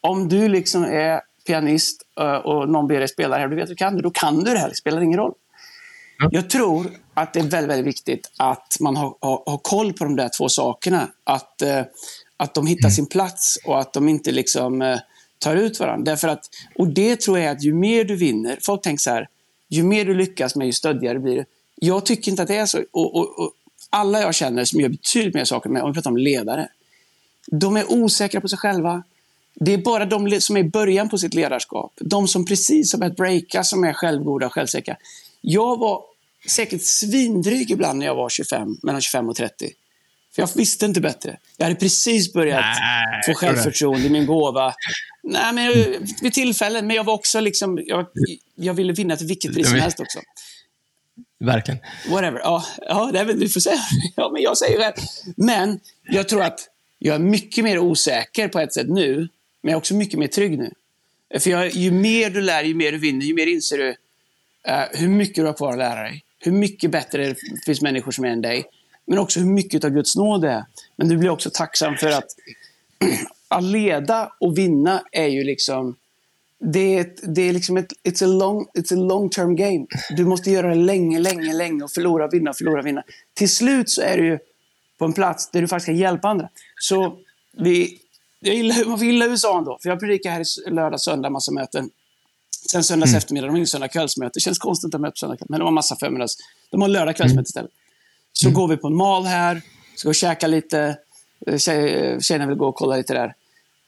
Om 0.00 0.28
du 0.28 0.48
liksom 0.48 0.84
är 0.84 1.20
pianist 1.46 2.02
eh, 2.20 2.34
och 2.34 2.68
någon 2.68 2.88
ber 2.88 2.98
dig 2.98 3.08
spela 3.08 3.36
det 3.36 3.42
här, 3.42 3.48
du 3.48 3.56
vet 3.56 3.68
du 3.68 3.74
kan 3.74 3.96
det, 3.96 4.02
då 4.02 4.10
kan 4.10 4.44
du 4.44 4.52
det 4.52 4.58
här, 4.58 4.68
det 4.68 4.74
spelar 4.74 5.02
ingen 5.02 5.18
roll. 5.18 5.34
Jag 6.30 6.50
tror 6.50 6.90
att 7.14 7.32
det 7.32 7.40
är 7.40 7.44
väldigt, 7.44 7.70
väldigt 7.70 7.86
viktigt 7.86 8.30
att 8.36 8.76
man 8.80 8.96
har, 8.96 9.16
har, 9.20 9.42
har 9.46 9.58
koll 9.58 9.92
på 9.92 10.04
de 10.04 10.16
där 10.16 10.30
två 10.38 10.48
sakerna. 10.48 11.08
Att, 11.24 11.62
eh, 11.62 11.82
att 12.36 12.54
de 12.54 12.66
hittar 12.66 12.90
sin 12.90 13.06
plats 13.06 13.58
och 13.64 13.80
att 13.80 13.92
de 13.92 14.08
inte 14.08 14.32
liksom 14.32 14.82
eh, 14.82 14.98
tar 15.38 15.56
ut 15.56 15.80
varandra. 15.80 16.12
Därför 16.12 16.28
att, 16.28 16.50
och 16.74 16.88
det 16.88 17.20
tror 17.20 17.38
jag 17.38 17.50
att 17.50 17.64
ju 17.64 17.74
mer 17.74 18.04
du 18.04 18.16
vinner, 18.16 18.58
folk 18.62 18.82
tänker 18.82 19.00
så 19.00 19.10
här, 19.10 19.28
ju 19.68 19.82
mer 19.82 20.04
du 20.04 20.14
lyckas 20.14 20.56
med 20.56 20.66
ju 20.66 20.72
stöddigare 20.72 21.18
blir 21.18 21.36
det. 21.36 21.44
Jag 21.74 22.06
tycker 22.06 22.30
inte 22.30 22.42
att 22.42 22.48
det 22.48 22.56
är 22.56 22.66
så. 22.66 22.78
Och, 22.92 23.16
och, 23.16 23.38
och 23.38 23.52
alla 23.94 24.20
jag 24.20 24.34
känner 24.34 24.64
som 24.64 24.80
gör 24.80 24.88
betydligt 24.88 25.34
mer 25.34 25.44
saker 25.44 25.70
med, 25.70 25.82
om 25.82 25.90
vi 25.90 25.94
pratar 25.94 26.10
om 26.10 26.16
ledare, 26.16 26.68
de 27.46 27.76
är 27.76 27.92
osäkra 27.92 28.40
på 28.40 28.48
sig 28.48 28.58
själva. 28.58 29.02
Det 29.54 29.72
är 29.72 29.78
bara 29.78 30.04
de 30.04 30.40
som 30.40 30.56
är 30.56 30.60
i 30.60 30.64
början 30.64 31.08
på 31.08 31.18
sitt 31.18 31.34
ledarskap. 31.34 31.92
De 32.00 32.28
som 32.28 32.44
precis 32.44 32.92
har 32.92 33.00
börjat 33.00 33.16
breaka, 33.16 33.64
som 33.64 33.84
är 33.84 33.92
självgoda 33.92 34.46
och 34.46 34.52
självsäkra. 34.52 34.96
Jag 35.40 35.78
var 35.78 36.02
säkert 36.46 36.82
svindryg 36.82 37.70
ibland 37.70 37.98
när 37.98 38.06
jag 38.06 38.14
var 38.14 38.28
25, 38.28 38.76
mellan 38.82 39.00
25 39.00 39.28
och 39.28 39.36
30. 39.36 39.70
För 40.34 40.42
jag 40.42 40.48
visste 40.54 40.86
inte 40.86 41.00
bättre. 41.00 41.38
Jag 41.56 41.64
hade 41.64 41.76
precis 41.76 42.32
börjat 42.32 42.64
Nej, 42.80 43.22
få 43.26 43.34
självförtroende 43.34 44.06
i 44.06 44.10
min 44.10 44.26
gåva. 44.26 44.74
Nej, 45.22 45.52
men 45.52 45.72
vid 46.22 46.32
tillfällen. 46.32 46.86
Men 46.86 46.96
jag 46.96 47.04
var 47.04 47.14
också 47.14 47.40
liksom... 47.40 47.78
Jag, 47.86 48.06
jag 48.54 48.74
ville 48.74 48.92
vinna 48.92 49.16
till 49.16 49.26
vilket 49.26 49.54
pris 49.54 49.68
som 49.68 49.78
helst 49.78 50.00
också. 50.00 50.18
Verkligen. 51.40 51.80
Whatever. 52.08 52.40
Ja, 52.40 52.64
ja 52.88 53.10
det 53.12 53.18
är 53.18 53.24
väl, 53.24 53.40
du 53.40 53.48
får 53.48 53.60
säga. 53.60 53.80
Ja, 54.16 54.30
men 54.32 54.42
jag 54.42 54.58
säger 54.58 54.78
rätt. 54.78 55.00
Men 55.36 55.80
jag 56.02 56.28
tror 56.28 56.42
att 56.42 56.60
jag 56.98 57.14
är 57.14 57.18
mycket 57.18 57.64
mer 57.64 57.78
osäker 57.78 58.48
på 58.48 58.60
ett 58.60 58.74
sätt 58.74 58.88
nu, 58.88 59.16
men 59.16 59.70
jag 59.70 59.72
är 59.72 59.76
också 59.76 59.94
mycket 59.94 60.18
mer 60.18 60.26
trygg 60.26 60.58
nu. 60.58 60.70
För 61.38 61.50
jag, 61.50 61.70
ju 61.70 61.90
mer 61.90 62.30
du 62.30 62.40
lär, 62.40 62.62
ju 62.62 62.74
mer 62.74 62.92
du 62.92 62.98
vinner, 62.98 63.26
ju 63.26 63.34
mer 63.34 63.46
inser 63.46 63.78
du 63.78 63.88
uh, 63.88 64.84
hur 64.92 65.08
mycket 65.08 65.36
du 65.36 65.44
har 65.44 65.52
kvar 65.52 65.72
att 65.72 65.78
lära 65.78 66.02
dig. 66.02 66.24
Hur 66.38 66.52
mycket 66.52 66.90
bättre 66.90 67.26
det 67.26 67.36
finns 67.66 67.80
människor 67.80 68.12
som 68.12 68.24
är 68.24 68.28
än 68.28 68.42
dig. 68.42 68.64
Men 69.06 69.18
också 69.18 69.40
hur 69.40 69.46
mycket 69.46 69.84
av 69.84 69.90
Guds 69.90 70.16
nåd 70.16 70.42
det 70.42 70.50
är. 70.50 70.64
Men 70.96 71.08
du 71.08 71.16
blir 71.16 71.30
också 71.30 71.50
tacksam 71.52 71.96
för 71.96 72.10
att 72.10 72.26
att 73.48 73.64
leda 73.64 74.32
och 74.40 74.58
vinna 74.58 75.02
är 75.12 75.26
ju 75.26 75.44
liksom 75.44 75.96
det 76.72 76.96
är, 76.96 77.00
ett, 77.00 77.34
det 77.34 77.42
är 77.42 77.52
liksom 77.52 77.76
ett 77.76 77.92
it's 78.04 78.24
a 78.24 78.26
long, 78.26 78.66
it's 78.78 78.92
a 78.94 78.96
long 78.96 79.30
term 79.30 79.56
game. 79.56 79.86
Du 80.16 80.24
måste 80.24 80.50
göra 80.50 80.68
det 80.68 80.74
länge, 80.74 81.18
länge, 81.18 81.52
länge 81.52 81.84
och 81.84 81.90
förlora, 81.90 82.28
vinna, 82.28 82.52
förlora, 82.52 82.82
vinna. 82.82 83.02
Till 83.34 83.48
slut 83.48 83.90
så 83.90 84.02
är 84.02 84.16
du 84.16 84.26
ju 84.26 84.38
på 84.98 85.04
en 85.04 85.12
plats 85.12 85.50
där 85.50 85.60
du 85.60 85.68
faktiskt 85.68 85.86
kan 85.86 85.96
hjälpa 85.96 86.28
andra. 86.28 86.48
Så 86.80 87.18
vi, 87.52 87.98
jag 88.40 88.54
gillar, 88.54 88.84
man 88.84 88.98
gillar 88.98 89.26
USA 89.26 89.58
ändå. 89.58 89.78
För 89.82 89.88
jag 89.88 90.00
predikar 90.00 90.30
här 90.30 90.40
i 90.68 90.70
lördag, 90.70 91.00
söndag, 91.00 91.30
massa 91.30 91.52
möten. 91.52 91.90
Sen 92.70 92.84
söndags 92.84 93.10
mm. 93.10 93.18
eftermiddag, 93.18 93.46
de 93.46 93.50
har 93.50 93.56
ingen 93.56 93.66
söndag 93.66 93.88
kvällsmöte. 93.88 94.30
Det 94.34 94.40
känns 94.40 94.58
konstigt 94.58 94.94
att 94.94 95.00
möta 95.00 95.16
söndag 95.16 95.36
kväll, 95.36 95.46
men 95.50 95.60
de 95.60 95.64
har 95.64 95.72
massa 95.72 95.96
förmiddags. 95.96 96.36
De 96.70 96.80
har 96.80 96.88
lördag 96.88 97.16
kvällsmöte 97.16 97.38
mm. 97.38 97.44
istället. 97.44 97.70
Så 98.32 98.46
mm. 98.46 98.54
går 98.54 98.68
vi 98.68 98.76
på 98.76 98.86
en 98.86 98.96
mal 98.96 99.24
här, 99.24 99.62
ska 99.96 100.08
och 100.08 100.14
käka 100.14 100.46
lite. 100.46 100.98
Eh, 101.46 101.58
tjej, 101.58 102.20
tjejerna 102.20 102.46
vill 102.46 102.56
gå 102.56 102.66
och 102.66 102.74
kolla 102.74 102.96
lite 102.96 103.14
där. 103.14 103.34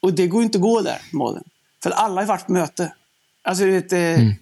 Och 0.00 0.12
det 0.12 0.26
går 0.26 0.42
inte 0.42 0.58
att 0.58 0.62
gå 0.62 0.80
där, 0.80 0.98
malen. 1.12 1.44
För 1.86 1.90
alla 1.90 2.20
har 2.20 2.28
varit 2.28 2.46
på 2.46 2.52
möte. 2.52 2.92
Alltså, 3.42 3.64
du 3.64 3.70
vet, 3.70 3.92
eh, 3.92 4.00
mm. 4.00 4.32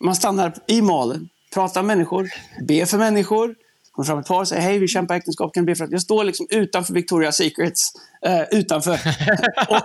Man 0.00 0.16
stannar 0.16 0.54
i 0.66 0.82
malen, 0.82 1.28
pratar 1.54 1.82
med 1.82 1.96
människor, 1.96 2.28
ber 2.68 2.84
för 2.84 2.98
människor. 2.98 3.54
Kommer 3.92 4.06
fram 4.06 4.18
ett 4.18 4.26
par 4.26 4.40
och 4.40 4.48
säger 4.48 4.62
hej, 4.62 4.78
vi 4.78 4.88
kämpar 4.88 5.14
äktenskap, 5.14 5.54
kan 5.54 5.64
be 5.64 5.74
för 5.74 5.84
att... 5.84 5.90
Jag 5.90 6.02
står 6.02 6.24
liksom 6.24 6.46
utanför 6.50 6.94
Victoria's 6.94 7.30
Secrets, 7.30 7.92
eh, 8.26 8.42
utanför. 8.50 8.92
och, 9.68 9.76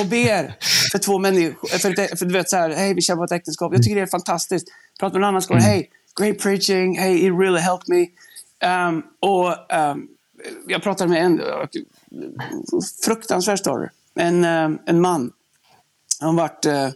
och 0.00 0.06
ber 0.06 0.54
för 0.92 0.98
två 0.98 1.18
människor. 1.18 1.68
För, 1.68 2.16
för 2.16 2.26
du 2.26 2.32
vet 2.32 2.50
så 2.50 2.56
här, 2.56 2.70
hej, 2.70 2.94
vi 2.94 3.00
kämpar 3.00 3.24
ett 3.24 3.32
äktenskap. 3.32 3.72
Jag 3.72 3.82
tycker 3.82 3.96
det 3.96 4.02
är 4.02 4.06
fantastiskt. 4.06 4.68
Pratar 5.00 5.14
med 5.14 5.20
någon 5.20 5.28
annan 5.28 5.42
skål, 5.42 5.58
hej, 5.58 5.90
great 6.20 6.38
preaching, 6.38 6.98
hey, 6.98 7.26
it 7.26 7.32
really 7.40 7.60
helped 7.60 7.88
me. 7.88 8.06
Um, 8.88 9.02
och 9.20 9.74
um, 9.92 10.08
jag 10.66 10.82
pratade 10.82 11.10
med 11.10 11.24
en 11.24 11.40
fruktansvärd 13.04 13.58
story. 13.58 13.88
En, 14.14 14.44
um, 14.44 14.78
en 14.86 15.00
man. 15.00 15.32
Han 16.24 16.38
har 16.38 16.48
varit 16.48 16.66
uh, 16.66 16.88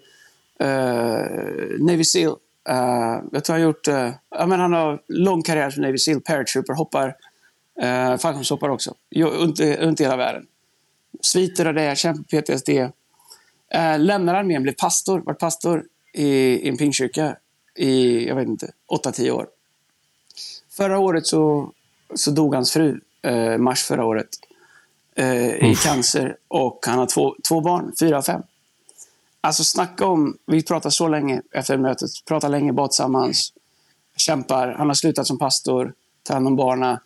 uh, 0.68 1.86
Navy 1.86 2.04
Seal. 2.04 2.36
Uh, 2.70 3.24
jag 3.32 3.44
tror 3.44 3.54
han 3.54 3.62
gjort... 3.62 3.88
Uh, 3.88 4.10
ja, 4.30 4.46
men 4.46 4.60
han 4.60 4.72
har 4.72 5.02
lång 5.08 5.42
karriär 5.42 5.70
som 5.70 5.82
Navy 5.82 5.98
Seal, 5.98 6.20
paratrooper, 6.20 6.74
hoppar, 6.74 7.08
uh, 7.82 8.16
fallskärmshoppare 8.16 8.72
också. 8.72 8.94
Runt, 9.14 9.60
runt 9.60 10.00
hela 10.00 10.16
världen. 10.16 10.46
Sviter 11.20 11.66
av 11.66 11.74
det, 11.74 11.98
kämpar 11.98 12.22
PTSD. 12.22 12.68
Uh, 12.68 13.98
lämnar 13.98 14.34
armén, 14.34 14.62
blev 14.62 14.72
pastor, 14.72 15.20
vart 15.20 15.38
pastor 15.38 15.84
i, 16.12 16.26
i 16.26 16.68
en 16.68 16.76
pingkyrka 16.76 17.36
i, 17.78 18.26
jag 18.28 18.36
vet 18.36 18.48
inte, 18.48 18.70
8-10 18.92 19.30
år. 19.30 19.46
Förra 20.70 20.98
året 20.98 21.26
så, 21.26 21.72
så 22.14 22.30
dog 22.30 22.54
hans 22.54 22.72
fru, 22.72 23.00
eh, 23.22 23.58
mars 23.58 23.82
förra 23.82 24.04
året, 24.04 24.28
eh, 25.16 25.70
i 25.70 25.74
cancer. 25.84 26.36
Och 26.48 26.78
han 26.86 26.98
har 26.98 27.06
två, 27.06 27.36
två 27.48 27.60
barn, 27.60 27.92
fyra 28.00 28.18
och 28.18 28.24
fem. 28.24 28.42
Alltså 29.40 29.64
snacka 29.64 30.06
om, 30.06 30.38
vi 30.46 30.62
pratar 30.62 30.90
så 30.90 31.08
länge 31.08 31.42
efter 31.52 31.76
mötet, 31.76 32.10
pratar 32.24 32.48
länge, 32.48 32.72
bad 32.72 32.90
tillsammans, 32.90 33.52
kämpar. 34.16 34.68
Han 34.68 34.86
har 34.86 34.94
slutat 34.94 35.26
som 35.26 35.38
pastor, 35.38 35.92
tar 36.22 36.34
hand 36.34 36.46
om 36.46 36.56
barnen. 36.56 36.98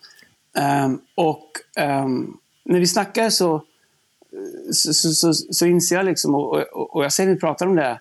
Um, 0.84 1.00
och 1.14 1.50
um, 1.80 2.38
när 2.64 2.80
vi 2.80 2.86
snackar 2.86 3.30
så, 3.30 3.64
så, 4.72 4.94
så, 4.94 5.12
så, 5.12 5.34
så 5.34 5.66
inser 5.66 5.96
jag, 5.96 6.04
liksom, 6.04 6.34
och, 6.34 6.54
och, 6.54 6.96
och 6.96 7.04
jag 7.04 7.12
ser 7.12 7.26
när 7.26 7.34
vi 7.34 7.40
pratar 7.40 7.66
om 7.66 7.76
det, 7.76 8.00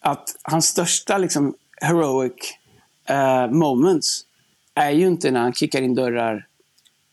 att 0.00 0.36
hans 0.42 0.66
största 0.66 1.18
liksom, 1.18 1.54
heroic 1.80 2.32
uh, 3.10 3.52
moments 3.52 4.24
är 4.74 4.90
ju 4.90 5.06
inte 5.06 5.30
när 5.30 5.40
han 5.40 5.52
kickar 5.52 5.82
in 5.82 5.94
dörrar 5.94 6.46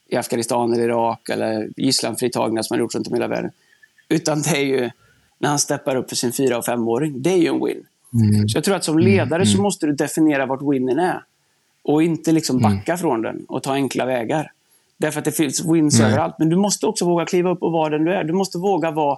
i 0.08 0.16
Afghanistan 0.16 0.74
eller 0.74 0.84
Irak 0.84 1.30
eller 1.30 1.70
gisslanfritagna 1.78 2.64
som 2.64 2.74
han 2.74 2.80
gjort 2.80 2.96
runt 2.96 3.08
om 3.08 3.14
i 3.14 3.18
hela 3.18 3.28
världen. 3.28 3.52
Utan 4.10 4.42
det 4.42 4.58
är 4.58 4.66
ju 4.66 4.92
när 5.44 5.50
han 5.50 5.60
steppar 5.60 5.96
upp 5.96 6.10
för 6.10 6.16
sin 6.16 6.34
fyra 6.34 6.58
och 6.58 6.66
femåring. 6.66 7.22
Det 7.22 7.30
är 7.30 7.38
ju 7.38 7.48
en 7.48 7.66
win. 7.66 7.86
Mm. 8.14 8.50
Så 8.50 8.58
jag 8.58 8.64
tror 8.64 8.76
att 8.76 8.84
som 8.84 9.00
ledare 9.00 9.42
mm. 9.42 9.46
så 9.46 9.62
måste 9.62 9.86
du 9.86 9.94
definiera 9.94 10.46
vart 10.46 10.62
winnen 10.62 11.00
är. 11.00 11.24
Och 11.84 12.04
inte 12.04 12.32
liksom 12.32 12.58
mm. 12.58 12.72
backa 12.72 12.92
mm. 12.92 12.98
från 12.98 13.22
den 13.22 13.46
och 13.48 13.64
ta 13.64 13.74
enkla 13.74 14.06
vägar. 14.06 14.52
Därför 14.98 15.20
att 15.20 15.26
det 15.26 15.32
finns 15.32 15.66
wins 15.66 16.00
överallt. 16.00 16.36
Men 16.40 16.50
du 16.50 16.56
måste 16.56 16.86
också 16.86 17.06
våga 17.06 17.26
kliva 17.26 17.50
upp 17.52 17.64
och 17.64 17.72
vara 17.72 17.90
den 17.90 18.06
du 18.06 18.14
är. 18.14 18.24
Du 18.24 18.34
måste 18.34 18.58
våga 18.58 18.92
vara, 18.92 19.18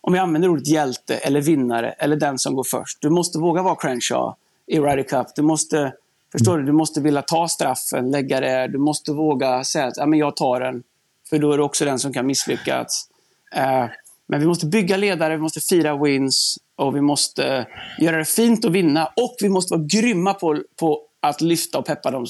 om 0.00 0.12
vi 0.12 0.18
använder 0.18 0.48
ordet 0.48 0.66
hjälte 0.66 1.14
eller 1.16 1.40
vinnare 1.40 1.90
eller 1.90 2.16
den 2.16 2.38
som 2.38 2.54
går 2.54 2.64
först. 2.64 2.98
Du 3.00 3.10
måste 3.10 3.38
våga 3.38 3.62
vara 3.62 3.76
Crenshaw 3.76 4.34
i 4.66 4.80
Ryder 4.80 5.02
Cup. 5.02 5.26
Du 5.36 5.42
måste, 5.42 5.92
förstår 6.32 6.58
du, 6.58 6.64
du 6.64 6.72
måste 6.72 7.00
vilja 7.00 7.22
ta 7.22 7.48
straffen, 7.48 8.10
lägga 8.10 8.40
det. 8.40 8.68
Du 8.68 8.78
måste 8.78 9.12
våga 9.12 9.64
säga 9.64 9.86
att 9.86 9.96
ja, 9.96 10.06
men 10.06 10.18
jag 10.18 10.36
tar 10.36 10.60
den. 10.60 10.82
För 11.30 11.38
då 11.38 11.52
är 11.52 11.56
du 11.56 11.62
också 11.62 11.84
den 11.84 11.98
som 11.98 12.12
kan 12.12 12.26
misslyckas. 12.26 13.08
Uh, 13.56 13.86
men 14.28 14.40
vi 14.40 14.46
måste 14.46 14.66
bygga 14.66 14.96
ledare, 14.96 15.36
vi 15.36 15.42
måste 15.42 15.60
fira 15.60 16.02
wins 16.02 16.58
och 16.76 16.96
vi 16.96 17.00
måste 17.00 17.66
göra 17.98 18.16
det 18.16 18.24
fint 18.24 18.64
att 18.64 18.72
vinna. 18.72 19.06
Och 19.06 19.36
vi 19.40 19.48
måste 19.48 19.74
vara 19.74 19.86
grymma 19.86 20.34
på, 20.34 20.62
på 20.80 21.02
att 21.22 21.40
lyfta 21.40 21.78
och 21.78 21.86
peppa 21.86 22.10
dem, 22.10 22.26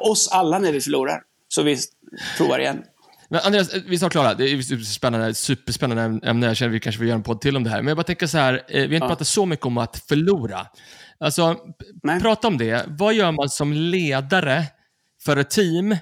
oss 0.00 0.28
alla 0.28 0.58
när 0.58 0.72
vi 0.72 0.80
förlorar. 0.80 1.22
Så 1.48 1.62
vi 1.62 1.78
provar 2.36 2.58
igen. 2.58 2.82
Men 3.28 3.40
Andreas, 3.40 3.74
vi 3.86 3.94
är 3.94 3.98
snart 3.98 4.12
klara. 4.12 4.34
Det 4.34 4.44
är 4.44 4.84
spännande, 4.84 5.34
superspännande 5.34 6.28
ämne. 6.28 6.46
Jag 6.46 6.56
känner 6.56 6.70
att 6.70 6.74
vi 6.74 6.80
kanske 6.80 6.98
får 6.98 7.06
göra 7.06 7.16
en 7.16 7.22
podd 7.22 7.40
till 7.40 7.56
om 7.56 7.64
det 7.64 7.70
här. 7.70 7.82
Men 7.82 7.88
jag 7.88 7.96
bara 7.96 8.04
tänker 8.04 8.26
så 8.26 8.38
här, 8.38 8.54
eh, 8.54 8.60
vi 8.68 8.78
har 8.78 8.84
inte 8.84 8.94
ja. 8.94 9.08
pratat 9.08 9.26
så 9.26 9.46
mycket 9.46 9.66
om 9.66 9.78
att 9.78 10.04
förlora. 10.08 10.66
Alltså, 11.20 11.56
Nej. 12.02 12.20
prata 12.20 12.48
om 12.48 12.58
det. 12.58 12.84
Vad 12.88 13.14
gör 13.14 13.32
man 13.32 13.48
som 13.48 13.72
ledare 13.72 14.64
för 15.24 15.36
ett 15.36 15.50
team 15.50 15.96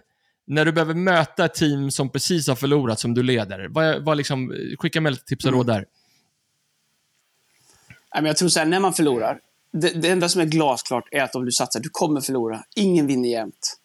när 0.50 0.64
du 0.64 0.72
behöver 0.72 0.94
möta 0.94 1.44
ett 1.44 1.54
team 1.54 1.90
som 1.90 2.10
precis 2.10 2.48
har 2.48 2.54
förlorat, 2.54 3.00
som 3.00 3.14
du 3.14 3.22
leder? 3.22 3.68
Vad, 3.68 4.04
vad 4.04 4.16
liksom, 4.16 4.54
skicka 4.78 5.00
med 5.00 5.12
lite 5.12 5.24
tips 5.24 5.44
och 5.44 5.52
råd 5.52 5.70
mm. 5.70 5.84
där. 8.12 8.26
Jag 8.28 8.36
tror 8.36 8.48
så 8.48 8.58
här, 8.58 8.66
när 8.66 8.80
man 8.80 8.94
förlorar, 8.94 9.38
det, 9.72 9.90
det, 9.90 10.08
enda 10.08 10.28
som 10.28 10.40
är 10.40 10.44
glasklart 10.44 11.08
är 11.10 11.22
att 11.22 11.34
om 11.34 11.44
du 11.44 11.52
satsar, 11.52 11.80
du 11.80 11.88
kommer 11.88 12.20
förlora. 12.20 12.64
Ingen 12.76 13.06
vinner 13.06 13.28
jämt. 13.28 13.76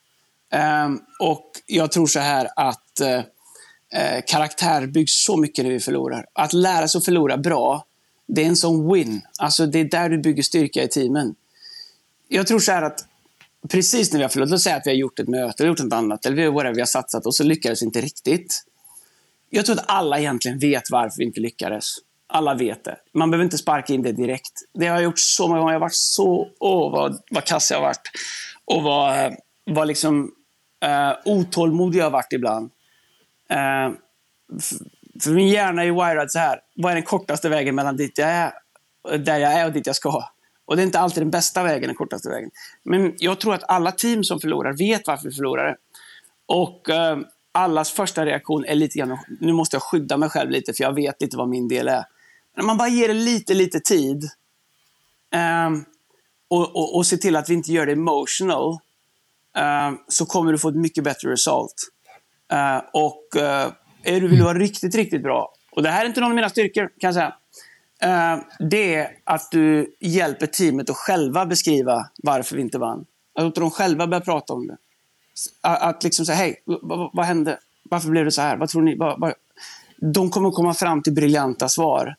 Um, 0.85 1.01
och 1.19 1.51
jag 1.65 1.91
tror 1.91 2.07
så 2.07 2.19
här 2.19 2.47
att 2.55 3.01
uh, 3.01 4.21
karaktär 4.27 4.87
byggs 4.87 5.25
så 5.25 5.37
mycket 5.37 5.65
när 5.65 5.71
vi 5.71 5.79
förlorar. 5.79 6.25
Att 6.33 6.53
lära 6.53 6.87
sig 6.87 6.99
att 6.99 7.05
förlora 7.05 7.37
bra, 7.37 7.85
det 8.27 8.43
är 8.43 8.47
en 8.47 8.55
sån 8.55 8.93
win. 8.93 9.21
Alltså 9.39 9.65
det 9.65 9.79
är 9.79 9.85
där 9.85 10.09
du 10.09 10.17
bygger 10.17 10.43
styrka 10.43 10.83
i 10.83 10.87
teamen. 10.87 11.35
Jag 12.27 12.47
tror 12.47 12.59
så 12.59 12.71
här 12.71 12.81
att 12.81 13.07
precis 13.69 14.11
när 14.11 14.17
vi 14.17 14.23
har 14.23 14.29
förlorat, 14.29 14.51
låt 14.51 14.61
säga 14.61 14.75
att 14.75 14.85
vi 14.85 14.91
har 14.91 14.97
gjort 14.97 15.19
ett 15.19 15.27
möte 15.27 15.63
eller 15.63 15.69
gjort 15.69 15.79
något 15.79 15.93
annat, 15.93 16.25
eller 16.25 16.49
whatever, 16.49 16.75
vi 16.75 16.81
har 16.81 16.85
satsat 16.85 17.25
och 17.25 17.35
så 17.35 17.43
lyckades 17.43 17.81
vi 17.81 17.85
inte 17.85 18.01
riktigt. 18.01 18.63
Jag 19.49 19.65
tror 19.65 19.79
att 19.79 19.85
alla 19.87 20.19
egentligen 20.19 20.59
vet 20.59 20.91
varför 20.91 21.17
vi 21.17 21.23
inte 21.23 21.39
lyckades. 21.39 21.85
Alla 22.27 22.53
vet 22.53 22.83
det. 22.83 22.97
Man 23.13 23.31
behöver 23.31 23.43
inte 23.43 23.57
sparka 23.57 23.93
in 23.93 24.01
det 24.01 24.11
direkt. 24.11 24.51
Det 24.73 24.87
har 24.87 24.95
jag 24.95 25.03
gjort 25.03 25.19
så 25.19 25.47
många 25.47 25.59
gånger. 25.59 25.73
Jag 25.73 25.79
har 25.79 25.85
varit 25.85 25.95
så... 25.95 26.47
Åh, 26.59 26.91
vad, 26.91 27.21
vad 27.31 27.43
kass 27.43 27.71
jag 27.71 27.77
har 27.77 27.83
varit. 27.83 28.11
Och 28.65 28.83
vad, 28.83 29.35
vad 29.65 29.87
liksom 29.87 30.31
uh, 30.85 31.33
otålmodig 31.33 31.99
jag 31.99 32.03
har 32.03 32.11
varit 32.11 32.33
ibland. 32.33 32.71
Uh, 33.51 33.95
för 35.21 35.31
min 35.31 35.47
hjärna 35.47 35.81
är 35.81 35.85
ju 35.85 35.93
wired 35.93 36.31
så 36.31 36.39
här. 36.39 36.59
Vad 36.75 36.91
är 36.91 36.95
den 36.95 37.03
kortaste 37.03 37.49
vägen 37.49 37.75
mellan 37.75 37.97
dit 37.97 38.17
jag 38.17 38.29
är, 38.29 38.53
där 39.17 39.37
jag 39.37 39.53
är 39.53 39.65
och 39.65 39.71
dit 39.71 39.87
jag 39.87 39.95
ska? 39.95 40.23
Och 40.65 40.75
det 40.75 40.81
är 40.81 40.85
inte 40.85 40.99
alltid 40.99 41.21
den 41.21 41.31
bästa 41.31 41.63
vägen, 41.63 41.87
den 41.87 41.95
kortaste 41.95 42.29
vägen. 42.29 42.49
Men 42.83 43.13
jag 43.17 43.39
tror 43.39 43.53
att 43.53 43.63
alla 43.67 43.91
team 43.91 44.23
som 44.23 44.39
förlorar 44.39 44.73
vet 44.73 45.07
varför 45.07 45.29
vi 45.29 45.35
förlorar. 45.35 45.77
Och 46.45 46.89
eh, 46.89 47.17
allas 47.51 47.91
första 47.91 48.25
reaktion 48.25 48.65
är 48.65 48.75
lite 48.75 48.99
grann, 48.99 49.17
nu 49.39 49.53
måste 49.53 49.75
jag 49.75 49.83
skydda 49.83 50.17
mig 50.17 50.29
själv 50.29 50.51
lite 50.51 50.73
för 50.73 50.83
jag 50.83 50.95
vet 50.95 51.21
lite 51.21 51.37
vad 51.37 51.49
min 51.49 51.67
del 51.67 51.87
är. 51.87 52.03
Men 52.55 52.61
om 52.61 52.67
man 52.67 52.77
bara 52.77 52.89
ger 52.89 53.07
det 53.07 53.13
lite, 53.13 53.53
lite 53.53 53.79
tid 53.79 54.29
Eh, 55.33 55.69
och, 56.47 56.75
och, 56.75 56.95
och 56.95 57.05
ser 57.05 57.17
till 57.17 57.35
att 57.35 57.49
vi 57.49 57.53
inte 57.53 57.71
gör 57.71 57.85
det 57.85 57.91
emotional, 57.91 58.79
Eh, 59.57 59.91
så 60.07 60.25
kommer 60.25 60.51
du 60.51 60.57
få 60.57 60.69
ett 60.69 60.75
mycket 60.75 61.03
bättre 61.03 61.31
result. 61.31 61.73
Eh, 62.51 62.81
och 62.93 63.35
eh, 63.35 63.71
är 64.03 64.21
du 64.21 64.27
vill 64.27 64.43
vara 64.43 64.57
riktigt, 64.57 64.95
riktigt 64.95 65.23
bra, 65.23 65.53
och 65.71 65.83
det 65.83 65.89
här 65.89 66.01
är 66.01 66.07
inte 66.07 66.21
någon 66.21 66.29
av 66.29 66.35
mina 66.35 66.49
styrkor 66.49 66.83
kan 66.83 67.07
jag 67.07 67.13
säga, 67.13 67.35
det 68.59 68.95
är 68.95 69.11
att 69.23 69.51
du 69.51 69.95
hjälper 69.99 70.47
teamet 70.47 70.89
att 70.89 70.95
själva 70.95 71.45
beskriva 71.45 72.09
varför 72.23 72.55
vi 72.55 72.61
inte 72.61 72.77
vann. 72.77 73.05
Att 73.35 73.43
låta 73.43 73.61
dem 73.61 73.71
själva 73.71 74.07
börja 74.07 74.21
prata 74.21 74.53
om 74.53 74.67
det. 74.67 74.77
Att 75.61 76.03
liksom 76.03 76.25
säga, 76.25 76.35
hej, 76.35 76.63
vad, 77.13 77.25
hände? 77.25 77.59
Varför 77.83 78.09
blev 78.09 78.25
det 78.25 78.31
så 78.31 78.41
här? 78.41 78.57
Vad 78.57 78.69
tror 78.69 78.81
ni? 78.81 78.97
De 79.97 80.29
kommer 80.29 80.51
komma 80.51 80.73
fram 80.73 81.03
till 81.03 81.13
briljanta 81.13 81.69
svar. 81.69 82.15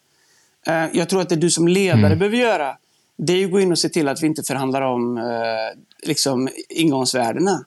Eh, 0.67 0.87
jag 0.93 1.09
tror 1.09 1.21
att 1.21 1.29
det 1.29 1.37
du 1.37 1.51
som 1.51 1.69
ledare 1.69 2.07
mm. 2.07 2.19
behöver 2.19 2.37
göra, 2.37 2.77
det 3.17 3.33
är 3.33 3.45
att 3.45 3.51
gå 3.51 3.61
in 3.61 3.73
och 3.73 3.79
se 3.79 3.89
till 3.89 4.09
att 4.09 4.23
vi 4.23 4.27
inte 4.27 4.43
förhandlar 4.43 4.83
om 4.83 5.19
eh, 5.19 5.79
liksom, 6.03 6.49
ingångsvärdena. 6.69 7.65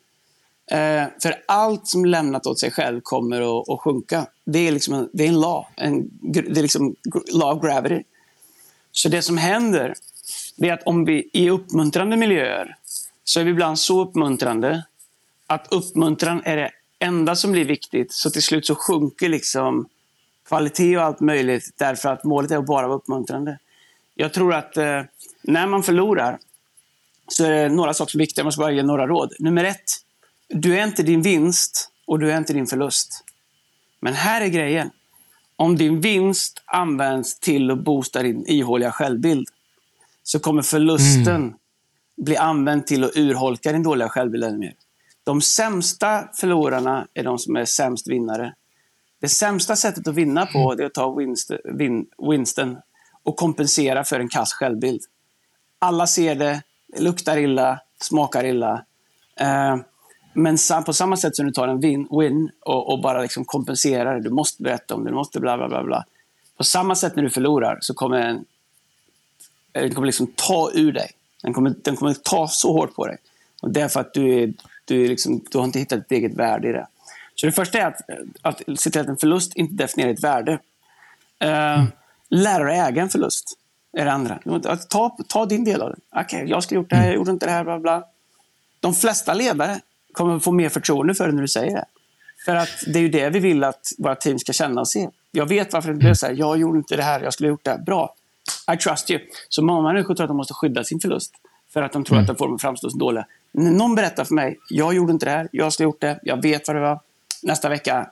Eh, 0.72 1.04
för 1.22 1.36
allt 1.48 1.88
som 1.88 2.06
lämnat 2.06 2.46
åt 2.46 2.60
sig 2.60 2.72
själv 2.72 3.02
kommer 3.04 3.42
att, 3.42 3.70
att 3.70 3.80
sjunka. 3.80 4.26
Det 4.52 4.68
är, 4.68 4.72
liksom 4.72 4.94
en, 4.94 5.10
det 5.14 5.24
är 5.24 5.28
en 5.28 5.40
lag. 5.40 5.66
En, 5.76 6.10
det 6.22 6.40
är 6.40 6.62
liksom 6.62 6.96
law 7.34 7.58
of 7.58 7.64
gravity. 7.64 8.04
Så 8.92 9.10
det 9.10 9.22
som 9.22 9.38
händer, 9.38 9.94
det 10.56 10.70
är 10.70 10.74
att 10.74 10.84
om 10.84 11.06
vi 11.06 11.30
i 11.34 11.50
uppmuntrande 11.50 12.18
miljöer, 12.18 12.76
så 13.24 13.40
är 13.40 13.44
vi 13.44 13.52
ibland 13.52 13.80
så 13.80 14.02
uppmuntrande 14.02 14.84
att 15.48 15.68
uppmuntran 15.72 16.42
är 16.46 16.58
det 16.58 16.72
enda 17.00 17.36
som 17.36 17.52
blir 17.52 17.66
viktigt. 17.66 18.14
Så 18.14 18.30
till 18.30 18.44
slut 18.44 18.66
så 18.66 18.76
sjunker 18.76 19.30
liksom 19.30 19.90
kvalitet 20.48 20.98
och 20.98 21.04
allt 21.04 21.20
möjligt 21.20 21.70
därför 21.78 22.10
att 22.10 22.24
målet 22.24 22.52
är 22.52 22.58
att 22.58 22.66
bara 22.66 22.88
vara 22.88 22.98
uppmuntrande. 22.98 23.58
Jag 24.16 24.34
tror 24.34 24.54
att 24.54 24.78
eh, 24.78 25.02
när 25.42 25.68
man 25.68 25.84
förlorar 25.84 26.40
så 27.28 27.46
är 27.46 27.50
det 27.50 27.70
några 27.70 27.94
saker 27.94 28.12
som 28.12 28.20
är 28.20 28.24
viktiga. 28.24 28.42
Jag 28.42 28.46
måste 28.46 28.60
bara 28.60 28.72
ge 28.72 28.84
några 28.84 29.08
råd. 29.08 29.34
Nummer 29.40 29.64
ett, 29.64 29.92
du 30.48 30.80
är 30.80 30.84
inte 30.84 31.04
din 31.04 31.22
vinst 31.22 31.92
och 32.06 32.20
du 32.20 32.32
är 32.32 32.38
inte 32.38 32.54
din 32.54 32.68
förlust. 32.68 33.24
Men 34.00 34.14
här 34.14 34.42
är 34.42 34.48
grejen. 34.48 34.90
Om 35.56 35.78
din 35.78 36.02
vinst 36.02 36.64
används 36.66 37.40
till 37.40 37.72
att 37.72 37.84
boosta 37.84 38.24
din 38.24 38.46
ihåliga 38.48 38.92
självbild 38.92 39.48
så 40.24 40.40
kommer 40.40 40.62
förlusten 40.62 41.56
bli 42.18 42.38
använd 42.38 42.88
till 42.88 43.04
att 43.04 43.16
urholka 43.16 43.72
din 43.72 43.84
dåliga 43.84 44.10
självbild 44.10 44.44
ännu 44.44 44.58
mer. 44.58 44.74
De 45.24 45.42
sämsta 45.42 46.30
förlorarna 46.36 47.08
är 47.14 47.24
de 47.24 47.40
som 47.40 47.56
är 47.56 47.66
sämst 47.66 48.10
vinnare. 48.10 48.54
Det 49.22 49.30
sämsta 49.30 49.76
sättet 49.76 50.08
att 50.08 50.16
vinna 50.16 50.46
på 50.46 50.76
det 50.76 50.84
är 50.84 50.88
att 50.88 50.94
ta 50.94 51.18
winsten 52.30 52.78
och 53.24 53.36
kompensera 53.36 54.04
för 54.04 54.20
en 54.20 54.30
kass 54.30 54.54
självbild. 54.54 55.02
Alla 55.80 56.08
ser 56.08 56.36
det, 56.36 56.64
det 56.88 57.02
luktar 57.02 57.38
illa, 57.38 57.80
smakar 58.02 58.46
illa. 58.46 58.86
Eh, 60.36 60.42
men 60.42 60.58
på 60.86 60.94
samma 60.94 61.18
sätt 61.18 61.36
som 61.36 61.46
du 61.46 61.52
tar 61.52 61.68
en 61.68 61.80
win, 61.80 62.08
win 62.20 62.52
och, 62.60 62.94
och, 62.94 63.02
bara 63.02 63.22
liksom 63.22 63.46
kompenserar 63.46 64.20
du 64.20 64.30
måste 64.30 64.64
berätta 64.64 64.96
om 64.96 65.04
det, 65.04 65.10
du 65.10 65.16
måste 65.16 65.40
bla 65.40 65.58
bla 65.58 65.68
bla. 65.68 65.84
bla. 65.84 66.06
På 66.58 66.64
samma 66.64 66.96
sätt 66.96 67.16
när 67.16 67.24
du 67.24 67.30
förlorar 67.30 67.78
så 67.82 67.94
kommer 67.94 68.20
den, 68.20 68.46
den 69.72 69.94
kommer 69.94 70.06
liksom 70.06 70.28
ta 70.36 70.72
ur 70.74 70.92
dig. 70.92 71.12
Den 71.42 71.54
kommer, 71.54 71.76
den 71.82 71.96
kommer 71.96 72.14
ta 72.14 72.48
så 72.48 72.74
hårt 72.74 72.96
på 72.96 73.08
dig. 73.08 73.18
Och 73.62 73.70
det 73.70 73.82
är 73.82 73.88
för 73.88 74.00
att 74.00 74.14
du, 74.14 74.44
är, 74.44 74.54
du, 74.86 75.04
är 75.04 75.08
liksom, 75.08 75.42
du 75.52 75.58
har 75.58 75.66
inte 75.66 75.80
hittat 75.80 76.00
ditt 76.00 76.12
eget 76.12 76.34
värde 76.34 76.70
i 76.70 76.72
det. 76.72 76.88
Så 77.36 77.46
det 77.46 77.52
första 77.52 77.78
är 77.78 77.86
att, 77.86 78.02
att 78.42 78.80
se 78.80 78.90
till 78.90 79.02
att 79.02 79.08
en 79.08 79.18
förlust 79.18 79.56
inte 79.56 79.74
definierar 79.74 80.14
ett 80.14 80.24
värde. 80.24 80.52
Uh, 80.52 81.50
mm. 81.50 81.86
Lära 82.30 82.64
dig 82.64 82.80
äga 82.80 83.02
en 83.02 83.10
förlust 83.10 83.58
är 83.94 84.06
det 84.06 84.12
andra. 84.12 84.40
Ta, 84.90 85.18
ta 85.28 85.46
din 85.46 85.64
del 85.64 85.82
av 85.82 85.90
det. 85.90 85.96
Okej, 86.10 86.24
okay, 86.26 86.50
jag 86.50 86.64
skulle 86.64 86.80
gjort 86.80 86.90
det 86.90 86.96
här, 86.96 87.06
jag 87.06 87.16
gjorde 87.16 87.32
inte 87.32 87.46
det 87.46 87.52
här, 87.52 87.64
bla 87.64 87.80
bla. 87.80 88.04
De 88.80 88.94
flesta 88.94 89.34
ledare 89.34 89.80
kommer 90.14 90.40
få 90.40 90.52
mer 90.52 90.70
förtroende 90.70 91.16
för 91.16 91.28
det 91.28 91.34
när 91.34 91.42
du 91.42 91.48
säger 91.48 91.72
det. 91.72 91.86
För 92.46 92.56
att 92.56 92.84
det 92.88 93.00
är 93.00 93.04
ju 93.04 93.10
det 93.10 93.30
vi 93.30 93.40
vill 93.40 93.64
att 93.64 93.92
våra 93.98 94.16
team 94.16 94.40
ska 94.40 94.54
känna 94.54 94.82
och 94.82 94.88
se. 94.88 95.10
Jag 95.32 95.46
vet 95.46 95.74
varför 95.74 95.90
det 95.90 95.96
blev 95.96 96.14
så 96.14 96.26
här. 96.26 96.34
Jag 96.34 96.58
gjorde 96.58 96.78
inte 96.78 96.96
det 96.96 97.04
här, 97.04 97.22
jag 97.22 97.34
skulle 97.34 97.48
ha 97.48 97.52
gjort 97.52 97.64
det 97.64 97.72
här. 97.72 97.78
Bra. 97.78 98.16
I 98.74 98.78
trust 98.78 99.12
you. 99.12 99.20
Så 99.50 99.64
många 99.64 99.94
människor 99.94 100.16
tror 100.16 100.24
att 100.24 100.30
de 100.30 100.38
måste 100.38 100.54
skydda 100.54 100.84
sin 100.84 101.00
förlust. 101.00 101.34
För 101.74 101.82
att 101.82 101.92
de 101.92 102.04
tror 102.04 102.18
mm. 102.18 102.24
att 102.24 102.28
de 102.28 102.36
får 102.36 102.48
dem 102.48 102.60
framstå 102.60 102.90
som 102.90 103.00
dåliga. 103.00 103.26
Någon 103.52 103.96
berättar 103.96 104.24
för 104.24 104.34
mig, 104.34 104.60
jag 104.70 104.94
gjorde 104.94 105.12
inte 105.12 105.26
det 105.26 105.32
här, 105.32 105.48
jag 105.52 105.74
skulle 105.74 105.86
ha 105.86 105.90
gjort 105.90 106.02
det, 106.02 106.20
jag 106.24 106.42
vet 106.42 106.68
vad 106.68 106.76
det 106.78 106.82
var. 106.82 107.00
Nästa 107.44 107.70
vecka, 107.70 108.10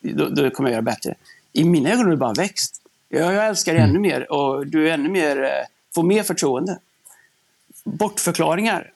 då, 0.00 0.28
då 0.28 0.50
kommer 0.50 0.70
jag 0.70 0.74
göra 0.74 0.82
bättre. 0.82 1.14
I 1.52 1.64
mina 1.64 1.90
ögon 1.90 2.04
har 2.04 2.10
det 2.10 2.16
bara 2.16 2.32
växt. 2.32 2.82
Jag, 3.08 3.34
jag 3.34 3.46
älskar 3.46 3.72
dig 3.72 3.82
mm. 3.82 3.90
ännu 3.90 4.00
mer 4.00 4.32
och 4.32 4.66
du 4.66 4.88
är 4.88 4.94
ännu 4.94 5.08
mer, 5.08 5.42
eh, 5.42 5.50
får 5.94 6.02
mer 6.02 6.22
förtroende. 6.22 6.78
Bortförklaringar, 7.84 8.92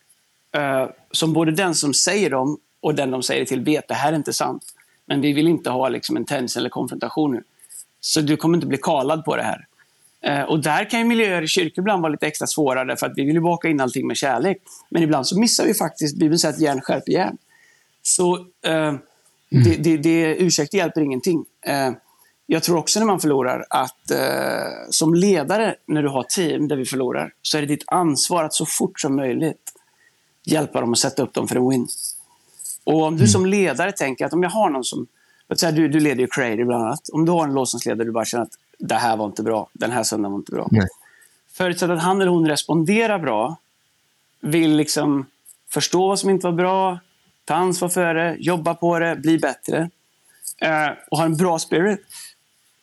eh, 0.53 0.89
som 1.15 1.33
både 1.33 1.51
den 1.51 1.75
som 1.75 1.95
säger 1.95 2.31
dem 2.31 2.59
och 2.81 2.95
den 2.95 3.11
de 3.11 3.23
säger 3.23 3.41
det 3.41 3.47
till 3.47 3.61
vet, 3.61 3.89
det 3.89 3.95
här 3.95 4.12
är 4.12 4.17
inte 4.17 4.33
sant. 4.33 4.65
Men 5.07 5.21
vi 5.21 5.33
vill 5.33 5.49
inte 5.49 5.71
ha 5.71 5.89
liksom 5.89 6.17
en 6.17 6.25
tens 6.25 6.57
eller 6.57 6.69
konfrontation 6.69 7.33
nu. 7.33 7.43
Så 8.01 8.21
du 8.21 8.37
kommer 8.37 8.57
inte 8.57 8.67
bli 8.67 8.79
kalad 8.79 9.25
på 9.25 9.37
det 9.37 9.43
här. 9.43 9.67
Eh, 10.23 10.43
och 10.43 10.62
där 10.62 10.91
kan 10.91 11.01
ju 11.01 11.07
miljöer 11.07 11.43
i 11.43 11.49
kyrkor 11.49 11.83
ibland 11.83 12.03
vara 12.03 12.12
lite 12.12 12.27
extra 12.27 12.47
svåra, 12.47 12.85
därför 12.85 13.07
att 13.07 13.12
vi 13.17 13.25
vill 13.25 13.35
ju 13.35 13.41
baka 13.41 13.69
in 13.69 13.81
allting 13.81 14.07
med 14.07 14.17
kärlek. 14.17 14.59
Men 14.89 15.03
ibland 15.03 15.27
så 15.27 15.39
missar 15.41 15.67
vi 15.67 15.75
faktiskt, 15.75 16.19
Bibeln 16.19 16.39
säger 16.39 16.55
att 16.55 16.61
järn 16.61 16.81
skärper 16.81 17.12
järn. 17.12 17.37
Så 18.03 18.37
eh, 18.65 18.73
mm. 18.73 19.01
det, 19.49 19.77
det, 19.77 19.97
det, 19.97 20.37
ursäkt 20.37 20.75
hjälper 20.75 21.01
ingenting. 21.01 21.45
Eh, 21.67 21.93
jag 22.47 22.62
tror 22.62 22.79
också 22.79 22.99
när 22.99 23.07
man 23.07 23.21
förlorar 23.21 23.67
att 23.71 24.11
eh, 24.11 24.89
som 24.91 25.15
ledare, 25.15 25.75
när 25.87 26.03
du 26.03 26.09
har 26.09 26.23
team 26.23 26.69
där 26.69 26.77
vi 26.77 26.85
förlorar, 26.85 27.33
så 27.43 27.59
är 27.59 27.62
det 27.62 27.69
ditt 27.69 27.85
ansvar 27.87 28.45
att 28.45 28.55
så 28.55 28.67
fort 28.67 29.01
som 29.01 29.17
möjligt 29.17 29.64
hjälpa 30.45 30.80
dem 30.80 30.92
att 30.92 30.99
sätta 30.99 31.22
upp 31.22 31.34
dem 31.34 31.49
för 31.49 31.57
en 31.57 31.68
win. 31.68 31.88
Och 32.84 33.03
om 33.03 33.16
du 33.16 33.22
mm. 33.22 33.28
som 33.28 33.47
ledare 33.47 33.92
tänker 33.92 34.26
att 34.26 34.32
om 34.32 34.42
jag 34.42 34.51
har 34.51 34.70
någon 34.70 34.84
som, 34.84 35.07
säga 35.57 35.72
du, 35.72 35.88
du 35.88 36.01
leder 36.01 36.20
ju 36.20 36.26
Crazy 36.26 36.64
bland 36.64 36.84
annat, 36.84 37.09
om 37.12 37.24
du 37.24 37.32
har 37.32 37.45
en 37.45 37.55
lovsångsledare 37.55 38.05
du 38.05 38.12
bara 38.12 38.24
känner 38.24 38.45
att 38.45 38.59
det 38.78 38.95
här 38.95 39.16
var 39.16 39.26
inte 39.26 39.42
bra, 39.42 39.68
den 39.72 39.90
här 39.90 40.03
söndagen 40.03 40.32
var 40.32 40.38
inte 40.38 40.53
bra. 40.53 40.68
Nej. 40.70 40.88
Förutsatt 41.53 41.90
att 41.90 42.03
han 42.03 42.20
eller 42.20 42.30
hon 42.30 42.49
responderar 42.49 43.18
bra, 43.18 43.57
vill 44.40 44.76
liksom 44.76 45.26
förstå 45.70 46.09
vad 46.09 46.18
som 46.18 46.30
inte 46.30 46.47
var 46.47 46.53
bra, 46.53 46.99
ta 47.45 47.55
ansvar 47.55 47.88
för 47.88 48.14
det, 48.14 48.36
jobba 48.38 48.74
på 48.74 48.99
det, 48.99 49.16
bli 49.16 49.38
bättre 49.38 49.90
eh, 50.61 50.90
och 51.11 51.18
ha 51.18 51.24
en 51.24 51.36
bra 51.36 51.59
spirit. 51.59 52.01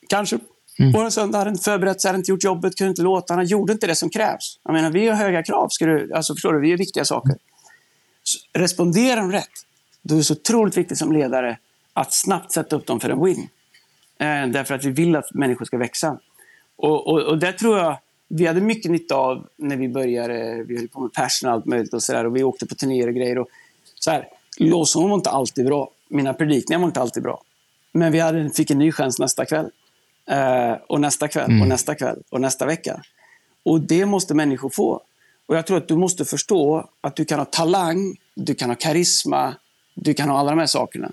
Kanske 0.10 0.40
mm. 0.80 0.94
på 0.94 1.00
en 1.00 1.12
söndag 1.12 1.38
hade 1.38 1.50
inte 1.50 1.64
förberett 1.64 2.02
sig, 2.02 2.10
hade 2.10 2.18
inte 2.18 2.32
gjort 2.32 2.44
jobbet, 2.44 2.76
kunde 2.76 2.90
inte 2.90 3.02
låta, 3.02 3.34
han 3.34 3.46
gjorde 3.46 3.74
inte 3.74 3.88
det 3.88 3.96
som 3.96 4.10
krävs. 4.10 4.60
Jag 4.64 4.74
menar, 4.74 4.92
vi 4.92 5.08
har 5.08 5.16
höga 5.16 5.44
krav, 5.44 5.68
ska 5.70 5.86
du, 5.86 6.14
alltså, 6.14 6.34
förstår 6.34 6.54
du? 6.54 6.60
Vi 6.60 6.70
gör 6.70 6.78
viktiga 6.78 7.06
saker. 7.06 7.36
Responderar 8.54 9.22
de 9.22 9.32
rätt, 9.32 9.66
då 10.02 10.16
är 10.16 10.18
det 10.18 10.24
så 10.24 10.34
otroligt 10.34 10.78
viktigt 10.78 10.98
som 10.98 11.12
ledare 11.12 11.58
att 11.94 12.14
snabbt 12.14 12.52
sätta 12.52 12.76
upp 12.76 12.86
dem 12.86 13.00
för 13.00 13.10
en 13.10 13.24
win. 13.26 13.50
Eh, 14.20 14.48
därför 14.48 14.76
att 14.76 14.86
vi 14.86 14.92
vill 14.92 15.16
att 15.16 15.34
människor 15.34 15.66
ska 15.66 15.78
växa. 15.78 16.20
Och, 16.76 17.08
och, 17.08 17.22
och 17.22 17.38
det 17.38 17.54
tror 17.54 17.78
jag 17.78 17.98
vi 18.34 18.46
hade 18.48 18.62
mycket 18.62 18.92
nytta 18.92 19.16
av 19.16 19.48
när 19.58 19.76
vi 19.76 19.90
började. 19.90 20.64
Vi 20.64 20.78
höll 20.78 20.88
på 20.88 21.02
med 21.02 21.14
passion 21.14 21.50
och 21.50 21.56
allt 21.56 21.66
möjligt 21.66 21.94
och 21.94 22.04
sådär. 22.04 22.26
Och 22.26 22.36
vi 22.36 22.44
åkte 22.44 22.66
på 22.66 22.76
turnéer 22.76 23.08
och 23.08 23.14
grejer. 23.14 23.38
Och 23.38 23.48
så 24.00 24.12
här, 24.12 24.28
lovsången 24.58 25.10
var 25.10 25.18
inte 25.18 25.30
alltid 25.30 25.66
bra. 25.66 25.90
Mina 26.08 26.34
predikningar 26.34 26.80
var 26.80 26.88
inte 26.88 27.02
alltid 27.02 27.24
bra. 27.24 27.44
Men 27.92 28.12
vi 28.12 28.20
hade, 28.20 28.50
fick 28.50 28.72
en 28.72 28.80
ny 28.80 28.92
chans 28.92 29.20
nästa 29.20 29.46
kväll. 29.46 29.70
Eh, 30.26 30.74
och 30.88 31.02
nästa 31.02 31.28
kväll 31.28 31.50
mm. 31.50 31.62
och 31.62 31.68
nästa 31.68 31.96
kväll 31.96 32.20
och 32.30 32.42
nästa 32.42 32.66
vecka. 32.66 33.02
Och 33.64 33.82
det 33.82 34.06
måste 34.06 34.34
människor 34.34 34.70
få. 34.70 35.02
Och 35.52 35.58
jag 35.58 35.68
tror 35.68 35.78
att 35.78 35.88
du 35.88 35.96
måste 35.96 36.26
förstå 36.26 36.90
att 37.02 37.16
du 37.16 37.26
kan 37.26 37.40
ha 37.40 37.46
talang, 37.46 38.18
du 38.36 38.56
kan 38.56 38.70
ha 38.70 38.76
karisma, 38.76 39.56
du 39.96 40.14
kan 40.14 40.30
ha 40.30 40.40
alla 40.40 40.50
de 40.50 40.60
här 40.60 40.66
sakerna. 40.66 41.12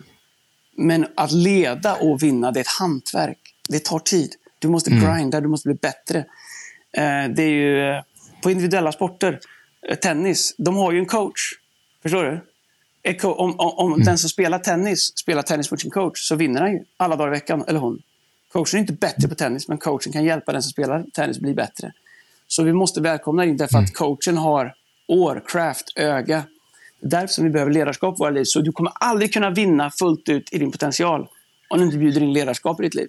Men 0.77 1.07
att 1.15 1.33
leda 1.33 1.95
och 1.95 2.23
vinna, 2.23 2.51
det 2.51 2.59
är 2.59 2.61
ett 2.61 2.79
hantverk. 2.81 3.39
Det 3.69 3.85
tar 3.85 3.99
tid. 3.99 4.35
Du 4.59 4.69
måste 4.69 4.91
mm. 4.91 5.05
grinda, 5.05 5.41
du 5.41 5.49
måste 5.49 5.69
bli 5.69 5.75
bättre. 5.75 6.19
Eh, 6.93 7.35
det 7.37 7.43
är 7.43 7.51
ju 7.51 7.91
eh, 7.91 8.03
på 8.43 8.51
individuella 8.51 8.93
sporter, 8.93 9.41
eh, 9.89 9.97
tennis, 9.97 10.55
de 10.59 10.77
har 10.77 10.93
ju 10.93 10.99
en 10.99 11.07
coach. 11.07 11.41
Förstår 12.03 12.25
du? 12.25 12.41
Om, 13.29 13.61
om, 13.61 13.79
om 13.79 13.93
mm. 13.93 14.05
den 14.05 14.19
som 14.19 14.31
spelar 14.31 14.59
tennis 14.59 15.19
spelar 15.19 15.43
tennis 15.43 15.71
mot 15.71 15.81
sin 15.81 15.91
coach 15.91 16.29
så 16.29 16.37
vinner 16.37 16.61
han 16.61 16.73
ju 16.73 16.85
alla 16.97 17.17
dagar 17.17 17.29
i 17.29 17.35
veckan, 17.35 17.65
eller 17.69 17.81
hon. 17.81 18.03
Coachen 18.53 18.77
är 18.77 18.81
inte 18.81 18.93
bättre 18.93 19.29
på 19.29 19.35
tennis, 19.35 19.69
men 19.69 19.79
coachen 19.79 20.13
kan 20.13 20.25
hjälpa 20.25 20.53
den 20.53 20.63
som 20.63 20.71
spelar 20.71 21.05
tennis 21.15 21.39
bli 21.39 21.55
bättre. 21.55 21.93
Så 22.49 22.63
vi 22.63 22.73
måste 22.73 23.01
välkomna 23.01 23.45
in 23.45 23.57
därför 23.57 23.79
att 23.79 23.99
mm. 23.99 24.17
coachen 24.17 24.37
har 24.37 24.75
år, 25.09 25.43
craft, 25.47 25.93
öga, 25.97 26.43
därför 27.03 27.27
som 27.27 27.45
vi 27.45 27.51
behöver 27.51 27.73
ledarskap 27.73 28.15
i 28.15 28.19
våra 28.19 28.31
liv. 28.31 28.45
Så 28.47 28.61
du 28.61 28.73
kommer 28.73 28.93
aldrig 28.95 29.33
kunna 29.33 29.51
vinna 29.51 29.91
fullt 29.91 30.29
ut 30.29 30.53
i 30.53 30.59
din 30.59 30.73
potential 30.73 31.29
om 31.69 31.79
du 31.79 31.85
inte 31.85 31.99
bjuder 31.99 32.23
in 32.23 32.33
ledarskap 32.33 32.81
i 32.81 32.83
ditt 32.83 32.95
liv. 32.95 33.09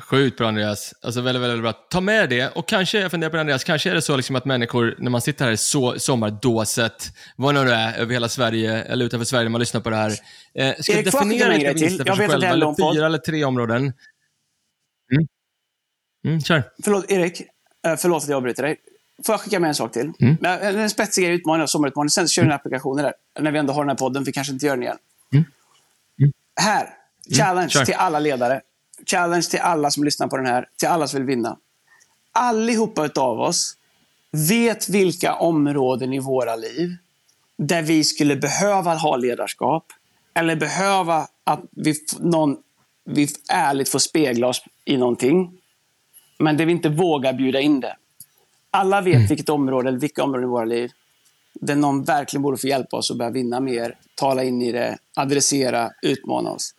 Sjukt 0.00 0.38
bra 0.38 0.48
Andreas. 0.48 0.94
Alltså 1.02 1.20
väldigt, 1.20 1.42
väldigt 1.42 1.62
bra. 1.62 1.72
Ta 1.72 2.00
med 2.00 2.28
det 2.28 2.48
och 2.48 2.68
kanske, 2.68 3.00
jag 3.00 3.10
funderar 3.10 3.30
på 3.30 3.36
det 3.36 3.40
Andreas, 3.40 3.64
kanske 3.64 3.90
är 3.90 3.94
det 3.94 4.02
så 4.02 4.16
liksom 4.16 4.36
att 4.36 4.44
människor, 4.44 4.94
när 4.98 5.10
man 5.10 5.20
sitter 5.20 5.44
här 5.44 5.52
i 5.52 5.56
so 5.56 5.98
sommardåset, 5.98 7.12
vad 7.36 7.54
nu 7.54 7.64
det 7.64 7.74
är, 7.74 7.98
över 7.98 8.12
hela 8.12 8.28
Sverige 8.28 8.82
eller 8.82 9.04
utanför 9.04 9.24
Sverige 9.24 9.44
när 9.44 9.50
man 9.50 9.58
lyssnar 9.58 9.80
på 9.80 9.90
det 9.90 9.96
här. 9.96 10.10
Eh, 10.54 10.74
ska 10.80 10.92
Erik, 10.92 11.04
definiera 11.04 11.52
lite 11.52 11.72
vinster 11.72 12.04
för 12.04 12.14
sig 12.14 12.28
själva, 12.28 12.48
eller 12.48 12.92
fyra 12.94 13.06
eller 13.06 13.18
tre 13.18 13.44
områden. 13.44 13.92
Mm. 16.24 16.34
Mm, 16.34 16.40
kör. 16.40 16.62
Förlåt 16.84 17.10
Erik, 17.10 17.40
eh, 17.86 17.96
förlåt 17.96 18.22
att 18.22 18.28
jag 18.28 18.36
avbryter 18.36 18.62
dig. 18.62 18.76
Får 19.26 19.32
jag 19.32 19.40
skicka 19.40 19.60
med 19.60 19.68
en 19.68 19.74
sak 19.74 19.92
till? 19.92 20.12
Mm. 20.20 20.36
En 20.78 20.90
spetsig 20.90 21.28
utmaning, 21.28 21.68
sommarutmaning. 21.68 22.10
Sen 22.10 22.28
kör 22.28 22.42
vi 22.42 22.48
en 22.48 22.54
applikationer 22.54 23.02
där. 23.02 23.14
När 23.40 23.50
vi 23.50 23.58
ändå 23.58 23.72
har 23.72 23.82
den 23.82 23.88
här 23.88 23.96
podden, 23.96 24.24
vi 24.24 24.32
kanske 24.32 24.52
inte 24.52 24.66
gör 24.66 24.76
den 24.76 24.82
igen. 24.82 24.96
Mm. 25.32 25.44
Mm. 26.20 26.32
Här, 26.60 26.82
mm. 26.82 27.38
challenge 27.38 27.84
till 27.84 27.94
alla 27.94 28.18
ledare. 28.18 28.60
Challenge 29.06 29.42
till 29.42 29.60
alla 29.60 29.90
som 29.90 30.04
lyssnar 30.04 30.26
på 30.26 30.36
den 30.36 30.46
här. 30.46 30.68
Till 30.76 30.88
alla 30.88 31.08
som 31.08 31.20
vill 31.20 31.26
vinna. 31.26 31.56
Allihopa 32.32 33.04
utav 33.04 33.40
oss 33.40 33.76
vet 34.30 34.88
vilka 34.88 35.34
områden 35.34 36.12
i 36.12 36.18
våra 36.18 36.56
liv 36.56 36.96
där 37.58 37.82
vi 37.82 38.04
skulle 38.04 38.36
behöva 38.36 38.94
ha 38.94 39.16
ledarskap. 39.16 39.92
Eller 40.34 40.56
behöva 40.56 41.26
att 41.44 41.60
vi, 41.70 41.94
någon, 42.20 42.56
vi 43.04 43.28
ärligt 43.48 43.88
får 43.88 43.98
spegla 43.98 44.48
oss 44.48 44.64
i 44.84 44.96
någonting. 44.96 45.58
Men 46.42 46.56
där 46.56 46.66
vi 46.66 46.72
inte 46.72 46.88
vågar 46.88 47.32
bjuda 47.32 47.60
in 47.60 47.80
det. 47.80 47.96
Alla 48.70 49.00
vet 49.00 49.14
mm. 49.14 49.26
vilket 49.26 49.48
område, 49.48 49.88
eller 49.88 49.98
vilka 49.98 50.22
områden 50.22 50.44
i 50.44 50.48
våra 50.48 50.64
liv, 50.64 50.92
där 51.54 51.76
någon 51.76 52.04
verkligen 52.04 52.42
borde 52.42 52.56
få 52.56 52.66
hjälpa 52.66 52.96
oss 52.96 53.10
att 53.10 53.16
börja 53.16 53.30
vinna 53.30 53.60
mer, 53.60 53.96
tala 54.14 54.44
in 54.44 54.62
i 54.62 54.72
det, 54.72 54.98
adressera, 55.16 55.90
utmana 56.02 56.50
oss. 56.50 56.74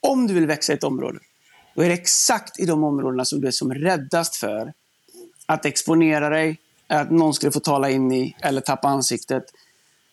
Om 0.00 0.26
du 0.26 0.34
vill 0.34 0.46
växa 0.46 0.72
i 0.72 0.76
ett 0.76 0.84
område, 0.84 1.18
då 1.74 1.82
är 1.82 1.88
det 1.88 1.94
exakt 1.94 2.60
i 2.60 2.66
de 2.66 2.84
områdena 2.84 3.24
som 3.24 3.40
du 3.40 3.46
är 3.46 3.50
som 3.50 3.74
räddast 3.74 4.36
för 4.36 4.72
att 5.46 5.64
exponera 5.64 6.28
dig, 6.28 6.58
att 6.86 7.10
någon 7.10 7.34
skulle 7.34 7.52
få 7.52 7.60
tala 7.60 7.90
in 7.90 8.12
i 8.12 8.36
eller 8.40 8.60
tappa 8.60 8.88
ansiktet. 8.88 9.44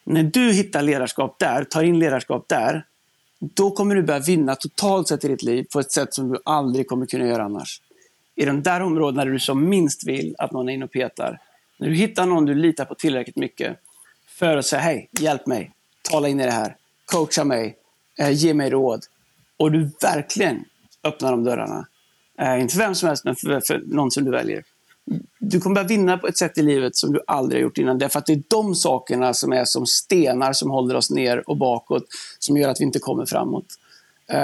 När 0.03 0.23
du 0.23 0.53
hittar 0.53 0.81
ledarskap 0.81 1.39
där, 1.39 1.63
tar 1.63 1.83
in 1.83 1.99
ledarskap 1.99 2.45
där, 2.49 2.85
då 3.39 3.71
kommer 3.71 3.95
du 3.95 4.03
börja 4.03 4.19
vinna 4.19 4.55
totalt 4.55 5.07
sett 5.07 5.25
i 5.25 5.27
ditt 5.27 5.43
liv 5.43 5.65
på 5.73 5.79
ett 5.79 5.91
sätt 5.91 6.13
som 6.13 6.29
du 6.29 6.39
aldrig 6.45 6.87
kommer 6.87 7.05
kunna 7.05 7.27
göra 7.27 7.43
annars 7.43 7.81
i 8.41 8.45
de 8.45 8.63
där 8.63 8.81
områdena 8.81 9.25
där 9.25 9.31
du 9.31 9.39
som 9.39 9.69
minst 9.69 10.07
vill 10.07 10.35
att 10.37 10.51
någon 10.51 10.69
är 10.69 10.73
inne 10.73 10.85
och 10.85 10.91
petar. 10.91 11.39
När 11.79 11.89
du 11.89 11.95
hittar 11.95 12.25
någon 12.25 12.45
du 12.45 12.55
litar 12.55 12.85
på 12.85 12.95
tillräckligt 12.95 13.35
mycket 13.35 13.77
för 14.27 14.57
att 14.57 14.65
säga 14.65 14.81
hej, 14.81 15.09
hjälp 15.19 15.47
mig, 15.47 15.71
tala 16.01 16.27
in 16.27 16.39
i 16.39 16.45
det 16.45 16.51
här, 16.51 16.75
coacha 17.05 17.43
mig, 17.43 17.77
eh, 18.19 18.31
ge 18.31 18.53
mig 18.53 18.69
råd. 18.69 19.05
Och 19.57 19.71
du 19.71 19.89
verkligen 20.01 20.65
öppnar 21.03 21.31
de 21.31 21.43
dörrarna. 21.43 21.87
Eh, 22.39 22.61
inte 22.61 22.75
för 22.75 22.83
vem 22.83 22.95
som 22.95 23.07
helst, 23.07 23.25
men 23.25 23.35
för, 23.35 23.61
för 23.67 23.81
någon 23.85 24.11
som 24.11 24.23
du 24.23 24.31
väljer. 24.31 24.63
Du 25.39 25.59
kommer 25.59 25.75
börja 25.75 25.87
vinna 25.87 26.17
på 26.17 26.27
ett 26.27 26.37
sätt 26.37 26.57
i 26.57 26.61
livet 26.61 26.95
som 26.95 27.13
du 27.13 27.21
aldrig 27.27 27.61
har 27.61 27.63
gjort 27.63 27.77
innan. 27.77 27.97
Därför 27.97 28.19
att 28.19 28.25
det 28.25 28.33
är 28.33 28.43
de 28.47 28.75
sakerna 28.75 29.33
som 29.33 29.53
är 29.53 29.65
som 29.65 29.85
stenar 29.85 30.53
som 30.53 30.71
håller 30.71 30.95
oss 30.95 31.11
ner 31.11 31.49
och 31.49 31.57
bakåt, 31.57 32.03
som 32.39 32.57
gör 32.57 32.69
att 32.69 32.79
vi 32.79 32.83
inte 32.83 32.99
kommer 32.99 33.25
framåt. 33.25 33.65
Eh, 34.27 34.39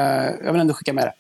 jag 0.46 0.52
vill 0.52 0.62
ändå 0.62 0.74
skicka 0.74 0.94
med 0.94 1.04
det. 1.04 1.14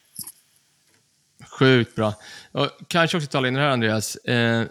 Sjukt 1.59 1.95
bra. 1.95 2.13
Och 2.51 2.69
kanske 2.87 3.17
också 3.17 3.29
tala 3.29 3.47
in 3.47 3.53
det 3.53 3.61
här, 3.61 3.69
Andreas. 3.69 4.15
Eh, 4.15 4.63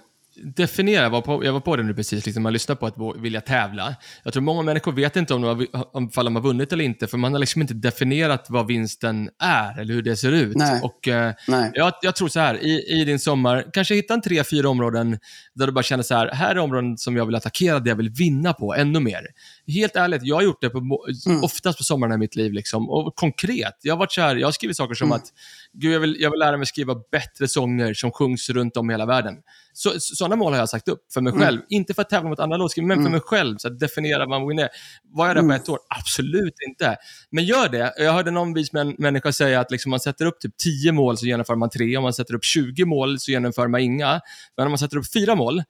definiera, 0.42 1.02
jag 1.02 1.10
var, 1.10 1.20
på, 1.20 1.44
jag 1.44 1.52
var 1.52 1.60
på 1.60 1.76
det 1.76 1.82
nu 1.82 1.94
precis, 1.94 2.26
liksom, 2.26 2.42
man 2.42 2.52
lyssnar 2.52 2.74
på 2.76 2.86
att 2.86 3.16
vilja 3.16 3.40
tävla. 3.40 3.96
Jag 4.22 4.32
tror 4.32 4.42
många 4.42 4.62
människor 4.62 4.92
vet 4.92 5.16
inte 5.16 5.34
om 5.34 5.42
de 5.42 5.48
har, 5.72 5.96
om 5.96 6.10
de 6.14 6.36
har 6.36 6.42
vunnit 6.42 6.72
eller 6.72 6.84
inte, 6.84 7.06
för 7.06 7.18
man 7.18 7.32
har 7.32 7.38
liksom 7.38 7.62
inte 7.62 7.74
definierat 7.74 8.46
vad 8.48 8.66
vinsten 8.66 9.30
är, 9.42 9.80
eller 9.80 9.94
hur 9.94 10.02
det 10.02 10.16
ser 10.16 10.32
ut. 10.32 10.56
Nej. 10.56 10.80
Och, 10.82 11.08
eh, 11.08 11.34
Nej. 11.48 11.70
Jag, 11.74 11.92
jag 12.02 12.16
tror 12.16 12.28
så 12.28 12.40
här, 12.40 12.64
i, 12.64 13.00
i 13.00 13.04
din 13.04 13.18
sommar, 13.18 13.64
kanske 13.72 13.94
hitta 13.94 14.14
en 14.14 14.22
tre, 14.22 14.44
fyra 14.44 14.68
områden 14.68 15.18
där 15.54 15.66
du 15.66 15.72
bara 15.72 15.82
känner 15.82 16.02
så 16.02 16.14
här, 16.14 16.30
här 16.32 16.50
är 16.50 16.58
områden 16.58 16.98
som 16.98 17.16
jag 17.16 17.26
vill 17.26 17.34
attackera, 17.34 17.78
där 17.80 17.90
jag 17.90 17.96
vill 17.96 18.10
vinna 18.10 18.52
på 18.52 18.74
ännu 18.74 19.00
mer. 19.00 19.26
Helt 19.66 19.96
ärligt, 19.96 20.22
jag 20.24 20.36
har 20.36 20.42
gjort 20.42 20.60
det 20.60 20.70
på, 20.70 20.78
Mm. 21.26 21.44
oftast 21.44 21.78
på 21.78 21.84
sommaren 21.84 22.12
i 22.12 22.16
mitt 22.18 22.36
liv. 22.36 22.52
Liksom, 22.52 22.90
och 22.90 23.14
konkret, 23.16 23.78
jag 23.82 23.94
har 23.94 23.98
varit 23.98 24.12
så 24.12 24.20
här, 24.20 24.36
jag 24.36 24.46
har 24.46 24.52
skrivit 24.52 24.76
saker 24.76 24.94
som 24.94 25.06
Mm. 25.06 25.16
att, 25.16 25.24
gud 25.72 25.92
jag 25.94 26.00
vill, 26.00 26.16
jag 26.20 26.30
vill 26.30 26.40
lära 26.40 26.56
mig 26.56 26.66
skriva 26.66 26.94
bättre 27.12 27.48
sånger 27.48 27.94
som 27.94 28.10
sjungs 28.10 28.50
runt 28.50 28.76
om 28.76 28.90
i 28.90 28.92
hela 28.92 29.06
världen. 29.06 29.34
Så, 29.78 30.00
sådana 30.00 30.36
mål 30.36 30.52
har 30.52 30.60
jag 30.60 30.68
sagt 30.68 30.88
upp 30.88 31.12
för 31.12 31.20
mig 31.20 31.32
själv. 31.32 31.60
Inte 31.68 31.94
för 31.94 32.02
att 32.02 32.10
tävla 32.10 32.28
mot 32.30 32.40
andra 32.40 32.56
låtskrivare, 32.56 32.88
men 32.88 33.04
för 33.04 33.10
mig 33.10 33.20
själv. 33.20 33.56
Så 33.58 33.68
att 33.68 33.78
definiera 33.78 34.18
vad 34.26 34.28
man 34.40 34.48
vill. 34.48 34.68
Var 35.02 35.26
jag 35.26 35.36
där 35.36 35.42
på 35.42 35.46
ett 35.56 35.68
år? 35.68 35.78
Absolut 35.98 36.54
inte. 36.68 36.96
Men 37.30 37.44
gör 37.44 37.68
det. 37.68 37.94
Jag 37.96 38.12
hörde 38.12 38.30
någon 38.30 38.54
vis 38.54 38.72
män, 38.72 38.94
människa 38.98 39.32
säga 39.32 39.60
att 39.60 39.70
liksom 39.70 39.90
man 39.90 40.00
sätter 40.00 40.26
upp 40.26 40.40
typ 40.40 40.56
10 40.56 40.92
mål 40.92 41.18
så 41.18 41.26
genomför 41.26 41.54
man 41.56 41.70
tre. 41.70 41.96
Om 41.96 42.02
man 42.02 42.12
sätter 42.12 42.34
upp 42.34 42.44
20 42.44 42.84
mål 42.84 43.18
så 43.18 43.30
genomför 43.30 43.68
man 43.68 43.80
inga. 43.80 44.20
Men 44.56 44.66
om 44.66 44.70
man 44.72 44.78
sätter 44.78 44.96
upp 44.96 45.12
fyra 45.12 45.34
mål 45.34 45.62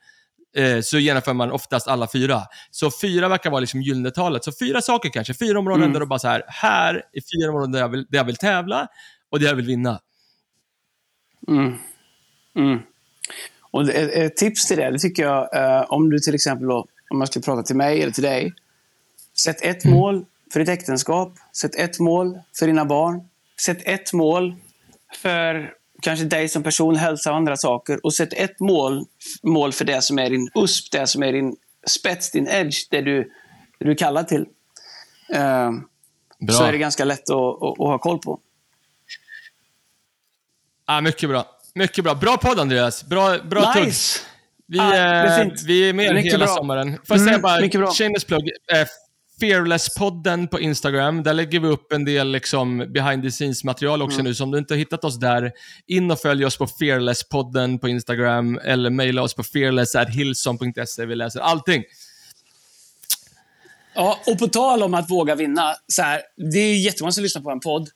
eh, 0.57 0.81
så 0.81 0.99
genomför 0.99 1.33
man 1.33 1.51
oftast 1.53 1.89
alla 1.89 2.09
fyra. 2.13 2.43
Så 2.71 2.91
fyra 3.03 3.29
verkar 3.29 3.51
vara 3.51 3.61
liksom 3.61 3.83
gyllene 3.83 4.11
talet. 4.11 4.45
Så 4.45 4.53
fyra 4.61 4.81
saker 4.83 5.09
kanske. 5.09 5.35
Fyra 5.35 5.59
områden 5.59 5.93
där 5.93 6.01
du 6.01 6.07
bara 6.07 6.19
så 6.19 6.29
här, 6.29 6.43
här 6.49 6.95
är 6.95 7.21
fyra 7.41 7.51
områden 7.51 7.73
där 7.73 7.81
jag 7.81 7.89
vill, 7.89 8.07
där 8.11 8.19
jag 8.19 8.25
vill 8.25 8.37
tävla 8.37 8.87
och 9.31 9.41
där 9.41 9.47
jag 9.47 9.55
vill 9.55 9.67
vinna. 9.67 10.01
Och 11.47 11.55
det- 12.65 12.96
ett, 13.81 14.13
ett 14.13 14.37
tips 14.37 14.69
till 14.69 14.77
det, 14.77 14.91
det 14.91 14.99
tycker 14.99 15.23
jag, 15.23 15.57
eh, 15.57 15.85
om 15.89 16.11
du 16.11 16.19
till 16.19 16.35
exempel 16.35 16.69
då, 16.69 16.87
om 17.11 17.21
jag 17.21 17.29
skulle 17.29 17.43
prata 17.43 17.63
till 17.63 17.77
mig 17.77 18.03
eller 18.03 18.13
till 18.13 18.23
dig. 18.23 18.55
Sätt 19.39 19.63
ett 19.63 19.85
mål 19.85 20.25
för 20.53 20.61
ditt 20.61 20.69
äktenskap. 20.69 21.33
Sätt 21.53 21.75
ett 21.75 21.99
mål 21.99 22.39
för 22.59 22.67
dina 22.67 22.85
barn. 22.85 23.21
Sätt 23.61 23.79
ett 23.85 24.13
mål 24.13 24.55
för 25.15 25.73
kanske 26.03 26.25
dig 26.25 26.49
som 26.49 26.63
person, 26.63 26.97
hälsa 26.97 27.31
och 27.31 27.37
andra 27.37 27.57
saker. 27.57 28.07
Och 28.07 28.15
sätt 28.15 28.33
ett 28.33 28.61
mål, 28.61 29.05
mål 29.43 29.73
för 29.73 29.85
det 29.85 30.03
som 30.03 30.19
är 30.19 30.31
din 30.31 30.51
USP, 30.55 30.93
det 30.93 31.07
som 31.07 31.23
är 31.23 31.33
din 31.33 31.57
spets, 31.87 32.31
din 32.31 32.49
edge, 32.49 32.89
det 32.91 33.01
du, 33.01 33.31
det 33.79 33.85
du 33.85 33.95
kallar 33.95 34.23
till. 34.23 34.47
Eh, 35.35 35.71
Bra. 36.39 36.55
så 36.55 36.65
är 36.65 36.73
det 36.73 36.79
ganska 36.79 37.05
lätt 37.05 37.31
att, 37.31 37.63
att, 37.63 37.63
att 37.63 37.79
ha 37.79 37.99
koll 37.99 38.19
på. 38.19 38.41
Ah, 40.85 41.01
mycket 41.01 41.29
bra. 41.29 41.56
Mycket 41.77 42.05
bra. 42.05 42.15
Bra 42.15 42.37
podd, 42.37 42.61
Andreas. 42.61 43.05
Bra, 43.05 43.39
bra 43.39 43.73
tugg. 43.73 43.85
Nice! 43.87 44.19
Vi, 44.69 44.79
Ah, 44.81 44.95
eh, 45.41 45.49
vi 45.67 45.89
är 45.89 45.93
med 45.93 46.15
Mycket 46.15 46.33
hela 46.33 46.47
bra. 46.47 46.55
sommaren. 46.55 46.93
Får 46.93 47.17
jag 47.17 47.21
säga 47.21 47.29
Mm, 47.39 47.43
bara, 47.43 47.93
shameless 47.93 48.25
plug. 48.25 48.49
Eh, 48.73 48.87
Fearless-podden 49.41 50.47
på 50.49 50.61
Instagram. 50.61 51.23
Där 51.23 51.35
lägger 51.35 51.61
vi 51.61 51.69
upp 51.69 51.93
en 51.93 52.05
del 52.05 52.29
liksom, 52.33 52.93
behind 52.93 53.23
the 53.23 53.31
scenes-material 53.31 54.03
också 54.03 54.15
Mm. 54.15 54.25
nu. 54.25 54.35
Så 54.35 54.45
om 54.45 54.51
du 54.51 54.59
inte 54.59 54.75
har 54.75 54.79
hittat 54.79 55.05
oss 55.05 55.19
där, 55.19 55.53
in 55.87 56.11
och 56.11 56.21
följ 56.21 56.45
oss 56.45 56.57
på 56.59 56.67
Fearless-podden 56.67 57.79
på 57.79 57.89
Instagram. 57.89 58.59
Eller 58.65 58.91
mejla 58.91 59.23
oss 59.23 59.35
på 59.35 59.43
fearless.hillson.se. 59.43 61.07
Vi 61.07 61.15
läser 61.15 61.41
allting. 61.41 61.83
Ja, 63.95 64.21
och 64.27 64.39
på 64.39 64.49
tal 64.49 64.83
om 64.83 64.95
att 64.95 65.11
våga 65.11 65.35
vinna. 65.35 65.75
Så 65.89 66.03
här, 66.03 66.21
det 66.53 66.59
är 66.59 66.77
jättemånga 66.77 67.13
som 67.13 67.23
lyssnar 67.23 67.43
på 67.43 67.51
en 67.51 67.61
podd. 67.61 67.89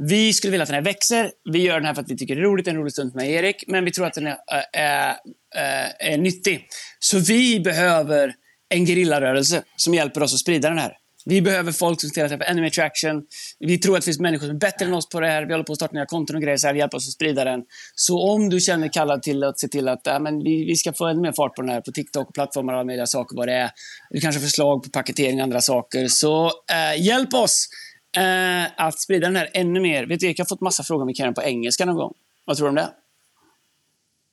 Vi 0.00 0.32
skulle 0.32 0.50
vilja 0.50 0.62
att 0.62 0.68
den 0.68 0.74
här 0.74 0.82
växer. 0.82 1.30
Vi 1.52 1.58
gör 1.58 1.74
den 1.74 1.84
här 1.84 1.94
för 1.94 2.02
att 2.02 2.10
vi 2.10 2.16
tycker 2.16 2.36
det 2.36 2.40
är 2.40 2.44
roligt. 2.44 2.64
Det 2.64 2.70
är 2.70 2.74
en 2.74 2.80
rolig 2.80 2.92
stund 2.92 3.14
med 3.14 3.30
Erik. 3.30 3.64
Men 3.66 3.84
vi 3.84 3.90
tror 3.90 4.06
att 4.06 4.14
den 4.14 4.26
är, 4.26 4.36
är, 4.72 5.16
är, 5.54 6.12
är 6.12 6.18
nyttig. 6.18 6.66
Så 6.98 7.18
vi 7.18 7.60
behöver 7.60 8.34
en 8.68 8.86
gerillarörelse 8.86 9.62
som 9.76 9.94
hjälper 9.94 10.22
oss 10.22 10.34
att 10.34 10.40
sprida 10.40 10.68
den 10.68 10.78
här. 10.78 10.92
Vi 11.24 11.42
behöver 11.42 11.72
folk 11.72 12.00
som 12.00 12.10
ser 12.10 12.24
att 12.24 12.30
det 12.30 12.44
är 12.44 12.50
ännu 12.50 12.62
mer 12.62 12.70
traction. 12.70 13.22
Vi 13.58 13.78
tror 13.78 13.94
att 13.94 14.00
det 14.00 14.04
finns 14.04 14.20
människor 14.20 14.46
som 14.46 14.56
är 14.56 14.60
bättre 14.60 14.86
än 14.86 14.94
oss 14.94 15.08
på 15.08 15.20
det 15.20 15.26
här. 15.26 15.46
Vi 15.46 15.52
håller 15.52 15.64
på 15.64 15.72
att 15.72 15.78
starta 15.78 15.94
nya 15.94 16.06
konton 16.06 16.36
och 16.36 16.42
grejer. 16.42 16.56
Så 16.56 16.66
här, 16.66 16.74
hjälp 16.74 16.94
oss 16.94 17.08
att 17.08 17.12
sprida 17.12 17.44
den. 17.44 17.60
Så 17.94 18.22
om 18.22 18.48
du 18.48 18.60
känner 18.60 18.88
kallad 18.88 19.22
till 19.22 19.44
att 19.44 19.60
se 19.60 19.68
till 19.68 19.88
att 19.88 20.06
äh, 20.06 20.20
men 20.20 20.38
vi, 20.38 20.64
vi 20.64 20.76
ska 20.76 20.92
få 20.92 21.06
ännu 21.06 21.20
mer 21.20 21.32
fart 21.32 21.54
på 21.54 21.62
den 21.62 21.70
här 21.70 21.80
på 21.80 21.92
TikTok 21.92 22.28
och 22.28 22.34
plattformar 22.34 22.72
och 22.72 22.78
alla 22.78 22.86
möjliga 22.86 23.06
saker 23.06 23.36
vad 23.36 23.48
det 23.48 23.54
är. 23.54 23.70
Du 24.10 24.20
kanske 24.20 24.40
har 24.40 24.44
förslag 24.44 24.82
på 24.82 24.90
paketering 24.90 25.38
och 25.38 25.42
andra 25.42 25.60
saker. 25.60 26.08
Så 26.08 26.46
äh, 26.46 27.02
hjälp 27.02 27.34
oss 27.34 27.68
eh, 28.16 28.64
att 28.76 28.98
sprida 28.98 29.26
den 29.26 29.36
här 29.36 29.50
ännu 29.54 29.80
mer. 29.80 30.06
Vet 30.06 30.20
du, 30.20 30.26
jag 30.26 30.38
har 30.38 30.44
fått 30.44 30.60
massa 30.60 30.82
frågor 30.82 31.02
om 31.02 31.08
vi 31.08 31.14
kan 31.14 31.24
göra 31.24 31.30
den 31.30 31.42
på 31.42 31.48
engelska 31.48 31.84
någon 31.84 31.96
gång. 31.96 32.14
Vad 32.44 32.56
tror 32.56 32.66
du 32.66 32.68
om 32.68 32.74
det? 32.74 32.90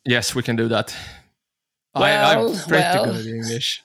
Yes, 0.09 0.35
we 0.35 0.41
can 0.41 0.55
do 0.55 0.69
that. 0.69 0.91
I, 1.95 1.99
Well, 1.99 2.25
I'm 2.25 2.67
pretty 2.67 2.83
well. 2.83 3.05
good 3.05 3.15
at 3.15 3.25
English. 3.25 3.81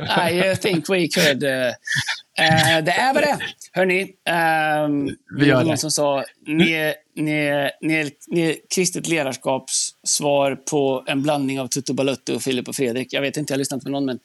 I 0.52 0.54
think 0.56 0.88
we 0.90 1.08
could. 1.08 1.44
Uh, 1.44 1.48
uh, 1.48 2.84
det 2.84 2.92
är 2.92 3.14
vad 3.14 3.22
det 3.22 3.28
är. 3.28 3.54
Hörni, 3.72 4.02
um, 4.02 5.16
Vi 5.38 5.46
gör 5.46 5.56
någon 5.60 5.70
det. 5.70 5.76
som 5.76 5.90
sa 5.90 6.24
ni 6.46 6.72
är, 6.72 6.94
ni, 7.14 7.70
ni, 7.80 8.10
ni 8.26 8.60
kristet 8.74 9.08
ledarskaps 9.08 9.90
svar 10.04 10.56
på 10.70 11.04
en 11.06 11.22
blandning 11.22 11.60
av 11.60 11.66
Tutu 11.66 11.92
Balutto 11.92 12.34
och 12.34 12.42
Filip 12.42 12.68
och 12.68 12.76
Fredrik. 12.76 13.12
Jag 13.12 13.20
vet 13.20 13.36
inte, 13.36 13.52
jag 13.52 13.56
har 13.56 13.58
lyssnat 13.58 13.82
på 13.84 13.90
någon, 13.90 14.04
men 14.04 14.18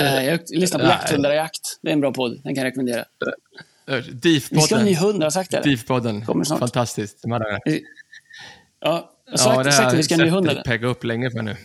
uh, 0.00 0.24
jag 0.24 0.40
lyssnar 0.50 0.80
på. 0.80 0.86
Jakthundar 0.86 1.30
och 1.30 1.36
jakt. 1.36 1.78
Det 1.82 1.88
är 1.88 1.92
en 1.92 2.00
bra 2.00 2.12
podd, 2.12 2.40
den 2.44 2.54
kan 2.54 2.64
jag 2.64 2.70
rekommendera. 2.70 3.04
Eh, 3.90 3.96
Vi 4.50 4.60
ska 4.60 4.74
ha 4.74 4.80
en 4.80 4.86
ny 4.86 4.94
hund, 4.96 5.18
har 5.18 5.22
jag 5.24 5.32
sagt 5.32 5.50
det? 5.50 5.62
snart. 6.44 6.58
Fantastiskt. 6.58 7.22
De 7.22 7.30
hade- 7.30 7.58
Ja, 8.80 9.10
jag 9.26 9.32
har 9.32 9.36
sagt, 9.38 9.64
det 9.64 9.72
sagt 9.72 9.88
att 9.92 9.98
vi 9.98 10.02
ska 10.02 10.14
ha 10.14 10.20
en 10.22 10.26
ny 10.26 10.30
hund, 10.34 10.46
jag 10.46 10.52
eller? 10.52 10.62
pegga 10.62 10.86
upp 10.88 11.04
länge 11.04 11.30
för 11.30 11.42
nu. 11.42 11.56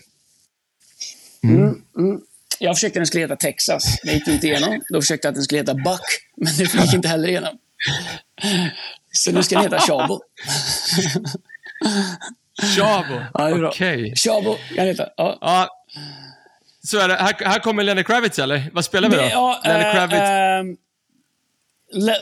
Jag 2.59 2.75
försökte 2.75 2.99
att 2.99 3.01
den 3.01 3.07
skulle 3.07 3.23
heta 3.23 3.35
Texas. 3.35 3.83
Det 4.03 4.13
gick 4.13 4.27
inte 4.27 4.47
igenom. 4.47 4.81
Då 4.89 5.01
försökte 5.01 5.27
jag 5.27 5.31
att 5.31 5.35
den 5.35 5.43
skulle 5.43 5.59
heta 5.61 5.73
Buck, 5.73 6.01
men 6.37 6.53
det 6.57 6.73
gick 6.73 6.93
inte 6.93 7.07
heller 7.07 7.27
igenom. 7.27 7.57
Så 9.11 9.31
nu 9.31 9.43
ska 9.43 9.55
den 9.55 9.63
heta 9.63 9.79
Chabo. 9.79 10.21
Ja, 13.33 13.49
det 13.49 13.55
bra. 13.55 13.69
Okej. 13.69 14.13
Chabo 14.15 14.57
kan 14.75 14.85
heta. 14.85 15.07
Ja. 15.17 15.37
Ja. 15.41 15.69
Så 16.83 16.97
är 16.99 17.07
det. 17.07 17.15
Här, 17.15 17.35
här 17.45 17.59
kommer 17.59 17.83
Lenny 17.83 18.03
Kravitz, 18.03 18.39
eller? 18.39 18.69
Vad 18.73 18.85
spelar 18.85 19.09
vi 19.09 19.15
då? 19.15 19.21
Det- 19.21 19.29
ja, 19.29 19.61
Lenny 19.65 19.83
eh, 19.85 19.93
Kravitz. 19.93 20.19
ehm, 20.21 20.67
Let 20.69 20.77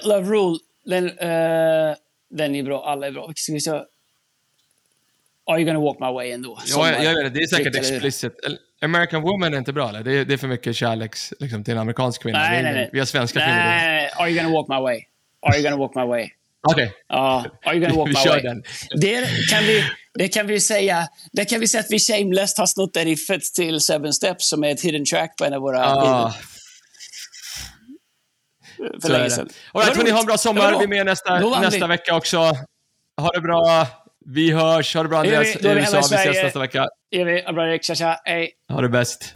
Love 0.03 0.30
Rule. 0.30 0.59
Den, 0.86 1.05
eh, 1.05 1.95
den 2.30 2.55
är 2.55 2.63
bra. 2.63 2.86
Alla 2.86 3.07
är 3.07 3.11
bra. 3.11 3.32
Ska 3.36 3.53
vi 3.53 3.59
köra? 3.59 3.84
Are 5.51 5.59
you 5.59 5.65
gonna 5.65 5.80
walk 5.80 5.99
my 5.99 6.11
way 6.13 6.32
ändå? 6.32 6.59
Ja, 6.67 6.91
jag, 6.91 7.03
jag 7.03 7.24
vet 7.24 7.34
det. 7.34 7.39
Är 7.39 7.47
säkert 7.47 7.76
explicit. 7.76 8.34
American 8.82 9.22
Woman 9.22 9.53
är 9.53 9.57
inte 9.57 9.74
bra, 9.74 9.89
eller? 9.89 10.03
Det 10.03 10.11
är, 10.11 10.26
det 10.26 10.34
är 10.34 10.38
för 10.38 10.47
mycket 10.47 10.76
kärleks 10.76 11.34
liksom, 11.39 11.63
till 11.63 11.74
en 11.74 11.80
amerikansk 11.80 12.22
kvinna. 12.22 12.39
Nej, 12.39 12.63
nej, 12.63 12.74
nej. 12.74 12.89
Vi 12.93 12.99
har 12.99 13.05
svenska 13.05 13.39
kvinnor. 13.39 13.55
nej, 13.55 13.86
nej. 13.88 14.11
Are 14.15 14.30
you 14.30 14.43
gonna 14.43 14.55
walk 14.55 14.67
my 14.67 14.80
way? 14.80 15.03
Are 15.41 15.57
you 15.57 15.63
gonna 15.63 15.78
walk 15.78 15.95
my 15.95 16.05
way? 16.05 16.30
Okej. 16.67 16.93
Ja, 17.07 17.45
are 17.65 17.76
you 17.76 17.86
gonna 17.86 17.95
walk 17.95 18.07
my 18.07 18.30
way? 18.30 18.41
den. 18.41 18.63
Det 19.01 19.25
kan 19.50 19.63
vi, 19.63 19.83
det 20.13 20.28
kan 20.28 20.47
vi 20.47 20.59
säga. 20.59 21.08
Det 21.32 21.46
kan 21.46 21.59
vi 21.59 21.67
säga 21.67 21.82
att 21.82 21.91
vi 21.91 22.00
shameless 22.00 22.58
har 22.58 22.66
snott 22.66 22.93
det 22.93 23.05
riffet 23.05 23.41
till 23.43 23.79
Seven 23.79 24.13
Steps 24.13 24.50
som 24.50 24.63
är 24.63 24.71
ett 24.71 24.82
hidden 24.82 25.05
track 25.05 25.36
på 25.37 25.46
en 25.46 25.54
av 25.54 25.62
våra 25.62 25.86
Ah, 25.86 26.33
så 28.93 29.01
för 29.01 29.10
är 29.10 29.14
länge 29.14 29.24
det. 29.24 29.30
sedan. 29.32 29.50
All 29.74 29.82
right, 29.82 29.93
Det 29.93 29.97
var 30.00 30.04
hörni, 30.06 30.12
ha 30.12 30.20
en 30.20 30.26
bra. 30.26 30.34
Det 30.34 30.39
sommar. 30.39 30.78
Vi 30.78 30.84
är 30.84 30.88
med 30.88 31.06
nästa, 31.06 31.39
Då 31.39 31.50
nästa 31.62 31.88
vi. 31.88 31.88
vecka 31.88 32.16
också. 32.16 32.38
Ha 33.22 33.32
det 33.34 33.42
bra. 33.42 33.88
Vi 34.26 34.51
hörs. 34.51 34.96
Ha 34.96 35.04
det 35.04 35.10
bra, 35.10 35.24
Det 35.24 35.30
vi. 35.30 35.36
Andreas. 35.36 35.58
Då 35.62 35.70
är 35.70 35.76
vi 35.76 35.82
i 35.82 35.84
hemma 35.84 35.97
i 35.97 36.00
USA. 36.00 36.16
Vi 36.16 36.30
ses 36.30 36.43
nästa 36.43 36.60
vecka. 36.60 36.86
Är 37.12 37.26
vi? 37.26 37.54
Bra, 37.54 37.68
Erik. 37.68 37.84
Tja, 37.84 37.96
tja. 37.96 38.16
Hej. 38.26 38.51
Ha 38.72 38.82
det 38.82 38.89
bäst. 38.89 39.34